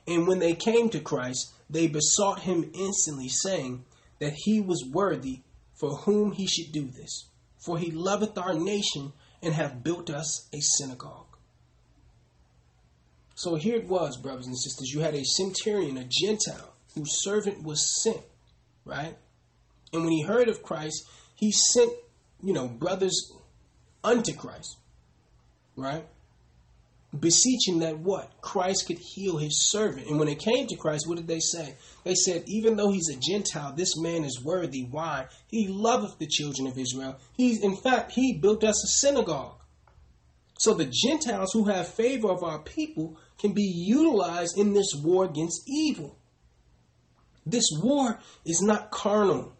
And 0.06 0.26
when 0.26 0.38
they 0.38 0.54
came 0.54 0.88
to 0.90 1.00
Christ, 1.00 1.52
they 1.70 1.86
besought 1.86 2.40
him 2.40 2.70
instantly, 2.74 3.28
saying 3.28 3.84
that 4.20 4.34
he 4.34 4.60
was 4.60 4.84
worthy 4.90 5.42
for 5.74 5.96
whom 5.98 6.32
he 6.32 6.46
should 6.46 6.72
do 6.72 6.86
this. 6.86 7.28
For 7.64 7.78
he 7.78 7.90
loveth 7.90 8.38
our 8.38 8.54
nation 8.54 9.12
and 9.42 9.54
hath 9.54 9.82
built 9.82 10.10
us 10.10 10.48
a 10.52 10.60
synagogue. 10.60 11.26
So 13.34 13.54
here 13.54 13.76
it 13.76 13.86
was, 13.86 14.16
brothers 14.16 14.46
and 14.46 14.58
sisters. 14.58 14.90
You 14.92 15.00
had 15.00 15.14
a 15.14 15.24
centurion, 15.24 15.96
a 15.96 16.04
Gentile, 16.04 16.74
whose 16.94 17.22
servant 17.22 17.62
was 17.62 18.02
sent, 18.02 18.22
right? 18.84 19.16
And 19.92 20.02
when 20.02 20.12
he 20.12 20.22
heard 20.22 20.48
of 20.48 20.62
Christ, 20.62 21.04
he 21.36 21.52
sent, 21.52 21.92
you 22.42 22.52
know, 22.52 22.66
brothers 22.66 23.32
unto 24.02 24.34
Christ, 24.34 24.78
right? 25.76 26.04
Beseeching 27.16 27.78
that 27.80 27.98
what? 27.98 28.40
Christ 28.40 28.86
could 28.86 28.98
heal 28.98 29.38
his 29.38 29.70
servant. 29.70 30.08
And 30.08 30.18
when 30.18 30.28
it 30.28 30.38
came 30.38 30.66
to 30.66 30.76
Christ, 30.76 31.08
what 31.08 31.16
did 31.16 31.26
they 31.26 31.40
say? 31.40 31.76
They 32.04 32.14
said, 32.14 32.44
even 32.46 32.76
though 32.76 32.90
he's 32.90 33.08
a 33.08 33.18
Gentile, 33.18 33.72
this 33.74 33.96
man 33.96 34.24
is 34.24 34.42
worthy. 34.44 34.82
Why? 34.82 35.26
He 35.48 35.68
loveth 35.68 36.18
the 36.18 36.26
children 36.26 36.66
of 36.66 36.78
Israel. 36.78 37.18
He's 37.32 37.62
in 37.62 37.76
fact, 37.76 38.12
he 38.12 38.38
built 38.38 38.62
us 38.62 38.84
a 38.84 38.88
synagogue. 38.88 39.54
So 40.58 40.74
the 40.74 40.92
Gentiles 40.92 41.52
who 41.52 41.64
have 41.66 41.88
favor 41.88 42.28
of 42.28 42.42
our 42.42 42.58
people 42.58 43.16
can 43.38 43.52
be 43.52 43.62
utilized 43.62 44.58
in 44.58 44.74
this 44.74 44.92
war 44.94 45.24
against 45.24 45.62
evil. 45.68 46.18
This 47.46 47.70
war 47.80 48.18
is 48.44 48.60
not 48.60 48.90
carnal, 48.90 49.56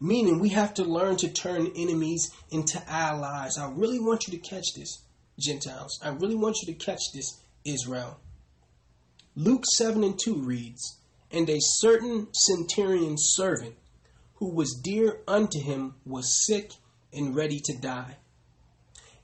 meaning 0.00 0.40
we 0.40 0.48
have 0.48 0.74
to 0.74 0.84
learn 0.84 1.16
to 1.18 1.28
turn 1.28 1.70
enemies 1.76 2.32
into 2.50 2.82
allies. 2.90 3.58
I 3.58 3.70
really 3.70 4.00
want 4.00 4.26
you 4.26 4.36
to 4.36 4.48
catch 4.48 4.74
this. 4.74 5.02
Gentiles. 5.42 5.98
I 6.02 6.10
really 6.10 6.34
want 6.34 6.56
you 6.62 6.72
to 6.72 6.84
catch 6.84 7.00
this, 7.12 7.40
Israel. 7.64 8.18
Luke 9.34 9.64
7 9.76 10.04
and 10.04 10.18
2 10.22 10.36
reads, 10.36 10.98
And 11.30 11.48
a 11.48 11.58
certain 11.60 12.28
centurion 12.32 13.16
servant 13.18 13.74
who 14.34 14.54
was 14.54 14.80
dear 14.82 15.20
unto 15.26 15.60
him 15.60 15.94
was 16.04 16.44
sick 16.46 16.72
and 17.12 17.34
ready 17.34 17.60
to 17.64 17.78
die. 17.78 18.16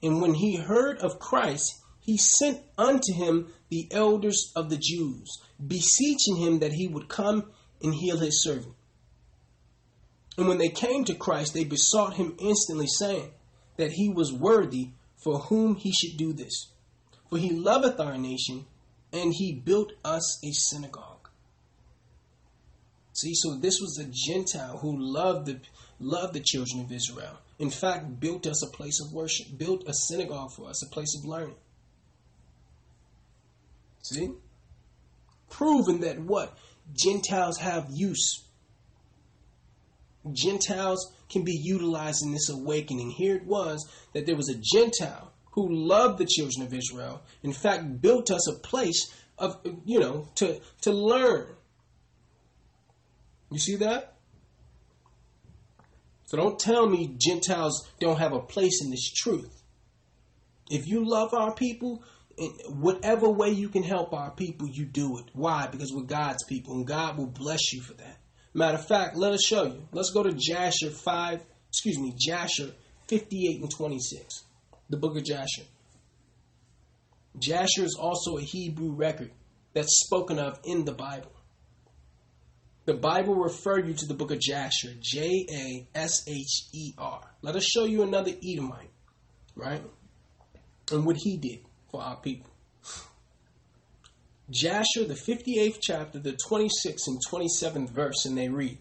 And 0.02 0.22
when 0.22 0.34
he 0.34 0.56
heard 0.56 0.98
of 0.98 1.18
Christ, 1.18 1.80
he 2.00 2.16
sent 2.16 2.60
unto 2.76 3.12
him 3.12 3.52
the 3.68 3.88
elders 3.90 4.52
of 4.54 4.70
the 4.70 4.78
Jews, 4.78 5.42
beseeching 5.64 6.36
him 6.36 6.60
that 6.60 6.72
he 6.72 6.88
would 6.88 7.08
come 7.08 7.50
and 7.82 7.94
heal 7.94 8.18
his 8.18 8.42
servant. 8.42 8.74
And 10.38 10.46
when 10.46 10.58
they 10.58 10.68
came 10.68 11.04
to 11.04 11.14
Christ, 11.14 11.52
they 11.52 11.64
besought 11.64 12.14
him 12.14 12.36
instantly, 12.38 12.86
saying 12.86 13.32
that 13.76 13.92
he 13.92 14.08
was 14.08 14.32
worthy 14.32 14.92
for 15.18 15.38
whom 15.38 15.76
he 15.76 15.92
should 15.92 16.16
do 16.16 16.32
this. 16.32 16.68
For 17.28 17.38
he 17.38 17.50
loveth 17.50 18.00
our 18.00 18.16
nation, 18.16 18.66
and 19.12 19.32
he 19.34 19.52
built 19.52 19.92
us 20.04 20.42
a 20.44 20.52
synagogue. 20.52 21.28
See, 23.12 23.34
so 23.34 23.56
this 23.56 23.80
was 23.80 23.98
a 23.98 24.08
Gentile 24.10 24.78
who 24.78 24.96
loved 24.96 25.46
the 25.46 25.60
loved 26.00 26.34
the 26.34 26.40
children 26.40 26.80
of 26.80 26.92
Israel. 26.92 27.38
In 27.58 27.70
fact, 27.70 28.20
built 28.20 28.46
us 28.46 28.62
a 28.62 28.70
place 28.70 29.00
of 29.00 29.12
worship, 29.12 29.58
built 29.58 29.88
a 29.88 29.92
synagogue 29.92 30.52
for 30.52 30.68
us, 30.68 30.82
a 30.82 30.88
place 30.88 31.16
of 31.18 31.28
learning. 31.28 31.56
See? 34.02 34.30
Proving 35.50 36.00
that 36.00 36.20
what? 36.20 36.56
Gentiles 36.94 37.58
have 37.58 37.88
use 37.90 38.44
Gentiles 40.32 41.12
can 41.28 41.42
be 41.42 41.58
utilized 41.62 42.24
in 42.24 42.32
this 42.32 42.48
awakening. 42.48 43.10
Here 43.10 43.36
it 43.36 43.46
was 43.46 43.88
that 44.14 44.26
there 44.26 44.36
was 44.36 44.48
a 44.48 44.60
Gentile 44.60 45.32
who 45.52 45.68
loved 45.70 46.18
the 46.18 46.26
children 46.26 46.66
of 46.66 46.72
Israel, 46.72 47.22
in 47.42 47.52
fact, 47.52 48.00
built 48.00 48.30
us 48.30 48.48
a 48.48 48.58
place 48.58 49.12
of, 49.38 49.60
you 49.84 49.98
know, 49.98 50.28
to, 50.36 50.60
to 50.82 50.92
learn. 50.92 51.48
You 53.50 53.58
see 53.58 53.76
that? 53.76 54.14
So 56.26 56.36
don't 56.36 56.58
tell 56.58 56.86
me 56.86 57.16
Gentiles 57.18 57.88
don't 58.00 58.18
have 58.18 58.32
a 58.32 58.40
place 58.40 58.82
in 58.82 58.90
this 58.90 59.10
truth. 59.10 59.62
If 60.70 60.86
you 60.86 61.08
love 61.08 61.32
our 61.32 61.54
people, 61.54 62.02
whatever 62.68 63.28
way 63.30 63.50
you 63.50 63.68
can 63.68 63.82
help 63.82 64.12
our 64.12 64.30
people, 64.30 64.68
you 64.68 64.84
do 64.84 65.18
it. 65.18 65.24
Why? 65.32 65.66
Because 65.66 65.92
we're 65.92 66.02
God's 66.02 66.44
people, 66.44 66.74
and 66.74 66.86
God 66.86 67.16
will 67.16 67.26
bless 67.26 67.72
you 67.72 67.80
for 67.80 67.94
that. 67.94 68.17
Matter 68.58 68.78
of 68.78 68.88
fact, 68.88 69.16
let 69.16 69.30
us 69.30 69.44
show 69.44 69.66
you. 69.66 69.86
Let's 69.92 70.10
go 70.10 70.24
to 70.24 70.32
Jasher 70.32 70.90
5, 70.90 71.44
excuse 71.68 71.96
me, 71.96 72.12
Jasher 72.18 72.72
58 73.06 73.60
and 73.60 73.70
26. 73.70 74.42
The 74.90 74.96
book 74.96 75.16
of 75.16 75.24
Jasher. 75.24 75.62
Jasher 77.38 77.84
is 77.84 77.96
also 77.96 78.36
a 78.36 78.40
Hebrew 78.40 78.90
record 78.90 79.30
that's 79.74 80.02
spoken 80.04 80.40
of 80.40 80.58
in 80.64 80.84
the 80.84 80.92
Bible. 80.92 81.30
The 82.84 82.94
Bible 82.94 83.36
referred 83.36 83.86
you 83.86 83.94
to 83.94 84.06
the 84.06 84.14
book 84.14 84.32
of 84.32 84.40
Jasher, 84.40 84.90
J 84.98 85.46
A 85.52 85.88
S 85.96 86.24
H 86.26 86.64
E 86.72 86.94
R. 86.98 87.20
Let 87.42 87.54
us 87.54 87.64
show 87.64 87.84
you 87.84 88.02
another 88.02 88.32
Edomite, 88.42 88.90
right? 89.54 89.82
And 90.90 91.06
what 91.06 91.16
he 91.16 91.36
did 91.36 91.60
for 91.92 92.02
our 92.02 92.16
people. 92.16 92.50
Jasher, 94.50 95.04
the 95.04 95.14
58th 95.14 95.78
chapter, 95.82 96.18
the 96.18 96.32
26th 96.32 97.06
and 97.06 97.20
27th 97.30 97.90
verse, 97.90 98.24
and 98.24 98.36
they 98.36 98.48
read 98.48 98.78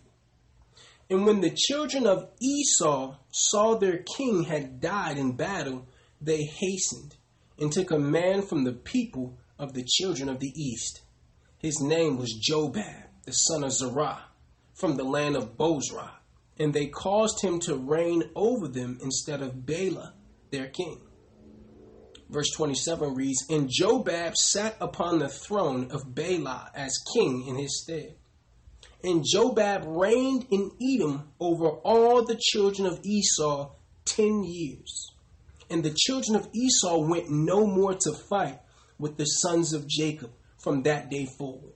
And 1.09 1.25
when 1.25 1.41
the 1.41 1.53
children 1.53 2.07
of 2.07 2.29
Esau 2.39 3.15
saw 3.31 3.75
their 3.75 3.97
king 3.97 4.43
had 4.43 4.79
died 4.79 5.17
in 5.17 5.35
battle, 5.35 5.85
they 6.21 6.43
hastened 6.43 7.15
and 7.59 7.71
took 7.71 7.91
a 7.91 7.99
man 7.99 8.43
from 8.43 8.63
the 8.63 8.71
people 8.71 9.37
of 9.59 9.73
the 9.73 9.83
children 9.83 10.29
of 10.29 10.39
the 10.39 10.53
east. 10.55 11.01
His 11.57 11.81
name 11.81 12.17
was 12.17 12.33
Jobab, 12.33 13.09
the 13.25 13.33
son 13.33 13.63
of 13.63 13.73
Zerah, 13.73 14.25
from 14.73 14.95
the 14.95 15.03
land 15.03 15.35
of 15.35 15.57
Bozrah, 15.57 16.19
and 16.57 16.73
they 16.73 16.87
caused 16.87 17.41
him 17.41 17.59
to 17.61 17.75
reign 17.75 18.23
over 18.35 18.69
them 18.69 18.99
instead 19.01 19.41
of 19.41 19.65
Bela, 19.65 20.13
their 20.49 20.67
king. 20.67 21.01
Verse 22.29 22.49
27 22.55 23.13
reads, 23.13 23.45
And 23.49 23.69
Jobab 23.69 24.35
sat 24.35 24.75
upon 24.81 25.19
the 25.19 25.29
throne 25.29 25.91
of 25.91 26.13
Bela 26.13 26.69
as 26.75 26.97
king 27.13 27.47
in 27.47 27.55
his 27.55 27.81
stead. 27.81 28.15
And 29.03 29.23
Jobab 29.23 29.83
reigned 29.85 30.47
in 30.51 30.71
Edom 30.81 31.29
over 31.39 31.67
all 31.69 32.25
the 32.25 32.39
children 32.39 32.87
of 32.87 32.99
Esau 33.05 33.71
ten 34.03 34.43
years. 34.43 35.11
And 35.69 35.83
the 35.83 35.95
children 35.95 36.35
of 36.35 36.49
Esau 36.53 36.99
went 36.99 37.29
no 37.29 37.65
more 37.65 37.93
to 37.93 38.13
fight 38.13 38.59
with 38.97 39.17
the 39.17 39.25
sons 39.25 39.73
of 39.73 39.87
Jacob 39.87 40.31
from 40.57 40.83
that 40.83 41.09
day 41.09 41.25
forward. 41.37 41.73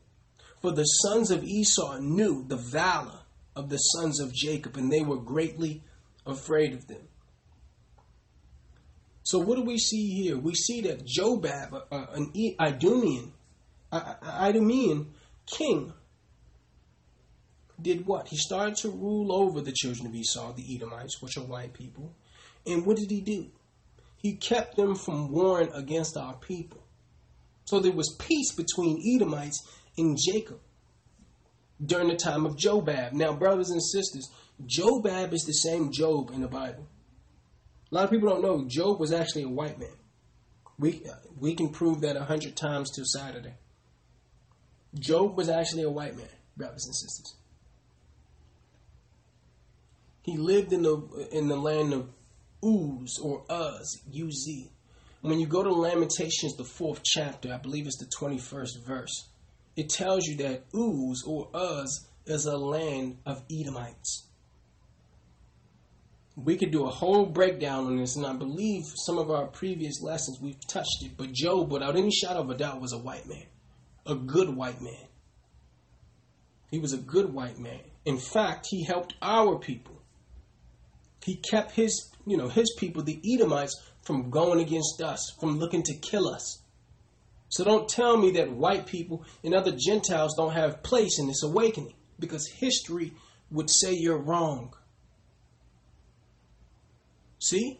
For 0.61 0.71
the 0.71 0.83
sons 0.83 1.31
of 1.31 1.43
Esau 1.43 1.97
knew 1.99 2.43
the 2.47 2.57
valor 2.57 3.19
of 3.55 3.69
the 3.69 3.77
sons 3.77 4.19
of 4.19 4.33
Jacob, 4.33 4.77
and 4.77 4.91
they 4.91 5.01
were 5.01 5.17
greatly 5.17 5.83
afraid 6.25 6.73
of 6.73 6.87
them. 6.87 7.07
So, 9.31 9.39
what 9.39 9.55
do 9.55 9.63
we 9.63 9.77
see 9.77 10.09
here? 10.09 10.37
We 10.37 10.53
see 10.55 10.81
that 10.81 11.05
Jobab, 11.07 11.83
uh, 11.89 12.05
an 12.15 12.33
Idumean, 12.59 13.31
Idumean 13.89 15.05
king, 15.45 15.93
did 17.81 18.05
what? 18.05 18.27
He 18.27 18.35
started 18.35 18.75
to 18.81 18.89
rule 18.89 19.31
over 19.31 19.61
the 19.61 19.71
children 19.71 20.07
of 20.07 20.13
Esau, 20.13 20.51
the 20.51 20.75
Edomites, 20.75 21.21
which 21.21 21.37
are 21.37 21.45
white 21.45 21.71
people. 21.71 22.13
And 22.67 22.85
what 22.85 22.97
did 22.97 23.09
he 23.09 23.21
do? 23.21 23.47
He 24.17 24.35
kept 24.35 24.75
them 24.75 24.95
from 24.95 25.31
warring 25.31 25.71
against 25.73 26.17
our 26.17 26.35
people. 26.35 26.83
So 27.63 27.79
there 27.79 27.93
was 27.93 28.13
peace 28.19 28.53
between 28.53 29.01
Edomites 29.15 29.65
and 29.97 30.17
Jacob 30.21 30.59
during 31.81 32.09
the 32.09 32.17
time 32.17 32.45
of 32.45 32.57
Jobab. 32.57 33.13
Now, 33.13 33.31
brothers 33.31 33.69
and 33.69 33.81
sisters, 33.81 34.29
Jobab 34.65 35.31
is 35.31 35.45
the 35.45 35.53
same 35.53 35.89
Job 35.93 36.31
in 36.31 36.41
the 36.41 36.49
Bible. 36.49 36.85
A 37.91 37.95
lot 37.95 38.05
of 38.05 38.09
people 38.09 38.29
don't 38.29 38.41
know 38.41 38.65
Job 38.67 38.99
was 38.99 39.11
actually 39.11 39.43
a 39.43 39.49
white 39.49 39.79
man. 39.79 39.97
We 40.79 41.03
we 41.39 41.55
can 41.55 41.69
prove 41.69 42.01
that 42.01 42.15
a 42.15 42.23
hundred 42.23 42.55
times 42.55 42.89
till 42.91 43.05
Saturday. 43.05 43.53
Job 44.97 45.37
was 45.37 45.49
actually 45.49 45.83
a 45.83 45.89
white 45.89 46.15
man, 46.15 46.25
brothers 46.57 46.85
and 46.85 46.95
sisters. 46.95 47.35
He 50.23 50.37
lived 50.37 50.73
in 50.73 50.83
the 50.83 51.27
in 51.31 51.47
the 51.47 51.57
land 51.57 51.93
of 51.93 52.09
Uz 52.63 53.17
or 53.21 53.43
Uz, 53.49 54.01
U 54.11 54.31
Z. 54.31 54.71
When 55.21 55.39
you 55.39 55.45
go 55.45 55.61
to 55.61 55.71
Lamentations, 55.71 56.55
the 56.57 56.63
fourth 56.63 57.01
chapter, 57.03 57.53
I 57.53 57.57
believe 57.57 57.85
it's 57.85 57.97
the 57.97 58.09
twenty 58.17 58.39
first 58.39 58.83
verse 58.85 59.29
it 59.75 59.89
tells 59.89 60.25
you 60.25 60.37
that 60.37 60.63
Uz 60.73 61.23
or 61.25 61.49
Uz 61.55 62.07
is 62.25 62.45
a 62.45 62.57
land 62.57 63.17
of 63.25 63.43
Edomites. 63.51 64.27
We 66.43 66.57
could 66.57 66.71
do 66.71 66.85
a 66.85 66.89
whole 66.89 67.25
breakdown 67.25 67.85
on 67.85 67.97
this, 67.97 68.15
and 68.15 68.25
I 68.25 68.33
believe 68.33 68.83
some 68.95 69.17
of 69.17 69.29
our 69.29 69.47
previous 69.47 70.01
lessons 70.01 70.39
we've 70.41 70.59
touched 70.67 71.03
it. 71.03 71.11
But 71.15 71.33
Job, 71.33 71.71
without 71.71 71.95
any 71.95 72.11
shadow 72.11 72.39
of 72.41 72.49
a 72.49 72.55
doubt, 72.55 72.81
was 72.81 72.93
a 72.93 72.97
white 72.97 73.27
man, 73.27 73.45
a 74.05 74.15
good 74.15 74.55
white 74.55 74.81
man. 74.81 75.07
He 76.71 76.79
was 76.79 76.93
a 76.93 76.97
good 76.97 77.33
white 77.33 77.59
man. 77.59 77.81
In 78.05 78.17
fact, 78.17 78.67
he 78.69 78.83
helped 78.83 79.13
our 79.21 79.59
people. 79.59 80.01
He 81.23 81.35
kept 81.35 81.71
his, 81.71 82.09
you 82.25 82.37
know, 82.37 82.47
his 82.47 82.73
people, 82.77 83.03
the 83.03 83.21
Edomites, 83.23 83.79
from 84.01 84.31
going 84.31 84.59
against 84.59 85.01
us, 85.01 85.35
from 85.39 85.59
looking 85.59 85.83
to 85.83 85.93
kill 85.93 86.27
us. 86.27 86.61
So 87.49 87.63
don't 87.63 87.89
tell 87.89 88.17
me 88.17 88.31
that 88.31 88.51
white 88.51 88.87
people 88.87 89.25
and 89.43 89.53
other 89.53 89.75
Gentiles 89.77 90.33
don't 90.35 90.53
have 90.53 90.81
place 90.81 91.19
in 91.19 91.27
this 91.27 91.43
awakening 91.43 91.93
because 92.17 92.47
history 92.47 93.13
would 93.51 93.69
say 93.69 93.93
you're 93.93 94.17
wrong. 94.17 94.73
See? 97.41 97.79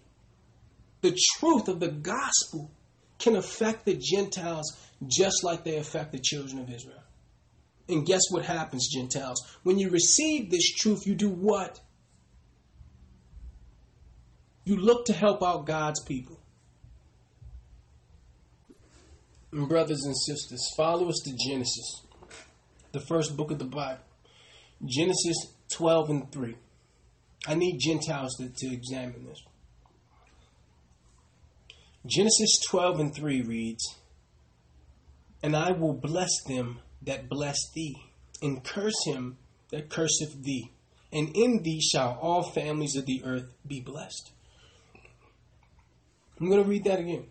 The 1.02 1.18
truth 1.38 1.68
of 1.68 1.80
the 1.80 1.90
gospel 1.90 2.72
can 3.20 3.36
affect 3.36 3.86
the 3.86 4.00
Gentiles 4.00 4.78
just 5.08 5.44
like 5.44 5.64
they 5.64 5.78
affect 5.78 6.12
the 6.12 6.20
children 6.20 6.60
of 6.60 6.70
Israel. 6.70 7.04
And 7.88 8.06
guess 8.06 8.22
what 8.30 8.46
happens, 8.46 8.88
Gentiles? 8.88 9.42
When 9.64 9.78
you 9.78 9.90
receive 9.90 10.50
this 10.50 10.72
truth, 10.72 11.06
you 11.06 11.16
do 11.16 11.30
what? 11.30 11.80
You 14.64 14.78
look 14.78 15.06
to 15.06 15.14
help 15.14 15.44
out 15.44 15.66
God's 15.66 16.02
people 16.04 16.42
brothers 19.52 20.04
and 20.06 20.16
sisters, 20.18 20.66
follow 20.76 21.10
us 21.10 21.20
to 21.26 21.50
Genesis, 21.50 22.02
the 22.92 23.00
first 23.00 23.36
book 23.36 23.52
of 23.52 23.60
the 23.60 23.66
Bible. 23.66 24.02
Genesis 24.86 25.54
12 25.74 26.10
and 26.10 26.32
3. 26.32 26.56
I 27.48 27.56
need 27.56 27.80
Gentiles 27.80 28.36
to, 28.38 28.50
to 28.50 28.74
examine 28.74 29.26
this. 29.26 29.44
Genesis 32.06 32.60
12 32.68 33.00
and 33.00 33.16
3 33.16 33.42
reads, 33.44 33.96
And 35.44 35.56
I 35.56 35.72
will 35.72 35.94
bless 35.94 36.32
them 36.48 36.80
that 37.04 37.30
bless 37.30 37.70
thee, 37.76 37.96
and 38.42 38.64
curse 38.64 39.06
him 39.06 39.38
that 39.72 39.90
curseth 39.90 40.42
thee, 40.44 40.72
and 41.14 41.30
in 41.36 41.62
thee 41.62 41.80
shall 41.80 42.18
all 42.20 42.42
families 42.42 42.96
of 42.96 43.06
the 43.06 43.22
earth 43.24 43.54
be 43.68 43.82
blessed. 43.82 44.32
I'm 46.40 46.50
going 46.50 46.64
to 46.64 46.68
read 46.70 46.86
that 46.86 47.00
again. 47.00 47.28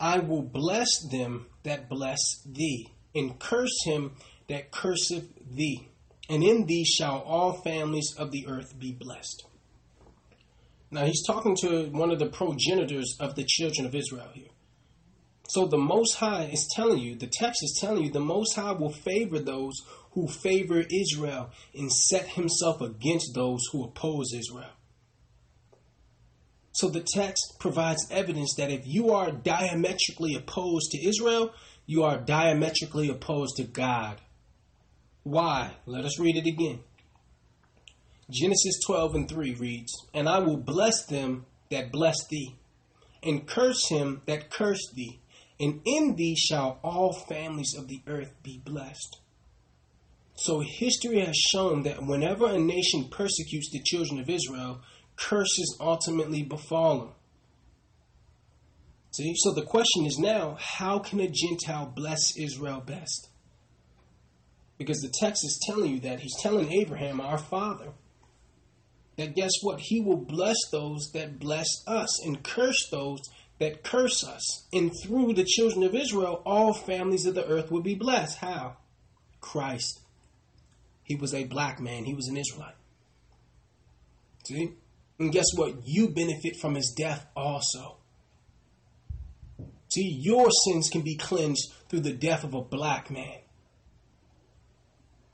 I 0.00 0.18
will 0.18 0.42
bless 0.42 0.88
them 1.12 1.46
that 1.62 1.88
bless 1.88 2.18
thee, 2.44 2.88
and 3.14 3.38
curse 3.38 3.84
him 3.84 4.16
that 4.48 4.72
curseth 4.72 5.28
thee. 5.48 5.88
And 6.28 6.42
in 6.42 6.66
thee 6.66 6.84
shall 6.84 7.20
all 7.20 7.62
families 7.62 8.12
of 8.18 8.32
the 8.32 8.46
earth 8.48 8.76
be 8.76 8.90
blessed. 8.90 9.44
Now 10.94 11.06
he's 11.06 11.26
talking 11.26 11.56
to 11.56 11.86
one 11.86 12.12
of 12.12 12.20
the 12.20 12.26
progenitors 12.26 13.16
of 13.18 13.34
the 13.34 13.42
children 13.42 13.84
of 13.84 13.96
Israel 13.96 14.28
here. 14.32 14.46
So 15.48 15.66
the 15.66 15.76
Most 15.76 16.14
High 16.14 16.44
is 16.44 16.68
telling 16.72 17.00
you, 17.00 17.16
the 17.16 17.26
text 17.26 17.64
is 17.64 17.76
telling 17.80 18.04
you, 18.04 18.12
the 18.12 18.20
Most 18.20 18.54
High 18.54 18.70
will 18.70 18.92
favor 18.92 19.40
those 19.40 19.74
who 20.12 20.28
favor 20.28 20.84
Israel 20.88 21.50
and 21.74 21.92
set 21.92 22.28
himself 22.28 22.80
against 22.80 23.34
those 23.34 23.62
who 23.72 23.82
oppose 23.82 24.32
Israel. 24.32 24.70
So 26.70 26.88
the 26.88 27.04
text 27.12 27.56
provides 27.58 28.06
evidence 28.12 28.54
that 28.58 28.70
if 28.70 28.86
you 28.86 29.10
are 29.10 29.32
diametrically 29.32 30.36
opposed 30.36 30.92
to 30.92 31.08
Israel, 31.08 31.52
you 31.86 32.04
are 32.04 32.18
diametrically 32.18 33.08
opposed 33.08 33.56
to 33.56 33.64
God. 33.64 34.20
Why? 35.24 35.72
Let 35.86 36.04
us 36.04 36.20
read 36.20 36.36
it 36.36 36.46
again. 36.46 36.84
Genesis 38.30 38.80
12 38.86 39.14
and 39.14 39.28
3 39.28 39.54
reads, 39.54 39.92
And 40.14 40.28
I 40.28 40.38
will 40.38 40.56
bless 40.56 41.04
them 41.06 41.46
that 41.70 41.92
bless 41.92 42.26
thee, 42.28 42.56
and 43.22 43.46
curse 43.46 43.88
him 43.88 44.22
that 44.26 44.50
curse 44.50 44.90
thee, 44.94 45.20
and 45.60 45.80
in 45.84 46.16
thee 46.16 46.36
shall 46.36 46.78
all 46.82 47.12
families 47.12 47.74
of 47.76 47.88
the 47.88 48.02
earth 48.06 48.34
be 48.42 48.60
blessed. 48.64 49.18
So 50.36 50.60
history 50.60 51.20
has 51.20 51.36
shown 51.36 51.84
that 51.84 52.04
whenever 52.04 52.46
a 52.46 52.58
nation 52.58 53.08
persecutes 53.08 53.70
the 53.70 53.82
children 53.82 54.18
of 54.18 54.28
Israel, 54.28 54.80
curses 55.16 55.76
ultimately 55.80 56.42
befall 56.42 56.98
them. 56.98 57.12
See, 59.12 59.34
so 59.36 59.52
the 59.52 59.62
question 59.62 60.06
is 60.06 60.18
now, 60.18 60.56
how 60.58 60.98
can 60.98 61.20
a 61.20 61.28
Gentile 61.28 61.86
bless 61.86 62.36
Israel 62.36 62.82
best? 62.84 63.28
Because 64.76 64.98
the 64.98 65.12
text 65.20 65.44
is 65.44 65.62
telling 65.64 65.92
you 65.92 66.00
that 66.00 66.18
he's 66.18 66.36
telling 66.42 66.72
Abraham, 66.72 67.20
our 67.20 67.38
father, 67.38 67.92
that 69.16 69.34
guess 69.34 69.52
what? 69.62 69.80
He 69.80 70.00
will 70.00 70.16
bless 70.16 70.56
those 70.70 71.10
that 71.14 71.38
bless 71.38 71.68
us 71.86 72.24
and 72.24 72.42
curse 72.42 72.88
those 72.90 73.20
that 73.58 73.84
curse 73.84 74.24
us. 74.24 74.66
And 74.72 74.90
through 75.02 75.34
the 75.34 75.44
children 75.44 75.84
of 75.84 75.94
Israel, 75.94 76.42
all 76.44 76.72
families 76.72 77.26
of 77.26 77.34
the 77.34 77.46
earth 77.46 77.70
will 77.70 77.82
be 77.82 77.94
blessed. 77.94 78.38
How? 78.38 78.76
Christ. 79.40 80.00
He 81.04 81.14
was 81.14 81.34
a 81.34 81.44
black 81.44 81.80
man, 81.80 82.04
he 82.04 82.14
was 82.14 82.28
an 82.28 82.36
Israelite. 82.36 82.74
See? 84.46 84.72
And 85.18 85.32
guess 85.32 85.46
what? 85.54 85.74
You 85.84 86.08
benefit 86.08 86.56
from 86.60 86.74
his 86.74 86.92
death 86.96 87.26
also. 87.36 87.98
See, 89.92 90.18
your 90.20 90.50
sins 90.50 90.90
can 90.90 91.02
be 91.02 91.16
cleansed 91.16 91.72
through 91.88 92.00
the 92.00 92.12
death 92.12 92.42
of 92.42 92.54
a 92.54 92.60
black 92.60 93.10
man. 93.10 93.38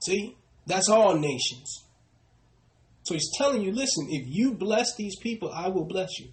See, 0.00 0.36
that's 0.66 0.90
all 0.90 1.14
nations. 1.14 1.84
So 3.10 3.14
he's 3.14 3.32
telling 3.36 3.62
you 3.62 3.72
listen, 3.72 4.06
if 4.08 4.28
you 4.28 4.54
bless 4.54 4.94
these 4.94 5.18
people, 5.18 5.50
I 5.52 5.66
will 5.66 5.84
bless 5.84 6.20
you. 6.20 6.28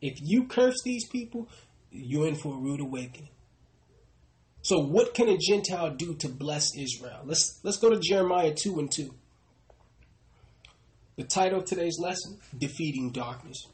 If 0.00 0.20
you 0.22 0.44
curse 0.44 0.80
these 0.84 1.04
people, 1.08 1.48
you're 1.90 2.28
in 2.28 2.36
for 2.36 2.54
a 2.54 2.56
rude 2.56 2.78
awakening. 2.78 3.30
So 4.62 4.78
what 4.78 5.12
can 5.12 5.28
a 5.28 5.36
Gentile 5.36 5.90
do 5.90 6.14
to 6.14 6.28
bless 6.28 6.68
Israel? 6.78 7.22
Let's 7.24 7.58
let's 7.64 7.78
go 7.78 7.90
to 7.90 7.98
Jeremiah 7.98 8.54
2 8.54 8.78
and 8.78 8.92
2. 8.92 9.12
The 11.16 11.24
title 11.24 11.58
of 11.58 11.64
today's 11.64 11.98
lesson 11.98 12.38
Defeating 12.56 13.10
Darkness. 13.10 13.66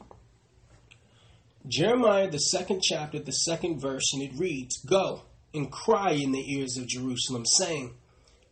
Jeremiah, 1.67 2.27
the 2.27 2.39
second 2.39 2.81
chapter, 2.81 3.19
the 3.19 3.33
second 3.33 3.79
verse, 3.79 4.11
and 4.13 4.23
it 4.23 4.31
reads 4.33 4.83
Go 4.83 5.25
and 5.53 5.71
cry 5.71 6.13
in 6.13 6.31
the 6.31 6.55
ears 6.55 6.75
of 6.75 6.87
Jerusalem, 6.87 7.45
saying, 7.45 7.93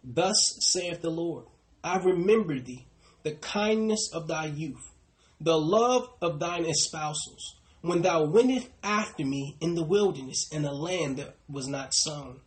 Thus 0.03 0.35
saith 0.59 1.01
the 1.01 1.09
Lord, 1.09 1.45
I 1.83 1.97
remember 1.97 2.59
thee, 2.59 2.85
the 3.25 3.31
kindness 3.31 4.11
of 4.13 4.27
thy 4.27 4.45
youth, 4.45 4.93
the 5.41 5.57
love 5.57 6.07
of 6.21 6.39
thine 6.39 6.63
espousals, 6.63 7.55
when 7.81 8.03
thou 8.03 8.23
wentest 8.23 8.69
after 8.83 9.25
me 9.25 9.57
in 9.59 9.73
the 9.73 9.83
wilderness 9.83 10.47
in 10.51 10.63
a 10.63 10.71
land 10.71 11.17
that 11.17 11.35
was 11.49 11.67
not 11.67 11.91
sown. 11.91 12.39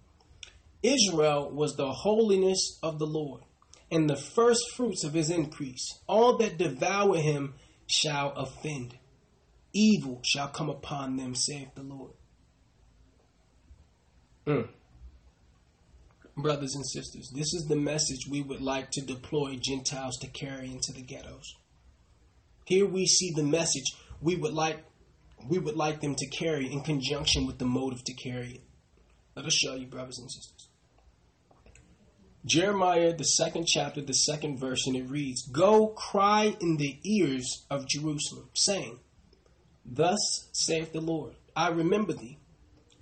Israel 0.83 1.51
was 1.51 1.75
the 1.75 1.91
holiness 1.91 2.79
of 2.81 3.01
the 3.01 3.07
Lord, 3.07 3.43
and 3.91 4.09
the 4.09 4.17
first 4.17 4.63
fruits 4.77 5.03
of 5.03 5.15
his 5.15 5.31
increase. 5.31 5.99
All 6.07 6.37
that 6.39 6.59
devour 6.59 7.17
him 7.17 7.55
shall 7.89 8.33
offend. 8.37 8.97
Evil 9.73 10.21
shall 10.23 10.49
come 10.49 10.71
upon 10.71 11.17
them, 11.17 11.35
saith 11.35 11.75
the 11.75 11.83
Lord. 11.83 12.13
Mm. 14.47 14.69
Brothers 16.39 16.77
and 16.77 16.87
sisters, 16.87 17.33
this 17.35 17.53
is 17.53 17.67
the 17.69 17.75
message 17.75 18.29
we 18.31 18.43
would 18.43 18.61
like 18.61 18.93
to 18.93 19.01
deploy 19.01 19.57
Gentiles 19.61 20.17
to 20.19 20.29
carry 20.29 20.71
into 20.71 20.93
the 20.93 21.03
ghettos. 21.03 21.57
Here 22.65 22.87
we 22.87 23.07
see 23.07 23.33
the 23.35 23.43
message 23.43 23.93
we 24.21 24.37
would 24.37 24.55
like 24.55 24.85
we 25.49 25.59
would 25.59 25.75
like 25.75 26.01
them 26.01 26.15
to 26.15 26.27
carry 26.29 26.73
in 26.73 26.83
conjunction 26.83 27.45
with 27.45 27.59
the 27.59 27.65
motive 27.65 28.05
to 28.05 28.15
carry 28.15 28.53
it. 28.53 28.63
Let 29.35 29.47
us 29.47 29.55
show 29.55 29.75
you, 29.75 29.87
brothers 29.87 30.19
and 30.19 30.31
sisters. 30.31 30.69
Jeremiah, 32.45 33.17
the 33.17 33.25
second 33.25 33.67
chapter, 33.67 34.01
the 34.01 34.13
second 34.13 34.61
verse, 34.61 34.87
and 34.87 34.95
it 34.95 35.09
reads 35.09 35.43
Go 35.49 35.89
cry 35.89 36.57
in 36.61 36.77
the 36.77 37.01
ears 37.05 37.67
of 37.69 37.89
Jerusalem, 37.89 38.49
saying, 38.55 39.01
Thus 39.85 40.49
saith 40.53 40.93
the 40.93 41.01
Lord, 41.01 41.35
I 41.57 41.69
remember 41.71 42.13
thee, 42.13 42.39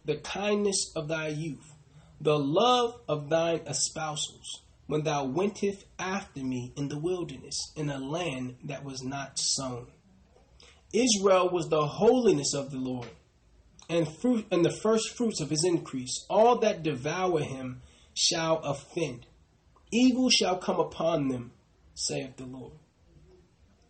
the 0.07 0.17
kindness 0.17 0.91
of 0.97 1.09
thy 1.09 1.29
youth, 1.29 1.76
the 2.21 2.39
love 2.39 3.01
of 3.09 3.29
thine 3.29 3.61
espousals, 3.61 4.63
when 4.87 5.03
thou 5.03 5.25
wentest 5.25 5.85
after 5.99 6.41
me 6.41 6.73
in 6.77 6.89
the 6.89 6.99
wilderness, 6.99 7.73
in 7.77 7.91
a 7.91 7.99
land 7.99 8.57
that 8.65 8.85
was 8.85 9.03
not 9.03 9.39
sown. 9.39 9.89
Israel 10.93 11.51
was 11.51 11.69
the 11.69 11.87
holiness 11.87 12.55
of 12.55 12.71
the 12.71 12.79
Lord, 12.79 13.11
and 13.89 14.09
fruit 14.21 14.47
and 14.51 14.65
the 14.65 14.71
first 14.71 15.17
fruits 15.17 15.41
of 15.41 15.51
his 15.51 15.65
increase. 15.65 16.25
All 16.31 16.59
that 16.59 16.83
devour 16.83 17.41
him 17.41 17.83
shall 18.15 18.59
offend. 18.59 19.27
Evil 19.93 20.31
shall 20.31 20.57
come 20.59 20.81
upon 20.81 21.29
them, 21.29 21.53
saith 21.95 22.37
the 22.37 22.47
Lord. 22.47 22.73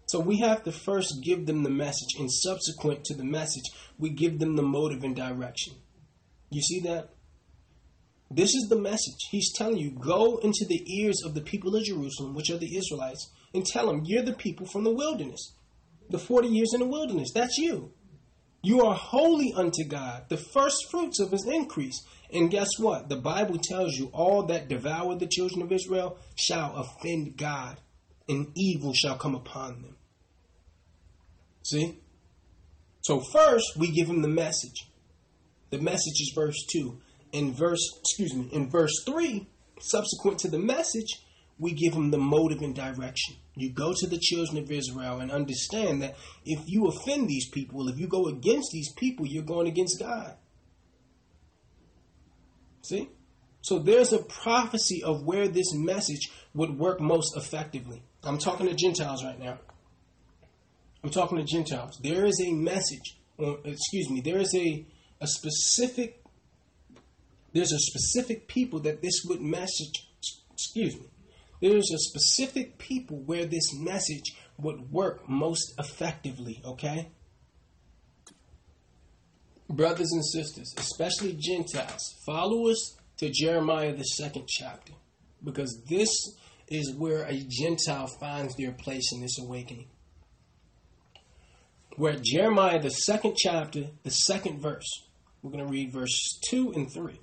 So 0.07 0.20
we 0.20 0.39
have 0.39 0.62
to 0.65 0.73
first 0.73 1.23
give 1.23 1.47
them 1.47 1.62
the 1.62 1.70
message, 1.70 2.15
and 2.19 2.31
subsequent 2.32 3.05
to 3.05 3.15
the 3.15 3.24
message, 3.24 3.65
we 3.98 4.11
give 4.11 4.39
them 4.39 4.57
the 4.57 4.62
motive 4.62 5.03
and 5.03 5.16
direction. 5.16 5.74
You 6.51 6.62
see 6.62 6.81
that? 6.81 7.11
This 8.31 8.55
is 8.55 8.66
the 8.69 8.81
message. 8.81 9.28
He's 9.31 9.53
telling 9.53 9.78
you 9.78 9.90
go 9.90 10.39
into 10.39 10.65
the 10.66 10.82
ears 11.01 11.23
of 11.24 11.35
the 11.35 11.40
people 11.40 11.77
of 11.77 11.85
Jerusalem, 11.85 12.35
which 12.35 12.51
are 12.51 12.59
the 12.59 12.77
Israelites, 12.77 13.31
and 13.55 13.65
tell 13.65 13.86
them 13.86 14.03
you're 14.05 14.23
the 14.23 14.32
people 14.32 14.66
from 14.66 14.85
the 14.85 14.94
wilderness. 14.94 15.55
The 16.11 16.19
40 16.19 16.48
years 16.48 16.73
in 16.74 16.81
the 16.81 16.86
wilderness. 16.86 17.31
That's 17.32 17.57
you. 17.59 17.93
You 18.62 18.85
are 18.85 18.94
holy 18.94 19.53
unto 19.53 19.85
God, 19.85 20.24
the 20.28 20.36
first 20.36 20.90
fruits 20.90 21.20
of 21.20 21.31
his 21.31 21.47
increase. 21.47 22.05
And 22.32 22.51
guess 22.51 22.70
what? 22.78 23.09
The 23.09 23.16
Bible 23.16 23.59
tells 23.62 23.97
you 23.97 24.11
all 24.12 24.43
that 24.44 24.69
devour 24.69 25.15
the 25.15 25.28
children 25.28 25.62
of 25.62 25.70
Israel 25.70 26.19
shall 26.35 26.74
offend 26.74 27.36
God, 27.36 27.78
and 28.28 28.51
evil 28.57 28.93
shall 28.93 29.16
come 29.16 29.36
upon 29.36 29.82
them. 29.82 29.97
See? 31.62 32.01
So 33.03 33.20
first 33.20 33.77
we 33.77 33.93
give 33.93 34.09
him 34.09 34.23
the 34.23 34.28
message. 34.28 34.90
The 35.70 35.78
message 35.78 36.20
is 36.20 36.32
verse 36.35 36.66
2. 36.73 36.98
In 37.37 37.53
verse, 37.53 37.99
excuse 38.01 38.35
me, 38.35 38.49
in 38.51 38.71
verse 38.71 39.03
3, 39.05 39.47
subsequent 39.79 40.39
to 40.39 40.49
the 40.49 40.59
message, 40.59 41.23
we 41.59 41.73
give 41.73 41.93
him 41.93 42.11
the 42.11 42.17
motive 42.17 42.63
and 42.63 42.75
direction. 42.75 43.37
You 43.55 43.75
go 43.75 43.93
to 43.95 44.07
the 44.07 44.17
children 44.17 44.57
of 44.57 44.71
Israel 44.71 45.21
and 45.21 45.31
understand 45.31 46.01
that 46.01 46.17
if 46.47 46.61
you 46.67 46.87
offend 46.87 47.29
these 47.29 47.51
people, 47.51 47.89
if 47.89 47.99
you 47.99 48.07
go 48.07 48.29
against 48.29 48.71
these 48.73 48.91
people, 48.95 49.27
you're 49.27 49.43
going 49.43 49.67
against 49.67 50.01
God. 50.01 50.35
See? 52.81 53.11
So 53.61 53.81
there's 53.81 54.15
a 54.15 54.19
prophecy 54.19 55.03
of 55.03 55.27
where 55.27 55.47
this 55.47 55.75
message 55.75 56.31
would 56.55 56.79
work 56.79 57.03
most 57.03 57.37
effectively. 57.37 58.03
I'm 58.25 58.39
talking 58.39 58.67
to 58.67 58.75
Gentiles 58.75 59.23
right 59.23 59.39
now. 59.39 59.59
I'm 61.05 61.11
talking 61.11 61.37
to 61.37 61.45
Gentiles. 61.45 62.01
There 62.03 62.25
is 62.25 62.41
a 62.41 62.51
message, 62.53 63.19
or, 63.37 63.59
excuse 63.65 64.09
me, 64.09 64.23
there 64.23 64.39
is 64.39 64.55
a, 64.55 64.87
a 65.21 65.27
specific, 65.27 66.23
there's 67.57 67.73
a 67.73 67.78
specific 67.78 68.49
people 68.49 68.81
that 68.81 69.01
this 69.01 69.23
would 69.24 69.41
message, 69.41 70.11
excuse 70.53 70.95
me, 70.95 71.09
there's 71.62 71.91
a 71.91 71.99
specific 71.99 72.77
people 72.77 73.16
where 73.24 73.47
this 73.47 73.73
message 73.74 74.37
would 74.59 74.93
work 74.93 75.27
most 75.27 75.73
effectively, 75.78 76.61
okay? 76.66 77.11
Brothers 79.70 80.12
and 80.12 80.24
sisters, 80.24 80.74
especially 80.77 81.35
Gentiles, 81.41 82.15
follow 82.27 82.69
us 82.69 82.97
to 83.16 83.31
Jeremiah, 83.31 83.97
the 83.97 84.05
second 84.05 84.47
chapter, 84.49 84.93
because 85.43 85.83
this 85.89 86.11
is 86.69 86.95
where 86.95 87.23
a 87.23 87.41
Gentile 87.49 88.07
finds 88.20 88.55
their 88.57 88.73
place 88.73 89.12
in 89.15 89.23
this 89.23 89.39
awakening. 89.39 89.89
Where 91.97 92.19
Jeremiah, 92.23 92.83
the 92.83 92.91
second 92.91 93.37
chapter, 93.39 93.85
the 94.03 94.11
second 94.11 94.61
verse, 94.61 95.09
we're 95.41 95.53
going 95.53 95.65
to 95.65 95.73
read 95.73 95.93
verse 95.93 96.39
2 96.51 96.73
and 96.74 96.93
3. 96.93 97.19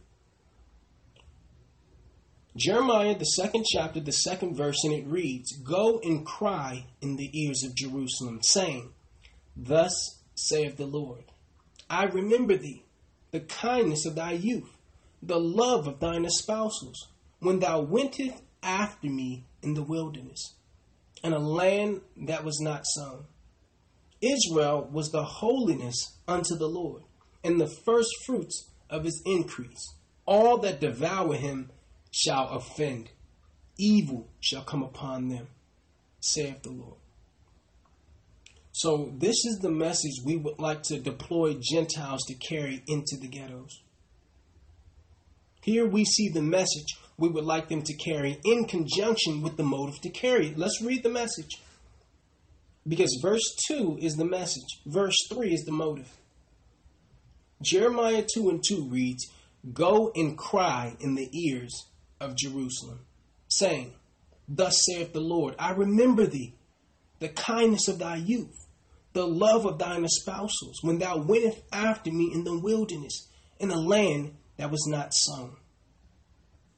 Jeremiah, 2.55 3.17
the 3.17 3.25
second 3.25 3.65
chapter, 3.65 3.99
the 3.99 4.11
second 4.11 4.55
verse, 4.55 4.83
and 4.83 4.93
it 4.93 5.07
reads 5.07 5.57
Go 5.57 5.99
and 6.03 6.25
cry 6.25 6.85
in 7.01 7.15
the 7.15 7.31
ears 7.33 7.63
of 7.63 7.75
Jerusalem, 7.75 8.41
saying, 8.43 8.91
Thus 9.57 10.19
saith 10.35 10.77
the 10.77 10.85
Lord, 10.85 11.23
I 11.89 12.05
remember 12.05 12.55
thee, 12.55 12.85
the 13.31 13.39
kindness 13.39 14.05
of 14.05 14.15
thy 14.15 14.33
youth, 14.33 14.77
the 15.21 15.39
love 15.39 15.87
of 15.87 15.99
thine 15.99 16.25
espousals, 16.25 17.07
when 17.39 17.59
thou 17.59 17.81
wentest 17.81 18.35
after 18.61 19.07
me 19.07 19.45
in 19.63 19.73
the 19.73 19.83
wilderness, 19.83 20.53
in 21.23 21.33
a 21.33 21.39
land 21.39 22.01
that 22.17 22.43
was 22.43 22.59
not 22.59 22.85
sown. 22.85 23.25
Israel 24.21 24.87
was 24.91 25.09
the 25.09 25.23
holiness 25.23 26.17
unto 26.27 26.55
the 26.55 26.69
Lord, 26.69 27.01
and 27.43 27.59
the 27.59 27.67
first 27.83 28.09
fruits 28.25 28.69
of 28.89 29.03
his 29.05 29.21
increase. 29.25 29.95
All 30.25 30.59
that 30.59 30.79
devour 30.79 31.35
him 31.35 31.71
shall 32.13 32.49
offend, 32.49 33.09
evil 33.77 34.29
shall 34.39 34.61
come 34.61 34.83
upon 34.83 35.29
them, 35.29 35.47
saith 36.21 36.61
the 36.61 36.69
Lord. 36.69 36.99
So, 38.71 39.13
this 39.17 39.45
is 39.45 39.59
the 39.61 39.71
message 39.71 40.21
we 40.23 40.37
would 40.37 40.59
like 40.59 40.83
to 40.83 40.99
deploy 40.99 41.55
Gentiles 41.59 42.23
to 42.27 42.35
carry 42.35 42.83
into 42.87 43.17
the 43.19 43.27
ghettos. 43.27 43.81
Here 45.61 45.87
we 45.87 46.05
see 46.05 46.29
the 46.29 46.41
message 46.41 46.97
we 47.17 47.29
would 47.29 47.45
like 47.45 47.69
them 47.69 47.81
to 47.83 47.93
carry 47.93 48.39
in 48.43 48.65
conjunction 48.65 49.41
with 49.41 49.57
the 49.57 49.63
motive 49.63 50.01
to 50.01 50.09
carry 50.09 50.49
it. 50.49 50.57
Let's 50.57 50.81
read 50.81 51.03
the 51.03 51.09
message. 51.09 51.61
Because 52.87 53.17
verse 53.21 53.55
2 53.67 53.99
is 54.01 54.15
the 54.15 54.25
message, 54.25 54.81
verse 54.85 55.15
3 55.31 55.53
is 55.53 55.63
the 55.63 55.71
motive. 55.71 56.17
Jeremiah 57.61 58.25
2 58.35 58.49
and 58.49 58.63
2 58.67 58.89
reads, 58.89 59.25
Go 59.71 60.11
and 60.15 60.37
cry 60.37 60.95
in 60.99 61.15
the 61.15 61.29
ears 61.31 61.85
of 62.23 62.35
Jerusalem, 62.35 63.05
saying, 63.47 63.93
Thus 64.47 64.75
saith 64.85 65.13
the 65.13 65.21
Lord, 65.21 65.55
I 65.57 65.71
remember 65.71 66.25
thee, 66.25 66.55
the 67.19 67.29
kindness 67.29 67.87
of 67.87 67.99
thy 67.99 68.17
youth, 68.17 68.67
the 69.13 69.27
love 69.27 69.65
of 69.65 69.77
thine 69.77 70.05
espousals, 70.05 70.81
when 70.81 70.99
thou 70.99 71.17
wentest 71.17 71.61
after 71.71 72.11
me 72.11 72.31
in 72.33 72.43
the 72.43 72.57
wilderness, 72.57 73.27
in 73.59 73.71
a 73.71 73.79
land 73.79 74.33
that 74.57 74.71
was 74.71 74.85
not 74.87 75.13
sown. 75.13 75.55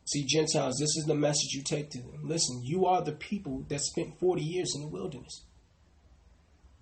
See, 0.07 0.26
Gentiles, 0.26 0.77
this 0.80 0.95
is 0.97 1.05
the 1.07 1.15
message 1.15 1.53
you 1.53 1.63
take 1.63 1.89
to 1.91 1.99
them. 1.99 2.22
Listen, 2.23 2.61
you 2.63 2.85
are 2.85 3.01
the 3.01 3.13
people 3.13 3.65
that 3.69 3.81
spent 3.81 4.19
40 4.19 4.41
years 4.41 4.73
in 4.76 4.81
the 4.81 4.88
wilderness. 4.88 5.45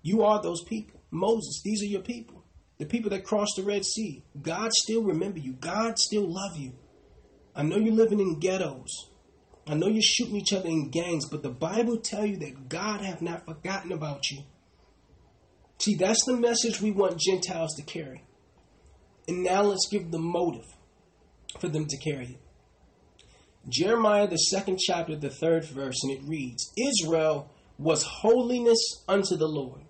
You 0.02 0.22
are 0.22 0.42
those 0.42 0.62
people. 0.64 1.00
Moses, 1.10 1.62
these 1.64 1.82
are 1.82 1.86
your 1.86 2.02
people. 2.02 2.44
The 2.78 2.84
people 2.84 3.08
that 3.10 3.24
crossed 3.24 3.54
the 3.56 3.62
Red 3.62 3.84
Sea. 3.84 4.22
God 4.42 4.72
still 4.72 5.02
remember 5.02 5.38
you. 5.38 5.54
God 5.54 5.98
still 5.98 6.26
love 6.28 6.58
you. 6.58 6.72
I 7.54 7.62
know 7.62 7.76
you're 7.76 7.94
living 7.94 8.20
in 8.20 8.40
ghettos. 8.40 9.08
I 9.66 9.74
know 9.74 9.86
you're 9.86 10.02
shooting 10.02 10.36
each 10.36 10.52
other 10.52 10.68
in 10.68 10.90
gangs, 10.90 11.28
but 11.28 11.42
the 11.42 11.50
Bible 11.50 11.96
tell 11.98 12.26
you 12.26 12.36
that 12.38 12.68
God 12.68 13.00
have 13.00 13.22
not 13.22 13.46
forgotten 13.46 13.92
about 13.92 14.30
you. 14.30 14.42
See, 15.78 15.94
that's 15.94 16.24
the 16.24 16.36
message 16.36 16.80
we 16.80 16.90
want 16.90 17.18
Gentiles 17.18 17.74
to 17.76 17.82
carry. 17.82 18.22
And 19.26 19.42
now 19.42 19.62
let's 19.62 19.88
give 19.90 20.10
the 20.10 20.18
motive 20.18 20.66
for 21.58 21.68
them 21.68 21.86
to 21.86 21.96
carry 21.96 22.24
it. 22.26 22.40
Jeremiah, 23.68 24.28
the 24.28 24.36
second 24.36 24.78
chapter, 24.78 25.16
the 25.16 25.30
third 25.30 25.64
verse, 25.64 26.02
and 26.02 26.12
it 26.12 26.22
reads 26.24 26.72
Israel 26.76 27.50
was 27.78 28.02
holiness 28.02 28.78
unto 29.08 29.36
the 29.36 29.48
Lord, 29.48 29.80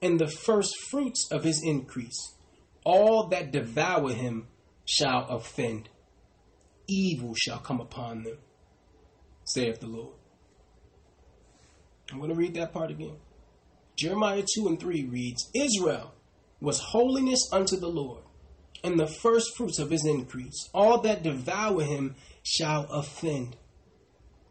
and 0.00 0.18
the 0.18 0.26
first 0.26 0.74
fruits 0.90 1.28
of 1.30 1.44
his 1.44 1.62
increase. 1.62 2.34
All 2.84 3.28
that 3.28 3.52
devour 3.52 4.12
him 4.12 4.46
shall 4.86 5.26
offend 5.28 5.88
evil 6.88 7.34
shall 7.34 7.58
come 7.58 7.80
upon 7.80 8.24
them, 8.24 8.38
saith 9.44 9.80
the 9.80 9.86
Lord. 9.86 10.16
I'm 12.10 12.18
going 12.18 12.30
to 12.30 12.36
read 12.36 12.54
that 12.54 12.72
part 12.72 12.90
again. 12.90 13.16
Jeremiah 13.96 14.44
2 14.56 14.66
and 14.68 14.80
3 14.80 15.04
reads 15.04 15.50
Israel 15.54 16.12
was 16.60 16.80
holiness 16.80 17.48
unto 17.52 17.76
the 17.76 17.88
Lord, 17.88 18.22
and 18.82 18.98
the 18.98 19.06
first 19.06 19.56
fruits 19.56 19.78
of 19.78 19.90
his 19.90 20.04
increase. 20.04 20.68
All 20.72 21.00
that 21.02 21.22
devour 21.22 21.82
him 21.82 22.16
shall 22.42 22.84
offend. 22.90 23.56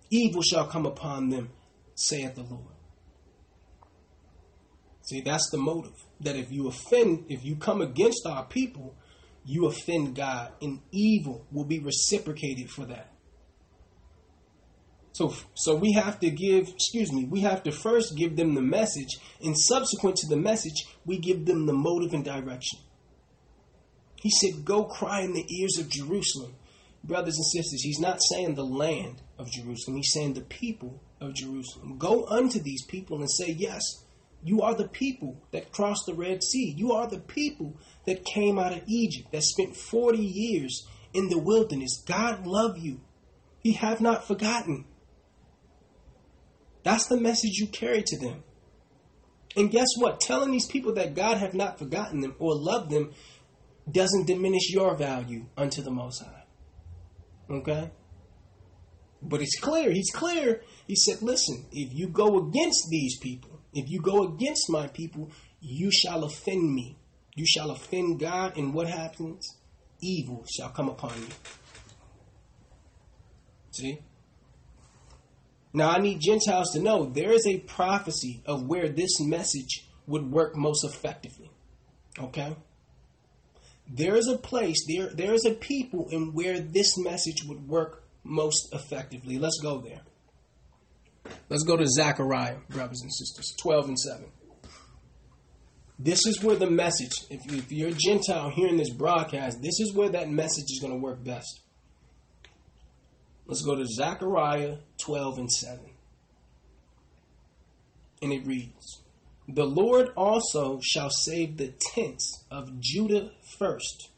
Evil 0.09 0.41
shall 0.41 0.67
come 0.67 0.85
upon 0.85 1.29
them, 1.29 1.49
saith 1.95 2.35
the 2.35 2.43
Lord. 2.43 2.73
See, 5.03 5.21
that's 5.21 5.49
the 5.51 5.57
motive. 5.57 6.05
That 6.21 6.35
if 6.35 6.51
you 6.51 6.67
offend, 6.67 7.25
if 7.27 7.43
you 7.43 7.55
come 7.55 7.81
against 7.81 8.25
our 8.25 8.45
people, 8.45 8.95
you 9.45 9.65
offend 9.65 10.15
God, 10.15 10.51
and 10.61 10.79
evil 10.91 11.45
will 11.51 11.65
be 11.65 11.79
reciprocated 11.79 12.69
for 12.69 12.85
that. 12.85 13.13
So, 15.13 15.35
so 15.53 15.75
we 15.75 15.93
have 15.93 16.19
to 16.21 16.31
give, 16.31 16.69
excuse 16.69 17.11
me, 17.11 17.25
we 17.25 17.41
have 17.41 17.63
to 17.63 17.71
first 17.71 18.17
give 18.17 18.35
them 18.35 18.55
the 18.55 18.61
message, 18.61 19.19
and 19.43 19.55
subsequent 19.57 20.15
to 20.17 20.27
the 20.27 20.37
message, 20.37 20.85
we 21.05 21.19
give 21.19 21.45
them 21.45 21.67
the 21.67 21.73
motive 21.73 22.13
and 22.13 22.25
direction. 22.25 22.79
He 24.15 24.31
said, 24.31 24.65
Go 24.65 24.85
cry 24.85 25.21
in 25.21 25.33
the 25.33 25.45
ears 25.59 25.77
of 25.77 25.89
Jerusalem. 25.89 26.55
Brothers 27.03 27.35
and 27.35 27.45
sisters, 27.45 27.83
he's 27.83 27.99
not 27.99 28.21
saying 28.23 28.55
the 28.55 28.63
land 28.63 29.21
of 29.37 29.51
Jerusalem, 29.51 29.97
he's 29.97 30.13
saying 30.13 30.33
the 30.33 30.41
people 30.41 31.01
of 31.19 31.35
Jerusalem. 31.35 31.97
Go 31.97 32.25
unto 32.27 32.59
these 32.59 32.85
people 32.85 33.19
and 33.19 33.29
say, 33.29 33.51
Yes, 33.51 34.02
you 34.43 34.61
are 34.61 34.75
the 34.75 34.87
people 34.87 35.41
that 35.51 35.71
crossed 35.71 36.05
the 36.05 36.13
Red 36.13 36.43
Sea. 36.43 36.73
You 36.75 36.91
are 36.91 37.07
the 37.07 37.19
people 37.19 37.77
that 38.05 38.25
came 38.25 38.59
out 38.59 38.73
of 38.73 38.83
Egypt, 38.87 39.31
that 39.31 39.43
spent 39.43 39.75
40 39.75 40.17
years 40.17 40.85
in 41.13 41.29
the 41.29 41.39
wilderness. 41.39 42.03
God 42.05 42.45
love 42.45 42.77
you. 42.77 43.01
He 43.59 43.73
have 43.73 44.01
not 44.01 44.27
forgotten. 44.27 44.85
That's 46.83 47.07
the 47.07 47.19
message 47.19 47.57
you 47.59 47.67
carry 47.67 48.03
to 48.05 48.17
them. 48.17 48.43
And 49.55 49.71
guess 49.71 49.87
what? 49.97 50.19
Telling 50.19 50.51
these 50.51 50.67
people 50.67 50.93
that 50.95 51.15
God 51.15 51.37
have 51.37 51.53
not 51.53 51.79
forgotten 51.79 52.19
them 52.19 52.35
or 52.39 52.55
loved 52.55 52.91
them 52.91 53.13
doesn't 53.89 54.27
diminish 54.27 54.71
your 54.71 54.95
value 54.95 55.45
unto 55.55 55.81
the 55.81 55.91
Most 55.91 56.23
High. 56.23 56.43
Okay? 57.49 57.91
But 59.21 59.41
it's 59.41 59.59
clear. 59.59 59.91
He's 59.91 60.11
clear. 60.11 60.61
He 60.87 60.95
said, 60.95 61.21
listen, 61.21 61.65
if 61.71 61.93
you 61.93 62.09
go 62.09 62.39
against 62.39 62.87
these 62.89 63.17
people, 63.19 63.52
if 63.73 63.89
you 63.89 64.01
go 64.01 64.23
against 64.23 64.69
my 64.69 64.87
people, 64.87 65.31
you 65.59 65.91
shall 65.91 66.23
offend 66.23 66.73
me. 66.73 66.97
You 67.35 67.45
shall 67.45 67.71
offend 67.71 68.19
God, 68.19 68.57
and 68.57 68.73
what 68.73 68.87
happens? 68.87 69.57
Evil 70.01 70.45
shall 70.45 70.69
come 70.69 70.89
upon 70.89 71.13
you. 71.17 71.27
See? 73.71 73.99
Now, 75.73 75.89
I 75.89 75.99
need 75.99 76.21
Gentiles 76.21 76.71
to 76.73 76.79
know 76.79 77.05
there 77.05 77.31
is 77.31 77.47
a 77.47 77.59
prophecy 77.59 78.43
of 78.45 78.67
where 78.67 78.89
this 78.89 79.19
message 79.19 79.87
would 80.05 80.31
work 80.31 80.55
most 80.55 80.83
effectively. 80.83 81.49
Okay? 82.19 82.55
There 83.87 84.15
is 84.15 84.27
a 84.27 84.37
place, 84.37 84.85
there, 84.87 85.07
there 85.07 85.33
is 85.33 85.45
a 85.45 85.55
people 85.55 86.07
in 86.09 86.33
where 86.33 86.59
this 86.59 86.97
message 86.97 87.43
would 87.47 87.67
work 87.67 88.03
most 88.23 88.73
effectively. 88.73 89.39
Let's 89.39 89.59
go 89.61 89.79
there. 89.79 90.01
Let's 91.49 91.63
go 91.63 91.77
to 91.77 91.85
Zechariah, 91.87 92.57
brothers 92.69 93.01
and 93.01 93.13
sisters, 93.13 93.53
12 93.61 93.87
and 93.89 93.99
7. 93.99 94.25
This 95.99 96.25
is 96.25 96.43
where 96.43 96.55
the 96.55 96.69
message, 96.69 97.11
if, 97.29 97.41
if 97.53 97.71
you're 97.71 97.89
a 97.89 97.93
Gentile 97.93 98.49
hearing 98.49 98.77
this 98.77 98.89
broadcast, 98.89 99.61
this 99.61 99.79
is 99.79 99.93
where 99.93 100.09
that 100.09 100.29
message 100.29 100.65
is 100.69 100.79
going 100.81 100.93
to 100.93 100.99
work 100.99 101.23
best. 101.23 101.61
Let's 103.45 103.61
go 103.61 103.75
to 103.75 103.85
Zechariah 103.85 104.77
12 105.01 105.37
and 105.37 105.51
7. 105.51 105.79
And 108.21 108.33
it 108.33 108.45
reads 108.45 109.01
The 109.47 109.65
Lord 109.65 110.09
also 110.15 110.79
shall 110.81 111.09
save 111.09 111.57
the 111.57 111.73
tents 111.93 112.45
of 112.49 112.79
Judah 112.79 113.31
first, 113.57 114.09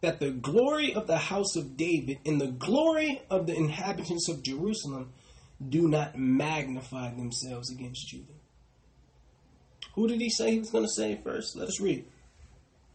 that 0.00 0.20
the 0.20 0.30
glory 0.30 0.94
of 0.94 1.06
the 1.06 1.18
house 1.18 1.54
of 1.56 1.76
David 1.76 2.18
and 2.24 2.40
the 2.40 2.50
glory 2.50 3.22
of 3.30 3.46
the 3.46 3.54
inhabitants 3.54 4.28
of 4.28 4.42
Jerusalem 4.42 5.12
do 5.66 5.88
not 5.88 6.18
magnify 6.18 7.14
themselves 7.14 7.70
against 7.70 8.08
Judah. 8.08 8.32
Who 9.94 10.08
did 10.08 10.20
he 10.20 10.30
say 10.30 10.52
he 10.52 10.58
was 10.58 10.70
going 10.70 10.84
to 10.84 10.90
save 10.90 11.22
first? 11.22 11.56
Let 11.56 11.68
us 11.68 11.80
read. 11.80 12.04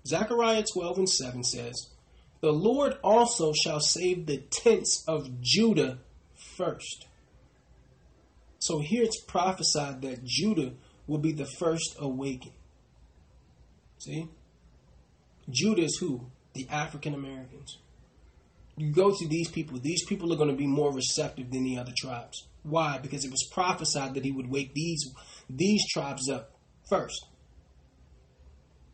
Zechariah 0.06 0.64
12 0.72 0.98
and 1.00 1.10
7 1.10 1.44
says, 1.44 1.88
the 2.42 2.52
Lord 2.52 2.98
also 3.04 3.54
shall 3.54 3.80
save 3.80 4.26
the 4.26 4.38
tents 4.38 5.04
of 5.08 5.42
Judah 5.42 6.00
first. 6.58 7.06
So 8.60 8.80
here 8.80 9.04
it's 9.04 9.22
prophesied 9.22 10.02
that 10.02 10.24
Judah 10.24 10.74
will 11.08 11.20
be 11.20 11.32
the 11.32 11.46
first 11.46 11.96
awakened. 12.00 12.54
See? 14.00 14.28
Judah 15.50 15.84
is 15.84 15.98
who? 15.98 16.28
The 16.54 16.68
African 16.70 17.14
Americans. 17.14 17.78
You 18.76 18.92
go 18.92 19.12
to 19.12 19.28
these 19.28 19.50
people, 19.50 19.80
these 19.80 20.04
people 20.06 20.34
are 20.34 20.38
going 20.38 20.50
to 20.50 20.56
be 20.56 20.68
more 20.68 20.92
receptive 20.92 21.52
than 21.52 21.64
the 21.64 21.78
other 21.78 21.94
tribes. 21.96 22.48
Why? 22.64 23.00
Because 23.00 23.26
it 23.26 23.32
was 23.32 23.48
prophesied 23.52 24.14
that 24.14 24.26
he 24.26 24.32
would 24.32 24.50
wake 24.50 24.74
these 24.74 25.12
these 25.50 25.82
tribes 25.92 26.30
up 26.30 26.52
first. 26.90 27.26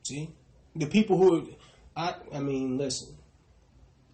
See? 0.05 0.29
The 0.75 0.87
people 0.87 1.17
who 1.17 1.49
I 1.95 2.15
I 2.33 2.39
mean, 2.39 2.77
listen 2.77 3.17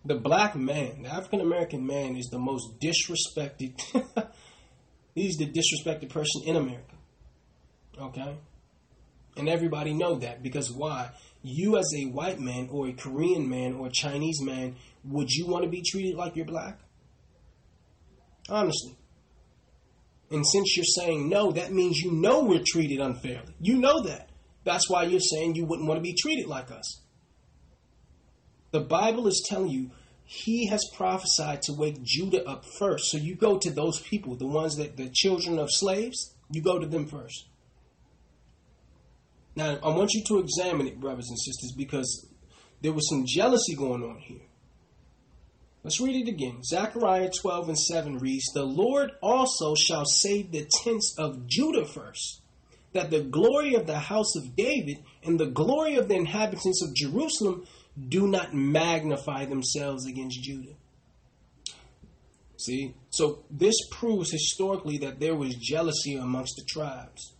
the 0.05 0.15
black 0.15 0.55
man, 0.55 1.03
the 1.03 1.09
African 1.09 1.41
American 1.41 1.85
man, 1.85 2.17
is 2.17 2.27
the 2.27 2.39
most 2.39 2.79
disrespected. 2.79 3.79
he's 5.15 5.37
the 5.37 5.47
disrespected 5.47 6.09
person 6.09 6.43
in 6.45 6.55
America. 6.55 6.95
Okay? 7.99 8.37
And 9.37 9.49
everybody 9.49 9.93
know 9.93 10.15
that 10.19 10.43
because 10.43 10.71
why? 10.71 11.11
You 11.41 11.77
as 11.77 11.91
a 11.97 12.05
white 12.05 12.39
man 12.39 12.69
or 12.71 12.87
a 12.87 12.93
Korean 12.93 13.49
man 13.49 13.75
or 13.75 13.87
a 13.87 13.91
Chinese 13.91 14.41
man, 14.41 14.75
would 15.03 15.29
you 15.29 15.47
want 15.47 15.63
to 15.63 15.69
be 15.69 15.81
treated 15.81 16.15
like 16.15 16.35
you're 16.35 16.45
black? 16.45 16.79
Honestly. 18.49 18.97
And 20.33 20.45
since 20.47 20.75
you're 20.75 20.83
saying 20.83 21.29
no, 21.29 21.51
that 21.51 21.71
means 21.71 21.99
you 21.99 22.11
know 22.11 22.43
we're 22.43 22.63
treated 22.65 22.99
unfairly. 22.99 23.53
You 23.61 23.77
know 23.77 24.01
that. 24.01 24.29
That's 24.63 24.89
why 24.89 25.03
you're 25.03 25.19
saying 25.19 25.55
you 25.55 25.65
wouldn't 25.65 25.87
want 25.87 25.99
to 25.99 26.01
be 26.01 26.15
treated 26.19 26.47
like 26.47 26.71
us. 26.71 27.01
The 28.71 28.79
Bible 28.79 29.27
is 29.27 29.45
telling 29.47 29.69
you 29.69 29.91
he 30.25 30.65
has 30.67 30.83
prophesied 30.95 31.61
to 31.63 31.73
wake 31.73 32.01
Judah 32.01 32.43
up 32.47 32.65
first. 32.79 33.11
So 33.11 33.17
you 33.17 33.35
go 33.35 33.59
to 33.59 33.69
those 33.69 34.01
people, 34.01 34.35
the 34.35 34.47
ones 34.47 34.75
that 34.77 34.97
the 34.97 35.11
children 35.13 35.59
of 35.59 35.69
slaves, 35.69 36.33
you 36.49 36.63
go 36.63 36.79
to 36.79 36.87
them 36.87 37.05
first. 37.05 37.45
Now, 39.55 39.77
I 39.83 39.89
want 39.89 40.13
you 40.13 40.23
to 40.29 40.39
examine 40.39 40.87
it, 40.87 40.99
brothers 40.99 41.29
and 41.29 41.37
sisters, 41.37 41.73
because 41.77 42.27
there 42.81 42.91
was 42.91 43.07
some 43.07 43.25
jealousy 43.27 43.75
going 43.75 44.01
on 44.01 44.17
here. 44.17 44.47
Let's 45.83 45.99
read 45.99 46.27
it 46.27 46.31
again. 46.31 46.63
Zechariah 46.63 47.29
12 47.41 47.69
and 47.69 47.79
7 47.79 48.17
reads, 48.19 48.45
The 48.53 48.63
Lord 48.63 49.11
also 49.21 49.75
shall 49.75 50.05
save 50.05 50.51
the 50.51 50.65
tents 50.83 51.13
of 51.17 51.45
Judah 51.45 51.85
first, 51.85 52.41
that 52.93 53.11
the 53.11 53.21
glory 53.21 53.75
of 53.75 53.85
the 53.85 53.99
house 53.99 54.35
of 54.37 54.55
David 54.55 55.03
and 55.23 55.37
the 55.37 55.47
glory 55.47 55.95
of 55.95 56.07
the 56.07 56.15
inhabitants 56.15 56.81
of 56.81 56.95
Jerusalem 56.95 57.67
do 58.07 58.27
not 58.27 58.53
magnify 58.53 59.45
themselves 59.45 60.07
against 60.07 60.41
Judah. 60.41 60.73
See? 62.57 62.95
So 63.09 63.43
this 63.51 63.75
proves 63.91 64.31
historically 64.31 64.99
that 64.99 65.19
there 65.19 65.35
was 65.35 65.55
jealousy 65.55 66.15
amongst 66.15 66.55
the 66.55 66.63
tribes. 66.63 67.33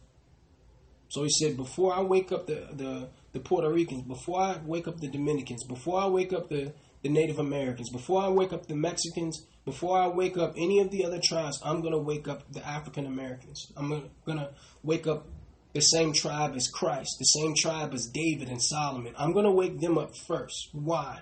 So 1.07 1.23
he 1.23 1.29
said, 1.29 1.55
before 1.55 1.93
I 1.93 2.01
wake 2.01 2.31
up 2.31 2.47
the, 2.47 2.67
the, 2.73 3.09
the 3.31 3.39
Puerto 3.39 3.71
Ricans, 3.71 4.01
before 4.01 4.41
I 4.41 4.57
wake 4.65 4.87
up 4.87 4.99
the 4.99 5.07
Dominicans, 5.07 5.63
before 5.63 6.01
I 6.01 6.07
wake 6.07 6.33
up 6.33 6.49
the, 6.49 6.73
the 7.03 7.09
Native 7.09 7.37
Americans, 7.37 7.89
before 7.89 8.23
I 8.23 8.29
wake 8.29 8.53
up 8.53 8.65
the 8.65 8.75
Mexicans, 8.75 9.45
before 9.65 9.99
I 9.99 10.07
wake 10.07 10.37
up 10.37 10.53
any 10.57 10.79
of 10.79 10.89
the 10.89 11.05
other 11.05 11.19
tribes, 11.23 11.59
I'm 11.63 11.81
going 11.81 11.93
to 11.93 11.99
wake 11.99 12.27
up 12.27 12.51
the 12.51 12.65
African 12.65 13.05
Americans. 13.05 13.71
I'm 13.77 13.89
going 14.25 14.37
to 14.39 14.49
wake 14.83 15.05
up 15.05 15.27
the 15.73 15.81
same 15.81 16.13
tribe 16.13 16.55
as 16.55 16.67
Christ, 16.67 17.15
the 17.19 17.25
same 17.25 17.53
tribe 17.55 17.93
as 17.93 18.07
David 18.07 18.49
and 18.49 18.61
Solomon. 18.61 19.13
I'm 19.17 19.33
going 19.33 19.45
to 19.45 19.51
wake 19.51 19.79
them 19.79 19.97
up 19.97 20.15
first. 20.27 20.69
Why? 20.71 21.21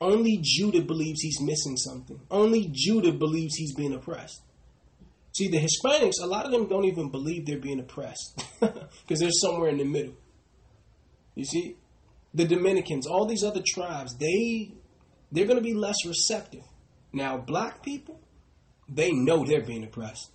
Only 0.00 0.40
Judah 0.42 0.82
believes 0.82 1.20
he's 1.20 1.40
missing 1.40 1.76
something. 1.76 2.20
Only 2.30 2.68
Judah 2.72 3.12
believes 3.12 3.54
he's 3.54 3.74
being 3.74 3.94
oppressed. 3.94 4.42
See, 5.34 5.48
the 5.48 5.58
Hispanics, 5.58 6.20
a 6.20 6.26
lot 6.26 6.44
of 6.44 6.50
them 6.50 6.68
don't 6.68 6.84
even 6.84 7.08
believe 7.08 7.46
they're 7.46 7.58
being 7.58 7.80
oppressed 7.80 8.44
because 8.60 9.20
they're 9.20 9.30
somewhere 9.30 9.70
in 9.70 9.78
the 9.78 9.84
middle. 9.84 10.14
You 11.34 11.44
see, 11.44 11.76
the 12.34 12.44
Dominicans, 12.44 13.06
all 13.06 13.26
these 13.26 13.44
other 13.44 13.62
tribes, 13.66 14.16
they 14.16 14.72
they're 15.30 15.46
going 15.46 15.58
to 15.58 15.64
be 15.64 15.74
less 15.74 16.06
receptive. 16.06 16.64
Now, 17.12 17.38
black 17.38 17.82
people, 17.82 18.20
they 18.88 19.12
know 19.12 19.44
they're 19.44 19.64
being 19.64 19.84
oppressed, 19.84 20.30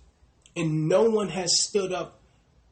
and 0.56 0.88
no 0.88 1.04
one 1.04 1.28
has 1.28 1.50
stood 1.62 1.92
up 1.92 2.18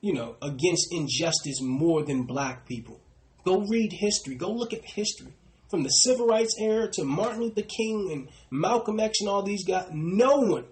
you 0.01 0.13
know, 0.13 0.37
against 0.43 0.93
injustice 0.93 1.61
more 1.61 2.05
than 2.05 2.25
black 2.25 2.67
people. 2.67 3.01
Go 3.45 3.65
read 3.69 3.93
history. 3.93 4.35
Go 4.35 4.53
look 4.53 4.73
at 4.73 4.85
history. 4.85 5.35
From 5.69 5.83
the 5.83 5.89
civil 5.89 6.27
rights 6.27 6.55
era 6.61 6.89
to 6.93 7.05
Martin 7.05 7.41
Luther 7.41 7.63
King 7.63 8.11
and 8.13 8.29
Malcolm 8.51 9.01
X 9.01 9.21
and 9.21 9.29
all 9.29 9.43
these 9.43 9.65
guys, 9.67 9.89
no 9.93 10.37
one 10.37 10.65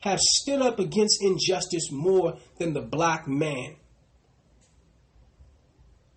have 0.00 0.20
stood 0.20 0.60
up 0.60 0.78
against 0.78 1.22
injustice 1.22 1.90
more 1.90 2.36
than 2.58 2.74
the 2.74 2.82
black 2.82 3.26
man. 3.26 3.76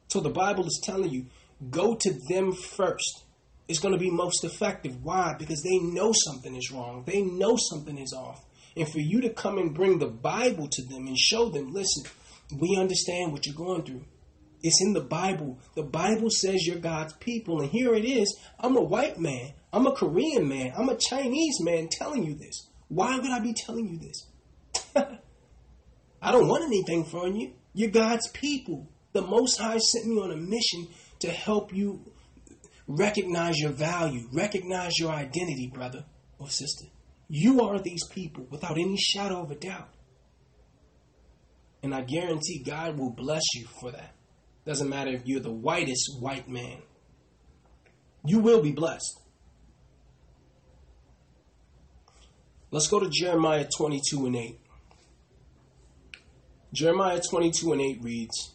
So 0.10 0.20
the 0.20 0.30
Bible 0.30 0.66
is 0.66 0.82
telling 0.84 1.10
you, 1.10 1.28
go 1.70 1.96
to 1.96 2.14
them 2.30 2.54
first. 2.54 3.24
It's 3.68 3.80
going 3.80 3.94
to 3.94 4.00
be 4.00 4.10
most 4.10 4.44
effective. 4.44 5.04
Why? 5.04 5.36
Because 5.38 5.62
they 5.62 5.78
know 5.80 6.14
something 6.14 6.56
is 6.56 6.72
wrong. 6.72 7.04
They 7.06 7.22
know 7.22 7.56
something 7.58 7.98
is 7.98 8.14
off. 8.14 8.44
And 8.76 8.90
for 8.90 9.00
you 9.00 9.22
to 9.22 9.30
come 9.30 9.58
and 9.58 9.74
bring 9.74 10.00
the 10.00 10.08
Bible 10.08 10.68
to 10.68 10.82
them 10.84 11.08
and 11.08 11.18
show 11.18 11.50
them, 11.50 11.74
listen, 11.74 12.04
we 12.58 12.78
understand 12.78 13.32
what 13.32 13.46
you're 13.46 13.56
going 13.56 13.84
through. 13.84 14.06
It's 14.64 14.82
in 14.82 14.94
the 14.94 15.02
Bible. 15.02 15.60
The 15.76 15.84
Bible 15.84 16.30
says 16.30 16.66
you're 16.66 16.78
God's 16.78 17.14
people. 17.14 17.62
And 17.62 17.70
here 17.70 17.94
it 17.94 18.06
is. 18.06 18.38
I'm 18.60 18.78
a 18.78 18.82
white 18.82 19.20
man. 19.20 19.54
I'm 19.74 19.88
a 19.88 19.96
Korean 19.96 20.48
man. 20.48 20.74
I'm 20.78 20.90
a 20.90 20.98
Chinese 20.98 21.60
man 21.62 21.88
telling 21.90 22.24
you 22.24 22.36
this. 22.36 22.68
Why 22.90 23.18
would 23.18 23.32
I 23.32 23.40
be 23.40 23.54
telling 23.54 23.88
you 23.88 24.00
this? 24.00 24.28
I 26.22 26.32
don't 26.32 26.48
want 26.48 26.66
anything 26.66 27.06
from 27.06 27.36
you. 27.36 27.54
You're 27.74 27.90
God's 27.90 28.30
people. 28.30 28.90
The 29.14 29.22
Most 29.22 29.58
High 29.58 29.78
sent 29.78 30.08
me 30.08 30.20
on 30.22 30.32
a 30.32 30.38
mission 30.38 30.88
to 31.22 31.32
help 31.32 31.74
you 31.74 32.04
recognize 32.88 33.58
your 33.58 33.72
value, 33.72 34.28
recognize 34.34 34.98
your 35.00 35.12
identity, 35.12 35.72
brother 35.74 36.06
or 36.40 36.50
sister. 36.50 36.86
You 37.28 37.62
are 37.62 37.80
these 37.80 38.06
people 38.08 38.46
without 38.50 38.78
any 38.78 38.98
shadow 38.98 39.42
of 39.42 39.52
a 39.52 39.56
doubt. 39.56 39.90
And 41.84 41.96
I 41.96 42.02
guarantee 42.02 42.62
God 42.64 42.98
will 42.98 43.12
bless 43.12 43.44
you 43.56 43.66
for 43.80 43.92
that. 43.92 44.14
Doesn't 44.66 44.90
matter 44.90 45.12
if 45.12 45.22
you're 45.26 45.40
the 45.40 45.52
whitest 45.52 46.18
white 46.20 46.48
man, 46.48 46.82
you 48.26 48.40
will 48.40 48.62
be 48.62 48.72
blessed. 48.72 49.20
Let's 52.70 52.88
go 52.88 53.00
to 53.00 53.10
Jeremiah 53.10 53.68
22 53.76 54.28
and 54.28 54.36
8. 54.36 54.60
Jeremiah 56.74 57.20
22 57.30 57.74
and 57.74 57.82
8 57.82 58.00
reads, 58.02 58.52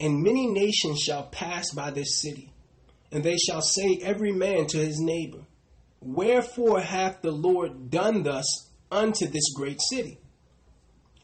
And 0.00 0.22
many 0.22 0.46
nations 0.46 1.00
shall 1.00 1.24
pass 1.24 1.72
by 1.72 1.90
this 1.90 2.20
city, 2.20 2.52
and 3.12 3.22
they 3.22 3.36
shall 3.36 3.62
say 3.62 4.00
every 4.02 4.32
man 4.32 4.66
to 4.68 4.78
his 4.78 5.00
neighbor, 5.00 5.46
Wherefore 6.00 6.80
hath 6.80 7.22
the 7.22 7.30
Lord 7.30 7.90
done 7.90 8.24
thus 8.24 8.68
unto 8.90 9.26
this 9.26 9.52
great 9.54 9.80
city? 9.80 10.18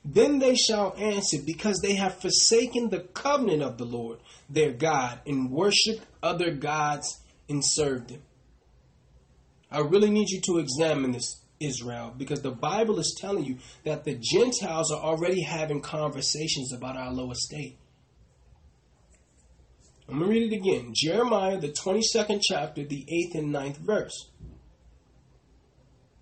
Then 0.04 0.38
they 0.38 0.54
shall 0.54 0.94
answer, 0.96 1.38
Because 1.44 1.80
they 1.80 1.94
have 1.94 2.20
forsaken 2.20 2.88
the 2.88 3.00
covenant 3.00 3.62
of 3.62 3.76
the 3.76 3.84
Lord 3.84 4.20
their 4.48 4.72
God, 4.72 5.20
and 5.26 5.50
worshiped 5.50 6.04
other 6.22 6.50
gods 6.50 7.20
and 7.48 7.62
served 7.64 8.08
them. 8.08 8.22
I 9.70 9.80
really 9.80 10.10
need 10.10 10.30
you 10.30 10.40
to 10.46 10.58
examine 10.58 11.12
this, 11.12 11.40
Israel, 11.60 12.14
because 12.16 12.42
the 12.42 12.50
Bible 12.50 12.98
is 12.98 13.16
telling 13.20 13.44
you 13.44 13.58
that 13.84 14.04
the 14.04 14.18
Gentiles 14.20 14.90
are 14.90 15.00
already 15.00 15.42
having 15.42 15.80
conversations 15.80 16.72
about 16.72 16.96
our 16.96 17.12
low 17.12 17.30
estate. 17.30 17.76
I'm 20.10 20.18
going 20.18 20.28
to 20.28 20.40
read 20.40 20.52
it 20.52 20.56
again. 20.56 20.92
Jeremiah, 20.92 21.56
the 21.56 21.68
22nd 21.68 22.40
chapter, 22.42 22.82
the 22.84 23.06
8th 23.32 23.38
and 23.38 23.54
9th 23.54 23.76
verse. 23.76 24.30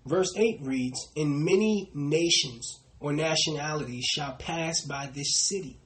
Verse 0.05 0.31
8 0.37 0.59
reads, 0.61 1.07
In 1.15 1.43
many 1.43 1.89
nations 1.95 2.81
or 2.99 3.13
nationalities 3.13 4.05
shall 4.05 4.33
pass 4.33 4.81
by 4.81 5.09
this 5.11 5.47
city, 5.47 5.79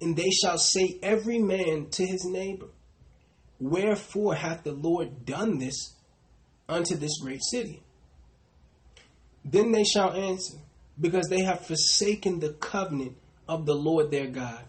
and 0.00 0.16
they 0.16 0.30
shall 0.30 0.56
say 0.56 0.98
every 1.02 1.38
man 1.38 1.90
to 1.90 2.06
his 2.06 2.24
neighbor, 2.24 2.68
Wherefore 3.60 4.34
hath 4.34 4.64
the 4.64 4.72
Lord 4.72 5.26
done 5.26 5.58
this 5.58 5.94
unto 6.70 6.96
this 6.96 7.18
great 7.20 7.42
city? 7.42 7.82
Then 9.44 9.72
they 9.72 9.84
shall 9.84 10.12
answer, 10.12 10.56
Because 10.98 11.26
they 11.28 11.42
have 11.42 11.66
forsaken 11.66 12.40
the 12.40 12.54
covenant 12.54 13.18
of 13.46 13.66
the 13.66 13.74
Lord 13.74 14.10
their 14.10 14.26
God, 14.26 14.64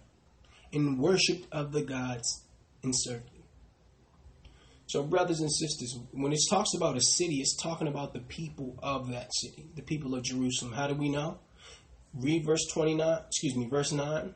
and 0.74 1.00
worshipped 1.00 1.48
of 1.54 1.72
the 1.72 1.84
gods 1.84 2.44
and 2.84 2.94
served 2.96 3.28
them. 3.34 3.44
So, 4.88 5.04
brothers 5.04 5.42
and 5.42 5.52
sisters, 5.52 6.00
when 6.12 6.32
it 6.32 6.40
talks 6.50 6.74
about 6.74 6.96
a 6.96 7.02
city, 7.02 7.36
it's 7.36 7.62
talking 7.62 7.90
about 7.90 8.14
the 8.14 8.22
people 8.22 8.80
of 8.82 9.10
that 9.12 9.34
city, 9.34 9.70
the 9.76 9.82
people 9.82 10.16
of 10.16 10.24
Jerusalem. 10.24 10.72
How 10.72 10.88
do 10.88 10.94
we 10.94 11.10
know? 11.10 11.40
Read 12.14 12.46
verse 12.46 12.66
29, 12.72 13.20
excuse 13.28 13.56
me, 13.56 13.68
verse 13.68 13.92
9. 13.92 14.34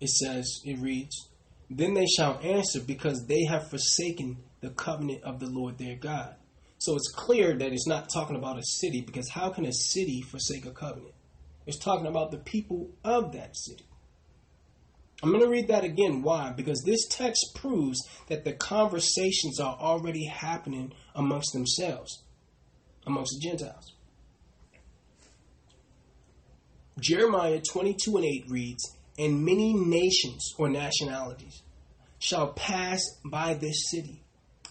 It 0.00 0.08
says, 0.08 0.62
it 0.64 0.78
reads, 0.78 1.28
Then 1.68 1.92
they 1.92 2.06
shall 2.06 2.40
answer 2.42 2.80
because 2.80 3.26
they 3.26 3.44
have 3.44 3.68
forsaken 3.68 4.38
the 4.60 4.70
covenant 4.70 5.22
of 5.22 5.38
the 5.38 5.46
Lord 5.46 5.76
their 5.76 5.96
God. 5.96 6.34
So 6.78 6.96
it's 6.96 7.12
clear 7.14 7.54
that 7.54 7.72
it's 7.72 7.86
not 7.86 8.08
talking 8.12 8.36
about 8.36 8.58
a 8.58 8.64
city 8.64 9.02
because 9.02 9.28
how 9.28 9.50
can 9.50 9.66
a 9.66 9.72
city 9.72 10.22
forsake 10.22 10.66
a 10.66 10.72
covenant? 10.72 11.14
It's 11.66 11.78
talking 11.78 12.06
about 12.06 12.30
the 12.30 12.38
people 12.38 12.90
of 13.04 13.32
that 13.34 13.56
city. 13.56 13.84
I'm 15.22 15.30
going 15.30 15.42
to 15.42 15.48
read 15.48 15.68
that 15.68 15.84
again. 15.84 16.22
Why? 16.22 16.50
Because 16.50 16.82
this 16.82 17.06
text 17.06 17.54
proves 17.54 18.00
that 18.28 18.44
the 18.44 18.52
conversations 18.52 19.60
are 19.60 19.76
already 19.78 20.24
happening 20.24 20.92
amongst 21.14 21.52
themselves, 21.52 22.22
amongst 23.06 23.32
the 23.34 23.48
Gentiles. 23.48 23.92
Jeremiah 26.98 27.60
22 27.60 28.16
and 28.16 28.26
8 28.26 28.44
reads, 28.48 28.96
And 29.16 29.44
many 29.44 29.72
nations 29.74 30.54
or 30.58 30.68
nationalities 30.68 31.62
shall 32.18 32.52
pass 32.52 33.00
by 33.24 33.54
this 33.54 33.90
city, 33.90 34.22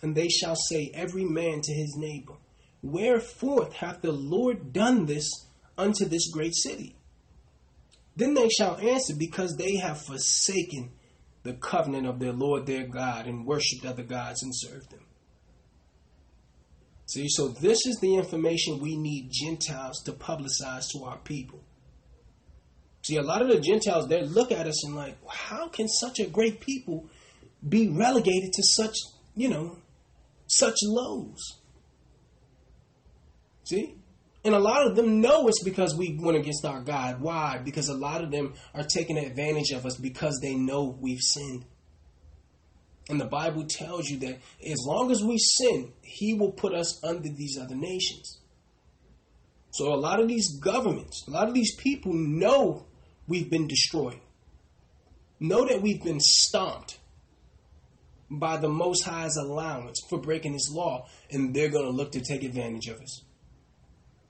and 0.01 0.15
they 0.15 0.27
shall 0.27 0.55
say 0.55 0.91
every 0.93 1.25
man 1.25 1.61
to 1.61 1.73
his 1.73 1.95
neighbor, 1.97 2.33
Wherefore 2.83 3.69
hath 3.73 4.01
the 4.01 4.11
Lord 4.11 4.73
done 4.73 5.05
this 5.05 5.29
unto 5.77 6.05
this 6.05 6.29
great 6.31 6.55
city? 6.55 6.95
Then 8.15 8.33
they 8.33 8.49
shall 8.49 8.77
answer, 8.77 9.13
Because 9.17 9.55
they 9.55 9.77
have 9.77 10.01
forsaken 10.01 10.91
the 11.43 11.53
covenant 11.53 12.07
of 12.07 12.19
their 12.19 12.33
Lord 12.33 12.65
their 12.65 12.85
God 12.85 13.25
and 13.27 13.45
worshipped 13.45 13.85
other 13.85 14.03
gods 14.03 14.43
and 14.43 14.51
served 14.55 14.91
them. 14.91 15.05
See, 17.07 17.27
so 17.27 17.49
this 17.49 17.85
is 17.85 17.99
the 17.99 18.15
information 18.15 18.79
we 18.79 18.95
need 18.95 19.31
Gentiles 19.31 20.01
to 20.05 20.13
publicize 20.13 20.85
to 20.93 21.03
our 21.03 21.17
people. 21.17 21.59
See, 23.03 23.17
a 23.17 23.21
lot 23.21 23.41
of 23.41 23.49
the 23.49 23.59
Gentiles, 23.59 24.07
they 24.07 24.21
look 24.21 24.51
at 24.51 24.67
us 24.67 24.85
and 24.85 24.95
like, 24.95 25.17
how 25.27 25.67
can 25.67 25.87
such 25.87 26.19
a 26.19 26.27
great 26.27 26.61
people 26.61 27.09
be 27.67 27.89
relegated 27.89 28.53
to 28.53 28.63
such, 28.63 28.95
you 29.35 29.49
know, 29.49 29.77
such 30.47 30.77
lows? 30.83 31.59
See? 33.65 33.95
And 34.43 34.55
a 34.55 34.59
lot 34.59 34.87
of 34.87 34.95
them 34.95 35.21
know 35.21 35.47
it's 35.47 35.63
because 35.63 35.95
we 35.95 36.17
went 36.19 36.37
against 36.37 36.65
our 36.65 36.81
God. 36.81 37.21
Why? 37.21 37.59
Because 37.63 37.89
a 37.89 37.93
lot 37.93 38.23
of 38.23 38.31
them 38.31 38.53
are 38.73 38.83
taking 38.83 39.17
advantage 39.17 39.71
of 39.71 39.85
us 39.85 39.97
because 39.97 40.39
they 40.41 40.55
know 40.55 40.97
we've 40.99 41.21
sinned. 41.21 41.65
And 43.07 43.19
the 43.19 43.25
Bible 43.25 43.65
tells 43.67 44.09
you 44.09 44.17
that 44.19 44.39
as 44.65 44.83
long 44.85 45.11
as 45.11 45.23
we 45.23 45.37
sin, 45.37 45.91
He 46.01 46.33
will 46.33 46.53
put 46.53 46.73
us 46.73 47.03
under 47.03 47.29
these 47.29 47.57
other 47.61 47.75
nations. 47.75 48.39
So 49.71 49.93
a 49.93 49.95
lot 49.95 50.19
of 50.19 50.27
these 50.27 50.59
governments, 50.59 51.23
a 51.27 51.31
lot 51.31 51.47
of 51.47 51.53
these 51.53 51.75
people 51.75 52.13
know 52.13 52.85
we've 53.27 53.49
been 53.49 53.67
destroyed. 53.67 54.19
Know 55.39 55.67
that 55.67 55.81
we've 55.81 56.03
been 56.03 56.19
stomped 56.19 56.99
by 58.29 58.57
the 58.57 58.69
Most 58.69 59.03
High's 59.03 59.35
allowance 59.35 59.99
for 60.09 60.19
breaking 60.19 60.53
His 60.53 60.71
law, 60.73 61.07
and 61.29 61.53
they're 61.53 61.69
going 61.69 61.85
to 61.85 61.91
look 61.91 62.11
to 62.13 62.21
take 62.21 62.43
advantage 62.43 62.87
of 62.87 63.01
us. 63.01 63.23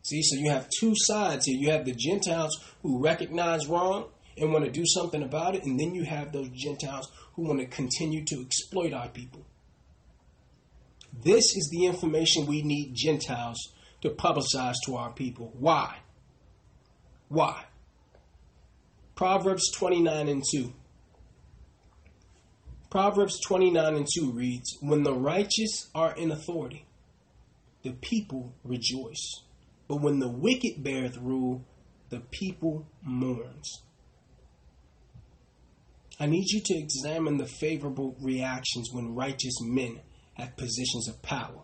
See, 0.03 0.21
so 0.23 0.35
you 0.37 0.49
have 0.49 0.69
two 0.79 0.93
sides 0.95 1.45
here. 1.45 1.57
You 1.57 1.71
have 1.71 1.85
the 1.85 1.93
Gentiles 1.93 2.59
who 2.81 3.03
recognize 3.03 3.67
wrong 3.67 4.09
and 4.37 4.51
want 4.51 4.65
to 4.65 4.71
do 4.71 4.83
something 4.85 5.21
about 5.21 5.55
it, 5.55 5.63
and 5.63 5.79
then 5.79 5.93
you 5.93 6.03
have 6.03 6.31
those 6.31 6.49
Gentiles 6.49 7.11
who 7.33 7.43
want 7.43 7.59
to 7.59 7.65
continue 7.67 8.23
to 8.25 8.41
exploit 8.41 8.93
our 8.93 9.09
people. 9.09 9.45
This 11.23 11.55
is 11.55 11.69
the 11.71 11.85
information 11.85 12.45
we 12.45 12.61
need 12.61 12.93
Gentiles 12.95 13.73
to 14.01 14.09
publicize 14.09 14.75
to 14.85 14.95
our 14.95 15.11
people. 15.11 15.53
Why? 15.59 15.97
Why? 17.27 17.65
Proverbs 19.15 19.69
29 19.71 20.27
and 20.27 20.43
2. 20.51 20.73
Proverbs 22.89 23.39
29 23.45 23.95
and 23.95 24.07
2 24.17 24.31
reads, 24.31 24.77
When 24.81 25.03
the 25.03 25.13
righteous 25.13 25.89
are 25.93 26.15
in 26.15 26.31
authority, 26.31 26.85
the 27.83 27.91
people 27.91 28.53
rejoice. 28.63 29.43
But 29.91 29.99
when 30.01 30.19
the 30.19 30.29
wicked 30.29 30.81
beareth 30.81 31.17
rule, 31.17 31.65
the 32.07 32.21
people 32.21 32.87
mourns. 33.03 33.83
I 36.17 36.27
need 36.27 36.49
you 36.49 36.61
to 36.61 36.77
examine 36.77 37.35
the 37.35 37.45
favorable 37.45 38.15
reactions 38.21 38.87
when 38.93 39.15
righteous 39.15 39.55
men 39.59 39.99
have 40.35 40.55
positions 40.55 41.09
of 41.09 41.21
power. 41.21 41.63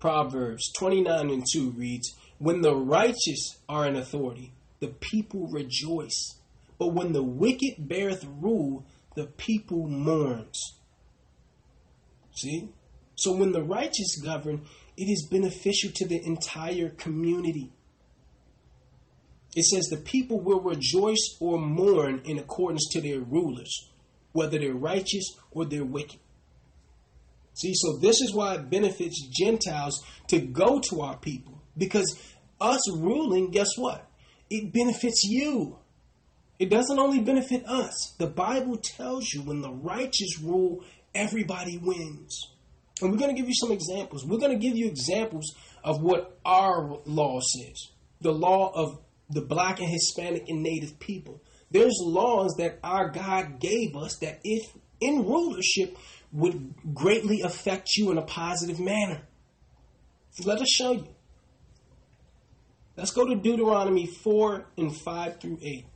Proverbs 0.00 0.72
29 0.76 1.30
and 1.30 1.44
2 1.52 1.74
reads, 1.76 2.12
When 2.38 2.62
the 2.62 2.74
righteous 2.74 3.56
are 3.68 3.86
in 3.86 3.94
authority, 3.94 4.52
the 4.80 4.88
people 4.88 5.46
rejoice. 5.46 6.40
But 6.76 6.88
when 6.88 7.12
the 7.12 7.22
wicked 7.22 7.86
beareth 7.86 8.24
rule, 8.24 8.84
the 9.14 9.26
people 9.26 9.86
mourns. 9.86 10.58
See? 12.34 12.70
So 13.14 13.32
when 13.32 13.52
the 13.52 13.62
righteous 13.62 14.16
govern, 14.24 14.62
it 15.00 15.10
is 15.10 15.26
beneficial 15.30 15.90
to 15.94 16.06
the 16.06 16.22
entire 16.26 16.90
community. 16.90 17.72
It 19.56 19.64
says 19.64 19.86
the 19.86 19.96
people 19.96 20.38
will 20.38 20.60
rejoice 20.60 21.38
or 21.40 21.58
mourn 21.58 22.20
in 22.26 22.38
accordance 22.38 22.86
to 22.92 23.00
their 23.00 23.20
rulers, 23.20 23.88
whether 24.32 24.58
they're 24.58 24.74
righteous 24.74 25.24
or 25.52 25.64
they're 25.64 25.86
wicked. 25.86 26.20
See, 27.54 27.72
so 27.74 27.96
this 27.96 28.20
is 28.20 28.34
why 28.34 28.56
it 28.56 28.68
benefits 28.68 29.26
Gentiles 29.26 30.04
to 30.28 30.38
go 30.38 30.82
to 30.90 31.00
our 31.00 31.16
people. 31.16 31.62
Because 31.78 32.20
us 32.60 32.92
ruling, 32.92 33.52
guess 33.52 33.70
what? 33.76 34.06
It 34.50 34.70
benefits 34.70 35.24
you. 35.24 35.78
It 36.58 36.68
doesn't 36.68 36.98
only 36.98 37.20
benefit 37.20 37.64
us. 37.64 38.14
The 38.18 38.26
Bible 38.26 38.76
tells 38.76 39.32
you 39.32 39.40
when 39.40 39.62
the 39.62 39.72
righteous 39.72 40.38
rule, 40.42 40.84
everybody 41.14 41.78
wins. 41.78 42.38
And 43.02 43.10
we're 43.10 43.18
going 43.18 43.34
to 43.34 43.40
give 43.40 43.48
you 43.48 43.54
some 43.54 43.72
examples. 43.72 44.24
We're 44.26 44.38
going 44.38 44.52
to 44.52 44.58
give 44.58 44.76
you 44.76 44.86
examples 44.86 45.54
of 45.82 46.02
what 46.02 46.38
our 46.44 46.98
law 47.06 47.40
says 47.40 47.88
the 48.20 48.32
law 48.32 48.70
of 48.74 48.98
the 49.30 49.40
black 49.40 49.80
and 49.80 49.88
Hispanic 49.88 50.44
and 50.48 50.62
Native 50.62 50.98
people. 50.98 51.40
There's 51.70 51.94
laws 52.00 52.56
that 52.58 52.78
our 52.82 53.08
God 53.08 53.60
gave 53.60 53.96
us 53.96 54.18
that, 54.20 54.40
if 54.44 54.70
in 55.00 55.24
rulership, 55.24 55.96
would 56.32 56.74
greatly 56.94 57.40
affect 57.42 57.96
you 57.96 58.10
in 58.10 58.18
a 58.18 58.22
positive 58.22 58.78
manner. 58.78 59.22
Let 60.44 60.60
us 60.60 60.68
show 60.68 60.92
you. 60.92 61.08
Let's 62.96 63.12
go 63.12 63.26
to 63.26 63.34
Deuteronomy 63.34 64.06
4 64.06 64.66
and 64.76 64.94
5 64.94 65.40
through 65.40 65.58
8. 65.62 65.86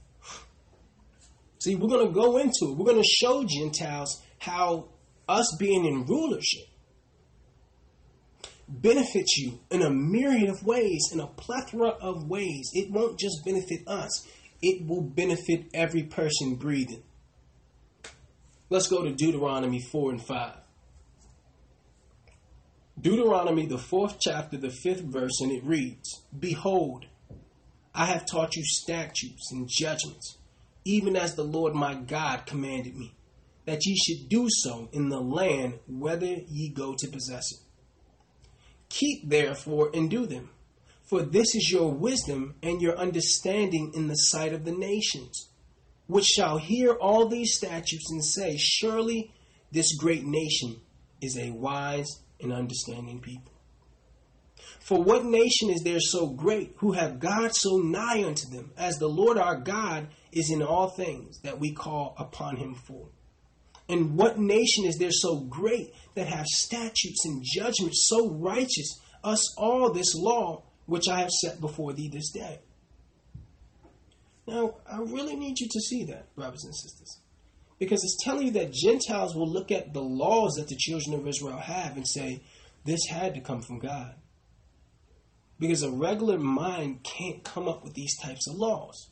See, 1.58 1.76
we're 1.76 1.88
going 1.88 2.06
to 2.06 2.12
go 2.12 2.38
into 2.38 2.70
it. 2.70 2.76
We're 2.76 2.86
going 2.86 3.02
to 3.02 3.08
show 3.08 3.44
Gentiles 3.44 4.22
how 4.38 4.88
us 5.28 5.56
being 5.58 5.84
in 5.84 6.04
rulership 6.06 6.66
benefits 8.68 9.36
you 9.36 9.60
in 9.70 9.82
a 9.82 9.90
myriad 9.90 10.48
of 10.48 10.64
ways, 10.64 11.10
in 11.12 11.20
a 11.20 11.26
plethora 11.26 11.88
of 11.88 12.28
ways. 12.28 12.70
It 12.72 12.90
won't 12.90 13.18
just 13.18 13.44
benefit 13.44 13.86
us, 13.86 14.26
it 14.62 14.86
will 14.86 15.02
benefit 15.02 15.66
every 15.74 16.04
person 16.04 16.56
breathing. 16.56 17.02
Let's 18.70 18.88
go 18.88 19.04
to 19.04 19.12
Deuteronomy 19.12 19.80
4 19.80 20.10
and 20.12 20.22
5. 20.22 20.56
Deuteronomy, 23.00 23.66
the 23.66 23.78
fourth 23.78 24.18
chapter, 24.20 24.56
the 24.56 24.70
fifth 24.70 25.02
verse, 25.02 25.40
and 25.40 25.52
it 25.52 25.64
reads 25.64 26.22
Behold, 26.38 27.06
I 27.94 28.06
have 28.06 28.24
taught 28.24 28.56
you 28.56 28.62
statutes 28.64 29.52
and 29.52 29.68
judgments 29.68 30.38
even 30.84 31.16
as 31.16 31.34
the 31.34 31.44
Lord 31.44 31.74
my 31.74 31.94
God 31.94 32.46
commanded 32.46 32.96
me, 32.96 33.14
that 33.64 33.84
ye 33.86 33.96
should 33.96 34.28
do 34.28 34.46
so 34.50 34.88
in 34.92 35.08
the 35.08 35.20
land 35.20 35.78
whither 35.88 36.36
ye 36.46 36.68
go 36.68 36.94
to 36.98 37.08
possess 37.08 37.50
it. 37.52 37.58
Keep 38.98 39.28
therefore 39.28 39.90
and 39.92 40.08
do 40.08 40.24
them, 40.24 40.50
for 41.02 41.22
this 41.22 41.56
is 41.56 41.68
your 41.72 41.92
wisdom 41.92 42.54
and 42.62 42.80
your 42.80 42.96
understanding 42.96 43.90
in 43.92 44.06
the 44.06 44.14
sight 44.14 44.52
of 44.52 44.64
the 44.64 44.72
nations, 44.72 45.48
which 46.06 46.26
shall 46.26 46.58
hear 46.58 46.92
all 46.92 47.28
these 47.28 47.56
statutes 47.56 48.08
and 48.12 48.24
say, 48.24 48.56
Surely 48.56 49.32
this 49.72 49.96
great 49.96 50.24
nation 50.24 50.80
is 51.20 51.36
a 51.36 51.50
wise 51.50 52.06
and 52.40 52.52
understanding 52.52 53.20
people. 53.20 53.52
For 54.78 55.02
what 55.02 55.24
nation 55.24 55.70
is 55.70 55.82
there 55.82 55.98
so 55.98 56.28
great 56.28 56.74
who 56.76 56.92
have 56.92 57.18
God 57.18 57.52
so 57.52 57.78
nigh 57.78 58.22
unto 58.24 58.48
them 58.48 58.72
as 58.76 58.98
the 58.98 59.08
Lord 59.08 59.38
our 59.38 59.56
God 59.56 60.06
is 60.30 60.52
in 60.52 60.62
all 60.62 60.88
things 60.88 61.40
that 61.40 61.58
we 61.58 61.72
call 61.72 62.14
upon 62.16 62.58
him 62.58 62.74
for? 62.74 63.08
And 63.88 64.16
what 64.16 64.38
nation 64.38 64.84
is 64.86 64.96
there 64.98 65.10
so 65.10 65.40
great 65.40 65.92
that 66.14 66.26
have 66.26 66.46
statutes 66.46 67.24
and 67.26 67.42
judgments 67.44 68.06
so 68.08 68.30
righteous, 68.30 69.00
us 69.22 69.54
all 69.58 69.92
this 69.92 70.14
law 70.14 70.62
which 70.86 71.08
I 71.08 71.20
have 71.20 71.30
set 71.30 71.60
before 71.60 71.92
thee 71.92 72.08
this 72.08 72.30
day? 72.30 72.60
Now, 74.46 74.76
I 74.90 74.98
really 74.98 75.36
need 75.36 75.58
you 75.58 75.68
to 75.70 75.80
see 75.80 76.04
that, 76.04 76.34
brothers 76.34 76.64
and 76.64 76.74
sisters, 76.74 77.18
because 77.78 78.04
it's 78.04 78.22
telling 78.22 78.46
you 78.46 78.52
that 78.52 78.72
Gentiles 78.72 79.34
will 79.34 79.50
look 79.50 79.70
at 79.70 79.92
the 79.92 80.02
laws 80.02 80.54
that 80.54 80.68
the 80.68 80.76
children 80.76 81.14
of 81.18 81.26
Israel 81.26 81.58
have 81.58 81.96
and 81.96 82.06
say, 82.06 82.42
this 82.84 83.06
had 83.08 83.34
to 83.34 83.40
come 83.40 83.62
from 83.62 83.78
God. 83.78 84.14
Because 85.58 85.82
a 85.82 85.90
regular 85.90 86.38
mind 86.38 87.02
can't 87.04 87.42
come 87.42 87.68
up 87.68 87.84
with 87.84 87.94
these 87.94 88.18
types 88.18 88.46
of 88.48 88.56
laws. 88.56 89.08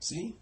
See? 0.00 0.36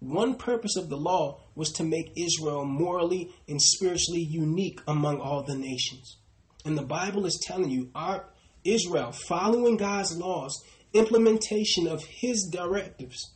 One 0.00 0.34
purpose 0.34 0.76
of 0.76 0.88
the 0.88 0.96
law 0.96 1.40
was 1.54 1.72
to 1.72 1.84
make 1.84 2.12
Israel 2.16 2.64
morally 2.64 3.30
and 3.48 3.60
spiritually 3.60 4.22
unique 4.22 4.80
among 4.86 5.20
all 5.20 5.42
the 5.42 5.56
nations. 5.56 6.18
And 6.64 6.76
the 6.76 6.82
Bible 6.82 7.24
is 7.26 7.42
telling 7.46 7.70
you, 7.70 7.90
our 7.94 8.28
Israel, 8.64 9.12
following 9.12 9.76
God's 9.76 10.16
laws, 10.16 10.62
implementation 10.92 11.86
of 11.86 12.04
his 12.04 12.48
directives, 12.52 13.32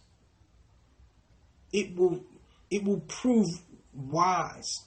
it 1.72 1.96
will 1.96 2.24
it 2.70 2.84
will 2.84 3.00
prove 3.00 3.46
wise. 3.92 4.86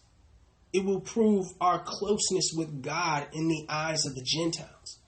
It 0.72 0.84
will 0.84 1.02
prove 1.02 1.46
our 1.62 1.84
closeness 1.86 2.52
with 2.56 2.82
God 2.82 3.28
in 3.34 3.48
the 3.48 3.66
eyes 3.70 4.06
of 4.06 4.16
the 4.16 4.24
Gentiles. 4.24 5.00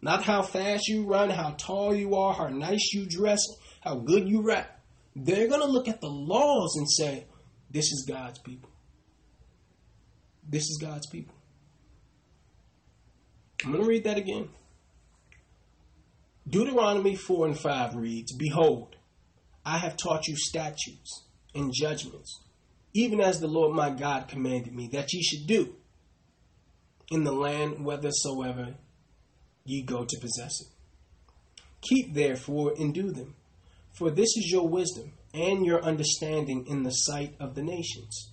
Not 0.00 0.22
how 0.22 0.42
fast 0.42 0.88
you 0.88 1.04
run, 1.04 1.30
how 1.30 1.50
tall 1.58 1.94
you 1.94 2.14
are, 2.14 2.32
how 2.32 2.48
nice 2.48 2.92
you 2.92 3.06
dress, 3.06 3.40
how 3.80 3.96
good 3.96 4.28
you 4.28 4.42
rap. 4.42 4.73
They're 5.16 5.48
going 5.48 5.60
to 5.60 5.66
look 5.66 5.88
at 5.88 6.00
the 6.00 6.08
laws 6.08 6.74
and 6.76 6.90
say, 6.90 7.26
this 7.70 7.86
is 7.86 8.04
God's 8.08 8.38
people. 8.38 8.70
This 10.48 10.62
is 10.62 10.78
God's 10.80 11.06
people. 11.06 11.34
I'm 13.64 13.72
going 13.72 13.82
to 13.82 13.88
read 13.88 14.04
that 14.04 14.18
again. 14.18 14.48
Deuteronomy 16.48 17.16
4 17.16 17.46
and 17.46 17.58
5 17.58 17.96
reads 17.96 18.32
Behold, 18.36 18.96
I 19.64 19.78
have 19.78 19.96
taught 19.96 20.28
you 20.28 20.36
statutes 20.36 21.24
and 21.54 21.72
judgments, 21.72 22.40
even 22.92 23.20
as 23.20 23.40
the 23.40 23.46
Lord 23.46 23.74
my 23.74 23.90
God 23.90 24.28
commanded 24.28 24.74
me, 24.74 24.88
that 24.92 25.12
ye 25.12 25.22
should 25.22 25.46
do 25.46 25.74
in 27.10 27.24
the 27.24 27.32
land 27.32 27.78
whithersoever 27.78 28.74
ye 29.64 29.82
go 29.82 30.04
to 30.04 30.20
possess 30.20 30.60
it. 30.60 30.68
Keep 31.80 32.14
therefore 32.14 32.74
and 32.78 32.92
do 32.92 33.10
them, 33.10 33.34
for 33.94 34.10
this 34.10 34.36
is 34.36 34.50
your 34.50 34.68
wisdom 34.68 35.12
and 35.32 35.64
your 35.64 35.82
understanding 35.82 36.66
in 36.66 36.82
the 36.82 36.90
sight 36.90 37.34
of 37.40 37.54
the 37.54 37.62
nations, 37.62 38.30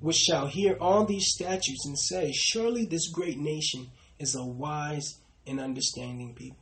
which 0.00 0.16
shall 0.16 0.46
hear 0.46 0.76
all 0.80 1.04
these 1.04 1.28
statutes 1.28 1.84
and 1.86 1.98
say, 1.98 2.32
Surely 2.32 2.86
this 2.86 3.08
great 3.08 3.38
nation 3.38 3.90
is 4.18 4.34
a 4.34 4.44
wise 4.44 5.18
and 5.46 5.60
understanding 5.60 6.34
people. 6.34 6.56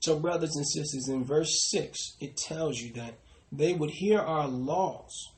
So, 0.00 0.18
brothers 0.18 0.54
and 0.54 0.66
sisters, 0.66 1.08
in 1.08 1.24
verse 1.24 1.68
6, 1.70 2.16
it 2.20 2.36
tells 2.36 2.78
you 2.78 2.92
that 2.94 3.14
they 3.50 3.72
would 3.72 3.90
hear 3.90 4.18
our 4.20 4.46
laws 4.46 5.32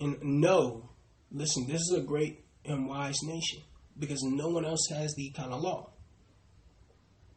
and 0.00 0.20
know 0.22 0.90
listen, 1.32 1.66
this 1.66 1.80
is 1.80 1.94
a 1.96 2.00
great 2.00 2.44
and 2.64 2.88
wise 2.88 3.22
nation 3.22 3.62
because 3.98 4.22
no 4.22 4.48
one 4.48 4.64
else 4.64 4.88
has 4.90 5.14
the 5.14 5.30
kind 5.30 5.52
of 5.52 5.62
law. 5.62 5.90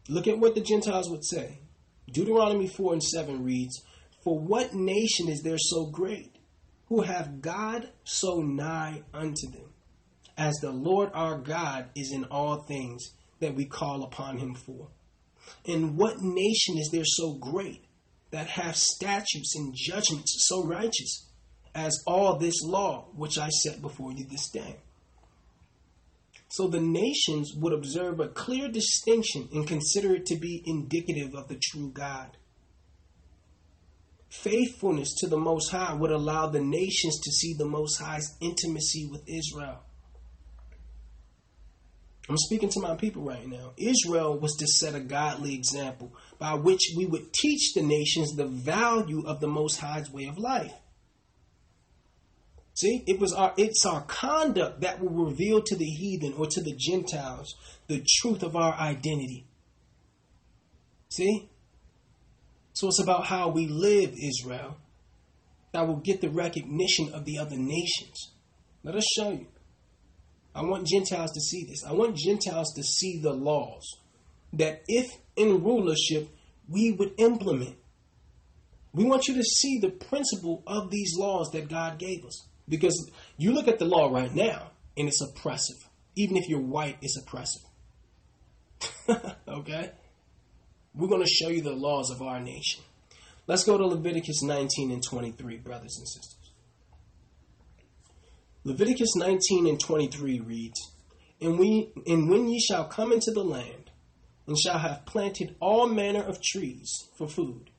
Look 0.09 0.27
at 0.27 0.39
what 0.39 0.55
the 0.55 0.61
Gentiles 0.61 1.09
would 1.09 1.25
say. 1.25 1.59
Deuteronomy 2.11 2.67
4 2.67 2.93
and 2.93 3.03
7 3.03 3.43
reads, 3.43 3.81
For 4.23 4.37
what 4.37 4.73
nation 4.73 5.29
is 5.29 5.41
there 5.41 5.57
so 5.57 5.85
great, 5.85 6.35
who 6.87 7.01
have 7.01 7.41
God 7.41 7.89
so 8.03 8.41
nigh 8.41 9.03
unto 9.13 9.49
them, 9.49 9.73
as 10.37 10.55
the 10.55 10.71
Lord 10.71 11.09
our 11.13 11.37
God 11.37 11.89
is 11.95 12.11
in 12.11 12.25
all 12.25 12.63
things 12.63 13.03
that 13.39 13.55
we 13.55 13.65
call 13.65 14.03
upon 14.03 14.37
him 14.37 14.53
for? 14.53 14.87
And 15.65 15.97
what 15.97 16.21
nation 16.21 16.77
is 16.77 16.89
there 16.91 17.05
so 17.05 17.33
great, 17.33 17.85
that 18.31 18.47
have 18.47 18.75
statutes 18.75 19.55
and 19.55 19.75
judgments 19.75 20.45
so 20.47 20.63
righteous, 20.63 21.27
as 21.75 22.03
all 22.05 22.37
this 22.37 22.61
law 22.63 23.07
which 23.15 23.37
I 23.37 23.49
set 23.49 23.81
before 23.81 24.11
you 24.11 24.25
this 24.25 24.49
day? 24.49 24.77
So 26.53 26.67
the 26.67 26.79
nations 26.79 27.51
would 27.55 27.73
observe 27.73 28.19
a 28.19 28.27
clear 28.27 28.69
distinction 28.69 29.49
and 29.53 29.67
consider 29.67 30.13
it 30.13 30.27
to 30.27 30.35
be 30.35 30.61
indicative 30.67 31.33
of 31.33 31.47
the 31.47 31.59
true 31.59 31.89
God. 31.89 32.37
Faithfulness 34.29 35.15
to 35.15 35.27
the 35.27 35.37
Most 35.39 35.71
High 35.71 35.95
would 35.95 36.11
allow 36.11 36.45
the 36.45 36.61
nations 36.61 37.19
to 37.21 37.31
see 37.31 37.55
the 37.55 37.65
Most 37.65 37.99
High's 37.99 38.37
intimacy 38.39 39.09
with 39.09 39.23
Israel. 39.27 39.79
I'm 42.29 42.37
speaking 42.37 42.69
to 42.69 42.81
my 42.81 42.97
people 42.97 43.23
right 43.23 43.47
now. 43.47 43.71
Israel 43.75 44.37
was 44.37 44.53
to 44.57 44.67
set 44.67 44.93
a 44.93 44.99
godly 44.99 45.55
example 45.55 46.13
by 46.37 46.53
which 46.53 46.93
we 46.95 47.07
would 47.07 47.33
teach 47.33 47.73
the 47.73 47.81
nations 47.81 48.35
the 48.35 48.45
value 48.45 49.23
of 49.25 49.39
the 49.39 49.47
Most 49.47 49.79
High's 49.79 50.11
way 50.11 50.25
of 50.25 50.37
life. 50.37 50.73
See, 52.75 53.03
it 53.05 53.19
was 53.19 53.33
our 53.33 53.53
it's 53.57 53.85
our 53.85 54.01
conduct 54.01 54.81
that 54.81 54.99
will 54.99 55.25
reveal 55.25 55.61
to 55.61 55.75
the 55.75 55.85
heathen 55.85 56.33
or 56.33 56.47
to 56.47 56.61
the 56.61 56.75
Gentiles 56.75 57.53
the 57.87 58.03
truth 58.21 58.41
of 58.41 58.55
our 58.55 58.73
identity. 58.73 59.45
See? 61.09 61.49
So 62.73 62.87
it's 62.87 63.01
about 63.01 63.27
how 63.27 63.49
we 63.49 63.67
live, 63.67 64.15
Israel, 64.17 64.77
that 65.71 65.87
will 65.87 65.97
get 65.97 66.21
the 66.21 66.29
recognition 66.29 67.13
of 67.13 67.25
the 67.25 67.37
other 67.37 67.57
nations. 67.57 68.31
Let 68.83 68.95
us 68.95 69.05
show 69.15 69.29
you. 69.29 69.47
I 70.55 70.63
want 70.63 70.87
Gentiles 70.87 71.31
to 71.31 71.41
see 71.41 71.65
this. 71.65 71.83
I 71.83 71.93
want 71.93 72.17
Gentiles 72.17 72.73
to 72.75 72.83
see 72.83 73.19
the 73.19 73.33
laws 73.33 73.83
that 74.53 74.83
if 74.87 75.11
in 75.35 75.63
rulership 75.63 76.29
we 76.67 76.91
would 76.91 77.13
implement. 77.17 77.75
We 78.93 79.03
want 79.03 79.27
you 79.27 79.35
to 79.35 79.43
see 79.43 79.79
the 79.79 79.89
principle 79.89 80.63
of 80.67 80.91
these 80.91 81.13
laws 81.17 81.49
that 81.51 81.69
God 81.69 81.97
gave 81.97 82.23
us. 82.25 82.47
Because 82.67 83.11
you 83.37 83.51
look 83.51 83.67
at 83.67 83.79
the 83.79 83.85
law 83.85 84.11
right 84.11 84.33
now 84.33 84.71
and 84.97 85.07
it's 85.07 85.21
oppressive. 85.21 85.77
Even 86.15 86.37
if 86.37 86.47
you're 86.47 86.59
white, 86.59 86.97
it's 87.01 87.17
oppressive. 87.17 87.63
okay? 89.47 89.91
We're 90.93 91.07
going 91.07 91.23
to 91.23 91.29
show 91.29 91.49
you 91.49 91.61
the 91.61 91.73
laws 91.73 92.11
of 92.11 92.21
our 92.21 92.39
nation. 92.39 92.83
Let's 93.47 93.63
go 93.63 93.77
to 93.77 93.85
Leviticus 93.85 94.41
19 94.41 94.91
and 94.91 95.03
23, 95.03 95.57
brothers 95.57 95.97
and 95.97 96.07
sisters. 96.07 96.37
Leviticus 98.63 99.15
19 99.17 99.67
and 99.67 99.79
23 99.79 100.39
reads, 100.39 100.91
and, 101.41 101.59
we, 101.59 101.91
and 102.07 102.29
when 102.29 102.47
ye 102.47 102.59
shall 102.61 102.85
come 102.85 103.11
into 103.11 103.31
the 103.31 103.43
land, 103.43 103.91
and 104.47 104.57
shall 104.57 104.79
have 104.79 105.05
planted 105.05 105.55
all 105.59 105.87
manner 105.87 106.21
of 106.21 106.41
trees 106.41 107.07
for 107.17 107.27
food, 107.27 107.69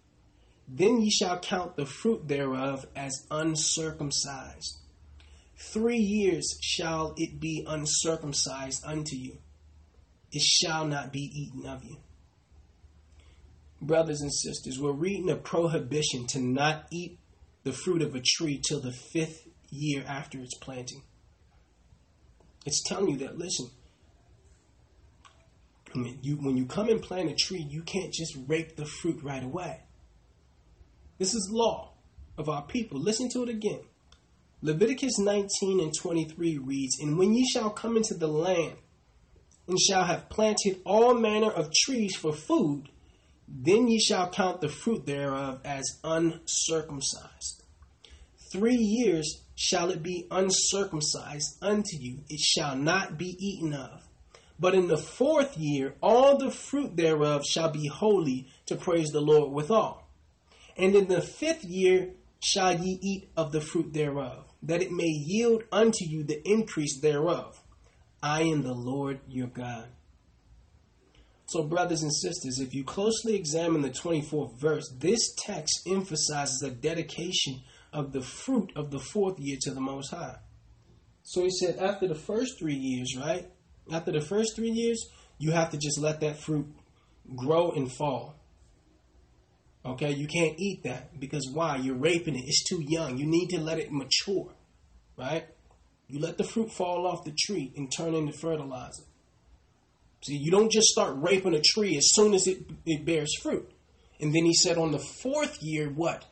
then 0.67 1.01
ye 1.01 1.11
shall 1.11 1.39
count 1.39 1.77
the 1.77 1.87
fruit 1.87 2.27
thereof 2.27 2.87
as 2.97 3.27
uncircumcised. 3.31 4.79
Three 5.57 5.99
years 5.99 6.59
shall 6.63 7.15
it 7.17 7.41
be 7.41 7.65
uncircumcised 7.67 8.85
unto 8.85 9.17
you. 9.17 9.39
It 10.33 10.43
shall 10.43 10.87
not 10.87 11.13
be 11.13 11.21
eaten 11.21 11.67
of 11.67 11.85
you. 11.85 11.99
Brothers 13.81 14.21
and 14.21 14.33
sisters, 14.33 14.81
we're 14.81 14.93
reading 14.93 15.31
a 15.31 15.37
prohibition 15.37 16.27
to 16.29 16.41
not 16.41 16.87
eat 16.91 17.19
the 17.63 17.73
fruit 17.73 18.03
of 18.03 18.15
a 18.15 18.21
tree 18.21 18.61
till 18.67 18.81
the 18.81 18.93
fifth 18.93 19.47
year 19.71 20.05
after 20.07 20.39
its 20.39 20.55
planting. 20.55 21.03
It's 22.65 22.83
telling 22.83 23.11
you 23.11 23.19
that, 23.19 23.39
listen, 23.39 23.71
mean, 25.95 26.19
you, 26.23 26.37
when 26.37 26.57
you 26.57 26.67
come 26.67 26.89
and 26.89 27.03
plant 27.03 27.31
a 27.31 27.35
tree, 27.35 27.65
you 27.69 27.83
can't 27.83 28.13
just 28.13 28.37
rape 28.47 28.77
the 28.77 28.87
fruit 28.87 29.23
right 29.23 29.43
away. 29.43 29.84
This 31.19 31.35
is 31.35 31.51
law 31.53 31.93
of 32.37 32.49
our 32.49 32.63
people. 32.63 33.01
Listen 33.01 33.29
to 33.31 33.43
it 33.43 33.49
again. 33.49 33.81
Leviticus 34.63 35.19
19 35.19 35.81
and 35.81 35.93
23 35.95 36.59
reads, 36.59 36.99
And 36.99 37.19
when 37.19 37.35
ye 37.35 37.47
shall 37.47 37.71
come 37.71 37.97
into 37.97 38.15
the 38.15 38.29
land, 38.29 38.77
and 39.67 39.79
shall 39.79 40.05
have 40.05 40.29
planted 40.29 40.81
all 40.85 41.15
manner 41.15 41.51
of 41.51 41.73
trees 41.73 42.17
for 42.17 42.33
food, 42.33 42.89
then 43.49 43.89
ye 43.89 43.99
shall 43.99 44.29
count 44.31 44.61
the 44.61 44.69
fruit 44.69 45.07
thereof 45.07 45.61
as 45.65 45.99
uncircumcised. 46.03 47.63
Three 48.53 48.77
years 48.77 49.43
shall 49.55 49.91
it 49.91 50.03
be 50.03 50.27
uncircumcised 50.31 51.59
unto 51.63 51.97
you, 51.99 52.19
it 52.29 52.41
shall 52.41 52.77
not 52.77 53.19
be 53.19 53.37
eaten 53.39 53.73
of. 53.73 54.03
But 54.59 54.75
in 54.75 54.89
the 54.89 54.97
fourth 54.97 55.57
year, 55.57 55.95
all 56.01 56.39
the 56.39 56.51
fruit 56.51 56.97
thereof 56.97 57.45
shall 57.45 57.71
be 57.71 57.89
holy 57.89 58.49
to 58.67 58.77
praise 58.77 59.09
the 59.09 59.21
Lord 59.21 59.53
withal. 59.53 60.04
And 60.77 60.95
in 60.95 61.09
the 61.09 61.21
fifth 61.21 61.65
year 61.65 62.11
shall 62.43 62.79
ye 62.79 62.99
eat 63.01 63.31
of 63.37 63.53
the 63.53 63.61
fruit 63.61 63.93
thereof, 63.93 64.45
that 64.63 64.83
it 64.83 64.93
may 64.93 65.09
yield 65.09 65.65
unto 65.73 66.05
you 66.05 66.25
the 66.25 66.47
increase 66.49 67.01
thereof. 67.01 67.61
I 68.23 68.43
am 68.43 68.63
the 68.63 68.75
Lord 68.75 69.21
your 69.29 69.49
God. 69.49 69.89
So, 71.47 71.63
brothers 71.63 72.03
and 72.03 72.13
sisters, 72.13 72.59
if 72.59 72.75
you 72.75 72.85
closely 72.85 73.37
examine 73.37 73.83
the 73.83 73.91
24th 73.91 74.59
verse, 74.59 74.93
this 74.99 75.35
text 75.37 75.87
emphasizes 75.87 76.63
a 76.63 76.71
dedication 76.71 77.61
of 77.93 78.13
the 78.13 78.23
fruit 78.23 78.73
of 78.75 78.91
the 78.91 78.99
fourth 78.99 79.39
year 79.39 79.57
to 79.63 79.71
the 79.71 79.81
Most 79.81 80.11
High. 80.11 80.39
So 81.23 81.43
he 81.43 81.51
said, 81.51 81.79
after 81.79 82.07
the 82.07 82.15
first 82.15 82.59
three 82.59 82.75
years, 82.75 83.17
right? 83.17 83.49
After 83.91 84.13
the 84.13 84.21
first 84.21 84.57
three 84.57 84.71
years, 84.71 85.09
you 85.39 85.53
have 85.53 85.71
to 85.71 85.79
just 85.79 85.99
let 85.99 86.21
that 86.21 86.39
fruit 86.39 86.67
grow 87.35 87.71
and 87.71 87.91
fall. 87.91 88.37
Okay, 89.85 90.13
you 90.13 90.27
can't 90.27 90.59
eat 90.59 90.83
that 90.85 91.21
because 91.21 91.51
why? 91.53 91.77
You're 91.77 91.97
raping 91.97 92.37
it. 92.37 92.45
It's 92.47 92.65
too 92.65 92.83
young. 92.87 93.19
You 93.19 93.27
need 93.27 93.49
to 93.49 93.61
let 93.61 93.79
it 93.79 93.93
mature, 93.93 94.53
right? 95.17 95.47
You 96.09 96.21
let 96.21 96.39
the 96.39 96.45
fruit 96.45 96.73
fall 96.73 97.07
off 97.07 97.25
the 97.25 97.37
tree 97.39 97.73
and 97.77 97.93
turn 97.95 98.15
into 98.15 98.33
fertilizer. 98.33 99.05
See, 100.23 100.37
you 100.37 100.51
don't 100.51 100.73
just 100.73 100.89
start 100.89 101.17
raping 101.19 101.55
a 101.55 101.61
tree 101.61 101.97
as 101.99 102.15
soon 102.15 102.33
as 102.33 102.47
it, 102.47 102.65
it 102.87 103.05
bears 103.05 103.35
fruit. 103.43 103.71
And 104.21 104.35
then 104.35 104.45
he 104.45 104.55
said 104.55 104.79
on 104.79 104.93
the 104.93 104.99
fourth 104.99 105.59
year, 105.61 105.91
what? 105.91 106.25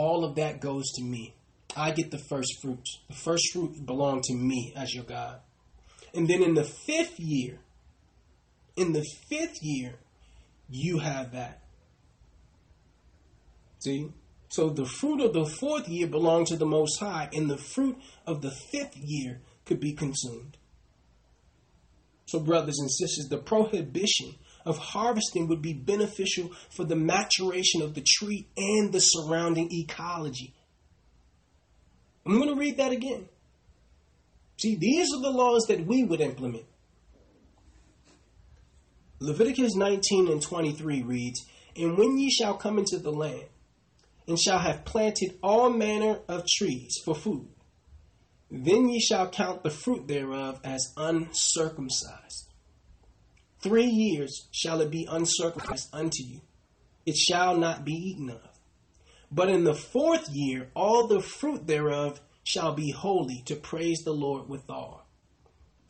all 0.00 0.24
of 0.24 0.36
that 0.36 0.60
goes 0.60 0.90
to 0.92 1.02
me. 1.02 1.34
I 1.76 1.92
get 1.92 2.10
the 2.10 2.18
first 2.18 2.60
fruits. 2.62 2.98
The 3.08 3.14
first 3.14 3.52
fruit 3.52 3.84
belong 3.84 4.22
to 4.22 4.34
me 4.34 4.72
as 4.74 4.94
your 4.94 5.04
God. 5.04 5.40
And 6.14 6.26
then 6.26 6.42
in 6.42 6.54
the 6.54 6.64
fifth 6.64 7.20
year, 7.20 7.58
in 8.76 8.92
the 8.92 9.04
fifth 9.28 9.58
year, 9.62 9.94
you 10.68 10.98
have 10.98 11.32
that. 11.32 11.60
See? 13.80 14.12
So 14.48 14.68
the 14.68 14.84
fruit 14.84 15.20
of 15.20 15.32
the 15.32 15.46
fourth 15.46 15.88
year 15.88 16.06
belongs 16.06 16.50
to 16.50 16.56
the 16.56 16.66
Most 16.66 16.98
High, 17.00 17.28
and 17.32 17.48
the 17.48 17.58
fruit 17.58 17.96
of 18.26 18.42
the 18.42 18.50
fifth 18.50 18.96
year 18.96 19.40
could 19.64 19.80
be 19.80 19.92
consumed. 19.92 20.56
So, 22.26 22.38
brothers 22.38 22.78
and 22.78 22.90
sisters, 22.90 23.28
the 23.28 23.38
prohibition 23.38 24.36
of 24.64 24.78
harvesting 24.78 25.48
would 25.48 25.62
be 25.62 25.72
beneficial 25.72 26.52
for 26.68 26.84
the 26.84 26.94
maturation 26.94 27.82
of 27.82 27.94
the 27.94 28.04
tree 28.06 28.46
and 28.56 28.92
the 28.92 29.00
surrounding 29.00 29.68
ecology. 29.72 30.54
I'm 32.26 32.36
going 32.36 32.54
to 32.54 32.60
read 32.60 32.76
that 32.76 32.92
again. 32.92 33.28
See, 34.60 34.76
these 34.76 35.08
are 35.12 35.22
the 35.22 35.30
laws 35.30 35.64
that 35.68 35.86
we 35.86 36.04
would 36.04 36.20
implement. 36.20 36.66
Leviticus 39.18 39.74
19 39.74 40.28
and 40.28 40.42
23 40.42 41.02
reads, 41.02 41.46
And 41.76 41.96
when 41.96 42.18
ye 42.18 42.30
shall 42.30 42.54
come 42.54 42.78
into 42.78 42.98
the 42.98 43.10
land, 43.10 43.46
and 44.30 44.38
shall 44.38 44.60
have 44.60 44.84
planted 44.84 45.36
all 45.42 45.70
manner 45.70 46.20
of 46.28 46.46
trees 46.46 46.94
for 47.04 47.16
food, 47.16 47.48
then 48.48 48.88
ye 48.88 49.00
shall 49.00 49.28
count 49.28 49.64
the 49.64 49.70
fruit 49.70 50.06
thereof 50.06 50.60
as 50.62 50.92
uncircumcised. 50.96 52.48
Three 53.60 53.88
years 53.88 54.46
shall 54.52 54.80
it 54.82 54.90
be 54.92 55.04
uncircumcised 55.10 55.88
unto 55.92 56.22
you. 56.22 56.42
It 57.04 57.16
shall 57.16 57.56
not 57.56 57.84
be 57.84 57.92
eaten 57.92 58.30
of. 58.30 58.48
But 59.32 59.48
in 59.48 59.64
the 59.64 59.74
fourth 59.74 60.28
year, 60.30 60.70
all 60.76 61.08
the 61.08 61.20
fruit 61.20 61.66
thereof 61.66 62.20
shall 62.44 62.72
be 62.72 62.92
holy 62.92 63.42
to 63.46 63.56
praise 63.56 63.98
the 64.04 64.12
Lord 64.12 64.48
withal. 64.48 65.04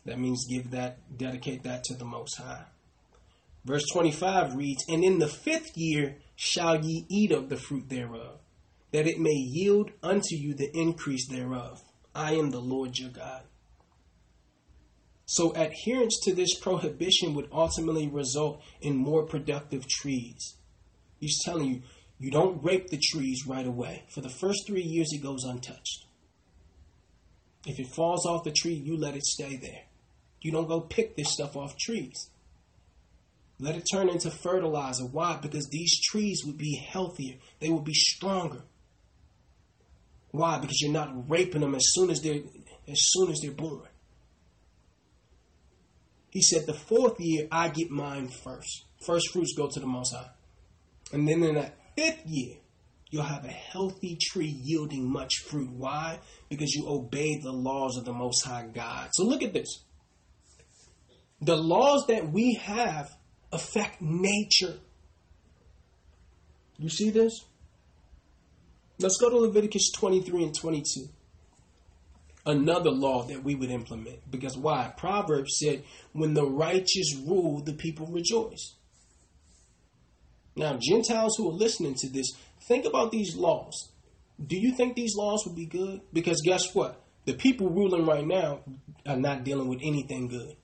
That 0.07 0.19
means 0.19 0.47
give 0.49 0.71
that, 0.71 0.97
dedicate 1.15 1.65
that 1.65 1.85
to 1.85 1.95
the 1.95 2.07
Most 2.07 2.39
High. 2.39 2.65
Verse 3.67 3.85
25 3.93 4.55
reads, 4.55 4.83
And 4.89 5.05
in 5.05 5.19
the 5.19 5.29
fifth 5.29 5.77
year 5.77 6.17
shall 6.43 6.83
ye 6.83 7.05
eat 7.11 7.33
of 7.33 7.51
the 7.51 7.57
fruit 7.57 7.91
thereof, 7.91 8.41
that 8.93 9.07
it 9.07 9.21
may 9.21 9.29
yield 9.29 9.91
unto 10.03 10.35
you 10.35 10.55
the 10.55 10.75
increase 10.75 11.29
thereof. 11.29 11.83
I 12.15 12.33
am 12.33 12.51
the 12.51 12.63
Lord 12.63 12.99
your 12.99 13.11
God. 13.11 13.43
So 15.27 15.53
adherence 15.53 16.19
to 16.23 16.35
this 16.35 16.59
prohibition 16.59 17.35
would 17.35 17.51
ultimately 17.53 18.09
result 18.09 18.63
in 18.81 18.97
more 18.97 19.27
productive 19.27 19.87
trees. 19.87 20.57
He's 21.19 21.45
telling 21.45 21.67
you, 21.67 21.83
you 22.19 22.31
don't 22.31 22.65
rape 22.65 22.89
the 22.89 22.99
trees 23.13 23.47
right 23.47 23.67
away. 23.67 24.05
For 24.09 24.23
the 24.23 24.31
first 24.31 24.67
three 24.67 24.83
years, 24.83 25.11
it 25.13 25.23
goes 25.23 25.45
untouched. 25.45 26.07
If 27.67 27.79
it 27.79 27.95
falls 27.95 28.25
off 28.25 28.45
the 28.45 28.51
tree, 28.51 28.73
you 28.73 28.97
let 28.97 29.15
it 29.15 29.27
stay 29.27 29.57
there. 29.57 29.83
You 30.41 30.53
don't 30.53 30.69
go 30.69 30.81
pick 30.81 31.17
this 31.17 31.35
stuff 31.35 31.55
off 31.55 31.77
trees. 31.77 32.30
Let 33.61 33.77
it 33.77 33.87
turn 33.93 34.09
into 34.09 34.31
fertilizer. 34.31 35.05
Why? 35.05 35.39
Because 35.41 35.69
these 35.69 36.01
trees 36.01 36.43
would 36.47 36.57
be 36.57 36.77
healthier. 36.77 37.37
They 37.61 37.69
would 37.69 37.85
be 37.85 37.95
stronger. 37.95 38.63
Why? 40.31 40.59
Because 40.59 40.81
you're 40.81 40.93
not 40.93 41.29
raping 41.29 41.61
them 41.61 41.75
as 41.75 41.85
soon 41.93 42.11
as 42.11 42.23
they're 42.23 42.41
as 42.89 42.99
soon 42.99 43.31
as 43.31 43.41
they're 43.41 43.53
born. 43.53 43.87
He 46.31 46.43
said, 46.43 46.67
the 46.67 46.75
fourth 46.75 47.19
year, 47.19 47.49
I 47.51 47.69
get 47.69 47.91
mine 47.91 48.29
first. 48.29 48.85
First 49.05 49.33
fruits 49.33 49.55
go 49.57 49.69
to 49.69 49.81
the 49.81 49.87
Most 49.87 50.15
High. 50.15 50.31
And 51.13 51.29
then 51.29 51.43
in 51.43 51.57
that 51.57 51.77
fifth 51.97 52.25
year, 52.25 52.57
you'll 53.11 53.25
have 53.25 53.45
a 53.45 53.49
healthy 53.49 54.17
tree 54.21 54.61
yielding 54.63 55.11
much 55.11 55.35
fruit. 55.49 55.71
Why? 55.71 56.21
Because 56.49 56.73
you 56.73 56.89
obeyed 56.89 57.43
the 57.43 57.53
laws 57.53 57.97
of 57.97 58.05
the 58.05 58.13
Most 58.13 58.45
High 58.45 58.67
God. 58.73 59.11
So 59.13 59.25
look 59.25 59.43
at 59.43 59.53
this. 59.53 59.85
The 61.41 61.57
laws 61.57 62.07
that 62.07 62.31
we 62.31 62.55
have 62.63 63.11
affect 63.53 64.01
nature. 64.01 64.79
You 66.79 66.89
see 66.89 67.11
this? 67.11 67.45
Let's 68.99 69.19
go 69.19 69.31
to 69.31 69.37
Leviticus 69.37 69.91
23 69.93 70.45
and 70.45 70.55
22 70.55 71.09
another 72.47 72.91
law 72.91 73.23
that 73.25 73.45
we 73.45 73.55
would 73.55 73.71
implement. 73.71 74.31
Because 74.31 74.57
why? 74.57 74.93
Proverbs 74.97 75.59
said, 75.59 75.85
when 76.13 76.35
the 76.35 76.47
righteous 76.47 77.17
rule, 77.27 77.61
the 77.61 77.73
people 77.73 78.07
rejoice. 78.07 78.75
Now, 80.57 80.79
Gentiles 80.81 81.37
who 81.37 81.51
are 81.51 81.55
listening 81.55 81.95
to 81.97 82.09
this, 82.09 82.33
think 82.63 82.85
about 82.85 83.13
these 83.13 83.37
laws. 83.37 83.91
Do 84.45 84.57
you 84.59 84.75
think 84.75 84.97
these 84.97 85.15
laws 85.17 85.45
would 85.47 85.55
be 85.55 85.67
good? 85.67 86.01
Because 86.13 86.41
guess 86.45 86.75
what? 86.75 87.03
The 87.27 87.35
people 87.35 87.69
ruling 87.69 88.07
right 88.07 88.27
now 88.27 88.61
are 89.07 89.17
not 89.17 89.45
dealing 89.45 89.69
with 89.69 89.81
anything 89.83 90.29
good. 90.29 90.57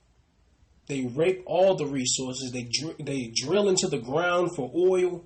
They 0.87 1.05
rape 1.05 1.43
all 1.45 1.75
the 1.75 1.85
resources. 1.85 2.51
They 2.51 2.63
dr- 2.63 2.97
they 2.99 3.31
drill 3.35 3.67
into 3.67 3.87
the 3.87 3.99
ground 3.99 4.55
for 4.55 4.71
oil, 4.75 5.25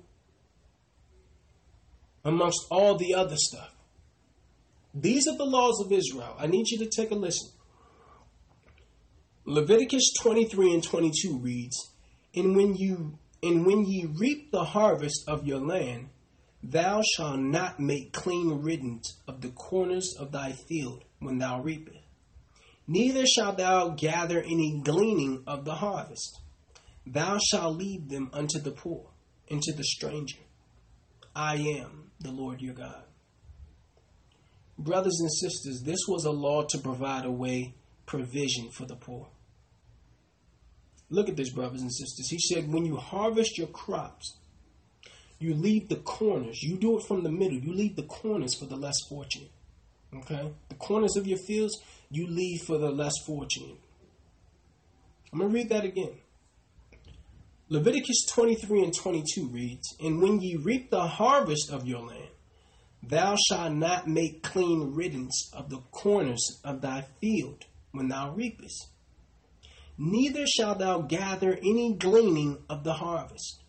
amongst 2.24 2.66
all 2.70 2.96
the 2.96 3.14
other 3.14 3.36
stuff. 3.36 3.72
These 4.94 5.26
are 5.26 5.36
the 5.36 5.44
laws 5.44 5.80
of 5.84 5.92
Israel. 5.92 6.36
I 6.38 6.46
need 6.46 6.68
you 6.68 6.78
to 6.78 6.86
take 6.86 7.10
a 7.10 7.14
listen. 7.14 7.50
Leviticus 9.44 10.12
23 10.20 10.74
and 10.74 10.84
22 10.84 11.38
reads, 11.38 11.90
And 12.34 12.54
when 12.56 12.74
you 12.74 13.18
and 13.42 13.66
when 13.66 13.84
ye 13.84 14.06
reap 14.06 14.52
the 14.52 14.64
harvest 14.64 15.24
of 15.26 15.46
your 15.46 15.58
land, 15.58 16.10
thou 16.62 17.02
shalt 17.02 17.40
not 17.40 17.80
make 17.80 18.12
clean 18.12 18.62
riddance 18.62 19.20
of 19.26 19.40
the 19.40 19.48
corners 19.48 20.14
of 20.18 20.30
thy 20.30 20.52
field 20.52 21.04
when 21.18 21.38
thou 21.38 21.60
reapest. 21.60 22.01
Neither 22.86 23.24
shalt 23.26 23.58
thou 23.58 23.90
gather 23.90 24.40
any 24.40 24.80
gleaning 24.82 25.44
of 25.46 25.64
the 25.64 25.76
harvest. 25.76 26.40
Thou 27.06 27.38
shalt 27.38 27.76
leave 27.76 28.08
them 28.08 28.30
unto 28.32 28.58
the 28.58 28.70
poor 28.70 29.10
and 29.50 29.62
to 29.62 29.72
the 29.72 29.84
stranger. 29.84 30.38
I 31.34 31.56
am 31.56 32.10
the 32.20 32.30
Lord 32.30 32.60
your 32.60 32.74
God. 32.74 33.04
Brothers 34.78 35.18
and 35.20 35.32
sisters, 35.32 35.82
this 35.84 36.00
was 36.08 36.24
a 36.24 36.30
law 36.30 36.64
to 36.64 36.78
provide 36.78 37.24
a 37.24 37.30
way 37.30 37.74
provision 38.06 38.70
for 38.70 38.84
the 38.84 38.96
poor. 38.96 39.28
Look 41.08 41.28
at 41.28 41.36
this, 41.36 41.52
brothers 41.52 41.82
and 41.82 41.92
sisters. 41.92 42.28
He 42.30 42.38
said, 42.38 42.72
when 42.72 42.86
you 42.86 42.96
harvest 42.96 43.58
your 43.58 43.66
crops, 43.68 44.38
you 45.38 45.54
leave 45.54 45.88
the 45.88 45.96
corners. 45.96 46.62
You 46.62 46.78
do 46.78 46.98
it 46.98 47.04
from 47.06 47.22
the 47.22 47.30
middle. 47.30 47.58
You 47.58 47.74
leave 47.74 47.96
the 47.96 48.04
corners 48.04 48.54
for 48.58 48.66
the 48.66 48.76
less 48.76 48.96
fortunate. 49.08 49.50
Okay? 50.14 50.52
The 50.68 50.74
corners 50.76 51.16
of 51.16 51.26
your 51.26 51.38
fields, 51.46 51.78
you 52.12 52.26
leave 52.28 52.62
for 52.62 52.78
the 52.78 52.90
less 52.90 53.14
fortunate. 53.26 53.78
I'm 55.32 55.38
going 55.38 55.50
to 55.50 55.54
read 55.54 55.68
that 55.70 55.84
again. 55.84 56.14
Leviticus 57.68 58.26
23 58.30 58.84
and 58.84 58.94
22 58.94 59.48
reads, 59.48 59.96
And 59.98 60.20
when 60.20 60.40
ye 60.40 60.56
reap 60.56 60.90
the 60.90 61.06
harvest 61.06 61.70
of 61.70 61.86
your 61.86 62.06
land, 62.06 62.28
thou 63.02 63.36
shalt 63.36 63.72
not 63.72 64.06
make 64.06 64.42
clean 64.42 64.94
riddance 64.94 65.50
of 65.54 65.70
the 65.70 65.80
corners 65.90 66.60
of 66.62 66.82
thy 66.82 67.06
field 67.20 67.64
when 67.92 68.08
thou 68.08 68.34
reapest 68.34 68.88
neither 69.98 70.46
shalt 70.46 70.78
thou 70.78 71.00
gather 71.00 71.54
any 71.54 71.94
gleaning 71.94 72.58
of 72.68 72.84
the 72.84 72.94
harvest, 72.94 73.62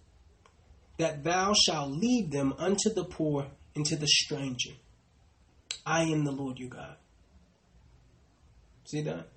that 0.98 1.24
thou 1.24 1.54
shalt 1.54 1.92
leave 1.92 2.32
them 2.32 2.54
unto 2.58 2.94
the 2.94 3.04
poor 3.04 3.48
and 3.76 3.86
to 3.86 3.96
the 3.96 4.08
stranger. 4.08 4.72
I 5.86 6.04
am 6.04 6.24
the 6.24 6.32
Lord 6.32 6.60
your 6.60 6.70
God. 6.70 6.96
See 8.94 9.02
that? 9.02 9.28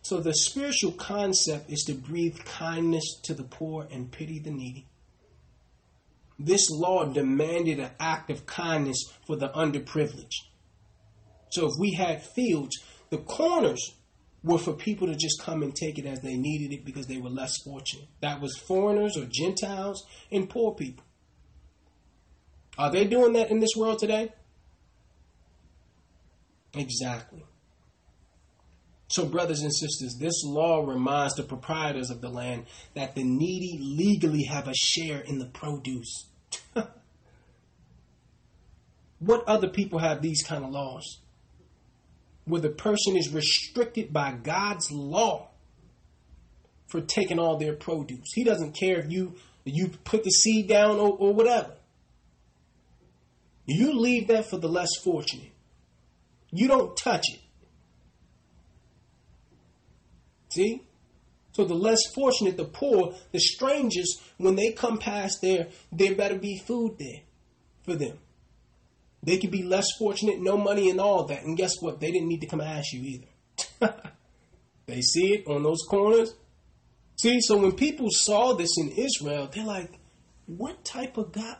So 0.00 0.20
the 0.20 0.32
spiritual 0.32 0.92
concept 0.92 1.70
is 1.70 1.84
to 1.88 1.92
breathe 1.92 2.38
kindness 2.46 3.20
to 3.24 3.34
the 3.34 3.42
poor 3.42 3.86
and 3.92 4.10
pity 4.10 4.38
the 4.38 4.50
needy. 4.50 4.86
This 6.38 6.70
law 6.70 7.04
demanded 7.04 7.80
an 7.80 7.90
act 8.00 8.30
of 8.30 8.46
kindness 8.46 8.96
for 9.26 9.36
the 9.36 9.50
underprivileged. 9.50 10.46
So 11.50 11.66
if 11.66 11.72
we 11.78 11.92
had 11.92 12.22
fields, 12.22 12.78
the 13.10 13.18
corners 13.18 13.92
were 14.42 14.56
for 14.56 14.72
people 14.72 15.06
to 15.08 15.16
just 15.16 15.42
come 15.42 15.62
and 15.62 15.76
take 15.76 15.98
it 15.98 16.06
as 16.06 16.20
they 16.20 16.36
needed 16.36 16.72
it 16.72 16.86
because 16.86 17.06
they 17.06 17.18
were 17.18 17.28
less 17.28 17.58
fortunate. 17.62 18.08
That 18.22 18.40
was 18.40 18.56
foreigners 18.56 19.18
or 19.18 19.26
Gentiles 19.30 20.02
and 20.30 20.48
poor 20.48 20.74
people. 20.74 21.04
Are 22.78 22.90
they 22.90 23.04
doing 23.04 23.34
that 23.34 23.50
in 23.50 23.60
this 23.60 23.76
world 23.76 23.98
today? 23.98 24.32
Exactly. 26.74 27.44
So, 29.12 29.26
brothers 29.26 29.60
and 29.60 29.74
sisters, 29.74 30.16
this 30.18 30.42
law 30.44 30.86
reminds 30.86 31.34
the 31.34 31.42
proprietors 31.42 32.10
of 32.10 32.20
the 32.20 32.30
land 32.30 32.64
that 32.94 33.14
the 33.14 33.22
needy 33.22 33.78
legally 33.80 34.44
have 34.44 34.68
a 34.68 34.74
share 34.74 35.20
in 35.20 35.38
the 35.38 35.46
produce. 35.46 36.28
what 39.18 39.44
other 39.46 39.68
people 39.68 39.98
have 39.98 40.22
these 40.22 40.42
kind 40.42 40.64
of 40.64 40.70
laws? 40.70 41.22
where 42.44 42.60
the 42.60 42.70
person 42.70 43.16
is 43.16 43.32
restricted 43.32 44.12
by 44.12 44.32
God's 44.32 44.90
law 44.90 45.48
for 46.88 47.00
taking 47.00 47.38
all 47.38 47.56
their 47.56 47.74
produce. 47.74 48.32
He 48.34 48.44
doesn't 48.44 48.72
care 48.72 48.98
if 48.98 49.10
you 49.10 49.34
you 49.64 49.90
put 50.02 50.24
the 50.24 50.30
seed 50.30 50.68
down 50.68 50.98
or, 50.98 51.16
or 51.16 51.32
whatever. 51.32 51.74
You 53.64 53.92
leave 53.92 54.26
that 54.26 54.50
for 54.50 54.56
the 54.56 54.68
less 54.68 54.90
fortunate. 55.04 55.52
You 56.50 56.66
don't 56.66 56.96
touch 56.96 57.24
it. 57.32 57.41
See? 60.52 60.82
So 61.52 61.64
the 61.64 61.74
less 61.74 62.00
fortunate, 62.14 62.56
the 62.56 62.64
poor, 62.64 63.14
the 63.30 63.38
strangers, 63.38 64.20
when 64.38 64.56
they 64.56 64.72
come 64.72 64.98
past 64.98 65.42
there, 65.42 65.68
there 65.90 66.14
better 66.14 66.38
be 66.38 66.58
food 66.58 66.96
there 66.98 67.20
for 67.84 67.94
them. 67.94 68.18
They 69.22 69.38
could 69.38 69.50
be 69.50 69.62
less 69.62 69.86
fortunate, 69.98 70.40
no 70.40 70.56
money 70.56 70.90
and 70.90 71.00
all 71.00 71.24
that. 71.26 71.44
And 71.44 71.56
guess 71.56 71.80
what? 71.80 72.00
They 72.00 72.10
didn't 72.10 72.28
need 72.28 72.40
to 72.40 72.46
come 72.46 72.60
ask 72.60 72.92
you 72.92 73.02
either. 73.80 73.94
they 74.86 75.00
see 75.00 75.34
it 75.34 75.46
on 75.46 75.62
those 75.62 75.82
corners. 75.88 76.34
See, 77.20 77.40
so 77.40 77.58
when 77.58 77.72
people 77.72 78.08
saw 78.10 78.54
this 78.54 78.70
in 78.78 78.90
Israel, 78.90 79.48
they're 79.52 79.64
like, 79.64 79.92
what 80.46 80.84
type 80.84 81.18
of 81.18 81.32
God? 81.32 81.58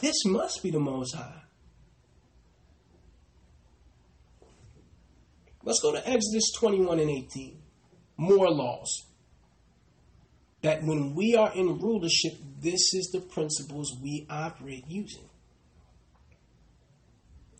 This 0.00 0.24
must 0.24 0.62
be 0.62 0.70
the 0.70 0.80
Most 0.80 1.14
High. 1.14 1.39
Let's 5.62 5.80
go 5.80 5.92
to 5.92 5.98
Exodus 5.98 6.52
21 6.58 7.00
and 7.00 7.10
18. 7.10 7.58
More 8.16 8.50
laws 8.50 9.06
that 10.62 10.82
when 10.82 11.14
we 11.14 11.34
are 11.34 11.52
in 11.54 11.78
rulership, 11.78 12.34
this 12.60 12.94
is 12.94 13.10
the 13.12 13.20
principles 13.20 13.96
we 14.02 14.26
operate 14.28 14.84
using. 14.88 15.28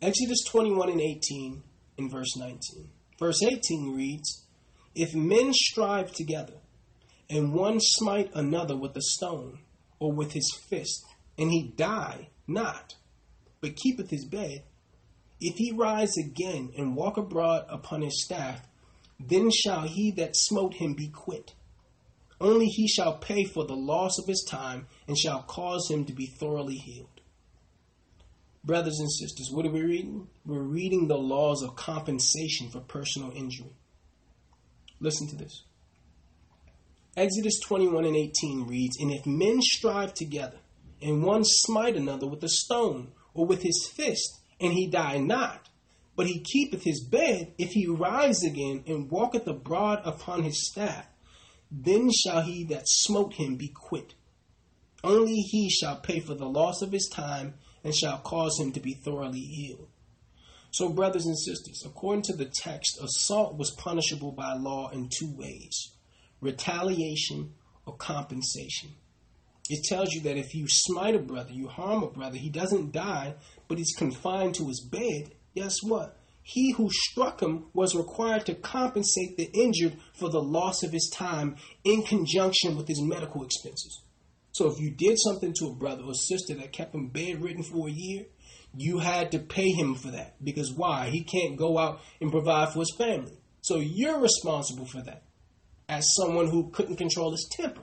Exodus 0.02 0.44
21 0.48 0.90
and 0.90 1.00
18 1.00 1.62
in 1.98 2.10
verse 2.10 2.36
19. 2.36 2.58
Verse 3.18 3.42
18 3.42 3.94
reads, 3.94 4.46
If 4.94 5.14
men 5.14 5.52
strive 5.52 6.12
together, 6.12 6.54
and 7.28 7.52
one 7.52 7.78
smite 7.80 8.30
another 8.34 8.76
with 8.76 8.96
a 8.96 9.02
stone, 9.02 9.60
or 9.98 10.12
with 10.12 10.32
his 10.32 10.50
fist, 10.68 11.04
and 11.38 11.50
he 11.50 11.72
die 11.76 12.28
not, 12.46 12.94
but 13.60 13.76
keepeth 13.76 14.10
his 14.10 14.24
bed, 14.24 14.64
if 15.40 15.56
he 15.56 15.72
rise 15.72 16.16
again 16.16 16.72
and 16.76 16.96
walk 16.96 17.16
abroad 17.16 17.64
upon 17.68 18.02
his 18.02 18.22
staff, 18.22 18.66
then 19.18 19.50
shall 19.50 19.82
he 19.82 20.10
that 20.12 20.36
smote 20.36 20.74
him 20.74 20.94
be 20.94 21.08
quit 21.08 21.54
only 22.40 22.66
he 22.66 22.88
shall 22.88 23.18
pay 23.18 23.44
for 23.44 23.64
the 23.66 23.76
loss 23.76 24.18
of 24.18 24.26
his 24.26 24.44
time 24.48 24.86
and 25.06 25.16
shall 25.16 25.42
cause 25.42 25.90
him 25.90 26.06
to 26.06 26.12
be 26.12 26.26
thoroughly 26.26 26.76
healed. 26.76 27.20
Brothers 28.64 28.98
and 28.98 29.10
sisters, 29.10 29.50
what 29.50 29.66
are 29.66 29.70
we 29.70 29.82
reading? 29.82 30.28
We're 30.46 30.62
reading 30.62 31.08
the 31.08 31.18
laws 31.18 31.62
of 31.62 31.76
compensation 31.76 32.70
for 32.70 32.80
personal 32.80 33.32
injury. 33.32 33.74
Listen 35.00 35.28
to 35.28 35.36
this. 35.36 35.64
Exodus 37.16 37.58
21 37.60 38.04
and 38.04 38.16
18 38.16 38.66
reads, 38.66 38.96
And 39.00 39.10
if 39.12 39.26
men 39.26 39.60
strive 39.60 40.14
together, 40.14 40.58
and 41.02 41.22
one 41.22 41.42
smite 41.44 41.96
another 41.96 42.26
with 42.26 42.42
a 42.44 42.48
stone 42.48 43.12
or 43.34 43.46
with 43.46 43.62
his 43.62 43.90
fist, 43.94 44.39
and 44.60 44.72
he 44.72 44.86
die 44.86 45.18
not, 45.18 45.68
but 46.16 46.26
he 46.26 46.40
keepeth 46.40 46.84
his 46.84 47.02
bed, 47.02 47.52
if 47.58 47.70
he 47.70 47.86
rise 47.86 48.42
again 48.42 48.84
and 48.86 49.10
walketh 49.10 49.46
abroad 49.46 50.00
upon 50.04 50.42
his 50.42 50.68
staff, 50.68 51.06
then 51.70 52.10
shall 52.10 52.42
he 52.42 52.64
that 52.64 52.88
smote 52.88 53.34
him 53.34 53.56
be 53.56 53.68
quit. 53.68 54.14
Only 55.02 55.36
he 55.36 55.70
shall 55.70 55.96
pay 55.96 56.20
for 56.20 56.34
the 56.34 56.48
loss 56.48 56.82
of 56.82 56.92
his 56.92 57.08
time 57.08 57.54
and 57.82 57.94
shall 57.94 58.18
cause 58.18 58.58
him 58.58 58.72
to 58.72 58.80
be 58.80 58.92
thoroughly 58.92 59.40
healed. 59.40 59.88
So, 60.72 60.88
brothers 60.90 61.26
and 61.26 61.38
sisters, 61.38 61.82
according 61.84 62.22
to 62.24 62.36
the 62.36 62.44
text, 62.44 63.00
assault 63.02 63.56
was 63.56 63.72
punishable 63.72 64.32
by 64.32 64.54
law 64.54 64.90
in 64.90 65.08
two 65.08 65.32
ways 65.36 65.92
retaliation 66.40 67.52
or 67.86 67.96
compensation. 67.96 68.90
It 69.68 69.84
tells 69.84 70.12
you 70.12 70.20
that 70.22 70.36
if 70.36 70.54
you 70.54 70.66
smite 70.68 71.14
a 71.14 71.18
brother, 71.18 71.52
you 71.52 71.68
harm 71.68 72.02
a 72.02 72.08
brother, 72.08 72.36
he 72.36 72.48
doesn't 72.48 72.92
die, 72.92 73.34
but 73.70 73.78
he's 73.78 73.94
confined 73.96 74.54
to 74.56 74.68
his 74.68 74.86
bed, 74.86 75.32
guess 75.54 75.76
what? 75.82 76.18
he 76.42 76.72
who 76.72 76.88
struck 76.90 77.40
him 77.40 77.66
was 77.74 77.94
required 77.94 78.46
to 78.46 78.54
compensate 78.54 79.36
the 79.36 79.48
injured 79.52 79.96
for 80.14 80.28
the 80.28 80.42
loss 80.42 80.82
of 80.82 80.90
his 80.90 81.10
time 81.14 81.56
in 81.84 82.02
conjunction 82.02 82.76
with 82.76 82.88
his 82.88 83.00
medical 83.00 83.44
expenses. 83.44 84.02
So 84.52 84.66
if 84.66 84.80
you 84.80 84.90
did 84.90 85.16
something 85.18 85.54
to 85.58 85.66
a 85.66 85.74
brother 85.74 86.02
or 86.02 86.14
sister 86.14 86.54
that 86.54 86.72
kept 86.72 86.94
him 86.94 87.08
bedridden 87.08 87.62
for 87.62 87.88
a 87.88 87.92
year, 87.92 88.26
you 88.76 88.98
had 88.98 89.30
to 89.32 89.38
pay 89.38 89.68
him 89.70 89.94
for 89.94 90.10
that. 90.10 90.42
Because 90.42 90.72
why? 90.72 91.10
He 91.10 91.22
can't 91.22 91.56
go 91.56 91.78
out 91.78 92.00
and 92.20 92.32
provide 92.32 92.72
for 92.72 92.80
his 92.80 92.94
family. 92.98 93.38
So 93.60 93.76
you're 93.76 94.18
responsible 94.18 94.86
for 94.86 95.02
that 95.02 95.22
as 95.88 96.14
someone 96.16 96.48
who 96.48 96.70
couldn't 96.70 96.96
control 96.96 97.30
his 97.30 97.48
temper. 97.52 97.82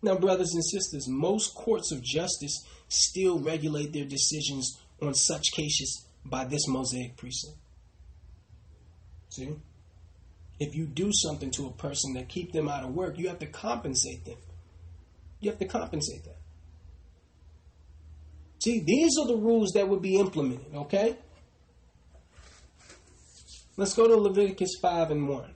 Now, 0.00 0.16
brothers 0.16 0.52
and 0.54 0.64
sisters, 0.64 1.08
most 1.08 1.54
courts 1.56 1.90
of 1.90 2.04
justice 2.04 2.64
still 2.88 3.38
regulate 3.38 3.92
their 3.92 4.04
decisions 4.04 4.78
on 5.00 5.14
such 5.14 5.52
cases 5.52 6.06
by 6.24 6.44
this 6.44 6.66
Mosaic 6.66 7.16
precept. 7.16 7.56
See? 9.30 9.54
If 10.58 10.74
you 10.74 10.86
do 10.86 11.10
something 11.12 11.50
to 11.52 11.66
a 11.66 11.72
person 11.72 12.14
that 12.14 12.28
keep 12.28 12.52
them 12.52 12.68
out 12.68 12.84
of 12.84 12.94
work, 12.94 13.18
you 13.18 13.28
have 13.28 13.38
to 13.38 13.46
compensate 13.46 14.24
them. 14.24 14.38
You 15.40 15.50
have 15.50 15.58
to 15.60 15.66
compensate 15.66 16.24
that. 16.24 16.38
See, 18.60 18.82
these 18.84 19.12
are 19.20 19.26
the 19.26 19.36
rules 19.36 19.70
that 19.74 19.88
would 19.88 20.02
be 20.02 20.16
implemented, 20.16 20.74
okay? 20.74 21.16
Let's 23.76 23.94
go 23.94 24.08
to 24.08 24.16
Leviticus 24.16 24.76
5 24.82 25.12
and 25.12 25.28
1. 25.28 25.54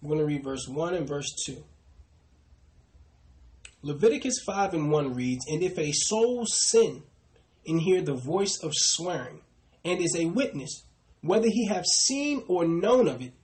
We're 0.00 0.08
going 0.08 0.20
to 0.20 0.24
read 0.24 0.42
verse 0.42 0.66
1 0.66 0.94
and 0.94 1.06
verse 1.06 1.30
2. 1.44 1.62
Leviticus 3.84 4.38
5 4.46 4.72
and 4.72 4.90
1 4.90 5.14
reads, 5.14 5.44
And 5.46 5.62
if 5.62 5.78
a 5.78 5.92
soul 5.92 6.46
sin 6.46 7.02
and 7.66 7.82
hear 7.82 8.00
the 8.00 8.14
voice 8.14 8.58
of 8.62 8.72
swearing, 8.74 9.42
and 9.84 10.00
is 10.00 10.16
a 10.16 10.24
witness, 10.24 10.84
whether 11.20 11.48
he 11.48 11.66
have 11.66 11.84
seen 11.84 12.44
or 12.48 12.66
known 12.66 13.08
of 13.08 13.20
it, 13.20 13.34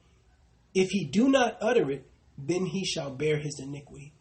if 0.75 0.89
he 0.89 1.05
do 1.05 1.29
not 1.29 1.59
utter 1.61 1.91
it, 1.91 2.07
then 2.39 2.65
he 2.65 2.87
shall 2.87 3.11
bear 3.11 3.37
his 3.37 3.61
iniquity. 3.63 4.15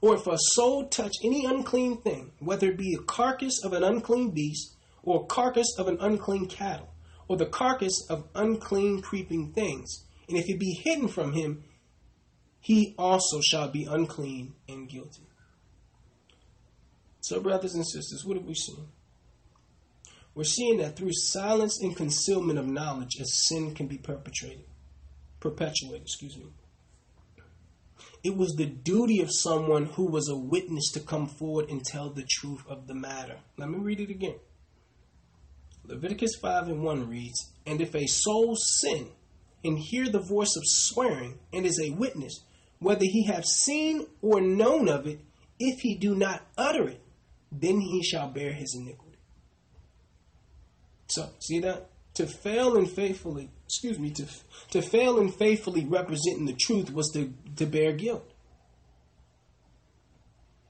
Or 0.00 0.16
if 0.16 0.26
a 0.26 0.36
soul 0.36 0.88
touch 0.88 1.12
any 1.22 1.44
unclean 1.44 1.98
thing, 1.98 2.32
whether 2.40 2.66
it 2.70 2.76
be 2.76 2.94
a 2.94 3.04
carcass 3.04 3.62
of 3.62 3.72
an 3.72 3.84
unclean 3.84 4.32
beast, 4.32 4.74
or 5.04 5.26
carcass 5.26 5.78
of 5.78 5.86
an 5.86 5.98
unclean 6.00 6.46
cattle, 6.46 6.88
or 7.28 7.36
the 7.36 7.46
carcass 7.46 8.04
of 8.10 8.26
unclean 8.34 9.00
creeping 9.00 9.52
things, 9.52 10.06
and 10.28 10.36
if 10.36 10.48
it 10.48 10.58
be 10.58 10.72
hidden 10.82 11.06
from 11.06 11.34
him, 11.34 11.62
he 12.64 12.94
also 12.96 13.42
shall 13.42 13.68
be 13.68 13.84
unclean 13.84 14.54
and 14.70 14.88
guilty. 14.88 15.20
So, 17.20 17.38
brothers 17.38 17.74
and 17.74 17.86
sisters, 17.86 18.24
what 18.24 18.38
have 18.38 18.46
we 18.46 18.54
seen? 18.54 18.88
We're 20.34 20.44
seeing 20.44 20.78
that 20.78 20.96
through 20.96 21.12
silence 21.12 21.78
and 21.82 21.94
concealment 21.94 22.58
of 22.58 22.66
knowledge, 22.66 23.16
a 23.20 23.26
sin 23.26 23.74
can 23.74 23.86
be 23.86 23.98
perpetrated, 23.98 24.64
perpetuated, 25.40 26.00
excuse 26.00 26.38
me. 26.38 26.46
It 28.22 28.34
was 28.34 28.54
the 28.54 28.64
duty 28.64 29.20
of 29.20 29.28
someone 29.30 29.84
who 29.84 30.06
was 30.06 30.30
a 30.30 30.36
witness 30.36 30.90
to 30.92 31.00
come 31.00 31.26
forward 31.26 31.68
and 31.68 31.84
tell 31.84 32.08
the 32.08 32.24
truth 32.26 32.62
of 32.66 32.86
the 32.86 32.94
matter. 32.94 33.36
Let 33.58 33.68
me 33.68 33.76
read 33.76 34.00
it 34.00 34.08
again. 34.08 34.36
Leviticus 35.84 36.36
5 36.40 36.68
and 36.68 36.82
1 36.82 37.10
reads, 37.10 37.52
And 37.66 37.82
if 37.82 37.94
a 37.94 38.06
soul 38.06 38.56
sin 38.56 39.08
and 39.62 39.78
hear 39.78 40.08
the 40.08 40.24
voice 40.26 40.56
of 40.56 40.62
swearing 40.64 41.40
and 41.52 41.66
is 41.66 41.78
a 41.78 41.90
witness, 41.90 42.40
whether 42.84 43.04
he 43.04 43.24
have 43.24 43.46
seen 43.46 44.06
or 44.20 44.42
known 44.42 44.88
of 44.88 45.06
it, 45.06 45.18
if 45.58 45.80
he 45.80 45.94
do 45.94 46.14
not 46.14 46.42
utter 46.58 46.86
it, 46.86 47.00
then 47.50 47.80
he 47.80 48.02
shall 48.02 48.28
bear 48.28 48.52
his 48.52 48.76
iniquity. 48.78 49.18
So, 51.08 51.30
see 51.40 51.60
that? 51.60 51.88
To 52.14 52.26
fail 52.26 52.76
and 52.76 52.88
faithfully, 52.88 53.48
excuse 53.64 53.98
me, 53.98 54.10
to, 54.10 54.26
to 54.72 54.82
fail 54.82 55.18
and 55.18 55.34
faithfully 55.34 55.86
representing 55.86 56.44
the 56.44 56.52
truth 56.52 56.92
was 56.92 57.10
to, 57.14 57.32
to 57.56 57.64
bear 57.66 57.92
guilt. 57.92 58.30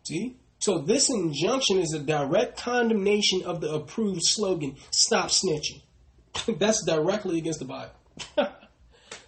See? 0.07 0.37
So 0.61 0.79
this 0.79 1.11
injunction 1.11 1.79
is 1.79 1.93
a 1.95 1.99
direct 1.99 2.57
condemnation 2.59 3.43
of 3.45 3.61
the 3.61 3.73
approved 3.75 4.23
slogan, 4.23 4.77
stop 4.91 5.31
snitching. 5.31 5.83
that's 6.59 6.85
directly 6.87 7.39
against 7.39 7.59
the 7.59 7.65
Bible. 7.65 7.93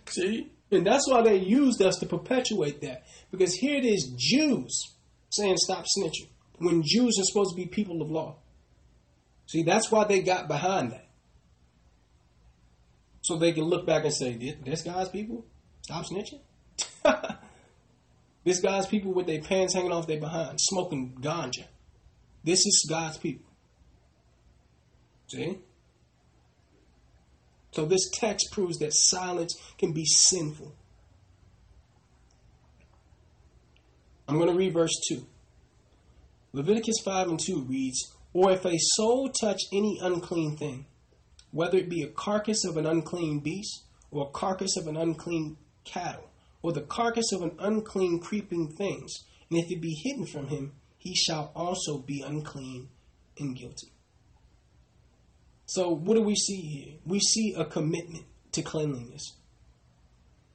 See? 0.08 0.52
And 0.70 0.86
that's 0.86 1.08
why 1.08 1.22
they 1.22 1.36
used 1.36 1.80
us 1.80 1.96
to 1.96 2.06
perpetuate 2.06 2.80
that. 2.80 3.04
Because 3.30 3.54
here 3.54 3.76
it 3.76 3.84
is 3.84 4.12
Jews 4.16 4.94
saying 5.30 5.56
stop 5.58 5.84
snitching 5.96 6.28
when 6.58 6.82
Jews 6.84 7.18
are 7.18 7.24
supposed 7.24 7.50
to 7.50 7.56
be 7.56 7.66
people 7.66 8.02
of 8.02 8.10
law. 8.10 8.36
See, 9.46 9.62
that's 9.62 9.90
why 9.90 10.04
they 10.04 10.22
got 10.22 10.48
behind 10.48 10.92
that. 10.92 11.06
So 13.22 13.36
they 13.36 13.52
can 13.52 13.64
look 13.64 13.86
back 13.86 14.04
and 14.04 14.12
say, 14.12 14.56
this 14.64 14.82
guy's 14.82 15.08
people? 15.08 15.44
Stop 15.82 16.04
snitching? 16.06 16.40
This 18.46 18.60
God's 18.60 18.86
people 18.86 19.12
with 19.12 19.26
their 19.26 19.40
pants 19.40 19.74
hanging 19.74 19.90
off 19.90 20.06
their 20.06 20.20
behind, 20.20 20.60
smoking 20.60 21.18
ganja. 21.20 21.64
This 22.44 22.60
is 22.60 22.86
God's 22.88 23.18
people. 23.18 23.50
See? 25.26 25.58
So 27.76 27.84
this 27.84 28.08
text 28.10 28.52
proves 28.52 28.78
that 28.78 28.94
silence 28.94 29.54
can 29.76 29.92
be 29.92 30.06
sinful. 30.06 30.74
I'm 34.26 34.38
going 34.38 34.48
to 34.50 34.56
read 34.56 34.72
verse 34.72 34.98
2. 35.10 35.26
Leviticus 36.54 36.96
5 37.04 37.28
and 37.28 37.38
2 37.38 37.66
reads, 37.68 38.14
Or 38.32 38.50
if 38.50 38.64
a 38.64 38.78
soul 38.78 39.28
touch 39.28 39.60
any 39.74 39.98
unclean 40.00 40.56
thing, 40.56 40.86
whether 41.50 41.76
it 41.76 41.90
be 41.90 42.00
a 42.00 42.08
carcass 42.08 42.64
of 42.64 42.78
an 42.78 42.86
unclean 42.86 43.40
beast, 43.40 43.82
or 44.10 44.26
a 44.26 44.30
carcass 44.30 44.78
of 44.78 44.86
an 44.86 44.96
unclean 44.96 45.58
cattle, 45.84 46.30
or 46.62 46.72
the 46.72 46.80
carcass 46.80 47.30
of 47.30 47.42
an 47.42 47.56
unclean 47.58 48.20
creeping 48.20 48.72
things, 48.72 49.12
and 49.50 49.58
if 49.58 49.70
it 49.70 49.82
be 49.82 50.00
hidden 50.02 50.24
from 50.24 50.46
him, 50.46 50.72
he 50.96 51.14
shall 51.14 51.52
also 51.54 51.98
be 51.98 52.22
unclean 52.22 52.88
and 53.38 53.54
guilty. 53.54 53.92
So, 55.66 55.90
what 55.90 56.14
do 56.14 56.22
we 56.22 56.36
see 56.36 56.60
here? 56.60 56.94
We 57.04 57.20
see 57.20 57.54
a 57.56 57.64
commitment 57.64 58.24
to 58.52 58.62
cleanliness. 58.62 59.36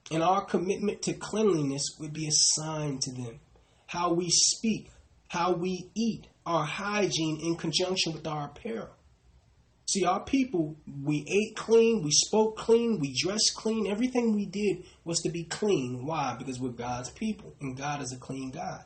And 0.10 0.24
our 0.24 0.44
commitment 0.44 1.02
to 1.04 1.14
cleanliness 1.14 1.84
would 2.00 2.14
be 2.14 2.28
a 2.28 2.32
sign 2.32 3.00
to 3.00 3.12
them. 3.12 3.40
How 3.88 4.14
we 4.14 4.30
speak, 4.30 4.90
how 5.28 5.54
we 5.54 5.90
eat, 5.96 6.28
our 6.46 6.66
hygiene 6.66 7.40
in 7.44 7.56
conjunction 7.56 8.14
with 8.14 8.26
our 8.26 8.46
apparel. 8.46 8.90
See, 9.88 10.06
our 10.06 10.24
people, 10.24 10.78
we 11.04 11.26
ate 11.28 11.58
clean, 11.58 12.02
we 12.04 12.12
spoke 12.12 12.58
clean, 12.58 13.00
we 13.00 13.14
dressed 13.14 13.52
clean. 13.56 13.88
Everything 13.88 14.34
we 14.34 14.46
did 14.46 14.86
was 15.04 15.20
to 15.20 15.30
be 15.30 15.44
clean. 15.44 16.06
Why? 16.06 16.36
Because 16.38 16.60
we're 16.60 16.70
God's 16.70 17.10
people, 17.10 17.54
and 17.60 17.76
God 17.76 18.02
is 18.02 18.14
a 18.14 18.18
clean 18.18 18.52
God. 18.52 18.86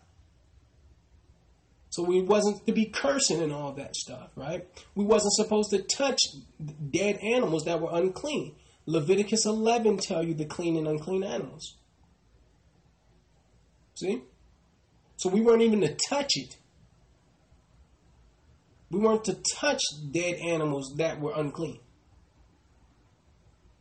So 1.96 2.04
we 2.04 2.22
wasn't 2.22 2.66
to 2.66 2.74
be 2.74 2.88
cursing 2.88 3.42
and 3.42 3.54
all 3.54 3.72
that 3.76 3.96
stuff, 3.96 4.30
right? 4.36 4.68
We 4.96 5.06
wasn't 5.06 5.32
supposed 5.32 5.70
to 5.70 5.82
touch 5.82 6.20
dead 6.92 7.20
animals 7.24 7.64
that 7.64 7.80
were 7.80 7.88
unclean. 7.90 8.54
Leviticus 8.86 9.46
11 9.46 10.00
tell 10.00 10.22
you 10.22 10.34
the 10.34 10.44
clean 10.44 10.76
and 10.76 10.90
unclean 10.90 11.24
animals. 11.24 11.78
See? 13.94 14.24
So 15.16 15.30
we 15.30 15.40
weren't 15.40 15.62
even 15.62 15.80
to 15.80 15.96
touch 16.10 16.32
it. 16.36 16.58
We 18.92 19.00
weren't 19.00 19.24
to 19.24 19.38
touch 19.56 19.82
dead 20.12 20.36
animals 20.46 20.96
that 20.98 21.22
were 21.22 21.32
unclean. 21.34 21.80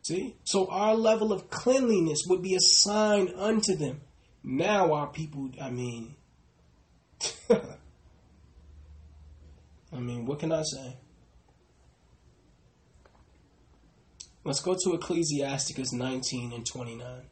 See? 0.05 0.36
So 0.45 0.69
our 0.70 0.95
level 0.95 1.32
of 1.32 1.51
cleanliness 1.51 2.20
would 2.28 2.43
be 2.43 2.55
a 2.55 2.61
sign 2.61 3.32
unto 3.36 3.74
them. 3.74 4.03
Now 4.45 4.93
our 4.93 5.09
people, 5.09 5.51
I 5.61 5.70
mean, 5.70 6.15
I 9.95 10.01
mean, 10.01 10.27
what 10.27 10.41
can 10.41 10.51
I 10.51 10.62
say? 10.62 10.97
Let's 14.43 14.61
go 14.61 14.77
to 14.85 14.95
Ecclesiasticus 14.95 15.93
19 15.93 16.53
and 16.53 16.66
29. 16.66 17.23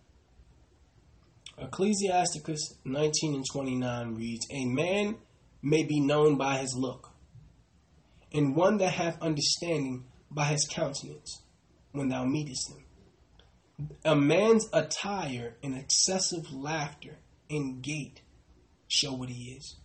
Ecclesiasticus 1.58 2.78
19 2.84 3.34
and 3.34 3.44
29 3.52 4.14
reads, 4.14 4.46
A 4.50 4.64
man 4.64 5.16
may 5.60 5.82
be 5.82 6.00
known 6.00 6.38
by 6.38 6.58
his 6.58 6.74
look, 6.74 7.10
and 8.32 8.56
one 8.56 8.78
that 8.78 8.94
hath 8.94 9.20
understanding 9.20 10.04
by 10.30 10.44
his 10.44 10.66
countenance 10.66 11.42
when 11.90 12.08
thou 12.08 12.24
meetest 12.24 12.70
him. 12.70 12.84
A 14.04 14.16
man's 14.16 14.68
attire 14.72 15.56
and 15.62 15.76
excessive 15.76 16.52
laughter 16.52 17.18
and 17.50 17.82
gait 17.82 18.22
show 18.88 19.12
what 19.12 19.28
he 19.28 19.52
is. 19.52 19.76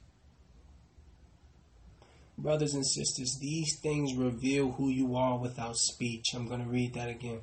Brothers 2.38 2.74
and 2.74 2.86
sisters, 2.86 3.38
these 3.42 3.80
things 3.82 4.14
reveal 4.14 4.72
who 4.72 4.90
you 4.90 5.16
are 5.16 5.40
without 5.40 5.76
speech. 5.76 6.26
I'm 6.36 6.48
going 6.48 6.64
to 6.64 6.70
read 6.70 6.94
that 6.94 7.10
again. 7.10 7.42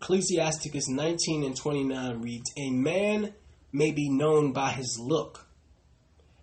Ecclesiasticus 0.00 0.88
19 0.88 1.44
and 1.44 1.56
29 1.56 2.20
reads, 2.20 2.50
A 2.58 2.70
man 2.70 3.32
may 3.72 3.90
be 3.92 4.10
known 4.10 4.52
by 4.52 4.70
his 4.70 4.98
look, 5.00 5.46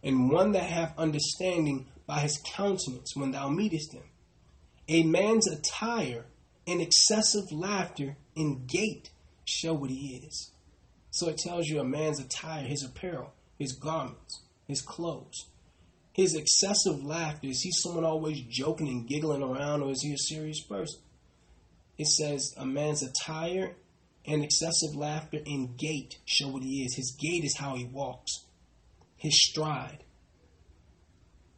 and 0.02 0.32
one 0.32 0.54
that 0.54 0.64
hath 0.64 0.98
understanding 0.98 1.88
by 2.08 2.22
his 2.22 2.42
countenance 2.56 3.16
when 3.16 3.32
thou 3.32 3.50
meetest 3.50 3.94
him. 3.94 4.04
A 4.88 5.04
man's 5.04 5.48
attire 5.48 6.26
and 6.66 6.82
excessive 6.82 7.52
laughter 7.52 8.18
and 8.36 8.66
gait 8.68 9.12
show 9.46 9.74
what 9.74 9.92
he 9.92 10.22
is. 10.26 10.52
So 11.12 11.30
it 11.30 11.38
tells 11.38 11.68
you 11.68 11.80
a 11.80 11.84
man's 11.84 12.20
attire, 12.20 12.64
his 12.64 12.84
apparel, 12.84 13.34
his 13.60 13.74
garments, 13.74 14.42
his 14.68 14.82
clothes. 14.82 15.50
His 16.20 16.36
excessive 16.36 17.02
laughter, 17.02 17.48
is 17.48 17.62
he 17.62 17.72
someone 17.72 18.04
always 18.04 18.42
joking 18.42 18.90
and 18.90 19.08
giggling 19.08 19.42
around, 19.42 19.84
or 19.84 19.92
is 19.92 20.02
he 20.02 20.12
a 20.12 20.18
serious 20.18 20.62
person? 20.62 21.00
It 21.98 22.08
says 22.08 22.54
a 22.58 22.66
man's 22.66 23.02
attire 23.02 23.78
and 24.26 24.44
excessive 24.44 24.98
laughter 24.98 25.38
and 25.46 25.78
gait 25.78 26.18
show 26.26 26.50
what 26.50 26.64
he 26.64 26.84
is. 26.84 26.98
His 26.98 27.16
gait 27.18 27.46
is 27.46 27.56
how 27.58 27.78
he 27.78 27.86
walks, 27.86 28.34
his 29.16 29.34
stride. 29.42 30.04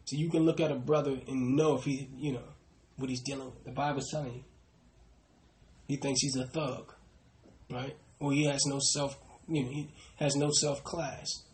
So 0.05 0.15
you 0.15 0.29
can 0.29 0.45
look 0.45 0.59
at 0.59 0.71
a 0.71 0.75
brother 0.75 1.19
and 1.27 1.55
know 1.55 1.77
if 1.77 1.85
he, 1.85 2.07
you 2.15 2.33
know, 2.33 2.53
what 2.97 3.09
he's 3.09 3.23
dealing 3.23 3.45
with. 3.45 3.63
The 3.63 3.71
Bible's 3.71 4.11
telling 4.11 4.35
you. 4.35 4.43
He 5.87 5.95
thinks 5.95 6.21
he's 6.21 6.35
a 6.35 6.45
thug, 6.45 6.93
right? 7.71 7.97
Or 8.19 8.31
he 8.31 8.45
has 8.45 8.63
no 8.67 8.77
self, 8.79 9.17
you 9.47 9.63
know, 9.63 9.71
he 9.71 9.91
has 10.17 10.35
no 10.35 10.51
self 10.51 10.83
class. 10.83 11.45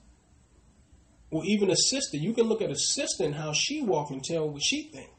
Or 1.29 1.43
even 1.45 1.69
a 1.69 1.75
sister, 1.75 2.17
you 2.17 2.33
can 2.33 2.45
look 2.45 2.61
at 2.61 2.71
a 2.71 2.77
sister 2.77 3.23
and 3.25 3.35
how 3.35 3.51
she 3.53 3.81
walk 3.81 4.11
and 4.11 4.23
tell 4.23 4.49
what 4.49 4.63
she 4.63 4.83
think. 4.83 5.09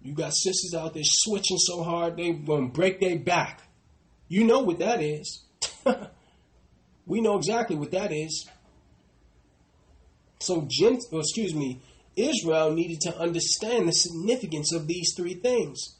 You 0.00 0.14
got 0.14 0.32
sisters 0.34 0.72
out 0.74 0.94
there 0.94 1.02
switching 1.04 1.58
so 1.58 1.82
hard 1.82 2.16
they 2.16 2.32
gonna 2.32 2.68
break 2.68 3.00
their 3.00 3.18
back. 3.18 3.62
You 4.28 4.44
know 4.44 4.60
what 4.60 4.78
that 4.78 5.02
is. 5.02 5.44
we 7.06 7.20
know 7.20 7.36
exactly 7.36 7.76
what 7.76 7.90
that 7.90 8.12
is. 8.12 8.48
So, 10.38 10.66
Gent, 10.70 11.02
or 11.12 11.20
excuse 11.20 11.54
me, 11.54 11.80
Israel 12.14 12.72
needed 12.72 13.00
to 13.02 13.18
understand 13.18 13.88
the 13.88 13.92
significance 13.92 14.72
of 14.72 14.86
these 14.86 15.12
three 15.16 15.34
things 15.34 15.96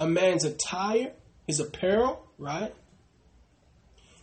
a 0.00 0.08
man's 0.08 0.44
attire, 0.44 1.12
his 1.46 1.60
apparel, 1.60 2.26
right? 2.38 2.74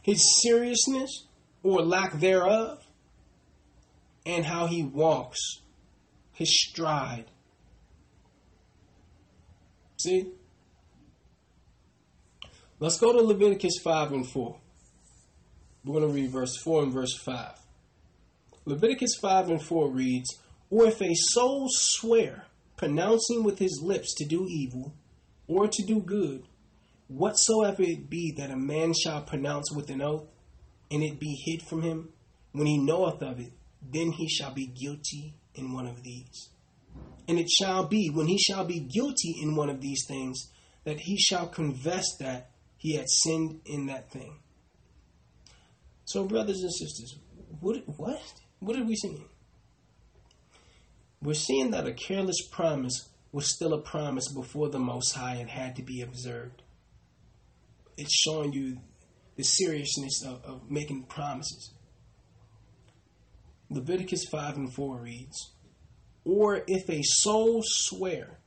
His 0.02 0.42
seriousness 0.42 1.26
or 1.64 1.82
lack 1.82 2.20
thereof, 2.20 2.84
and 4.26 4.46
how 4.46 4.68
he 4.68 4.84
walks, 4.84 5.40
his 6.34 6.60
stride. 6.60 7.26
See? 9.98 10.32
Let's 12.80 13.00
go 13.00 13.14
to 13.14 13.22
Leviticus 13.22 13.78
5 13.84 14.12
and 14.12 14.28
4. 14.28 14.58
We're 15.86 16.00
going 16.00 16.08
to 16.08 16.14
read 16.14 16.32
verse 16.32 16.58
4 16.58 16.84
and 16.84 16.94
verse 16.94 17.16
5. 17.18 17.60
Leviticus 18.66 19.16
5 19.22 19.50
and 19.50 19.62
4 19.62 19.92
reads, 19.92 20.40
Or 20.70 20.88
if 20.88 21.02
a 21.02 21.14
soul 21.14 21.68
swear, 21.70 22.46
pronouncing 22.78 23.44
with 23.44 23.60
his 23.60 23.82
lips 23.84 24.16
to 24.16 24.26
do 24.26 24.48
evil, 24.48 24.94
or 25.48 25.68
to 25.68 25.84
do 25.84 26.00
good, 26.00 26.44
whatsoever 27.08 27.84
it 27.84 28.10
be 28.10 28.34
that 28.38 28.52
a 28.52 28.56
man 28.56 28.94
shall 28.94 29.22
pronounce 29.22 29.72
with 29.72 29.90
an 29.90 30.02
oath, 30.02 30.28
and 30.92 31.02
it 31.02 31.20
be 31.20 31.42
hid 31.46 31.62
from 31.62 31.82
him, 31.82 32.10
when 32.52 32.68
he 32.68 32.78
knoweth 32.78 33.22
of 33.22 33.40
it, 33.40 33.54
then 33.82 34.12
he 34.12 34.28
shall 34.28 34.54
be 34.54 34.68
guilty 34.68 35.34
in 35.56 35.74
one 35.74 35.88
of 35.88 36.04
these. 36.04 36.50
And 37.28 37.40
it 37.40 37.50
shall 37.50 37.88
be, 37.88 38.10
when 38.10 38.28
he 38.28 38.38
shall 38.38 38.66
be 38.66 38.80
guilty 38.80 39.36
in 39.42 39.56
one 39.56 39.70
of 39.70 39.82
these 39.82 40.06
things, 40.06 40.52
that 40.84 41.00
he 41.00 41.18
shall 41.18 41.48
confess 41.48 42.06
that 42.20 42.52
he 42.78 42.96
had 42.96 43.08
sinned 43.08 43.62
in 43.66 43.86
that 43.88 44.12
thing. 44.12 44.40
So, 46.06 46.26
brothers 46.26 46.62
and 46.62 46.74
sisters, 46.74 47.16
what 47.62 47.84
what 47.98 48.22
what 48.60 48.76
are 48.76 48.84
we 48.84 48.96
seeing? 48.96 49.26
We're 51.22 51.36
seeing 51.36 51.72
that 51.72 51.88
a 51.88 51.94
careless 51.94 52.48
promise 52.52 53.10
was 53.32 53.54
still 53.54 53.74
a 53.74 53.82
promise 53.82 54.28
before 54.34 54.70
the 54.70 54.80
Most 54.80 55.14
High 55.14 55.36
and 55.36 55.50
had 55.50 55.76
to 55.76 55.84
be 55.84 56.02
observed. 56.02 56.64
It's 57.96 58.14
showing 58.14 58.52
you 58.52 58.80
the 59.42 59.46
seriousness 59.46 60.24
of, 60.24 60.46
of 60.46 60.70
making 60.70 61.02
promises. 61.06 61.72
Leviticus 63.72 64.24
5 64.32 64.58
and 64.58 64.72
4 64.72 64.98
reads, 64.98 65.54
Or 66.24 66.62
if 66.68 66.88
a 66.88 67.02
soul 67.02 67.64
swear, 67.66 68.38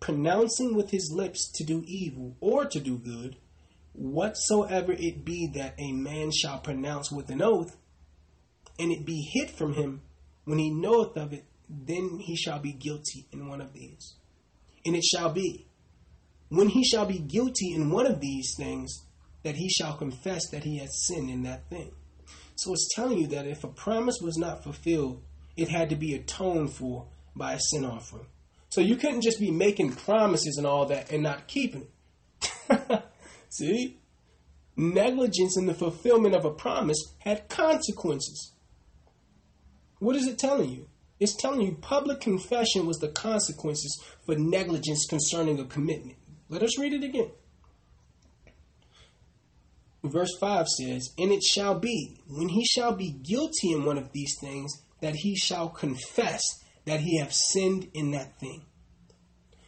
pronouncing 0.00 0.74
with 0.74 0.90
his 0.90 1.12
lips 1.14 1.48
to 1.54 1.64
do 1.64 1.84
evil 1.86 2.36
or 2.40 2.64
to 2.64 2.80
do 2.80 2.98
good, 2.98 3.36
whatsoever 3.92 4.92
it 4.98 5.24
be 5.24 5.48
that 5.54 5.74
a 5.78 5.92
man 5.92 6.32
shall 6.32 6.58
pronounce 6.58 7.12
with 7.12 7.30
an 7.30 7.40
oath, 7.40 7.76
and 8.80 8.90
it 8.90 9.06
be 9.06 9.30
hid 9.32 9.50
from 9.50 9.74
him, 9.74 10.02
when 10.44 10.58
he 10.58 10.70
knoweth 10.70 11.16
of 11.16 11.32
it, 11.32 11.44
then 11.68 12.18
he 12.18 12.34
shall 12.34 12.58
be 12.58 12.72
guilty 12.72 13.28
in 13.30 13.48
one 13.48 13.60
of 13.60 13.72
these. 13.72 14.16
And 14.84 14.96
it 14.96 15.04
shall 15.04 15.32
be, 15.32 15.68
when 16.48 16.70
he 16.70 16.82
shall 16.82 17.06
be 17.06 17.20
guilty 17.20 17.72
in 17.72 17.90
one 17.92 18.06
of 18.06 18.18
these 18.18 18.54
things, 18.56 19.05
that 19.46 19.54
he 19.54 19.68
shall 19.68 19.96
confess 19.96 20.48
that 20.50 20.64
he 20.64 20.78
has 20.78 21.06
sinned 21.06 21.30
in 21.30 21.44
that 21.44 21.70
thing. 21.70 21.92
So 22.56 22.72
it's 22.72 22.92
telling 22.96 23.18
you 23.18 23.28
that 23.28 23.46
if 23.46 23.62
a 23.62 23.68
promise 23.68 24.18
was 24.20 24.36
not 24.36 24.64
fulfilled, 24.64 25.22
it 25.56 25.68
had 25.68 25.90
to 25.90 25.96
be 25.96 26.14
atoned 26.14 26.72
for 26.72 27.06
by 27.36 27.52
a 27.52 27.60
sin 27.60 27.84
offering. 27.84 28.26
So 28.70 28.80
you 28.80 28.96
couldn't 28.96 29.22
just 29.22 29.38
be 29.38 29.52
making 29.52 29.92
promises 29.92 30.56
and 30.58 30.66
all 30.66 30.86
that 30.86 31.12
and 31.12 31.22
not 31.22 31.46
keeping 31.46 31.86
it. 32.42 33.02
See? 33.48 34.00
Negligence 34.76 35.56
in 35.56 35.66
the 35.66 35.74
fulfillment 35.74 36.34
of 36.34 36.44
a 36.44 36.50
promise 36.50 36.98
had 37.20 37.48
consequences. 37.48 38.52
What 40.00 40.16
is 40.16 40.26
it 40.26 40.40
telling 40.40 40.70
you? 40.70 40.88
It's 41.20 41.36
telling 41.36 41.60
you 41.60 41.78
public 41.80 42.20
confession 42.20 42.84
was 42.84 42.98
the 42.98 43.10
consequences 43.10 44.02
for 44.26 44.34
negligence 44.34 45.06
concerning 45.08 45.60
a 45.60 45.64
commitment. 45.64 46.18
Let 46.48 46.64
us 46.64 46.80
read 46.80 46.94
it 46.94 47.04
again. 47.04 47.30
Verse 50.10 50.36
5 50.38 50.68
says, 50.68 51.12
And 51.18 51.32
it 51.32 51.42
shall 51.42 51.78
be, 51.78 52.20
when 52.28 52.48
he 52.48 52.64
shall 52.64 52.94
be 52.94 53.10
guilty 53.10 53.72
in 53.72 53.84
one 53.84 53.98
of 53.98 54.12
these 54.12 54.36
things, 54.40 54.72
that 55.00 55.14
he 55.14 55.36
shall 55.36 55.68
confess 55.68 56.42
that 56.84 57.00
he 57.00 57.18
have 57.18 57.32
sinned 57.32 57.88
in 57.94 58.12
that 58.12 58.38
thing. 58.38 58.64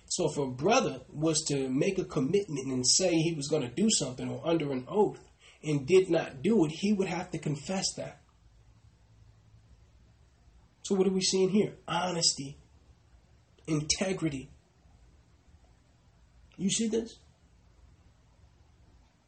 So 0.06 0.30
if 0.30 0.38
a 0.38 0.46
brother 0.46 1.00
was 1.12 1.42
to 1.48 1.68
make 1.68 1.98
a 1.98 2.04
commitment 2.04 2.66
and 2.68 2.86
say 2.86 3.14
he 3.14 3.34
was 3.34 3.48
going 3.48 3.62
to 3.62 3.68
do 3.68 3.88
something 3.90 4.28
or 4.28 4.46
under 4.46 4.72
an 4.72 4.86
oath 4.88 5.20
and 5.62 5.86
did 5.86 6.08
not 6.08 6.42
do 6.42 6.64
it, 6.64 6.70
he 6.70 6.92
would 6.92 7.08
have 7.08 7.30
to 7.32 7.38
confess 7.38 7.92
that. 7.96 8.20
So, 10.82 10.94
what 10.94 11.06
are 11.06 11.12
we 11.12 11.20
seeing 11.20 11.50
here? 11.50 11.74
Honesty, 11.86 12.56
integrity. 13.66 14.48
You 16.56 16.70
see 16.70 16.88
this? 16.88 17.18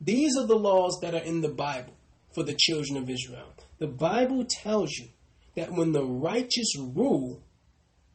These 0.00 0.36
are 0.38 0.46
the 0.46 0.56
laws 0.56 0.98
that 1.02 1.14
are 1.14 1.22
in 1.22 1.40
the 1.40 1.48
Bible 1.48 1.92
for 2.34 2.42
the 2.42 2.54
children 2.54 2.96
of 2.96 3.10
Israel. 3.10 3.52
The 3.78 3.86
Bible 3.86 4.44
tells 4.48 4.92
you 4.92 5.08
that 5.56 5.72
when 5.72 5.92
the 5.92 6.04
righteous 6.04 6.76
rule, 6.78 7.42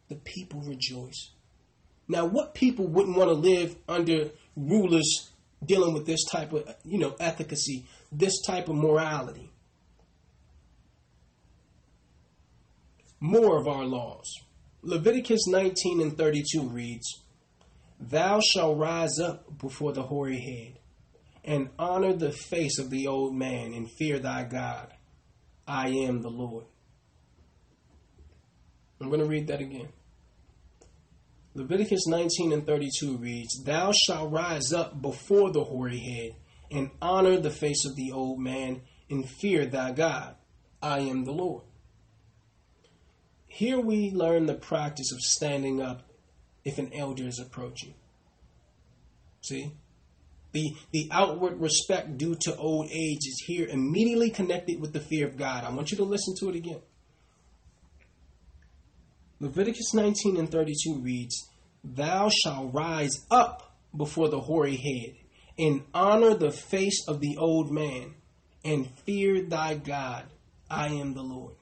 the 0.09 0.15
people 0.15 0.61
rejoice. 0.61 1.31
Now, 2.07 2.25
what 2.25 2.53
people 2.53 2.87
wouldn't 2.87 3.17
want 3.17 3.29
to 3.29 3.35
live 3.35 3.75
under 3.87 4.31
rulers 4.55 5.31
dealing 5.65 5.93
with 5.93 6.05
this 6.05 6.23
type 6.25 6.53
of, 6.53 6.75
you 6.83 6.99
know, 6.99 7.15
efficacy, 7.19 7.85
this 8.11 8.41
type 8.45 8.69
of 8.69 8.75
morality? 8.75 9.51
more 13.25 13.57
of 13.57 13.67
our 13.67 13.85
laws. 13.85 14.31
Leviticus 14.81 15.47
19 15.47 16.01
and 16.01 16.17
32 16.17 16.61
reads, 16.61 17.21
Thou 17.99 18.39
shalt 18.39 18.77
rise 18.77 19.19
up 19.19 19.57
before 19.57 19.93
the 19.93 20.03
hoary 20.03 20.39
head, 20.39 20.79
and 21.45 21.69
honor 21.77 22.13
the 22.13 22.31
face 22.31 22.79
of 22.79 22.89
the 22.89 23.07
old 23.07 23.35
man, 23.35 23.73
and 23.73 23.89
fear 23.89 24.19
thy 24.19 24.43
God. 24.43 24.91
I 25.67 25.89
am 25.89 26.21
the 26.21 26.29
Lord. 26.29 26.65
I'm 28.99 29.07
going 29.07 29.19
to 29.19 29.27
read 29.27 29.47
that 29.47 29.61
again. 29.61 29.89
Leviticus 31.53 32.07
19 32.07 32.51
and 32.51 32.65
32 32.65 33.17
reads, 33.17 33.63
Thou 33.63 33.91
shalt 34.05 34.31
rise 34.31 34.73
up 34.73 35.01
before 35.01 35.51
the 35.51 35.63
hoary 35.63 35.99
head, 35.99 36.31
and 36.71 36.91
honor 37.01 37.37
the 37.37 37.51
face 37.51 37.85
of 37.85 37.95
the 37.95 38.11
old 38.11 38.39
man, 38.39 38.81
and 39.09 39.29
fear 39.29 39.65
thy 39.65 39.91
God. 39.91 40.35
I 40.81 40.99
am 40.99 41.23
the 41.23 41.31
Lord. 41.31 41.63
Here 43.45 43.79
we 43.79 44.11
learn 44.11 44.47
the 44.47 44.55
practice 44.55 45.11
of 45.13 45.21
standing 45.21 45.81
up 45.81 46.03
if 46.65 46.77
an 46.77 46.91
elder 46.93 47.27
is 47.27 47.39
approaching. 47.39 47.93
See? 49.41 49.71
The, 50.55 50.73
the 50.91 51.09
outward 51.11 51.59
respect 51.59 52.17
due 52.17 52.33
to 52.43 52.55
old 52.55 52.89
age 52.89 53.27
is 53.27 53.43
here 53.45 53.67
immediately 53.67 54.29
connected 54.29 54.79
with 54.79 54.93
the 54.93 55.01
fear 55.01 55.27
of 55.27 55.35
God. 55.35 55.65
I 55.65 55.69
want 55.69 55.91
you 55.91 55.97
to 55.97 56.05
listen 56.05 56.33
to 56.39 56.49
it 56.49 56.55
again. 56.55 56.79
Leviticus 59.41 59.93
19 59.93 60.37
and 60.37 60.49
32 60.49 61.01
reads, 61.01 61.49
Thou 61.83 62.29
shalt 62.29 62.73
rise 62.73 63.25
up 63.29 63.75
before 63.97 64.29
the 64.29 64.39
hoary 64.39 64.77
head, 64.77 65.17
and 65.59 65.83
honor 65.93 66.33
the 66.33 66.51
face 66.51 67.05
of 67.05 67.19
the 67.19 67.35
old 67.35 67.69
man, 67.69 68.13
and 68.63 68.89
fear 69.05 69.41
thy 69.41 69.73
God. 69.73 70.23
I 70.69 70.87
am 70.87 71.15
the 71.15 71.21
Lord. 71.21 71.55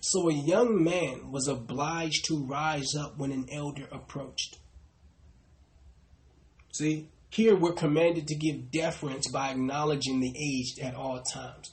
So 0.00 0.28
a 0.28 0.34
young 0.34 0.82
man 0.82 1.30
was 1.30 1.46
obliged 1.46 2.24
to 2.24 2.44
rise 2.44 2.96
up 2.98 3.16
when 3.16 3.30
an 3.30 3.46
elder 3.52 3.86
approached. 3.92 4.58
See, 6.72 7.10
here 7.34 7.56
we're 7.56 7.72
commanded 7.72 8.28
to 8.28 8.36
give 8.36 8.70
deference 8.70 9.28
by 9.28 9.50
acknowledging 9.50 10.20
the 10.20 10.32
aged 10.38 10.78
at 10.78 10.94
all 10.94 11.20
times. 11.20 11.72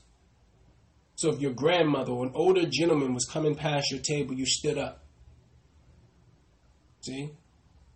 So 1.14 1.30
if 1.30 1.40
your 1.40 1.54
grandmother 1.54 2.12
or 2.12 2.26
an 2.26 2.32
older 2.34 2.66
gentleman 2.66 3.14
was 3.14 3.26
coming 3.26 3.54
past 3.54 3.92
your 3.92 4.02
table, 4.02 4.34
you 4.34 4.48
stood 4.48 4.80
up. 4.80 5.04
See? 7.02 7.30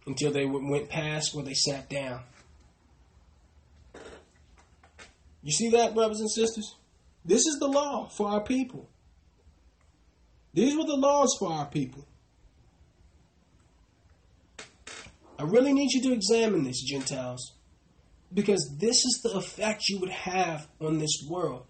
Until 0.06 0.32
they 0.32 0.46
went 0.46 0.90
past 0.90 1.34
where 1.34 1.44
they 1.44 1.56
sat 1.56 1.90
down. 1.90 2.22
You 5.42 5.52
see 5.52 5.70
that, 5.70 5.96
brothers 5.96 6.20
and 6.20 6.30
sisters? 6.30 6.76
This 7.24 7.48
is 7.48 7.58
the 7.60 7.68
law 7.68 8.10
for 8.10 8.28
our 8.30 8.42
people. 8.42 8.88
These 10.54 10.78
were 10.78 10.86
the 10.86 10.96
laws 10.96 11.36
for 11.40 11.52
our 11.52 11.66
people. 11.66 12.06
I 15.40 15.44
really 15.44 15.74
need 15.74 15.92
you 15.94 16.02
to 16.04 16.14
examine 16.14 16.64
this, 16.64 16.82
Gentiles, 16.82 17.55
because 18.34 18.76
this 18.78 18.98
is 18.98 19.22
the 19.24 19.38
effect 19.38 19.88
you 19.88 20.00
would 20.00 20.10
have 20.10 20.68
on 20.80 21.00
this 21.00 21.24
world. 21.30 21.66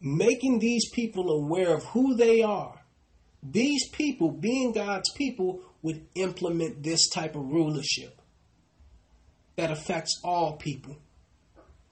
Making 0.00 0.58
these 0.58 0.88
people 0.90 1.30
aware 1.30 1.74
of 1.74 1.84
who 1.84 2.16
they 2.16 2.42
are. 2.42 2.80
These 3.42 3.88
people, 3.90 4.30
being 4.30 4.72
God's 4.72 5.10
people, 5.12 5.60
would 5.82 6.06
implement 6.14 6.82
this 6.82 7.08
type 7.08 7.36
of 7.36 7.46
rulership 7.46 8.20
that 9.56 9.70
affects 9.70 10.20
all 10.22 10.56
people. 10.56 10.96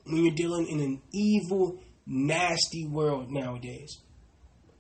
When 0.05 0.25
you're 0.25 0.35
dealing 0.35 0.69
in 0.69 0.81
an 0.81 1.03
evil, 1.13 1.79
nasty 2.07 2.87
world 2.87 3.31
nowadays. 3.31 3.99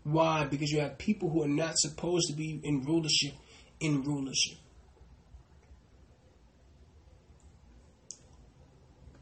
Why? 0.05 0.47
Because 0.47 0.71
you 0.71 0.81
have 0.81 0.99
people 0.99 1.31
who 1.31 1.43
are 1.43 1.49
not 1.49 1.77
supposed 1.77 2.29
to 2.29 2.35
be 2.35 2.61
in 2.63 2.83
rulership 2.85 3.35
in 3.81 4.03
rulership. 4.03 4.59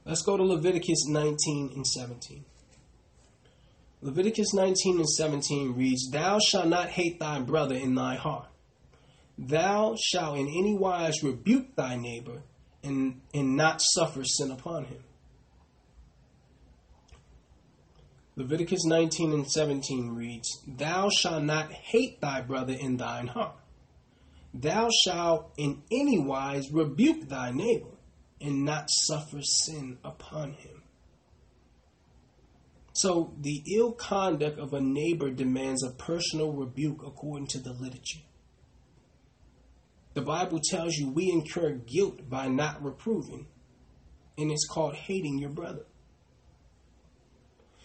Let's 0.06 0.22
go 0.22 0.36
to 0.36 0.44
Leviticus 0.44 1.08
19 1.08 1.72
and 1.74 1.84
17. 1.84 2.44
Leviticus 4.02 4.54
19 4.54 4.98
and 4.98 5.08
17 5.08 5.74
reads, 5.74 6.10
Thou 6.12 6.38
shalt 6.38 6.68
not 6.68 6.90
hate 6.90 7.18
thy 7.18 7.40
brother 7.40 7.74
in 7.74 7.96
thy 7.96 8.14
heart. 8.14 8.46
Thou 9.36 9.96
shalt 10.00 10.38
in 10.38 10.46
any 10.46 10.76
wise 10.78 11.24
rebuke 11.24 11.74
thy 11.74 11.96
neighbor 11.96 12.42
and, 12.84 13.20
and 13.34 13.56
not 13.56 13.82
suffer 13.82 14.22
sin 14.22 14.52
upon 14.52 14.84
him. 14.84 15.02
Leviticus 18.36 18.84
19 18.84 19.32
and 19.32 19.50
17 19.50 20.14
reads, 20.14 20.48
Thou 20.68 21.08
shalt 21.08 21.42
not 21.42 21.72
hate 21.72 22.20
thy 22.20 22.42
brother 22.42 22.74
in 22.74 22.96
thine 22.96 23.26
heart. 23.26 23.56
Thou 24.54 24.88
shalt 25.04 25.52
in 25.56 25.82
any 25.90 26.20
wise 26.20 26.70
rebuke 26.70 27.28
thy 27.28 27.50
neighbor 27.50 27.95
and 28.40 28.64
not 28.64 28.88
suffer 28.88 29.40
sin 29.42 29.98
upon 30.04 30.52
him. 30.52 30.82
So, 32.92 33.34
the 33.38 33.62
ill 33.76 33.92
conduct 33.92 34.58
of 34.58 34.72
a 34.72 34.80
neighbor 34.80 35.30
demands 35.30 35.82
a 35.82 35.90
personal 35.90 36.52
rebuke 36.52 37.02
according 37.06 37.48
to 37.48 37.58
the 37.58 37.74
liturgy. 37.74 38.26
The 40.14 40.22
Bible 40.22 40.60
tells 40.64 40.96
you 40.96 41.10
we 41.10 41.30
incur 41.30 41.72
guilt 41.72 42.30
by 42.30 42.48
not 42.48 42.82
reproving, 42.82 43.48
and 44.38 44.50
it's 44.50 44.66
called 44.66 44.94
hating 44.94 45.38
your 45.38 45.50
brother. 45.50 45.84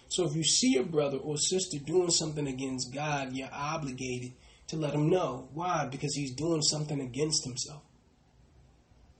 So, 0.07 0.25
if 0.25 0.33
you 0.33 0.45
see 0.45 0.75
your 0.75 0.85
brother 0.85 1.17
or 1.17 1.35
sister 1.37 1.77
doing 1.77 2.11
something 2.11 2.47
against 2.47 2.93
God, 2.93 3.33
you're 3.33 3.49
obligated 3.51 4.31
to 4.67 4.77
let 4.77 4.93
him 4.93 5.09
know. 5.09 5.49
Why? 5.53 5.87
Because 5.91 6.15
he's 6.15 6.33
doing 6.33 6.61
something 6.61 7.01
against 7.01 7.43
himself. 7.43 7.83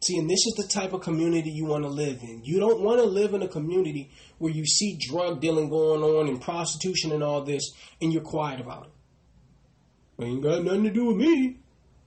See, 0.04 0.18
and 0.18 0.28
this 0.28 0.40
is 0.48 0.54
the 0.58 0.68
type 0.68 0.94
of 0.94 1.02
community 1.02 1.52
you 1.52 1.66
want 1.66 1.84
to 1.84 1.90
live 1.90 2.24
in. 2.24 2.42
You 2.44 2.60
don't 2.60 2.82
want 2.82 3.00
to 3.00 3.06
live 3.06 3.36
in 3.36 3.44
a 3.44 3.48
community 3.48 4.10
where 4.40 4.52
you 4.52 4.66
see 4.66 4.98
drug 5.00 5.40
dealing 5.40 5.70
going 5.70 6.02
on 6.02 6.28
and 6.28 6.42
prostitution 6.42 7.12
and 7.12 7.24
all 7.24 7.44
this, 7.44 7.72
and 8.02 8.12
you're 8.12 8.24
quiet 8.24 8.60
about 8.60 8.88
it. 8.88 10.24
ain't 10.26 10.42
got 10.42 10.64
nothing 10.64 10.86
to 10.86 10.90
do 10.90 11.06
with 11.06 11.18
me. 11.18 11.60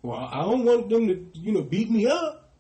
Well, 0.03 0.29
I 0.31 0.43
don't 0.43 0.65
want 0.65 0.91
them 0.91 1.07
to, 1.07 1.27
you 1.35 1.53
know, 1.53 1.62
beat 1.62 1.89
me 1.89 2.07
up. 2.07 2.53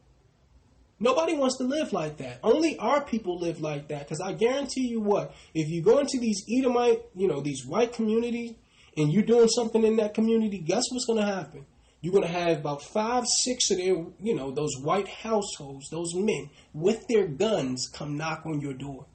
Nobody 1.00 1.34
wants 1.34 1.58
to 1.58 1.64
live 1.64 1.92
like 1.92 2.18
that. 2.18 2.38
Only 2.44 2.78
our 2.78 3.02
people 3.04 3.38
live 3.38 3.60
like 3.60 3.88
that. 3.88 4.08
Because 4.08 4.20
I 4.20 4.32
guarantee 4.32 4.86
you 4.86 5.00
what, 5.00 5.34
if 5.52 5.68
you 5.68 5.82
go 5.82 5.98
into 5.98 6.18
these 6.20 6.44
Edomite, 6.48 7.02
you 7.16 7.26
know, 7.26 7.40
these 7.40 7.66
white 7.66 7.92
communities, 7.92 8.54
and 8.96 9.12
you're 9.12 9.24
doing 9.24 9.48
something 9.48 9.82
in 9.84 9.96
that 9.96 10.14
community, 10.14 10.58
guess 10.58 10.84
what's 10.90 11.04
going 11.04 11.18
to 11.18 11.26
happen? 11.26 11.66
You're 12.04 12.12
going 12.12 12.26
to 12.26 12.30
have 12.30 12.58
about 12.58 12.82
five, 12.82 13.24
six 13.26 13.70
of 13.70 13.78
their, 13.78 13.94
you 14.20 14.34
know, 14.34 14.50
those 14.50 14.76
white 14.76 15.08
households, 15.08 15.88
those 15.88 16.14
men 16.14 16.50
with 16.74 17.08
their 17.08 17.26
guns 17.26 17.88
come 17.90 18.18
knock 18.18 18.42
on 18.44 18.60
your 18.60 18.74
door 18.74 19.06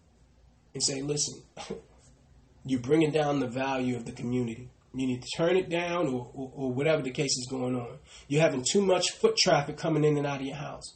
and 0.74 0.82
say, 0.82 1.04
listen, 1.04 1.40
you're 2.66 2.80
bringing 2.80 3.12
down 3.12 3.42
the 3.42 3.48
value 3.48 3.96
of 3.96 4.06
the 4.06 4.12
community. 4.12 4.72
You 4.96 5.06
need 5.06 5.22
to 5.22 5.28
turn 5.38 5.56
it 5.56 5.70
down 5.70 6.08
or, 6.08 6.32
or, 6.34 6.52
or, 6.56 6.72
whatever 6.72 7.04
the 7.04 7.12
case 7.12 7.38
is 7.38 7.48
going 7.48 7.76
on. 7.76 8.00
You're 8.28 8.42
having 8.42 8.66
too 8.68 8.82
much 8.82 9.12
foot 9.12 9.38
traffic 9.38 9.78
coming 9.78 10.04
in 10.04 10.18
and 10.18 10.26
out 10.26 10.40
of 10.40 10.48
your 10.48 10.56
house. 10.56 10.96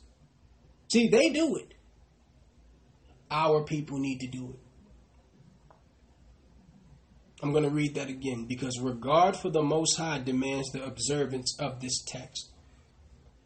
See, 0.91 1.09
they 1.09 1.29
do 1.29 1.57
it. 1.57 1.75
Our 3.29 3.65
people 3.65 3.99
need 3.99 4.17
to 4.21 4.27
do 4.27 4.55
it. 4.55 4.59
I'm 7.43 7.51
going 7.51 7.65
to 7.65 7.69
read 7.69 7.95
that 7.95 8.07
again 8.07 8.45
because 8.45 8.79
regard 8.79 9.35
for 9.35 9.49
the 9.49 9.61
Most 9.61 9.97
High 9.97 10.19
demands 10.19 10.71
the 10.71 10.85
observance 10.85 11.57
of 11.59 11.81
this 11.81 12.01
text. 12.07 12.53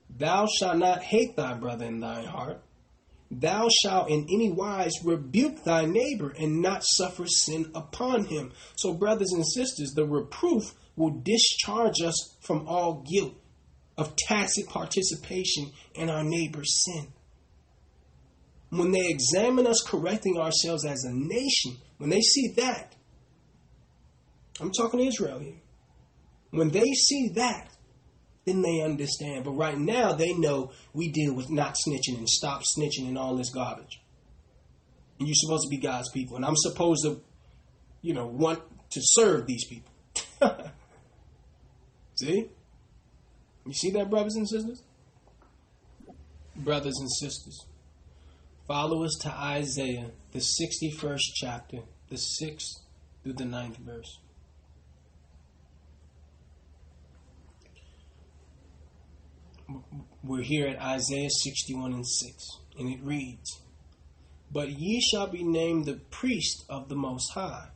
Thou 0.07 0.45
shalt 0.45 0.77
not 0.77 1.01
hate 1.01 1.35
thy 1.35 1.55
brother 1.55 1.85
in 1.85 1.99
thine 1.99 2.25
heart. 2.25 2.61
Thou 3.31 3.67
shalt 3.81 4.11
in 4.11 4.27
any 4.31 4.51
wise 4.51 4.93
rebuke 5.03 5.63
thy 5.63 5.85
neighbor 5.85 6.31
and 6.39 6.61
not 6.61 6.83
suffer 6.85 7.25
sin 7.25 7.71
upon 7.73 8.25
him. 8.25 8.51
So, 8.75 8.93
brothers 8.93 9.31
and 9.33 9.45
sisters, 9.45 9.93
the 9.95 10.05
reproof 10.05 10.75
will 10.95 11.19
discharge 11.23 11.99
us 12.03 12.37
from 12.41 12.67
all 12.67 13.03
guilt 13.11 13.33
of 13.97 14.15
tacit 14.15 14.67
participation 14.67 15.71
in 15.95 16.11
our 16.11 16.23
neighbor's 16.23 16.85
sin. 16.85 17.07
When 18.69 18.91
they 18.91 19.07
examine 19.07 19.65
us 19.65 19.81
correcting 19.81 20.37
ourselves 20.37 20.85
as 20.85 21.03
a 21.03 21.11
nation, 21.11 21.81
when 21.97 22.11
they 22.11 22.21
see 22.21 22.53
that, 22.57 22.93
I'm 24.59 24.71
talking 24.71 24.99
to 24.99 25.05
Israel 25.05 25.39
here. 25.39 25.59
When 26.51 26.69
they 26.69 26.85
see 26.93 27.29
that, 27.35 27.69
then 28.45 28.61
they 28.61 28.81
understand. 28.81 29.43
But 29.43 29.51
right 29.51 29.77
now, 29.77 30.13
they 30.13 30.33
know 30.33 30.71
we 30.93 31.11
deal 31.11 31.33
with 31.33 31.49
not 31.49 31.75
snitching 31.75 32.17
and 32.17 32.27
stop 32.27 32.63
snitching 32.63 33.07
and 33.07 33.17
all 33.17 33.35
this 33.35 33.53
garbage. 33.53 34.01
And 35.19 35.27
you're 35.27 35.35
supposed 35.35 35.63
to 35.63 35.69
be 35.69 35.77
God's 35.77 36.09
people. 36.11 36.37
And 36.37 36.45
I'm 36.45 36.55
supposed 36.55 37.03
to, 37.03 37.21
you 38.01 38.13
know, 38.13 38.25
want 38.25 38.61
to 38.91 39.01
serve 39.03 39.45
these 39.45 39.65
people. 39.65 39.91
see? 42.15 42.49
You 43.65 43.73
see 43.73 43.91
that, 43.91 44.09
brothers 44.09 44.35
and 44.35 44.47
sisters? 44.47 44.81
Brothers 46.55 46.95
and 46.99 47.11
sisters, 47.11 47.65
follow 48.67 49.03
us 49.03 49.15
to 49.21 49.29
Isaiah, 49.29 50.09
the 50.31 50.39
61st 50.39 51.21
chapter, 51.35 51.79
the 52.09 52.15
6th 52.15 52.79
through 53.23 53.33
the 53.33 53.45
ninth 53.45 53.77
verse. 53.77 54.19
We're 60.23 60.43
here 60.43 60.67
at 60.67 60.81
Isaiah 60.81 61.29
61 61.29 61.93
and 61.93 62.07
6, 62.07 62.43
and 62.79 62.89
it 62.89 63.03
reads, 63.03 63.59
But 64.51 64.69
ye 64.69 65.01
shall 65.01 65.27
be 65.27 65.43
named 65.43 65.85
the 65.85 65.99
priest 66.09 66.65
of 66.69 66.87
the 66.89 66.95
Most 66.95 67.33
High. 67.33 67.69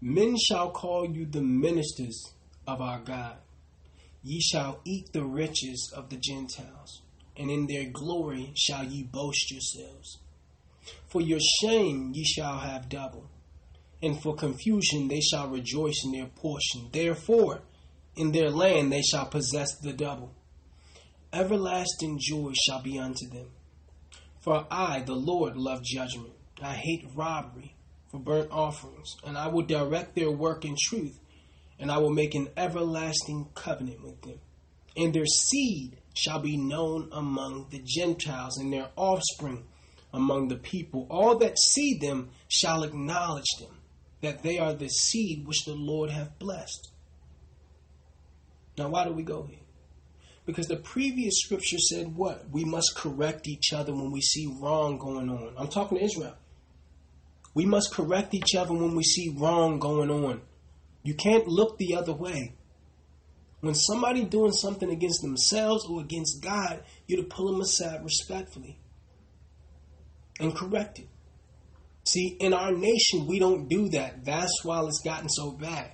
Men 0.00 0.36
shall 0.36 0.70
call 0.70 1.08
you 1.08 1.24
the 1.24 1.40
ministers 1.40 2.34
of 2.66 2.80
our 2.80 2.98
God. 2.98 3.36
Ye 4.22 4.40
shall 4.40 4.80
eat 4.84 5.12
the 5.12 5.24
riches 5.24 5.92
of 5.94 6.10
the 6.10 6.16
Gentiles, 6.16 7.02
and 7.36 7.50
in 7.50 7.66
their 7.66 7.88
glory 7.90 8.52
shall 8.56 8.84
ye 8.84 9.02
boast 9.02 9.50
yourselves. 9.50 10.18
For 11.06 11.20
your 11.20 11.40
shame 11.60 12.12
ye 12.14 12.24
shall 12.24 12.58
have 12.58 12.88
double, 12.88 13.28
and 14.02 14.20
for 14.20 14.34
confusion 14.34 15.08
they 15.08 15.20
shall 15.20 15.48
rejoice 15.48 16.02
in 16.04 16.12
their 16.12 16.26
portion. 16.26 16.88
Therefore, 16.92 17.62
in 18.16 18.32
their 18.32 18.50
land 18.50 18.92
they 18.92 19.02
shall 19.02 19.26
possess 19.26 19.78
the 19.78 19.92
double 19.92 20.32
everlasting 21.34 22.18
joy 22.20 22.52
shall 22.66 22.82
be 22.82 22.98
unto 22.98 23.28
them. 23.28 23.48
For 24.40 24.66
I, 24.70 25.00
the 25.00 25.14
Lord, 25.14 25.56
love 25.56 25.82
judgment. 25.82 26.34
I 26.62 26.74
hate 26.74 27.06
robbery 27.14 27.74
for 28.10 28.20
burnt 28.20 28.50
offerings, 28.50 29.16
and 29.26 29.36
I 29.36 29.48
will 29.48 29.64
direct 29.66 30.14
their 30.14 30.30
work 30.30 30.64
in 30.64 30.76
truth, 30.78 31.18
and 31.78 31.90
I 31.90 31.98
will 31.98 32.10
make 32.10 32.34
an 32.34 32.48
everlasting 32.56 33.48
covenant 33.54 34.02
with 34.04 34.22
them. 34.22 34.38
And 34.96 35.12
their 35.12 35.26
seed 35.26 35.98
shall 36.14 36.38
be 36.38 36.56
known 36.56 37.08
among 37.10 37.68
the 37.70 37.82
Gentiles, 37.84 38.58
and 38.58 38.72
their 38.72 38.90
offspring 38.96 39.64
among 40.12 40.48
the 40.48 40.56
people. 40.56 41.06
All 41.10 41.36
that 41.38 41.58
see 41.58 41.98
them 41.98 42.30
shall 42.48 42.84
acknowledge 42.84 43.50
them, 43.58 43.80
that 44.22 44.42
they 44.42 44.58
are 44.58 44.72
the 44.72 44.88
seed 44.88 45.46
which 45.46 45.64
the 45.64 45.74
Lord 45.74 46.10
hath 46.10 46.38
blessed. 46.38 46.92
Now, 48.78 48.88
why 48.90 49.04
do 49.04 49.12
we 49.12 49.22
go 49.22 49.44
here? 49.44 49.63
Because 50.46 50.66
the 50.66 50.76
previous 50.76 51.40
scripture 51.40 51.78
said 51.78 52.14
what? 52.14 52.50
We 52.50 52.64
must 52.64 52.94
correct 52.96 53.48
each 53.48 53.72
other 53.72 53.94
when 53.94 54.10
we 54.10 54.20
see 54.20 54.46
wrong 54.46 54.98
going 54.98 55.30
on. 55.30 55.54
I'm 55.56 55.68
talking 55.68 55.98
to 55.98 56.04
Israel. 56.04 56.34
We 57.54 57.64
must 57.64 57.94
correct 57.94 58.34
each 58.34 58.54
other 58.54 58.74
when 58.74 58.94
we 58.94 59.04
see 59.04 59.34
wrong 59.34 59.78
going 59.78 60.10
on. 60.10 60.42
You 61.02 61.14
can't 61.14 61.46
look 61.46 61.78
the 61.78 61.96
other 61.96 62.12
way. 62.12 62.54
When 63.60 63.74
somebody 63.74 64.24
doing 64.24 64.52
something 64.52 64.90
against 64.90 65.22
themselves 65.22 65.86
or 65.88 66.00
against 66.00 66.42
God, 66.42 66.82
you're 67.06 67.22
to 67.22 67.28
pull 67.28 67.50
them 67.50 67.62
aside 67.62 68.04
respectfully 68.04 68.78
and 70.38 70.54
correct 70.54 70.98
it. 70.98 71.08
See, 72.06 72.36
in 72.38 72.52
our 72.52 72.72
nation, 72.72 73.26
we 73.26 73.38
don't 73.38 73.68
do 73.68 73.88
that. 73.90 74.24
That's 74.24 74.62
why 74.62 74.82
it's 74.82 75.00
gotten 75.02 75.30
so 75.30 75.52
bad. 75.52 75.92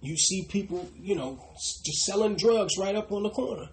You 0.00 0.16
see 0.16 0.46
people, 0.48 0.88
you 0.96 1.14
know, 1.14 1.44
just 1.84 2.04
selling 2.04 2.36
drugs 2.36 2.78
right 2.78 2.94
up 2.94 3.10
on 3.10 3.24
the 3.24 3.30
corner. 3.30 3.68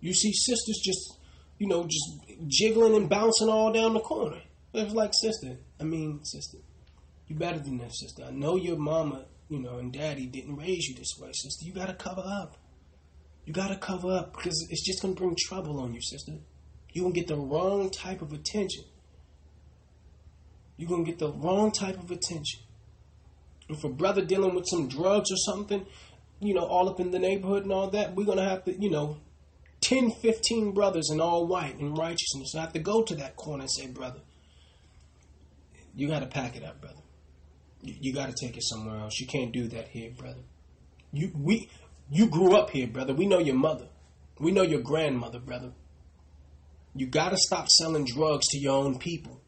You 0.00 0.14
see 0.14 0.32
sisters 0.32 0.80
just, 0.84 1.18
you 1.58 1.66
know, 1.66 1.84
just 1.84 2.38
jiggling 2.48 2.94
and 2.94 3.08
bouncing 3.08 3.48
all 3.48 3.72
down 3.72 3.94
the 3.94 4.00
corner. 4.00 4.40
It's 4.74 4.94
like, 4.94 5.12
sister, 5.14 5.58
I 5.80 5.84
mean, 5.84 6.24
sister, 6.24 6.58
you 7.26 7.36
better 7.36 7.58
than 7.58 7.78
that, 7.78 7.94
sister. 7.94 8.24
I 8.24 8.30
know 8.30 8.56
your 8.56 8.76
mama, 8.76 9.26
you 9.48 9.58
know, 9.58 9.78
and 9.78 9.92
daddy 9.92 10.26
didn't 10.26 10.56
raise 10.56 10.88
you 10.88 10.94
this 10.94 11.14
way, 11.20 11.30
sister. 11.32 11.66
You 11.66 11.74
gotta 11.74 11.94
cover 11.94 12.22
up. 12.24 12.56
You 13.44 13.52
gotta 13.52 13.76
cover 13.76 14.12
up 14.12 14.34
because 14.34 14.66
it's 14.70 14.86
just 14.86 15.02
gonna 15.02 15.14
bring 15.14 15.36
trouble 15.36 15.80
on 15.80 15.92
you, 15.92 16.00
sister. 16.00 16.32
You're 16.92 17.04
gonna 17.04 17.14
get 17.14 17.26
the 17.26 17.36
wrong 17.36 17.90
type 17.90 18.22
of 18.22 18.32
attention. 18.32 18.84
You're 20.76 20.88
gonna 20.88 21.04
get 21.04 21.18
the 21.18 21.32
wrong 21.32 21.72
type 21.72 21.98
of 21.98 22.10
attention. 22.10 22.60
And 23.72 23.80
for 23.80 23.88
brother 23.88 24.22
dealing 24.22 24.54
with 24.54 24.66
some 24.68 24.86
drugs 24.86 25.32
or 25.32 25.36
something, 25.36 25.86
you 26.40 26.52
know, 26.52 26.64
all 26.64 26.90
up 26.90 27.00
in 27.00 27.10
the 27.10 27.18
neighborhood 27.18 27.62
and 27.62 27.72
all 27.72 27.88
that, 27.88 28.14
we're 28.14 28.26
gonna 28.26 28.46
have 28.46 28.64
to, 28.64 28.78
you 28.78 28.90
know, 28.90 29.16
10, 29.80 30.10
15 30.10 30.72
brothers 30.72 31.08
and 31.08 31.22
all 31.22 31.46
white 31.46 31.80
in 31.80 31.94
righteousness. 31.94 32.54
I 32.54 32.60
have 32.60 32.74
to 32.74 32.78
go 32.78 33.02
to 33.02 33.14
that 33.16 33.36
corner 33.36 33.62
and 33.62 33.70
say, 33.70 33.86
brother, 33.86 34.20
you 35.94 36.06
got 36.06 36.20
to 36.20 36.26
pack 36.26 36.54
it 36.54 36.62
up, 36.62 36.82
brother. 36.82 37.00
You, 37.82 37.94
you 37.98 38.12
got 38.12 38.28
to 38.28 38.34
take 38.34 38.56
it 38.56 38.62
somewhere 38.62 39.00
else. 39.00 39.18
You 39.18 39.26
can't 39.26 39.52
do 39.52 39.68
that 39.68 39.88
here, 39.88 40.10
brother. 40.10 40.42
You 41.12 41.32
we 41.34 41.70
you 42.10 42.28
grew 42.28 42.56
up 42.56 42.70
here, 42.70 42.86
brother. 42.86 43.14
We 43.14 43.26
know 43.26 43.38
your 43.38 43.56
mother. 43.56 43.88
We 44.38 44.50
know 44.52 44.62
your 44.62 44.82
grandmother, 44.82 45.38
brother. 45.40 45.72
You 46.94 47.06
got 47.06 47.30
to 47.30 47.36
stop 47.38 47.68
selling 47.68 48.04
drugs 48.04 48.48
to 48.48 48.58
your 48.58 48.76
own 48.76 48.98
people. 48.98 49.41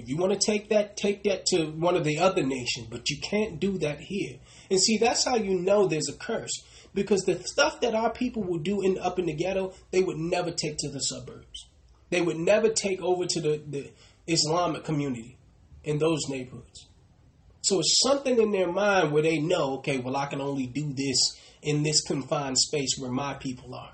If 0.00 0.08
you 0.08 0.16
want 0.16 0.32
to 0.32 0.38
take 0.38 0.70
that, 0.70 0.96
take 0.96 1.24
that 1.24 1.44
to 1.46 1.66
one 1.66 1.94
of 1.94 2.04
the 2.04 2.18
other 2.18 2.42
nations, 2.42 2.86
but 2.90 3.10
you 3.10 3.18
can't 3.20 3.60
do 3.60 3.76
that 3.78 4.00
here. 4.00 4.38
And 4.70 4.80
see, 4.80 4.96
that's 4.96 5.24
how 5.24 5.36
you 5.36 5.60
know 5.60 5.86
there's 5.86 6.08
a 6.08 6.16
curse. 6.16 6.52
Because 6.94 7.20
the 7.22 7.42
stuff 7.44 7.82
that 7.82 7.94
our 7.94 8.10
people 8.10 8.42
will 8.42 8.58
do 8.58 8.80
in 8.80 8.98
up 8.98 9.18
in 9.18 9.26
the 9.26 9.34
ghetto, 9.34 9.74
they 9.90 10.02
would 10.02 10.16
never 10.16 10.50
take 10.50 10.78
to 10.78 10.88
the 10.88 11.00
suburbs. 11.00 11.66
They 12.08 12.22
would 12.22 12.38
never 12.38 12.70
take 12.70 13.02
over 13.02 13.26
to 13.26 13.40
the, 13.40 13.62
the 13.68 13.90
Islamic 14.26 14.84
community 14.84 15.36
in 15.84 15.98
those 15.98 16.20
neighborhoods. 16.28 16.88
So 17.62 17.80
it's 17.80 18.00
something 18.02 18.40
in 18.40 18.52
their 18.52 18.72
mind 18.72 19.12
where 19.12 19.22
they 19.22 19.38
know, 19.38 19.74
okay, 19.74 19.98
well, 19.98 20.16
I 20.16 20.26
can 20.26 20.40
only 20.40 20.66
do 20.66 20.94
this 20.94 21.18
in 21.62 21.82
this 21.82 22.00
confined 22.00 22.58
space 22.58 22.96
where 22.98 23.12
my 23.12 23.34
people 23.34 23.74
are. 23.74 23.92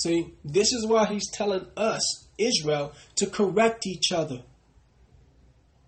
See, 0.00 0.34
this 0.44 0.72
is 0.72 0.86
why 0.86 1.06
he's 1.06 1.30
telling 1.32 1.66
us, 1.76 2.23
Israel, 2.38 2.92
to 3.16 3.26
correct 3.26 3.86
each 3.86 4.12
other. 4.12 4.42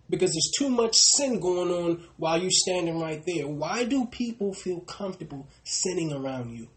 Because 0.08 0.30
there's 0.32 0.52
too 0.56 0.68
much 0.68 0.96
sin 0.96 1.40
going 1.40 1.70
on 1.70 2.04
while 2.16 2.40
you're 2.40 2.50
standing 2.50 3.00
right 3.00 3.22
there. 3.26 3.48
Why 3.48 3.84
do 3.84 4.06
people 4.06 4.54
feel 4.54 4.80
comfortable 4.80 5.48
sinning 5.64 6.12
around 6.12 6.56
you? 6.56 6.68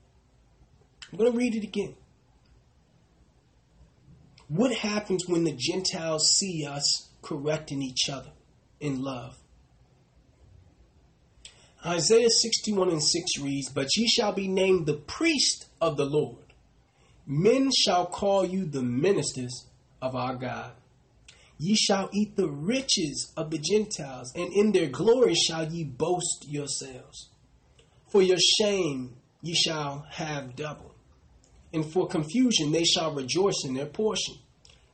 I'm 1.12 1.18
going 1.18 1.32
to 1.32 1.38
read 1.38 1.56
it 1.56 1.64
again. 1.64 1.96
What 4.48 4.74
happens 4.74 5.28
when 5.28 5.44
the 5.44 5.56
Gentiles 5.56 6.32
see 6.36 6.66
us 6.66 7.10
correcting 7.22 7.84
each 7.84 8.10
other 8.10 8.32
in 8.80 9.04
love? 9.04 9.38
Isaiah 11.86 12.30
61 12.30 12.90
and 12.90 13.04
6 13.04 13.40
reads, 13.40 13.70
But 13.70 13.88
ye 13.96 14.08
shall 14.08 14.34
be 14.34 14.48
named 14.48 14.86
the 14.86 14.96
priest 14.96 15.68
of 15.80 15.98
the 15.98 16.06
Lord. 16.06 16.49
Men 17.32 17.70
shall 17.86 18.08
call 18.08 18.44
you 18.44 18.66
the 18.66 18.82
ministers 18.82 19.68
of 20.02 20.16
our 20.16 20.36
God. 20.36 20.72
Ye 21.60 21.76
shall 21.76 22.10
eat 22.12 22.36
the 22.36 22.50
riches 22.50 23.32
of 23.38 23.52
the 23.52 23.60
Gentiles, 23.60 24.34
and 24.36 24.52
in 24.52 24.72
their 24.72 24.88
glory 24.88 25.36
shall 25.36 25.72
ye 25.72 25.84
boast 25.84 26.48
yourselves. 26.48 27.30
For 28.08 28.24
your 28.24 28.40
shame 28.58 29.18
ye 29.44 29.54
shall 29.54 30.08
have 30.10 30.56
double, 30.56 30.96
and 31.72 31.86
for 31.86 32.08
confusion 32.08 32.72
they 32.72 32.84
shall 32.84 33.14
rejoice 33.14 33.64
in 33.64 33.76
their 33.76 33.86
portion. 33.86 34.34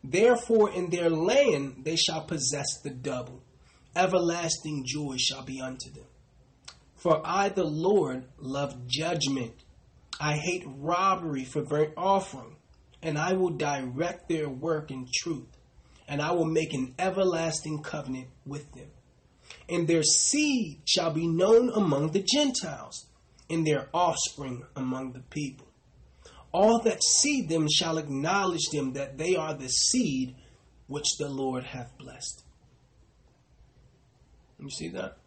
Therefore 0.04 0.70
in 0.72 0.90
their 0.90 1.10
land 1.10 1.84
they 1.86 1.96
shall 1.96 2.26
possess 2.26 2.82
the 2.84 2.90
double. 2.90 3.44
Everlasting 3.96 4.84
joy 4.86 5.16
shall 5.18 5.44
be 5.44 5.62
unto 5.62 5.90
them. 5.90 6.04
For 6.98 7.22
I, 7.24 7.48
the 7.48 7.64
Lord, 7.64 8.26
love 8.40 8.88
judgment. 8.88 9.54
I 10.20 10.34
hate 10.34 10.64
robbery 10.66 11.44
for 11.44 11.62
burnt 11.62 11.94
offering, 11.98 12.56
and 13.02 13.18
I 13.18 13.34
will 13.34 13.52
direct 13.52 14.30
their 14.30 14.50
work 14.50 14.92
in 14.92 15.08
truth, 15.14 15.58
and 16.08 16.22
I 16.22 16.32
will 16.32 16.46
make 16.46 16.74
an 16.74 16.96
everlasting 16.98 17.84
covenant 17.84 18.28
with 18.46 18.72
them. 18.74 18.90
And 19.68 19.88
their 19.88 20.04
seed 20.04 20.82
shall 20.86 21.12
be 21.12 21.28
known 21.28 21.70
among 21.70 22.12
the 22.12 22.24
Gentiles, 22.24 23.08
and 23.50 23.66
their 23.66 23.90
offspring 23.94 24.66
among 24.76 25.12
the 25.12 25.20
people. 25.20 25.68
All 26.52 26.82
that 26.84 27.04
see 27.04 27.42
them 27.42 27.68
shall 27.70 27.98
acknowledge 27.98 28.70
them 28.72 28.94
that 28.94 29.18
they 29.18 29.36
are 29.36 29.54
the 29.54 29.68
seed 29.68 30.36
which 30.88 31.18
the 31.18 31.28
Lord 31.28 31.64
hath 31.64 31.98
blessed. 31.98 32.44
You 34.60 34.70
see 34.70 34.90
that? 34.90 35.18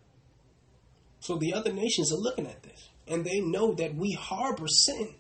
So 1.21 1.37
the 1.37 1.53
other 1.53 1.73
nations 1.73 2.13
are 2.13 2.17
looking 2.17 2.47
at 2.47 2.63
this 2.63 2.88
and 3.09 3.25
they 3.25 3.41
know 3.41 3.75
that 3.75 3.95
we 3.95 4.13
harbor 4.13 4.67
sin. 4.69 5.15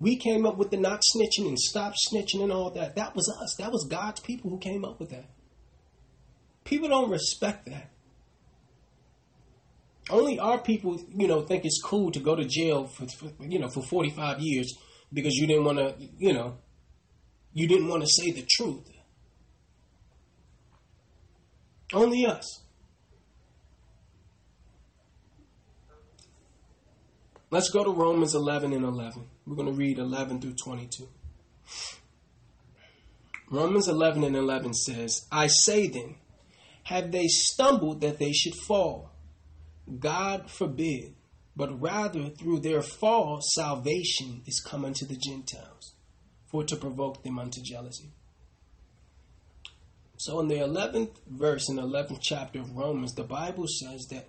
We 0.00 0.16
came 0.16 0.46
up 0.46 0.56
with 0.56 0.70
the 0.70 0.76
not 0.76 1.02
snitching 1.02 1.48
and 1.48 1.58
stop 1.58 1.94
snitching 1.94 2.42
and 2.42 2.52
all 2.52 2.70
that. 2.70 2.96
That 2.96 3.16
was 3.16 3.28
us. 3.42 3.56
That 3.58 3.72
was 3.72 3.86
God's 3.88 4.20
people 4.20 4.50
who 4.50 4.58
came 4.58 4.84
up 4.84 5.00
with 5.00 5.10
that. 5.10 5.26
People 6.64 6.88
don't 6.88 7.10
respect 7.10 7.66
that. 7.66 7.90
Only 10.10 10.38
our 10.38 10.58
people, 10.58 11.00
you 11.14 11.26
know, 11.26 11.42
think 11.42 11.64
it's 11.64 11.82
cool 11.82 12.10
to 12.12 12.20
go 12.20 12.34
to 12.34 12.44
jail 12.44 12.86
for, 12.86 13.06
for 13.08 13.30
you 13.44 13.58
know, 13.58 13.68
for 13.68 13.82
45 13.82 14.40
years 14.40 14.72
because 15.12 15.34
you 15.34 15.46
didn't 15.46 15.64
want 15.64 15.78
to, 15.78 15.94
you 16.18 16.32
know, 16.32 16.58
you 17.52 17.66
didn't 17.66 17.88
want 17.88 18.02
to 18.02 18.08
say 18.08 18.30
the 18.30 18.46
truth. 18.48 18.88
Only 21.92 22.26
us. 22.26 22.60
Let's 27.50 27.70
go 27.70 27.82
to 27.82 27.90
Romans 27.90 28.34
11 28.34 28.72
and 28.74 28.84
11. 28.84 29.26
We're 29.46 29.56
going 29.56 29.68
to 29.68 29.72
read 29.72 29.98
11 29.98 30.40
through 30.40 30.54
22. 30.62 31.08
Romans 33.50 33.88
11 33.88 34.22
and 34.24 34.36
11 34.36 34.74
says, 34.74 35.26
I 35.32 35.46
say 35.46 35.88
then, 35.88 36.16
have 36.84 37.10
they 37.10 37.26
stumbled 37.28 38.02
that 38.02 38.18
they 38.18 38.32
should 38.32 38.54
fall? 38.54 39.12
God 39.98 40.50
forbid, 40.50 41.14
but 41.56 41.80
rather 41.80 42.28
through 42.28 42.60
their 42.60 42.82
fall 42.82 43.40
salvation 43.40 44.42
is 44.46 44.60
come 44.60 44.84
unto 44.84 45.06
the 45.06 45.16
Gentiles, 45.16 45.94
for 46.46 46.64
to 46.64 46.76
provoke 46.76 47.22
them 47.22 47.38
unto 47.38 47.62
jealousy. 47.62 48.12
So 50.18 50.40
in 50.40 50.48
the 50.48 50.56
11th 50.56 51.16
verse 51.26 51.70
in 51.70 51.76
the 51.76 51.82
11th 51.82 52.18
chapter 52.20 52.58
of 52.58 52.76
Romans, 52.76 53.14
the 53.14 53.22
Bible 53.22 53.66
says 53.68 54.06
that 54.10 54.28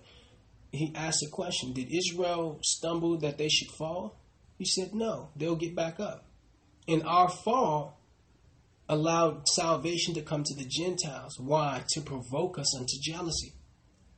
he 0.72 0.92
asked 0.94 1.24
a 1.26 1.30
question 1.30 1.72
Did 1.72 1.88
Israel 1.90 2.58
stumble 2.62 3.18
that 3.18 3.38
they 3.38 3.48
should 3.48 3.70
fall? 3.78 4.16
He 4.58 4.64
said, 4.64 4.94
No, 4.94 5.30
they'll 5.36 5.56
get 5.56 5.74
back 5.74 6.00
up. 6.00 6.24
And 6.86 7.02
our 7.04 7.28
fall 7.28 7.98
allowed 8.88 9.46
salvation 9.48 10.14
to 10.14 10.22
come 10.22 10.42
to 10.44 10.54
the 10.54 10.68
Gentiles. 10.68 11.38
Why? 11.38 11.84
To 11.90 12.00
provoke 12.00 12.58
us 12.58 12.76
unto 12.76 12.94
jealousy. 13.02 13.52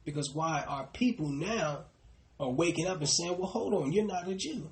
Because 0.04 0.30
why? 0.34 0.64
Our 0.66 0.86
people 0.86 1.28
now 1.28 1.84
are 2.40 2.50
waking 2.50 2.86
up 2.86 2.98
and 2.98 3.08
saying, 3.08 3.38
Well, 3.38 3.48
hold 3.48 3.74
on, 3.74 3.92
you're 3.92 4.06
not 4.06 4.28
a 4.28 4.34
Jew. 4.34 4.70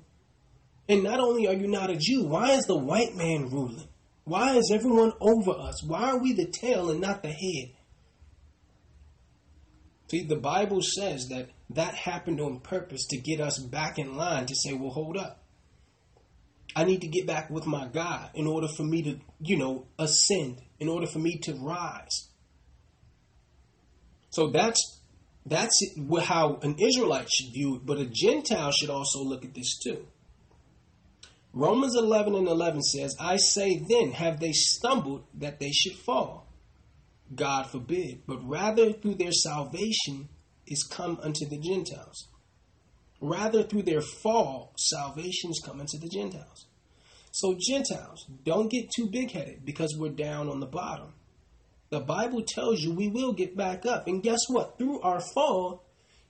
And 0.89 1.03
not 1.03 1.19
only 1.19 1.47
are 1.47 1.53
you 1.53 1.67
not 1.67 1.89
a 1.89 1.95
Jew, 1.95 2.25
why 2.25 2.51
is 2.51 2.65
the 2.65 2.75
white 2.75 3.15
man 3.15 3.49
ruling? 3.49 3.87
Why 4.23 4.55
is 4.55 4.71
everyone 4.73 5.13
over 5.19 5.51
us? 5.51 5.83
Why 5.83 6.11
are 6.11 6.19
we 6.19 6.33
the 6.33 6.45
tail 6.45 6.89
and 6.89 6.99
not 6.99 7.23
the 7.23 7.29
head? 7.29 7.75
See, 10.11 10.23
the 10.23 10.35
Bible 10.35 10.81
says 10.81 11.29
that 11.29 11.51
that 11.69 11.95
happened 11.95 12.41
on 12.41 12.59
purpose 12.59 13.07
to 13.11 13.17
get 13.17 13.39
us 13.39 13.57
back 13.59 13.97
in 13.97 14.17
line 14.17 14.45
to 14.45 14.53
say, 14.53 14.73
well, 14.73 14.89
hold 14.89 15.15
up. 15.15 15.41
I 16.75 16.83
need 16.83 16.99
to 16.99 17.07
get 17.07 17.25
back 17.25 17.49
with 17.49 17.65
my 17.65 17.87
God 17.87 18.29
in 18.33 18.45
order 18.45 18.67
for 18.67 18.83
me 18.83 19.03
to, 19.03 19.19
you 19.39 19.55
know, 19.55 19.87
ascend, 19.97 20.61
in 20.81 20.89
order 20.89 21.07
for 21.07 21.19
me 21.19 21.37
to 21.43 21.53
rise. 21.53 22.27
So 24.31 24.49
that's 24.49 24.99
that's 25.45 25.79
how 26.23 26.59
an 26.61 26.75
Israelite 26.77 27.29
should 27.31 27.53
view 27.53 27.77
it, 27.77 27.85
but 27.85 27.97
a 27.97 28.05
Gentile 28.05 28.71
should 28.71 28.89
also 28.89 29.23
look 29.23 29.45
at 29.45 29.53
this 29.53 29.79
too. 29.79 30.07
Romans 31.53 31.95
11 31.97 32.35
and 32.35 32.49
11 32.49 32.81
says, 32.81 33.15
I 33.17 33.37
say 33.37 33.81
then, 33.87 34.11
have 34.11 34.41
they 34.41 34.51
stumbled 34.51 35.23
that 35.35 35.59
they 35.61 35.71
should 35.71 35.95
fall? 35.95 36.50
God 37.33 37.63
forbid, 37.63 38.21
but 38.27 38.47
rather 38.47 38.91
through 38.91 39.15
their 39.15 39.31
salvation 39.31 40.29
is 40.67 40.83
come 40.83 41.19
unto 41.21 41.47
the 41.47 41.57
Gentiles. 41.57 42.27
Rather, 43.19 43.63
through 43.63 43.83
their 43.83 44.01
fall, 44.01 44.73
salvation 44.77 45.51
is 45.51 45.61
come 45.63 45.79
unto 45.79 45.97
the 45.99 46.09
Gentiles. 46.09 46.65
So, 47.31 47.55
Gentiles, 47.69 48.25
don't 48.43 48.71
get 48.71 48.89
too 48.95 49.07
big 49.09 49.31
headed 49.31 49.63
because 49.63 49.95
we're 49.97 50.09
down 50.09 50.49
on 50.49 50.59
the 50.59 50.65
bottom. 50.65 51.13
The 51.89 51.99
Bible 51.99 52.43
tells 52.45 52.81
you 52.81 52.93
we 52.93 53.07
will 53.07 53.33
get 53.33 53.55
back 53.55 53.85
up. 53.85 54.07
And 54.07 54.23
guess 54.23 54.39
what? 54.47 54.77
Through 54.77 55.01
our 55.01 55.21
fall, 55.33 55.83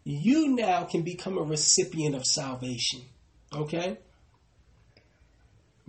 you 0.03 0.53
now 0.55 0.83
can 0.83 1.03
become 1.03 1.37
a 1.37 1.43
recipient 1.43 2.15
of 2.15 2.25
salvation. 2.25 3.01
Okay? 3.55 3.97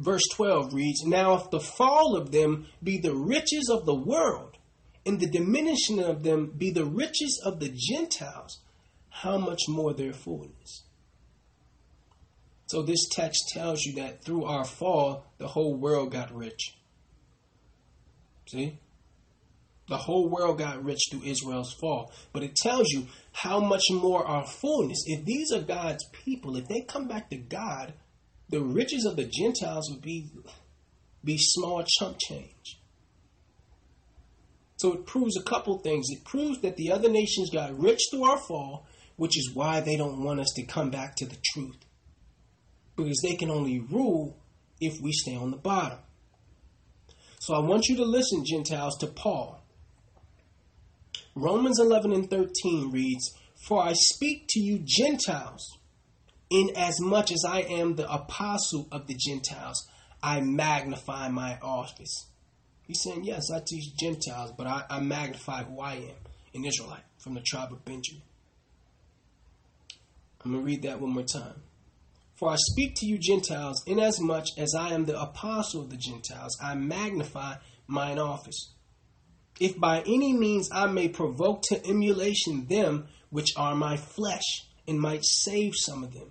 verse 0.02 0.22
12 0.34 0.74
reads, 0.74 1.04
Now 1.04 1.34
if 1.34 1.50
the 1.50 1.60
fall 1.60 2.16
of 2.16 2.32
them 2.32 2.66
be 2.82 2.98
the 2.98 3.14
riches 3.14 3.70
of 3.70 3.86
the 3.86 3.94
world, 3.94 4.51
and 5.04 5.18
the 5.18 5.26
diminishing 5.26 6.02
of 6.02 6.22
them 6.22 6.52
be 6.56 6.70
the 6.70 6.84
riches 6.84 7.40
of 7.44 7.60
the 7.60 7.74
Gentiles, 7.74 8.60
how 9.10 9.38
much 9.38 9.62
more 9.68 9.92
their 9.92 10.12
fullness? 10.12 10.84
So 12.66 12.82
this 12.82 13.06
text 13.10 13.50
tells 13.52 13.82
you 13.82 13.94
that 13.96 14.24
through 14.24 14.44
our 14.44 14.64
fall, 14.64 15.26
the 15.38 15.48
whole 15.48 15.74
world 15.74 16.12
got 16.12 16.34
rich. 16.34 16.74
See? 18.48 18.78
The 19.88 19.98
whole 19.98 20.28
world 20.28 20.58
got 20.58 20.82
rich 20.82 21.00
through 21.10 21.24
Israel's 21.24 21.74
fall. 21.74 22.12
But 22.32 22.44
it 22.44 22.54
tells 22.56 22.88
you 22.88 23.08
how 23.32 23.60
much 23.60 23.82
more 23.90 24.24
our 24.24 24.46
fullness. 24.46 25.04
If 25.06 25.24
these 25.24 25.52
are 25.52 25.60
God's 25.60 26.04
people, 26.12 26.56
if 26.56 26.68
they 26.68 26.80
come 26.80 27.08
back 27.08 27.28
to 27.30 27.36
God, 27.36 27.92
the 28.48 28.62
riches 28.62 29.04
of 29.04 29.16
the 29.16 29.24
Gentiles 29.24 29.90
would 29.90 30.02
be, 30.02 30.30
be 31.22 31.36
small 31.38 31.84
chump 31.98 32.16
change. 32.26 32.78
So 34.82 34.92
it 34.94 35.06
proves 35.06 35.36
a 35.36 35.44
couple 35.44 35.78
things. 35.78 36.06
It 36.10 36.24
proves 36.24 36.60
that 36.62 36.76
the 36.76 36.90
other 36.90 37.08
nations 37.08 37.50
got 37.50 37.78
rich 37.78 38.00
through 38.10 38.24
our 38.24 38.36
fall, 38.36 38.84
which 39.14 39.38
is 39.38 39.54
why 39.54 39.78
they 39.78 39.96
don't 39.96 40.24
want 40.24 40.40
us 40.40 40.52
to 40.56 40.66
come 40.66 40.90
back 40.90 41.14
to 41.16 41.24
the 41.24 41.36
truth. 41.52 41.78
Because 42.96 43.20
they 43.22 43.36
can 43.36 43.48
only 43.48 43.78
rule 43.78 44.36
if 44.80 45.00
we 45.00 45.12
stay 45.12 45.36
on 45.36 45.52
the 45.52 45.56
bottom. 45.56 46.00
So 47.42 47.54
I 47.54 47.60
want 47.60 47.86
you 47.86 47.94
to 47.98 48.04
listen, 48.04 48.44
Gentiles, 48.44 48.96
to 48.98 49.06
Paul. 49.06 49.64
Romans 51.36 51.78
11 51.78 52.12
and 52.12 52.28
13 52.28 52.90
reads, 52.90 53.32
For 53.68 53.80
I 53.84 53.92
speak 53.92 54.46
to 54.48 54.60
you, 54.60 54.80
Gentiles, 54.84 55.78
in 56.50 56.70
as 56.76 56.98
much 56.98 57.30
as 57.30 57.44
I 57.48 57.60
am 57.60 57.94
the 57.94 58.12
apostle 58.12 58.88
of 58.90 59.06
the 59.06 59.14
Gentiles, 59.14 59.88
I 60.24 60.40
magnify 60.40 61.28
my 61.28 61.60
office. 61.62 62.31
He's 62.92 63.00
saying, 63.00 63.24
Yes, 63.24 63.50
I 63.50 63.60
teach 63.66 63.96
Gentiles, 63.96 64.52
but 64.54 64.66
I, 64.66 64.84
I 64.90 65.00
magnify 65.00 65.62
who 65.62 65.80
I 65.80 65.94
am, 65.94 66.14
an 66.52 66.66
Israelite 66.66 67.04
from 67.16 67.32
the 67.32 67.40
tribe 67.40 67.72
of 67.72 67.86
Benjamin. 67.86 68.20
I'm 70.44 70.52
going 70.52 70.62
to 70.62 70.66
read 70.66 70.82
that 70.82 71.00
one 71.00 71.14
more 71.14 71.22
time. 71.22 71.62
For 72.34 72.50
I 72.50 72.56
speak 72.58 72.92
to 72.96 73.06
you 73.06 73.16
Gentiles, 73.16 73.82
inasmuch 73.86 74.44
as 74.58 74.74
I 74.78 74.90
am 74.90 75.06
the 75.06 75.18
apostle 75.18 75.80
of 75.80 75.88
the 75.88 75.96
Gentiles, 75.96 76.54
I 76.62 76.74
magnify 76.74 77.54
mine 77.86 78.18
office. 78.18 78.74
If 79.58 79.80
by 79.80 80.00
any 80.00 80.34
means 80.34 80.68
I 80.70 80.86
may 80.86 81.08
provoke 81.08 81.62
to 81.68 81.86
emulation 81.86 82.66
them 82.66 83.06
which 83.30 83.56
are 83.56 83.74
my 83.74 83.96
flesh, 83.96 84.66
and 84.86 85.00
might 85.00 85.24
save 85.24 85.72
some 85.76 86.04
of 86.04 86.12
them. 86.12 86.30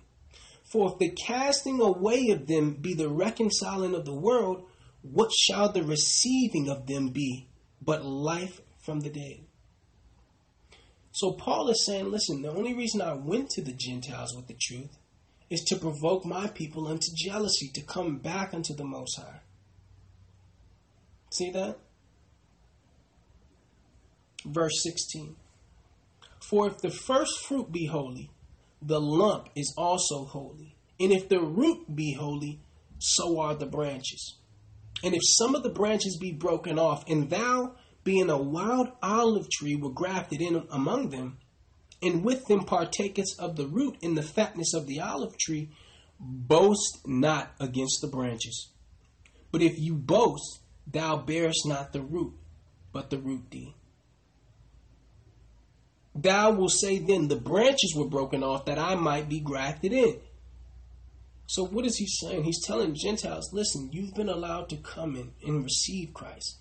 For 0.70 0.92
if 0.92 0.98
the 0.98 1.10
casting 1.10 1.80
away 1.80 2.30
of 2.30 2.46
them 2.46 2.74
be 2.74 2.94
the 2.94 3.08
reconciling 3.08 3.96
of 3.96 4.04
the 4.04 4.14
world, 4.14 4.66
what 5.02 5.30
shall 5.32 5.70
the 5.70 5.82
receiving 5.82 6.68
of 6.68 6.86
them 6.86 7.08
be 7.08 7.48
but 7.80 8.04
life 8.04 8.60
from 8.78 9.00
the 9.00 9.10
dead? 9.10 9.40
So 11.12 11.32
Paul 11.32 11.68
is 11.68 11.84
saying, 11.84 12.10
listen, 12.10 12.42
the 12.42 12.50
only 12.50 12.74
reason 12.74 13.02
I 13.02 13.12
went 13.14 13.50
to 13.50 13.62
the 13.62 13.74
Gentiles 13.74 14.34
with 14.34 14.46
the 14.46 14.56
truth 14.58 14.96
is 15.50 15.62
to 15.64 15.76
provoke 15.76 16.24
my 16.24 16.46
people 16.48 16.88
unto 16.88 17.08
jealousy, 17.14 17.68
to 17.74 17.82
come 17.82 18.16
back 18.16 18.54
unto 18.54 18.74
the 18.74 18.84
Most 18.84 19.18
High. 19.18 19.40
See 21.30 21.50
that? 21.50 21.78
Verse 24.46 24.82
16. 24.82 25.36
For 26.40 26.66
if 26.66 26.78
the 26.78 26.90
first 26.90 27.44
fruit 27.44 27.70
be 27.70 27.86
holy, 27.86 28.30
the 28.80 29.00
lump 29.00 29.48
is 29.54 29.74
also 29.76 30.24
holy. 30.24 30.76
And 30.98 31.12
if 31.12 31.28
the 31.28 31.40
root 31.40 31.94
be 31.94 32.14
holy, 32.14 32.60
so 32.98 33.38
are 33.40 33.54
the 33.54 33.66
branches. 33.66 34.36
And 35.02 35.14
if 35.14 35.22
some 35.24 35.54
of 35.54 35.62
the 35.62 35.70
branches 35.70 36.16
be 36.20 36.32
broken 36.32 36.78
off, 36.78 37.08
and 37.08 37.28
thou, 37.28 37.74
being 38.04 38.30
a 38.30 38.40
wild 38.40 38.92
olive 39.02 39.50
tree, 39.50 39.76
were 39.76 39.90
grafted 39.90 40.40
in 40.40 40.62
among 40.70 41.10
them, 41.10 41.38
and 42.00 42.24
with 42.24 42.46
them 42.46 42.64
partakest 42.64 43.38
of 43.38 43.56
the 43.56 43.66
root 43.66 43.96
in 44.00 44.14
the 44.14 44.22
fatness 44.22 44.74
of 44.74 44.86
the 44.86 45.00
olive 45.00 45.36
tree, 45.38 45.70
boast 46.18 47.00
not 47.06 47.52
against 47.58 48.00
the 48.00 48.08
branches. 48.08 48.70
But 49.50 49.62
if 49.62 49.78
you 49.78 49.94
boast, 49.94 50.60
thou 50.86 51.16
bearest 51.16 51.66
not 51.66 51.92
the 51.92 52.00
root, 52.00 52.34
but 52.92 53.10
the 53.10 53.18
root 53.18 53.50
thee. 53.50 53.74
Thou 56.14 56.52
will 56.52 56.68
say 56.68 56.98
then, 56.98 57.28
the 57.28 57.36
branches 57.36 57.94
were 57.96 58.08
broken 58.08 58.42
off 58.42 58.66
that 58.66 58.78
I 58.78 58.94
might 58.94 59.28
be 59.28 59.40
grafted 59.40 59.92
in. 59.92 60.20
So 61.52 61.66
what 61.66 61.84
is 61.84 61.98
he 61.98 62.06
saying? 62.06 62.44
He's 62.44 62.64
telling 62.64 62.94
Gentiles, 62.94 63.50
listen, 63.52 63.90
you've 63.92 64.14
been 64.14 64.30
allowed 64.30 64.70
to 64.70 64.76
come 64.76 65.16
in 65.16 65.32
and 65.46 65.62
receive 65.62 66.14
Christ. 66.14 66.56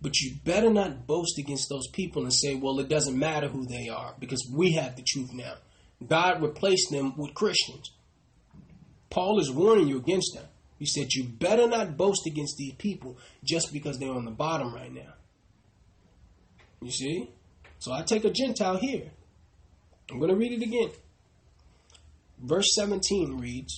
But 0.00 0.20
you 0.20 0.36
better 0.44 0.70
not 0.70 1.08
boast 1.08 1.40
against 1.40 1.68
those 1.68 1.88
people 1.88 2.22
and 2.22 2.32
say, 2.32 2.54
well, 2.54 2.78
it 2.78 2.88
doesn't 2.88 3.18
matter 3.18 3.48
who 3.48 3.66
they 3.66 3.88
are 3.88 4.14
because 4.20 4.48
we 4.54 4.74
have 4.74 4.94
the 4.94 5.02
truth 5.02 5.32
now. 5.32 5.54
God 6.06 6.40
replaced 6.40 6.92
them 6.92 7.16
with 7.16 7.34
Christians. 7.34 7.90
Paul 9.10 9.40
is 9.40 9.50
warning 9.50 9.88
you 9.88 9.98
against 9.98 10.36
that. 10.36 10.50
He 10.78 10.86
said, 10.86 11.08
you 11.10 11.24
better 11.24 11.66
not 11.66 11.96
boast 11.96 12.24
against 12.28 12.58
these 12.58 12.74
people 12.74 13.18
just 13.42 13.72
because 13.72 13.98
they're 13.98 14.14
on 14.14 14.24
the 14.24 14.30
bottom 14.30 14.72
right 14.72 14.94
now. 14.94 15.14
You 16.80 16.92
see? 16.92 17.28
So 17.80 17.92
I 17.92 18.02
take 18.02 18.24
a 18.24 18.30
Gentile 18.30 18.76
here. 18.76 19.10
I'm 20.08 20.20
going 20.20 20.30
to 20.30 20.36
read 20.36 20.52
it 20.52 20.62
again. 20.62 20.90
Verse 22.40 22.72
17 22.76 23.36
reads, 23.38 23.74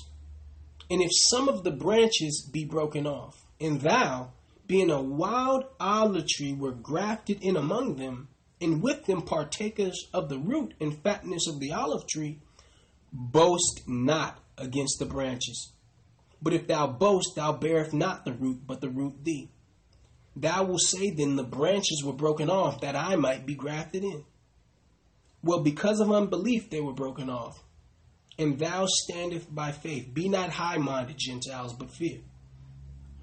And 0.90 1.00
if 1.00 1.10
some 1.12 1.48
of 1.48 1.62
the 1.62 1.70
branches 1.70 2.48
be 2.52 2.64
broken 2.64 3.06
off, 3.06 3.46
and 3.60 3.80
thou, 3.80 4.32
being 4.66 4.90
a 4.90 5.00
wild 5.00 5.64
olive 5.78 6.26
tree, 6.26 6.52
were 6.52 6.72
grafted 6.72 7.42
in 7.42 7.56
among 7.56 7.96
them, 7.96 8.28
and 8.60 8.82
with 8.82 9.06
them 9.06 9.22
partakers 9.22 10.08
of 10.12 10.28
the 10.28 10.38
root 10.38 10.74
and 10.80 11.00
fatness 11.02 11.46
of 11.46 11.60
the 11.60 11.72
olive 11.72 12.06
tree, 12.08 12.40
boast 13.12 13.82
not 13.86 14.38
against 14.58 14.98
the 14.98 15.06
branches. 15.06 15.72
But 16.42 16.54
if 16.54 16.66
thou 16.66 16.86
boast, 16.86 17.36
thou 17.36 17.52
bearest 17.52 17.92
not 17.92 18.24
the 18.24 18.32
root, 18.32 18.66
but 18.66 18.80
the 18.80 18.90
root 18.90 19.24
thee. 19.24 19.50
Thou 20.34 20.64
wilt 20.64 20.80
say 20.80 21.10
then, 21.10 21.36
the 21.36 21.44
branches 21.44 22.02
were 22.04 22.12
broken 22.12 22.50
off, 22.50 22.80
that 22.80 22.96
I 22.96 23.16
might 23.16 23.46
be 23.46 23.54
grafted 23.54 24.04
in. 24.04 24.24
Well, 25.42 25.60
because 25.60 26.00
of 26.00 26.10
unbelief 26.10 26.70
they 26.70 26.80
were 26.80 26.92
broken 26.92 27.30
off. 27.30 27.62
And 28.40 28.58
thou 28.58 28.86
standeth 28.86 29.54
by 29.54 29.70
faith. 29.70 30.14
Be 30.14 30.26
not 30.26 30.48
high 30.48 30.78
minded, 30.78 31.18
Gentiles, 31.18 31.74
but 31.74 31.90
fear. 31.90 32.20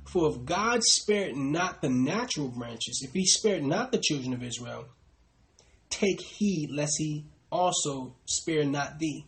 For 0.06 0.30
if 0.30 0.46
God 0.46 0.84
spared 0.84 1.36
not 1.36 1.82
the 1.82 1.90
natural 1.90 2.50
branches, 2.50 3.02
if 3.04 3.14
he 3.14 3.26
spared 3.26 3.64
not 3.64 3.92
the 3.92 3.98
children 3.98 4.34
of 4.34 4.44
Israel, 4.44 4.86
take 5.90 6.22
heed 6.22 6.70
lest 6.72 6.94
he 7.00 7.26
also 7.52 8.14
spare 8.26 8.64
not 8.64 9.00
thee. 9.00 9.26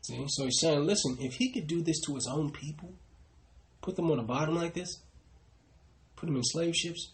See, 0.00 0.24
so 0.28 0.44
he's 0.44 0.58
saying, 0.58 0.86
listen, 0.86 1.18
if 1.20 1.34
he 1.34 1.52
could 1.52 1.66
do 1.66 1.82
this 1.82 2.00
to 2.06 2.14
his 2.14 2.26
own 2.26 2.50
people, 2.52 2.94
put 3.82 3.96
them 3.96 4.10
on 4.10 4.16
the 4.16 4.22
bottom 4.22 4.54
like 4.54 4.72
this, 4.72 4.98
put 6.16 6.24
them 6.24 6.36
in 6.36 6.42
slave 6.42 6.74
ships, 6.74 7.12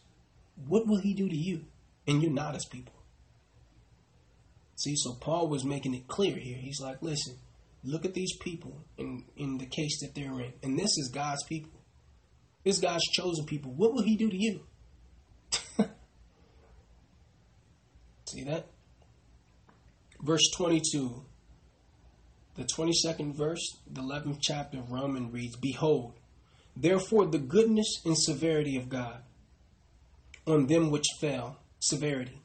what 0.68 0.86
will 0.86 1.00
he 1.00 1.14
do 1.14 1.28
to 1.28 1.36
you? 1.36 1.64
And 2.06 2.22
you're 2.22 2.30
not 2.30 2.54
his 2.54 2.64
people. 2.64 2.94
See, 4.76 4.94
so 4.96 5.14
Paul 5.14 5.48
was 5.48 5.64
making 5.64 5.94
it 5.94 6.06
clear 6.06 6.36
here. 6.36 6.58
He's 6.58 6.80
like, 6.80 7.02
listen, 7.02 7.38
Look 7.86 8.04
at 8.04 8.14
these 8.14 8.36
people 8.38 8.84
in, 8.98 9.24
in 9.36 9.58
the 9.58 9.66
case 9.66 10.00
that 10.00 10.12
they're 10.12 10.40
in. 10.40 10.52
And 10.64 10.76
this 10.76 10.98
is 10.98 11.08
God's 11.14 11.44
people. 11.44 11.70
This 12.64 12.80
God's 12.80 13.06
chosen 13.12 13.46
people. 13.46 13.72
What 13.72 13.94
will 13.94 14.02
he 14.02 14.16
do 14.16 14.28
to 14.28 14.36
you? 14.36 14.60
See 18.28 18.42
that? 18.42 18.66
Verse 20.20 20.50
22. 20.56 21.22
The 22.56 22.64
22nd 22.64 23.36
verse, 23.36 23.78
the 23.88 24.00
11th 24.00 24.38
chapter 24.40 24.78
of 24.78 24.90
Romans 24.90 25.32
reads, 25.32 25.54
Behold, 25.54 26.14
therefore 26.74 27.26
the 27.26 27.38
goodness 27.38 28.00
and 28.04 28.18
severity 28.18 28.76
of 28.76 28.88
God 28.88 29.22
on 30.44 30.66
them 30.66 30.90
which 30.90 31.06
fell, 31.20 31.58
severity, 31.78 32.40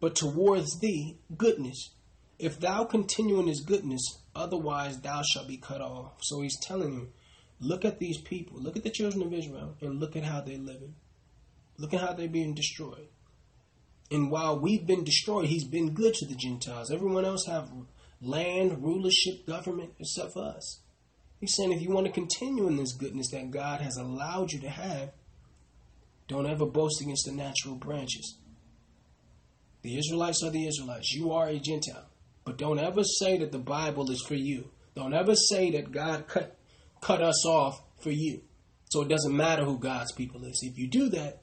but 0.00 0.14
towards 0.14 0.78
thee 0.80 1.18
goodness, 1.36 1.90
if 2.38 2.60
thou 2.60 2.84
continue 2.84 3.40
in 3.40 3.46
his 3.46 3.60
goodness, 3.60 4.02
otherwise 4.34 5.00
thou 5.00 5.22
shalt 5.22 5.48
be 5.48 5.56
cut 5.56 5.80
off. 5.80 6.12
So 6.22 6.42
he's 6.42 6.58
telling 6.60 6.92
you, 6.92 7.08
look 7.60 7.84
at 7.84 7.98
these 7.98 8.20
people, 8.20 8.60
look 8.60 8.76
at 8.76 8.82
the 8.82 8.90
children 8.90 9.22
of 9.22 9.32
Israel, 9.32 9.74
and 9.80 9.98
look 9.98 10.16
at 10.16 10.24
how 10.24 10.42
they're 10.42 10.58
living. 10.58 10.94
Look 11.78 11.94
at 11.94 12.00
how 12.00 12.12
they're 12.12 12.28
being 12.28 12.54
destroyed. 12.54 13.08
And 14.10 14.30
while 14.30 14.58
we've 14.58 14.86
been 14.86 15.04
destroyed, 15.04 15.46
he's 15.46 15.64
been 15.64 15.94
good 15.94 16.14
to 16.14 16.26
the 16.26 16.36
Gentiles. 16.36 16.90
Everyone 16.90 17.24
else 17.24 17.46
have 17.46 17.70
land, 18.20 18.82
rulership, 18.82 19.46
government, 19.46 19.94
except 19.98 20.32
for 20.34 20.44
us. 20.44 20.80
He's 21.40 21.54
saying 21.54 21.72
if 21.72 21.82
you 21.82 21.90
want 21.90 22.06
to 22.06 22.12
continue 22.12 22.66
in 22.66 22.76
this 22.76 22.94
goodness 22.94 23.30
that 23.30 23.50
God 23.50 23.80
has 23.80 23.96
allowed 23.96 24.52
you 24.52 24.60
to 24.60 24.70
have, 24.70 25.10
don't 26.28 26.46
ever 26.46 26.66
boast 26.66 27.00
against 27.00 27.26
the 27.26 27.32
natural 27.32 27.74
branches. 27.74 28.38
The 29.86 29.98
Israelites 29.98 30.42
are 30.42 30.50
the 30.50 30.66
Israelites. 30.66 31.12
You 31.12 31.30
are 31.30 31.46
a 31.46 31.60
Gentile. 31.60 32.08
But 32.44 32.58
don't 32.58 32.80
ever 32.80 33.04
say 33.04 33.38
that 33.38 33.52
the 33.52 33.60
Bible 33.60 34.10
is 34.10 34.20
for 34.20 34.34
you. 34.34 34.68
Don't 34.96 35.14
ever 35.14 35.36
say 35.36 35.70
that 35.70 35.92
God 35.92 36.26
cut 36.26 36.58
cut 37.00 37.22
us 37.22 37.46
off 37.46 37.80
for 38.00 38.10
you. 38.10 38.40
So 38.90 39.02
it 39.02 39.08
doesn't 39.08 39.36
matter 39.36 39.64
who 39.64 39.78
God's 39.78 40.10
people 40.10 40.44
is. 40.44 40.60
If 40.64 40.76
you 40.76 40.88
do 40.88 41.08
that, 41.10 41.40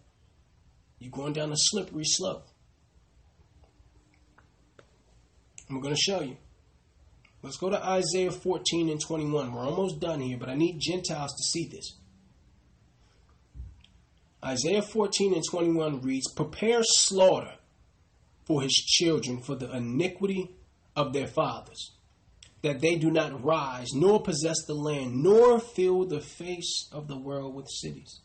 you're 1.00 1.10
going 1.10 1.32
down 1.32 1.54
a 1.54 1.56
slippery 1.56 2.04
slope. 2.04 2.50
I'm 5.70 5.80
going 5.80 5.96
to 5.96 6.02
show 6.02 6.20
you. 6.20 6.36
Let's 7.44 7.56
go 7.56 7.70
to 7.70 7.82
Isaiah 7.82 8.32
14 8.32 8.90
and 8.90 9.00
21. 9.00 9.54
We're 9.54 9.62
almost 9.62 10.02
done 10.02 10.20
here, 10.20 10.38
but 10.38 10.50
I 10.50 10.56
need 10.56 10.82
Gentiles 10.82 11.32
to 11.32 11.44
see 11.44 11.70
this. 11.70 11.96
Isaiah 14.44 14.82
14 14.82 15.34
and 15.34 15.44
21 15.50 16.02
reads, 16.02 16.30
Prepare 16.34 16.82
slaughter 16.84 17.54
for 18.46 18.62
his 18.62 18.74
children 18.74 19.40
for 19.40 19.56
the 19.56 19.72
iniquity 19.76 20.56
of 20.96 21.14
their 21.14 21.28
fathers, 21.28 21.92
that 22.62 22.82
they 22.82 22.96
do 22.96 23.12
not 23.12 23.44
rise, 23.44 23.94
nor 23.94 24.22
possess 24.22 24.58
the 24.66 24.74
land, 24.74 25.24
nor 25.24 25.60
fill 25.60 26.06
the 26.06 26.22
face 26.22 26.88
of 26.92 27.08
the 27.08 27.18
world 27.18 27.54
with 27.54 27.70
cities. 27.70 28.22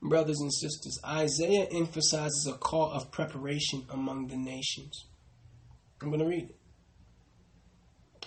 Brothers 0.00 0.40
and 0.40 0.52
sisters, 0.52 0.98
Isaiah 1.04 1.66
emphasizes 1.72 2.46
a 2.46 2.56
call 2.56 2.92
of 2.92 3.10
preparation 3.10 3.84
among 3.90 4.28
the 4.28 4.36
nations. 4.36 5.06
I'm 6.00 6.08
going 6.08 6.20
to 6.20 6.26
read 6.26 6.50
it. 6.50 6.56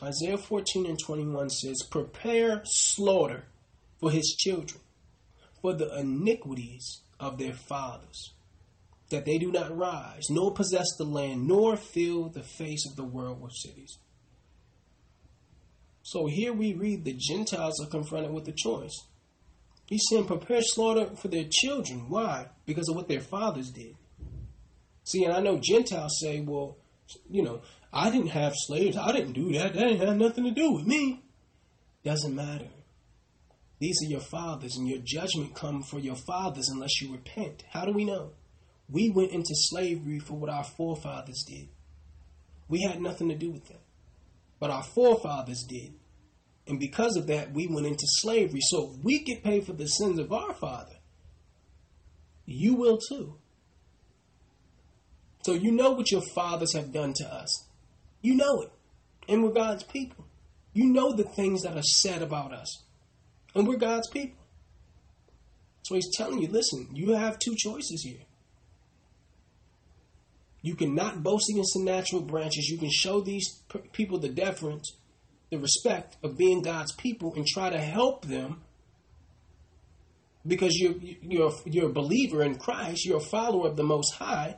Isaiah 0.03 0.37
14 0.37 0.85
and 0.85 0.99
21 0.99 1.49
says, 1.49 1.83
Prepare 1.89 2.61
slaughter 2.65 3.45
for 3.99 4.11
his 4.11 4.35
children, 4.37 4.81
for 5.61 5.73
the 5.73 5.95
iniquities 5.97 7.01
of 7.19 7.37
their 7.37 7.53
fathers 7.53 8.33
that 9.11 9.25
they 9.25 9.37
do 9.37 9.51
not 9.51 9.75
rise, 9.77 10.29
nor 10.29 10.53
possess 10.53 10.87
the 10.97 11.05
land, 11.05 11.47
nor 11.47 11.77
fill 11.77 12.29
the 12.29 12.43
face 12.43 12.85
of 12.89 12.95
the 12.95 13.03
world 13.03 13.41
with 13.41 13.53
cities. 13.53 13.97
So 16.03 16.25
here 16.25 16.51
we 16.51 16.73
read 16.73 17.05
the 17.05 17.15
Gentiles 17.17 17.79
are 17.81 17.89
confronted 17.89 18.33
with 18.33 18.47
a 18.47 18.53
choice. 18.53 18.97
He's 19.85 20.03
saying, 20.09 20.25
prepare 20.25 20.61
slaughter 20.61 21.15
for 21.15 21.27
their 21.27 21.45
children. 21.51 22.05
Why? 22.09 22.47
Because 22.65 22.89
of 22.89 22.95
what 22.95 23.07
their 23.07 23.21
fathers 23.21 23.69
did. 23.69 23.95
See, 25.03 25.25
and 25.25 25.33
I 25.33 25.41
know 25.41 25.59
Gentiles 25.61 26.17
say, 26.21 26.41
well, 26.41 26.77
you 27.29 27.43
know, 27.43 27.61
I 27.93 28.09
didn't 28.09 28.29
have 28.29 28.53
slaves. 28.55 28.95
I 28.95 29.11
didn't 29.11 29.33
do 29.33 29.51
that. 29.53 29.73
That 29.73 29.97
have 29.97 30.17
nothing 30.17 30.45
to 30.45 30.51
do 30.51 30.71
with 30.71 30.85
me. 30.85 31.21
Doesn't 32.03 32.33
matter. 32.33 32.69
These 33.79 33.97
are 34.03 34.11
your 34.11 34.21
fathers, 34.21 34.77
and 34.77 34.87
your 34.87 35.01
judgment 35.03 35.55
come 35.55 35.81
for 35.83 35.99
your 35.99 36.15
fathers 36.15 36.69
unless 36.69 37.01
you 37.01 37.11
repent. 37.11 37.63
How 37.69 37.83
do 37.83 37.91
we 37.91 38.05
know? 38.05 38.31
We 38.91 39.09
went 39.09 39.31
into 39.31 39.53
slavery 39.53 40.19
for 40.19 40.33
what 40.33 40.49
our 40.49 40.63
forefathers 40.63 41.43
did. 41.47 41.69
We 42.67 42.81
had 42.81 43.01
nothing 43.01 43.29
to 43.29 43.35
do 43.35 43.51
with 43.51 43.67
that. 43.67 43.81
But 44.59 44.69
our 44.69 44.83
forefathers 44.83 45.65
did. 45.67 45.93
And 46.67 46.79
because 46.79 47.15
of 47.15 47.27
that, 47.27 47.53
we 47.53 47.67
went 47.67 47.87
into 47.87 48.05
slavery. 48.05 48.59
So 48.61 48.93
if 48.93 49.03
we 49.03 49.23
get 49.23 49.43
paid 49.43 49.65
for 49.65 49.73
the 49.73 49.87
sins 49.87 50.19
of 50.19 50.31
our 50.31 50.53
father, 50.53 50.97
you 52.45 52.75
will 52.75 52.97
too. 52.97 53.35
So 55.43 55.53
you 55.53 55.71
know 55.71 55.91
what 55.91 56.11
your 56.11 56.21
fathers 56.35 56.73
have 56.73 56.91
done 56.91 57.13
to 57.13 57.25
us. 57.25 57.67
You 58.21 58.35
know 58.35 58.61
it. 58.61 58.71
And 59.27 59.43
we're 59.43 59.51
God's 59.51 59.83
people. 59.83 60.25
You 60.73 60.85
know 60.85 61.13
the 61.13 61.23
things 61.23 61.63
that 61.63 61.77
are 61.77 61.83
said 61.83 62.21
about 62.21 62.53
us. 62.53 62.83
And 63.55 63.67
we're 63.67 63.77
God's 63.77 64.07
people. 64.09 64.45
So 65.83 65.95
he's 65.95 66.11
telling 66.15 66.39
you 66.39 66.47
listen, 66.47 66.89
you 66.93 67.13
have 67.13 67.39
two 67.39 67.55
choices 67.57 68.03
here. 68.03 68.25
You 70.61 70.75
cannot 70.75 71.23
boast 71.23 71.49
against 71.49 71.73
the 71.73 71.83
natural 71.83 72.21
branches. 72.21 72.69
You 72.69 72.77
can 72.77 72.91
show 72.91 73.21
these 73.21 73.63
people 73.93 74.19
the 74.19 74.29
deference, 74.29 74.95
the 75.49 75.57
respect 75.57 76.17
of 76.23 76.37
being 76.37 76.61
God's 76.61 76.93
people, 76.93 77.33
and 77.35 77.45
try 77.47 77.69
to 77.69 77.79
help 77.79 78.25
them 78.25 78.61
because 80.45 80.75
you're 80.75 80.95
you're 81.21 81.53
you're 81.65 81.89
a 81.89 81.93
believer 81.93 82.43
in 82.43 82.55
Christ. 82.55 83.05
You're 83.05 83.17
a 83.17 83.21
follower 83.21 83.67
of 83.67 83.75
the 83.75 83.83
Most 83.83 84.13
High. 84.15 84.57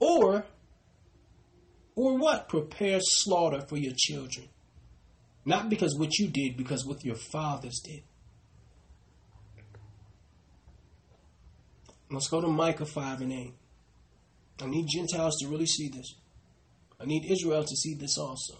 Or, 0.00 0.44
or 1.94 2.18
what? 2.18 2.48
Prepare 2.48 2.98
slaughter 3.00 3.60
for 3.60 3.76
your 3.76 3.94
children, 3.96 4.48
not 5.44 5.68
because 5.68 5.96
what 5.96 6.18
you 6.18 6.28
did, 6.28 6.56
because 6.56 6.84
what 6.84 7.04
your 7.04 7.14
fathers 7.14 7.80
did. 7.82 8.02
Let's 12.10 12.28
go 12.28 12.40
to 12.40 12.48
Micah 12.48 12.86
5 12.86 13.22
and 13.22 13.32
8. 13.32 13.54
I 14.60 14.66
need 14.66 14.86
Gentiles 14.88 15.36
to 15.40 15.48
really 15.48 15.66
see 15.66 15.88
this. 15.88 16.14
I 17.00 17.06
need 17.06 17.30
Israel 17.30 17.64
to 17.64 17.76
see 17.76 17.94
this 17.94 18.16
also. 18.16 18.54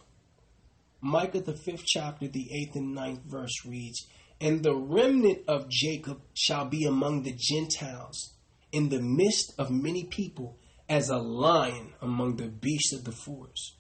Micah, 1.01 1.41
the 1.41 1.55
fifth 1.55 1.85
chapter, 1.87 2.27
the 2.27 2.49
eighth 2.53 2.77
and 2.77 2.95
ninth 2.95 3.23
verse 3.27 3.65
reads, 3.65 4.07
And 4.41 4.63
the 4.63 4.75
remnant 4.75 5.41
of 5.47 5.69
Jacob 5.69 6.23
shall 6.35 6.65
be 6.65 6.85
among 6.85 7.23
the 7.23 7.37
Gentiles, 7.37 8.35
in 8.73 8.89
the 8.89 9.01
midst 9.01 9.55
of 9.59 9.71
many 9.71 10.05
people, 10.05 10.59
as 10.89 11.09
a 11.09 11.19
lion 11.19 11.93
among 12.01 12.37
the 12.37 12.49
beasts 12.49 12.93
of 12.93 13.05
the 13.05 13.13
forest, 13.13 13.77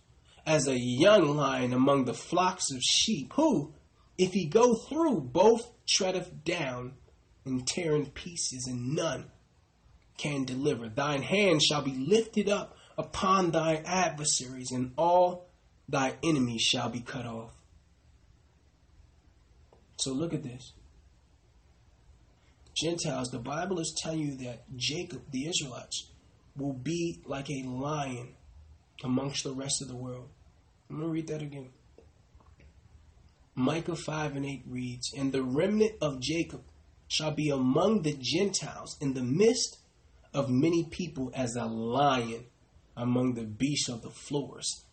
as 0.46 0.68
a 0.68 0.78
young 0.78 1.36
lion 1.36 1.72
among 1.72 2.04
the 2.04 2.14
flocks 2.14 2.70
of 2.70 2.80
sheep, 2.82 3.32
who, 3.34 3.74
if 4.16 4.32
he 4.32 4.46
go 4.46 4.74
through, 4.74 5.20
both 5.20 5.70
treadeth 5.86 6.44
down 6.44 6.92
and 7.44 7.66
tear 7.66 7.96
in 7.96 8.06
pieces, 8.06 8.66
and 8.66 8.94
none 8.94 9.30
can 10.16 10.44
deliver. 10.44 10.88
Thine 10.88 11.22
hand 11.22 11.62
shall 11.62 11.82
be 11.82 11.94
lifted 11.94 12.48
up 12.48 12.76
upon 12.96 13.50
thy 13.50 13.76
adversaries, 13.84 14.70
and 14.70 14.92
all 14.96 15.48
thy 15.88 16.14
enemies 16.22 16.62
shall 16.62 16.88
be 16.88 17.00
cut 17.00 17.26
off. 17.26 17.52
So 19.96 20.12
look 20.12 20.34
at 20.34 20.42
this. 20.42 20.72
Gentiles, 22.76 23.30
the 23.30 23.38
Bible 23.38 23.78
is 23.78 23.94
telling 24.02 24.20
you 24.20 24.36
that 24.44 24.64
Jacob, 24.76 25.22
the 25.30 25.46
Israelites, 25.46 26.10
will 26.56 26.72
be 26.72 27.22
like 27.24 27.48
a 27.50 27.62
lion 27.66 28.34
amongst 29.02 29.44
the 29.44 29.52
rest 29.52 29.80
of 29.80 29.88
the 29.88 29.96
world. 29.96 30.28
I'm 30.90 30.96
going 30.96 31.08
to 31.08 31.12
read 31.12 31.28
that 31.28 31.42
again. 31.42 31.70
Micah 33.54 33.94
5 33.94 34.36
and 34.36 34.44
8 34.44 34.64
reads, 34.68 35.12
And 35.16 35.32
the 35.32 35.42
remnant 35.42 35.92
of 36.00 36.20
Jacob 36.20 36.62
shall 37.06 37.30
be 37.30 37.50
among 37.50 38.02
the 38.02 38.16
Gentiles 38.20 38.96
in 39.00 39.14
the 39.14 39.22
midst 39.22 39.78
of 40.34 40.50
many 40.50 40.84
people 40.84 41.30
as 41.34 41.54
a 41.56 41.64
lion 41.64 42.44
among 42.96 43.34
the 43.34 43.44
beasts 43.44 43.88
of 43.88 44.02
the 44.02 44.10
floors, 44.10 44.84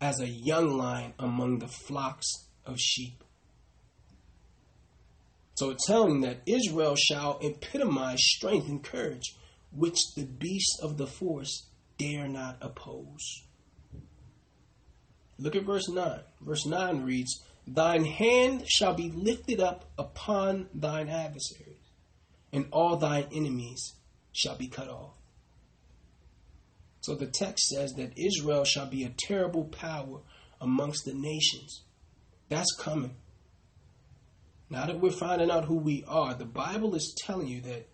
as 0.00 0.20
a 0.20 0.28
young 0.28 0.76
lion 0.76 1.12
among 1.18 1.58
the 1.58 1.68
flocks 1.68 2.48
of 2.64 2.78
sheep. 2.78 3.22
So 5.56 5.70
it's 5.70 5.86
telling 5.86 6.20
that 6.20 6.42
Israel 6.46 6.96
shall 6.96 7.38
epitomize 7.42 8.18
strength 8.20 8.68
and 8.68 8.82
courage, 8.82 9.34
which 9.72 9.98
the 10.14 10.24
beasts 10.24 10.78
of 10.82 10.98
the 10.98 11.06
forest 11.06 11.66
dare 11.98 12.28
not 12.28 12.58
oppose. 12.60 13.42
Look 15.38 15.56
at 15.56 15.64
verse 15.64 15.88
9. 15.88 16.20
Verse 16.40 16.66
9 16.66 17.04
reads, 17.04 17.42
Thine 17.66 18.04
hand 18.04 18.64
shall 18.68 18.94
be 18.94 19.10
lifted 19.10 19.60
up 19.60 19.86
upon 19.98 20.68
thine 20.74 21.08
adversaries, 21.08 21.75
and 22.56 22.66
all 22.72 22.96
thine 22.96 23.26
enemies 23.34 23.96
shall 24.32 24.56
be 24.56 24.66
cut 24.66 24.88
off. 24.88 25.12
So 27.02 27.14
the 27.14 27.26
text 27.26 27.68
says 27.68 27.92
that 27.98 28.16
Israel 28.16 28.64
shall 28.64 28.86
be 28.86 29.04
a 29.04 29.14
terrible 29.14 29.64
power 29.64 30.20
amongst 30.58 31.04
the 31.04 31.12
nations. 31.12 31.82
That's 32.48 32.74
coming. 32.80 33.14
Now 34.70 34.86
that 34.86 34.98
we're 34.98 35.10
finding 35.10 35.50
out 35.50 35.66
who 35.66 35.76
we 35.76 36.02
are, 36.08 36.32
the 36.32 36.46
Bible 36.46 36.94
is 36.94 37.14
telling 37.26 37.46
you 37.46 37.60
that 37.60 37.88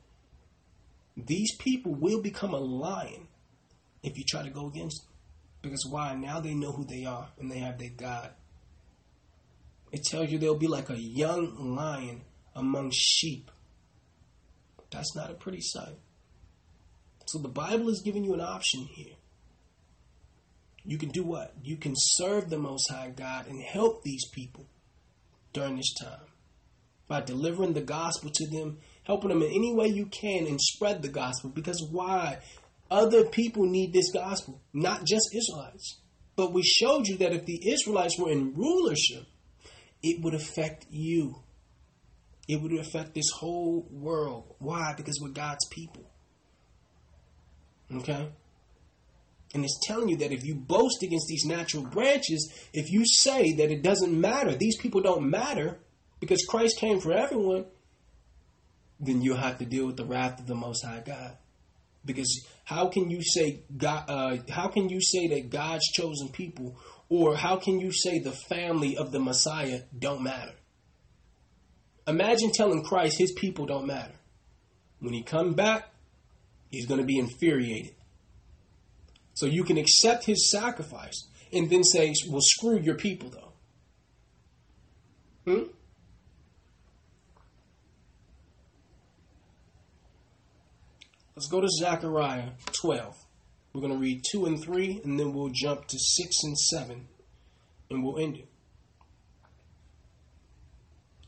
these 1.16 1.57
people 1.57 1.94
will 1.97 2.23
become 2.23 2.55
a 2.55 2.60
lion 2.60 3.26
if 4.05 4.16
you 4.16 4.23
try 4.24 4.44
to 4.44 4.50
go 4.50 4.68
against 4.68 5.02
them. 5.02 5.12
Because 5.60 5.84
why? 5.91 6.15
Now 6.15 6.39
they 6.39 6.55
know 6.55 6.70
who 6.70 6.84
they 6.84 7.05
are 7.05 7.26
and 7.41 7.50
they 7.50 7.58
have 7.58 7.78
their 7.78 7.91
God. 7.91 8.31
It 9.91 10.05
tells 10.05 10.31
you 10.31 10.39
they'll 10.39 10.55
be 10.55 10.68
like 10.68 10.89
a 10.89 11.00
young 11.00 11.74
lion 11.74 12.23
among 12.55 12.92
sheep. 12.94 13.50
That's 14.92 15.16
not 15.16 15.30
a 15.30 15.34
pretty 15.34 15.60
sight. 15.60 15.98
So 17.26 17.38
the 17.38 17.48
Bible 17.48 17.88
is 17.88 18.02
giving 18.02 18.24
you 18.24 18.34
an 18.34 18.40
option 18.40 18.86
here. 18.94 19.14
You 20.84 20.98
can 20.98 21.10
do 21.10 21.24
what? 21.24 21.54
You 21.62 21.76
can 21.76 21.94
serve 21.96 22.50
the 22.50 22.58
Most 22.58 22.90
High 22.90 23.12
God 23.14 23.46
and 23.46 23.60
help 23.60 24.02
these 24.02 24.28
people 24.28 24.66
during 25.52 25.76
this 25.76 25.94
time 26.00 26.26
by 27.08 27.20
delivering 27.20 27.72
the 27.72 27.80
gospel 27.80 28.30
to 28.34 28.46
them, 28.48 28.78
helping 29.04 29.28
them 29.28 29.42
in 29.42 29.50
any 29.50 29.74
way 29.74 29.86
you 29.86 30.06
can, 30.06 30.46
and 30.46 30.60
spread 30.60 31.02
the 31.02 31.08
gospel. 31.08 31.50
Because 31.50 31.86
why? 31.90 32.38
Other 32.90 33.24
people 33.24 33.64
need 33.64 33.92
this 33.92 34.12
gospel, 34.12 34.60
not 34.72 35.06
just 35.06 35.34
Israelites. 35.34 35.98
But 36.36 36.52
we 36.52 36.62
showed 36.62 37.06
you 37.06 37.18
that 37.18 37.32
if 37.32 37.44
the 37.44 37.70
Israelites 37.70 38.18
were 38.18 38.30
in 38.30 38.54
rulership, 38.54 39.26
it 40.02 40.22
would 40.22 40.34
affect 40.34 40.86
you. 40.90 41.36
It 42.48 42.60
would 42.60 42.72
affect 42.72 43.14
this 43.14 43.30
whole 43.34 43.86
world. 43.90 44.54
Why? 44.58 44.94
Because 44.96 45.18
we're 45.20 45.30
God's 45.30 45.66
people. 45.70 46.10
Okay? 47.94 48.28
And 49.54 49.64
it's 49.64 49.78
telling 49.82 50.08
you 50.08 50.16
that 50.16 50.32
if 50.32 50.44
you 50.44 50.54
boast 50.54 51.02
against 51.02 51.26
these 51.28 51.44
natural 51.44 51.84
branches, 51.84 52.52
if 52.72 52.90
you 52.90 53.04
say 53.06 53.52
that 53.54 53.70
it 53.70 53.82
doesn't 53.82 54.18
matter, 54.18 54.54
these 54.54 54.78
people 54.78 55.02
don't 55.02 55.28
matter 55.28 55.78
because 56.20 56.44
Christ 56.48 56.78
came 56.78 57.00
for 57.00 57.12
everyone, 57.12 57.66
then 58.98 59.20
you'll 59.20 59.36
have 59.36 59.58
to 59.58 59.66
deal 59.66 59.86
with 59.86 59.96
the 59.96 60.04
wrath 60.04 60.40
of 60.40 60.46
the 60.46 60.54
Most 60.54 60.84
High 60.84 61.02
God. 61.04 61.36
Because 62.04 62.46
how 62.64 62.88
can 62.88 63.10
you 63.10 63.22
say 63.22 63.64
God? 63.76 64.04
Uh, 64.08 64.36
how 64.48 64.68
can 64.68 64.88
you 64.88 65.00
say 65.00 65.28
that 65.28 65.50
God's 65.50 65.86
chosen 65.92 66.28
people, 66.28 66.78
or 67.08 67.36
how 67.36 67.56
can 67.56 67.78
you 67.78 67.92
say 67.92 68.18
the 68.18 68.32
family 68.32 68.96
of 68.96 69.12
the 69.12 69.20
Messiah 69.20 69.82
don't 69.96 70.22
matter? 70.22 70.54
Imagine 72.06 72.50
telling 72.52 72.82
Christ 72.82 73.18
his 73.18 73.32
people 73.32 73.66
don't 73.66 73.86
matter. 73.86 74.14
When 75.00 75.12
he 75.12 75.22
come 75.22 75.55
back, 75.55 75.89
he's 76.70 76.86
going 76.86 77.00
to 77.00 77.06
be 77.06 77.18
infuriated. 77.18 77.94
So 79.34 79.47
you 79.47 79.64
can 79.64 79.78
accept 79.78 80.24
his 80.24 80.50
sacrifice 80.50 81.26
and 81.52 81.70
then 81.70 81.84
say, 81.84 82.12
well, 82.28 82.40
screw 82.40 82.78
your 82.78 82.97
people, 82.97 83.31
though. 83.31 83.52
Hmm? 85.44 85.62
Let's 91.34 91.48
go 91.48 91.60
to 91.60 91.68
Zechariah 91.68 92.50
12. 92.72 93.16
We're 93.72 93.81
going 93.81 93.92
to 93.92 93.98
read 93.98 94.22
2 94.31 94.47
and 94.47 94.62
3, 94.62 95.00
and 95.05 95.18
then 95.18 95.32
we'll 95.32 95.50
jump 95.52 95.86
to 95.89 95.98
6 95.98 96.36
and 96.44 96.58
7, 96.58 97.08
and 97.90 98.05
we'll 98.05 98.18
end 98.18 98.36
it. 98.36 98.48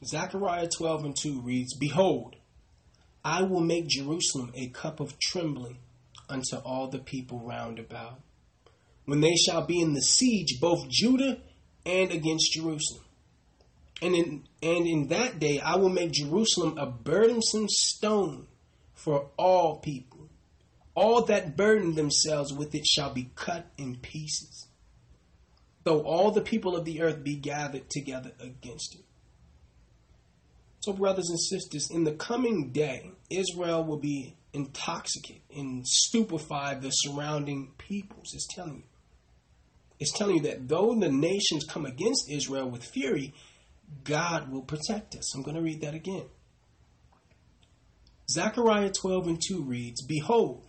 Zechariah 0.06 0.68
12 0.68 1.04
and 1.04 1.16
2 1.20 1.40
reads, 1.40 1.76
Behold, 1.76 2.36
I 3.24 3.42
will 3.42 3.60
make 3.60 3.88
Jerusalem 3.88 4.52
a 4.54 4.68
cup 4.68 5.00
of 5.00 5.18
trembling 5.18 5.78
unto 6.28 6.56
all 6.56 6.88
the 6.88 6.98
people 6.98 7.40
round 7.40 7.78
about, 7.78 8.20
when 9.04 9.20
they 9.20 9.34
shall 9.34 9.64
be 9.64 9.80
in 9.80 9.94
the 9.94 10.00
siege, 10.00 10.58
both 10.60 10.88
Judah 10.88 11.38
and 11.86 12.10
against 12.10 12.52
Jerusalem. 12.52 13.04
And 14.02 14.14
in, 14.14 14.44
and 14.62 14.86
in 14.86 15.08
that 15.08 15.38
day 15.38 15.60
I 15.60 15.76
will 15.76 15.88
make 15.88 16.12
Jerusalem 16.12 16.78
a 16.78 16.86
burdensome 16.86 17.68
stone 17.68 18.46
for 18.92 19.30
all 19.38 19.78
people. 19.78 20.28
All 20.94 21.24
that 21.24 21.56
burden 21.56 21.94
themselves 21.94 22.52
with 22.52 22.74
it 22.74 22.86
shall 22.86 23.12
be 23.12 23.30
cut 23.34 23.66
in 23.76 23.96
pieces, 23.96 24.68
though 25.82 26.02
all 26.02 26.30
the 26.30 26.40
people 26.40 26.76
of 26.76 26.84
the 26.84 27.02
earth 27.02 27.24
be 27.24 27.36
gathered 27.36 27.90
together 27.90 28.32
against 28.40 28.94
it. 28.94 29.03
So, 30.84 30.92
brothers 30.92 31.30
and 31.30 31.40
sisters, 31.40 31.88
in 31.90 32.04
the 32.04 32.12
coming 32.12 32.68
day, 32.70 33.12
Israel 33.30 33.84
will 33.84 33.98
be 33.98 34.36
intoxicated 34.52 35.40
and 35.56 35.86
stupefied 35.86 36.82
the 36.82 36.90
surrounding 36.90 37.72
peoples. 37.78 38.32
It's 38.34 38.46
telling 38.54 38.76
you. 38.76 38.82
It's 39.98 40.12
telling 40.12 40.36
you 40.36 40.42
that 40.42 40.68
though 40.68 40.94
the 40.94 41.10
nations 41.10 41.64
come 41.64 41.86
against 41.86 42.30
Israel 42.30 42.68
with 42.68 42.84
fury, 42.84 43.32
God 44.04 44.50
will 44.50 44.60
protect 44.60 45.14
us. 45.16 45.34
I'm 45.34 45.42
going 45.42 45.56
to 45.56 45.62
read 45.62 45.80
that 45.80 45.94
again. 45.94 46.26
Zechariah 48.30 48.92
12 48.92 49.26
and 49.26 49.40
2 49.42 49.62
reads, 49.62 50.02
Behold, 50.02 50.66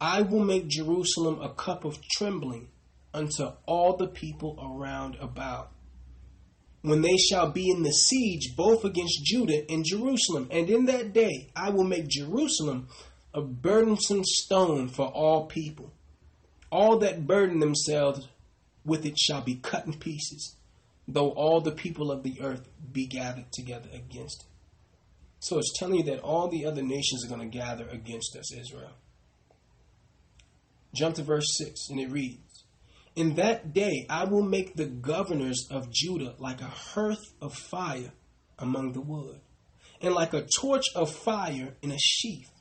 I 0.00 0.22
will 0.22 0.44
make 0.44 0.68
Jerusalem 0.68 1.40
a 1.42 1.52
cup 1.52 1.84
of 1.84 1.98
trembling 2.16 2.68
unto 3.12 3.50
all 3.66 3.96
the 3.96 4.06
people 4.06 4.56
around 4.62 5.16
about 5.16 5.72
when 6.82 7.02
they 7.02 7.16
shall 7.16 7.50
be 7.50 7.70
in 7.70 7.82
the 7.82 7.90
siege 7.90 8.54
both 8.56 8.84
against 8.84 9.24
Judah 9.24 9.64
and 9.70 9.84
Jerusalem. 9.84 10.48
And 10.50 10.68
in 10.70 10.86
that 10.86 11.12
day 11.12 11.50
I 11.54 11.70
will 11.70 11.84
make 11.84 12.08
Jerusalem 12.08 12.88
a 13.34 13.42
burdensome 13.42 14.24
stone 14.24 14.88
for 14.88 15.06
all 15.06 15.46
people. 15.46 15.92
All 16.70 16.98
that 16.98 17.26
burden 17.26 17.60
themselves 17.60 18.28
with 18.84 19.04
it 19.04 19.18
shall 19.18 19.42
be 19.42 19.56
cut 19.56 19.86
in 19.86 19.94
pieces, 19.94 20.56
though 21.06 21.30
all 21.30 21.60
the 21.60 21.72
people 21.72 22.10
of 22.10 22.22
the 22.22 22.40
earth 22.40 22.68
be 22.92 23.06
gathered 23.06 23.50
together 23.52 23.88
against 23.92 24.42
it. 24.42 24.48
So 25.40 25.58
it's 25.58 25.78
telling 25.78 25.96
you 25.96 26.04
that 26.04 26.20
all 26.20 26.48
the 26.48 26.66
other 26.66 26.82
nations 26.82 27.24
are 27.24 27.28
going 27.28 27.48
to 27.48 27.58
gather 27.58 27.86
against 27.88 28.36
us, 28.36 28.52
Israel. 28.52 28.90
Jump 30.94 31.14
to 31.16 31.22
verse 31.22 31.46
6, 31.58 31.90
and 31.90 32.00
it 32.00 32.10
reads 32.10 32.47
in 33.18 33.34
that 33.34 33.74
day 33.74 34.06
I 34.08 34.26
will 34.26 34.44
make 34.44 34.76
the 34.76 34.86
governors 34.86 35.66
of 35.72 35.90
Judah 35.90 36.36
like 36.38 36.60
a 36.60 36.66
hearth 36.66 37.34
of 37.42 37.52
fire 37.52 38.12
among 38.60 38.92
the 38.92 39.00
wood, 39.00 39.40
and 40.00 40.14
like 40.14 40.34
a 40.34 40.46
torch 40.60 40.84
of 40.94 41.10
fire 41.10 41.74
in 41.82 41.90
a 41.90 41.98
sheath. 41.98 42.52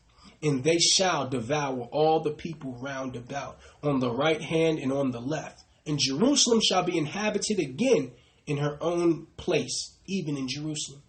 And 0.42 0.64
they 0.64 0.80
shall 0.80 1.30
devour 1.30 1.82
all 1.92 2.22
the 2.22 2.32
people 2.32 2.76
round 2.82 3.16
about, 3.16 3.60
on 3.84 4.00
the 4.00 4.12
right 4.12 4.42
hand 4.42 4.80
and 4.80 4.92
on 4.92 5.12
the 5.12 5.22
left. 5.22 5.64
And 5.86 6.00
Jerusalem 6.00 6.60
shall 6.68 6.84
be 6.84 6.98
inhabited 6.98 7.60
again 7.60 8.12
in 8.48 8.58
her 8.58 8.78
own 8.82 9.28
place, 9.38 9.98
even 10.08 10.38
in 10.38 10.48
Jerusalem. 10.48 11.04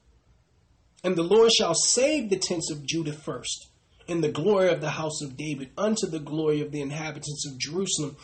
And 1.03 1.17
the 1.17 1.23
Lord 1.23 1.51
shall 1.53 1.75
save 1.75 2.29
the 2.29 2.39
tents 2.39 2.71
of 2.71 2.87
Judah 2.87 3.15
first, 3.15 3.69
and 4.07 4.23
the 4.23 4.31
glory 4.31 4.71
of 4.71 4.83
the 4.83 4.91
house 4.91 5.23
of 5.23 5.39
David 5.39 5.71
unto 5.79 6.07
the 6.07 6.21
glory 6.21 6.61
of 6.61 6.71
the 6.71 6.83
inhabitants 6.83 7.47
of 7.47 7.59
Jerusalem 7.59 8.17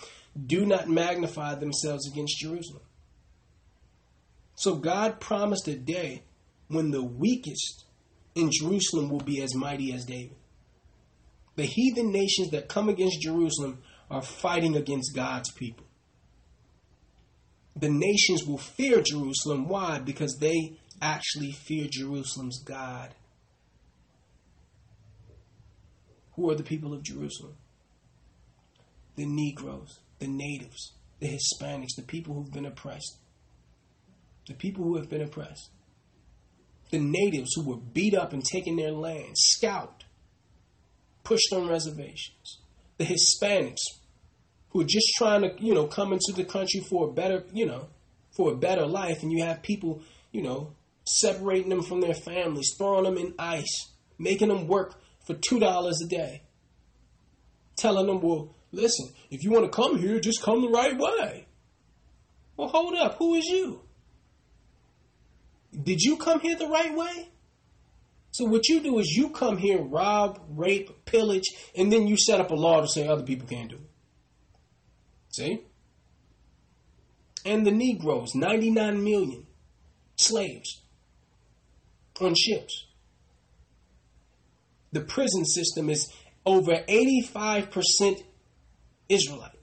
do 0.47 0.67
not 0.67 0.89
magnify 0.89 1.55
themselves 1.55 2.09
against 2.09 2.39
Jerusalem. 2.39 2.83
So 4.57 4.77
God 4.77 5.21
promised 5.21 5.69
a 5.69 5.77
day 5.77 6.23
when 6.69 6.91
the 6.91 7.03
weakest 7.03 7.85
in 8.35 8.51
Jerusalem 8.53 9.11
will 9.11 9.21
be 9.21 9.43
as 9.43 9.55
mighty 9.55 9.93
as 9.93 10.05
David. 10.05 10.37
The 11.57 11.65
heathen 11.65 12.11
nations 12.11 12.51
that 12.51 12.69
come 12.69 12.89
against 12.89 13.21
Jerusalem 13.21 13.79
are 14.11 14.23
fighting 14.23 14.77
against 14.77 15.15
God's 15.15 15.53
people. 15.53 15.87
The 17.77 17.89
nations 17.91 18.45
will 18.45 18.59
fear 18.59 19.03
Jerusalem. 19.03 19.69
Why? 19.69 19.99
Because 19.99 20.37
they 20.41 20.77
actually 21.01 21.53
fear 21.53 21.87
Jerusalem's 21.91 22.63
God. 22.63 23.15
Who 26.33 26.51
are 26.51 26.55
the 26.55 26.63
people 26.65 26.93
of 26.93 27.03
Jerusalem? 27.03 27.55
The 29.17 29.27
Negroes 29.27 30.01
the 30.25 30.31
natives, 30.31 30.93
the 31.21 31.29
Hispanics, 31.29 31.97
the 31.97 32.03
people 32.03 32.35
who've 32.35 32.53
been 32.53 32.65
oppressed, 32.65 33.19
the 34.47 34.55
people 34.55 34.85
who 34.85 34.97
have 34.97 35.11
been 35.11 35.21
oppressed, 35.21 35.71
the 36.91 36.99
natives 36.99 37.51
who 37.55 37.63
were 37.63 37.77
beat 37.77 38.15
up 38.15 38.33
and 38.33 38.43
taken 38.43 38.77
their 38.77 38.93
land, 38.93 39.35
scalped, 39.35 40.05
pushed 41.25 41.53
on 41.53 41.69
reservations, 41.69 42.61
the 42.97 43.05
Hispanics 43.05 43.83
who 44.71 44.81
are 44.81 44.87
just 44.87 45.07
trying 45.17 45.43
to, 45.43 45.55
you 45.63 45.75
know, 45.75 45.87
come 45.87 46.13
into 46.13 46.33
the 46.35 46.45
country 46.45 46.81
for 46.89 47.09
a 47.09 47.13
better, 47.13 47.45
you 47.53 47.67
know, 47.67 47.89
for 48.33 48.53
a 48.53 48.57
better 48.57 48.87
life, 48.87 49.23
and 49.23 49.31
you 49.31 49.45
have 49.45 49.63
people, 49.63 50.03
you 50.33 50.43
know, 50.43 50.73
separating 51.05 51.69
them 51.69 51.83
from 51.83 52.01
their 52.01 52.15
families, 52.15 52.75
throwing 52.79 53.05
them 53.05 53.19
in 53.19 53.35
ICE, 53.39 53.91
making 54.19 54.49
them 54.49 54.67
work 54.67 54.95
for 55.27 55.35
two 55.35 55.61
dollars 55.61 56.01
a 56.05 56.09
day, 56.09 56.43
telling 57.77 58.07
them, 58.07 58.21
well, 58.21 58.55
Listen, 58.75 59.09
if 59.31 59.43
you 59.45 59.51
want 59.51 59.65
to 59.65 59.71
come 59.71 59.99
here, 59.99 60.21
just 60.21 60.43
come 60.43 60.63
the 60.63 60.69
right 60.69 60.97
way. 60.99 61.47
Well, 62.57 62.69
hold 62.69 62.95
up. 62.95 63.17
Who 63.19 63.35
is 63.35 63.45
you? 63.47 63.81
Did 65.83 66.01
you 66.01 66.17
come 66.17 66.41
here 66.41 66.57
the 66.57 66.69
right 66.69 66.95
way? 66.95 67.29
So 68.31 68.45
what 68.47 68.69
you 68.69 68.81
do 68.81 68.99
is 68.99 69.15
you 69.17 69.31
come 69.31 69.59
here, 69.59 69.81
rob, 69.81 70.41
rape, 70.49 71.05
pillage, 71.05 71.45
and 71.77 71.93
then 71.93 72.07
you 72.07 72.17
set 72.17 72.41
up 72.41 72.51
a 72.51 72.55
law 72.55 72.81
to 72.81 72.89
say 72.89 73.07
other 73.07 73.23
people 73.23 73.47
can't 73.47 73.71
do 73.71 73.77
it. 73.77 73.91
See? 75.31 75.61
And 77.45 77.67
the 77.67 77.71
Negroes, 77.71 78.35
99 78.35 79.05
million 79.05 79.47
slaves 80.17 80.83
on 82.21 82.35
ships. 82.35 82.87
The 84.93 85.01
prison 85.01 85.45
system 85.45 85.91
is 85.91 86.13
over 86.47 86.73
85% 86.89 88.23
Israelite. 89.09 89.59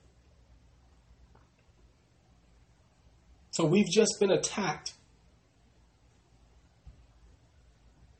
So 3.52 3.66
we've 3.66 3.90
just 3.90 4.18
been 4.20 4.32
attacked. 4.32 4.94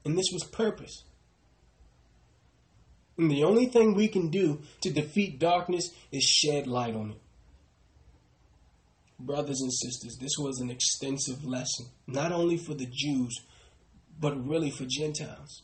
And 0.04 0.18
this 0.18 0.28
was 0.34 0.44
purpose. 0.44 1.04
And 3.18 3.30
the 3.30 3.44
only 3.44 3.68
thing 3.68 3.94
we 3.94 4.08
can 4.08 4.30
do 4.30 4.62
to 4.82 4.92
defeat 4.92 5.40
darkness 5.40 5.90
is 6.12 6.24
shed 6.24 6.68
light 6.68 6.96
on 6.96 7.12
it. 7.12 7.22
Brothers 9.20 9.62
and 9.62 9.72
sisters, 9.72 10.18
this 10.20 10.34
was 10.40 10.60
an 10.60 10.72
extensive 10.72 11.46
lesson, 11.46 11.86
not 12.08 12.32
only 12.32 12.58
for 12.58 12.74
the 12.74 12.88
Jews, 12.92 13.40
but 14.20 14.48
really 14.48 14.72
for 14.72 14.86
Gentiles 14.90 15.62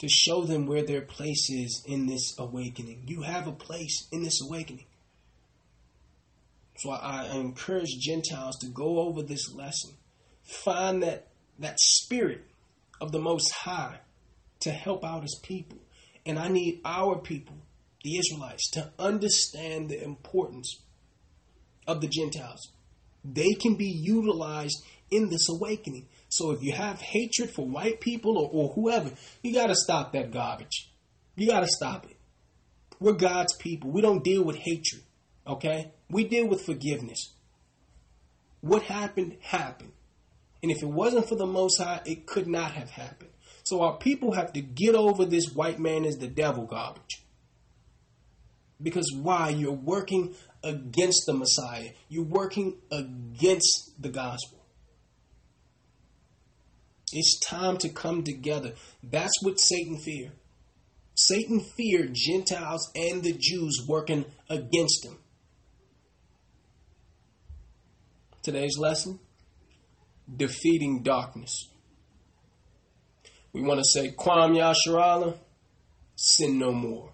to 0.00 0.08
show 0.08 0.44
them 0.44 0.66
where 0.66 0.82
their 0.82 1.02
place 1.02 1.48
is 1.50 1.84
in 1.86 2.06
this 2.06 2.34
awakening. 2.38 3.04
You 3.06 3.22
have 3.22 3.46
a 3.46 3.52
place 3.52 4.08
in 4.10 4.22
this 4.22 4.40
awakening. 4.42 4.86
So 6.78 6.90
I, 6.90 7.26
I 7.30 7.36
encourage 7.36 7.98
Gentiles 8.00 8.56
to 8.60 8.66
go 8.68 9.00
over 9.00 9.22
this 9.22 9.54
lesson, 9.54 9.92
find 10.64 11.02
that 11.02 11.28
that 11.58 11.78
spirit 11.78 12.42
of 13.00 13.12
the 13.12 13.18
Most 13.18 13.52
High 13.52 14.00
to 14.60 14.70
help 14.70 15.04
out 15.04 15.22
His 15.22 15.38
people, 15.42 15.78
and 16.24 16.38
I 16.38 16.48
need 16.48 16.80
our 16.84 17.18
people 17.18 17.56
the 18.02 18.16
Israelites, 18.16 18.70
to 18.70 18.90
understand 18.98 19.88
the 19.88 20.02
importance 20.02 20.80
of 21.86 22.00
the 22.00 22.08
Gentiles. 22.08 22.72
They 23.24 23.52
can 23.52 23.74
be 23.74 23.90
utilized 23.90 24.82
in 25.10 25.28
this 25.28 25.48
awakening. 25.50 26.08
So 26.30 26.52
if 26.52 26.62
you 26.62 26.72
have 26.72 27.00
hatred 27.00 27.50
for 27.50 27.66
white 27.66 28.00
people 28.00 28.38
or, 28.38 28.48
or 28.52 28.72
whoever, 28.72 29.10
you 29.42 29.52
got 29.52 29.66
to 29.66 29.74
stop 29.74 30.12
that 30.12 30.30
garbage. 30.30 30.90
You 31.36 31.48
got 31.48 31.60
to 31.60 31.68
stop 31.68 32.06
it. 32.06 32.16
We're 33.00 33.14
God's 33.14 33.54
people. 33.56 33.90
We 33.90 34.00
don't 34.00 34.22
deal 34.22 34.44
with 34.44 34.56
hatred, 34.56 35.02
okay? 35.46 35.92
We 36.08 36.24
deal 36.24 36.46
with 36.46 36.64
forgiveness. 36.64 37.32
What 38.60 38.82
happened, 38.82 39.38
happened. 39.40 39.92
And 40.62 40.70
if 40.70 40.82
it 40.82 40.88
wasn't 40.88 41.28
for 41.28 41.34
the 41.34 41.46
Most 41.46 41.78
High, 41.78 42.00
it 42.04 42.26
could 42.26 42.46
not 42.46 42.72
have 42.72 42.90
happened. 42.90 43.30
So 43.64 43.82
our 43.82 43.96
people 43.96 44.32
have 44.32 44.52
to 44.52 44.60
get 44.60 44.94
over 44.94 45.24
this 45.24 45.52
white 45.52 45.80
man 45.80 46.04
is 46.04 46.18
the 46.18 46.28
devil 46.28 46.64
garbage. 46.64 47.24
Because 48.82 49.10
why? 49.14 49.50
You're 49.50 49.72
working 49.72 50.34
against 50.62 51.24
the 51.26 51.34
Messiah. 51.34 51.90
You're 52.08 52.24
working 52.24 52.76
against 52.92 53.94
the 53.98 54.10
gospel. 54.10 54.59
It's 57.12 57.38
time 57.40 57.76
to 57.78 57.88
come 57.88 58.22
together. 58.22 58.74
That's 59.02 59.42
what 59.42 59.60
Satan 59.60 59.98
feared. 59.98 60.32
Satan 61.14 61.60
feared 61.60 62.14
Gentiles 62.14 62.90
and 62.94 63.22
the 63.22 63.32
Jews 63.32 63.84
working 63.86 64.24
against 64.48 65.04
him. 65.04 65.18
Today's 68.42 68.78
lesson 68.78 69.18
defeating 70.34 71.02
darkness. 71.02 71.68
We 73.52 73.62
want 73.62 73.80
to 73.80 73.84
say, 73.84 74.12
Kwam 74.12 74.56
Yasharala, 74.56 75.36
sin 76.16 76.58
no 76.58 76.72
more. 76.72 77.09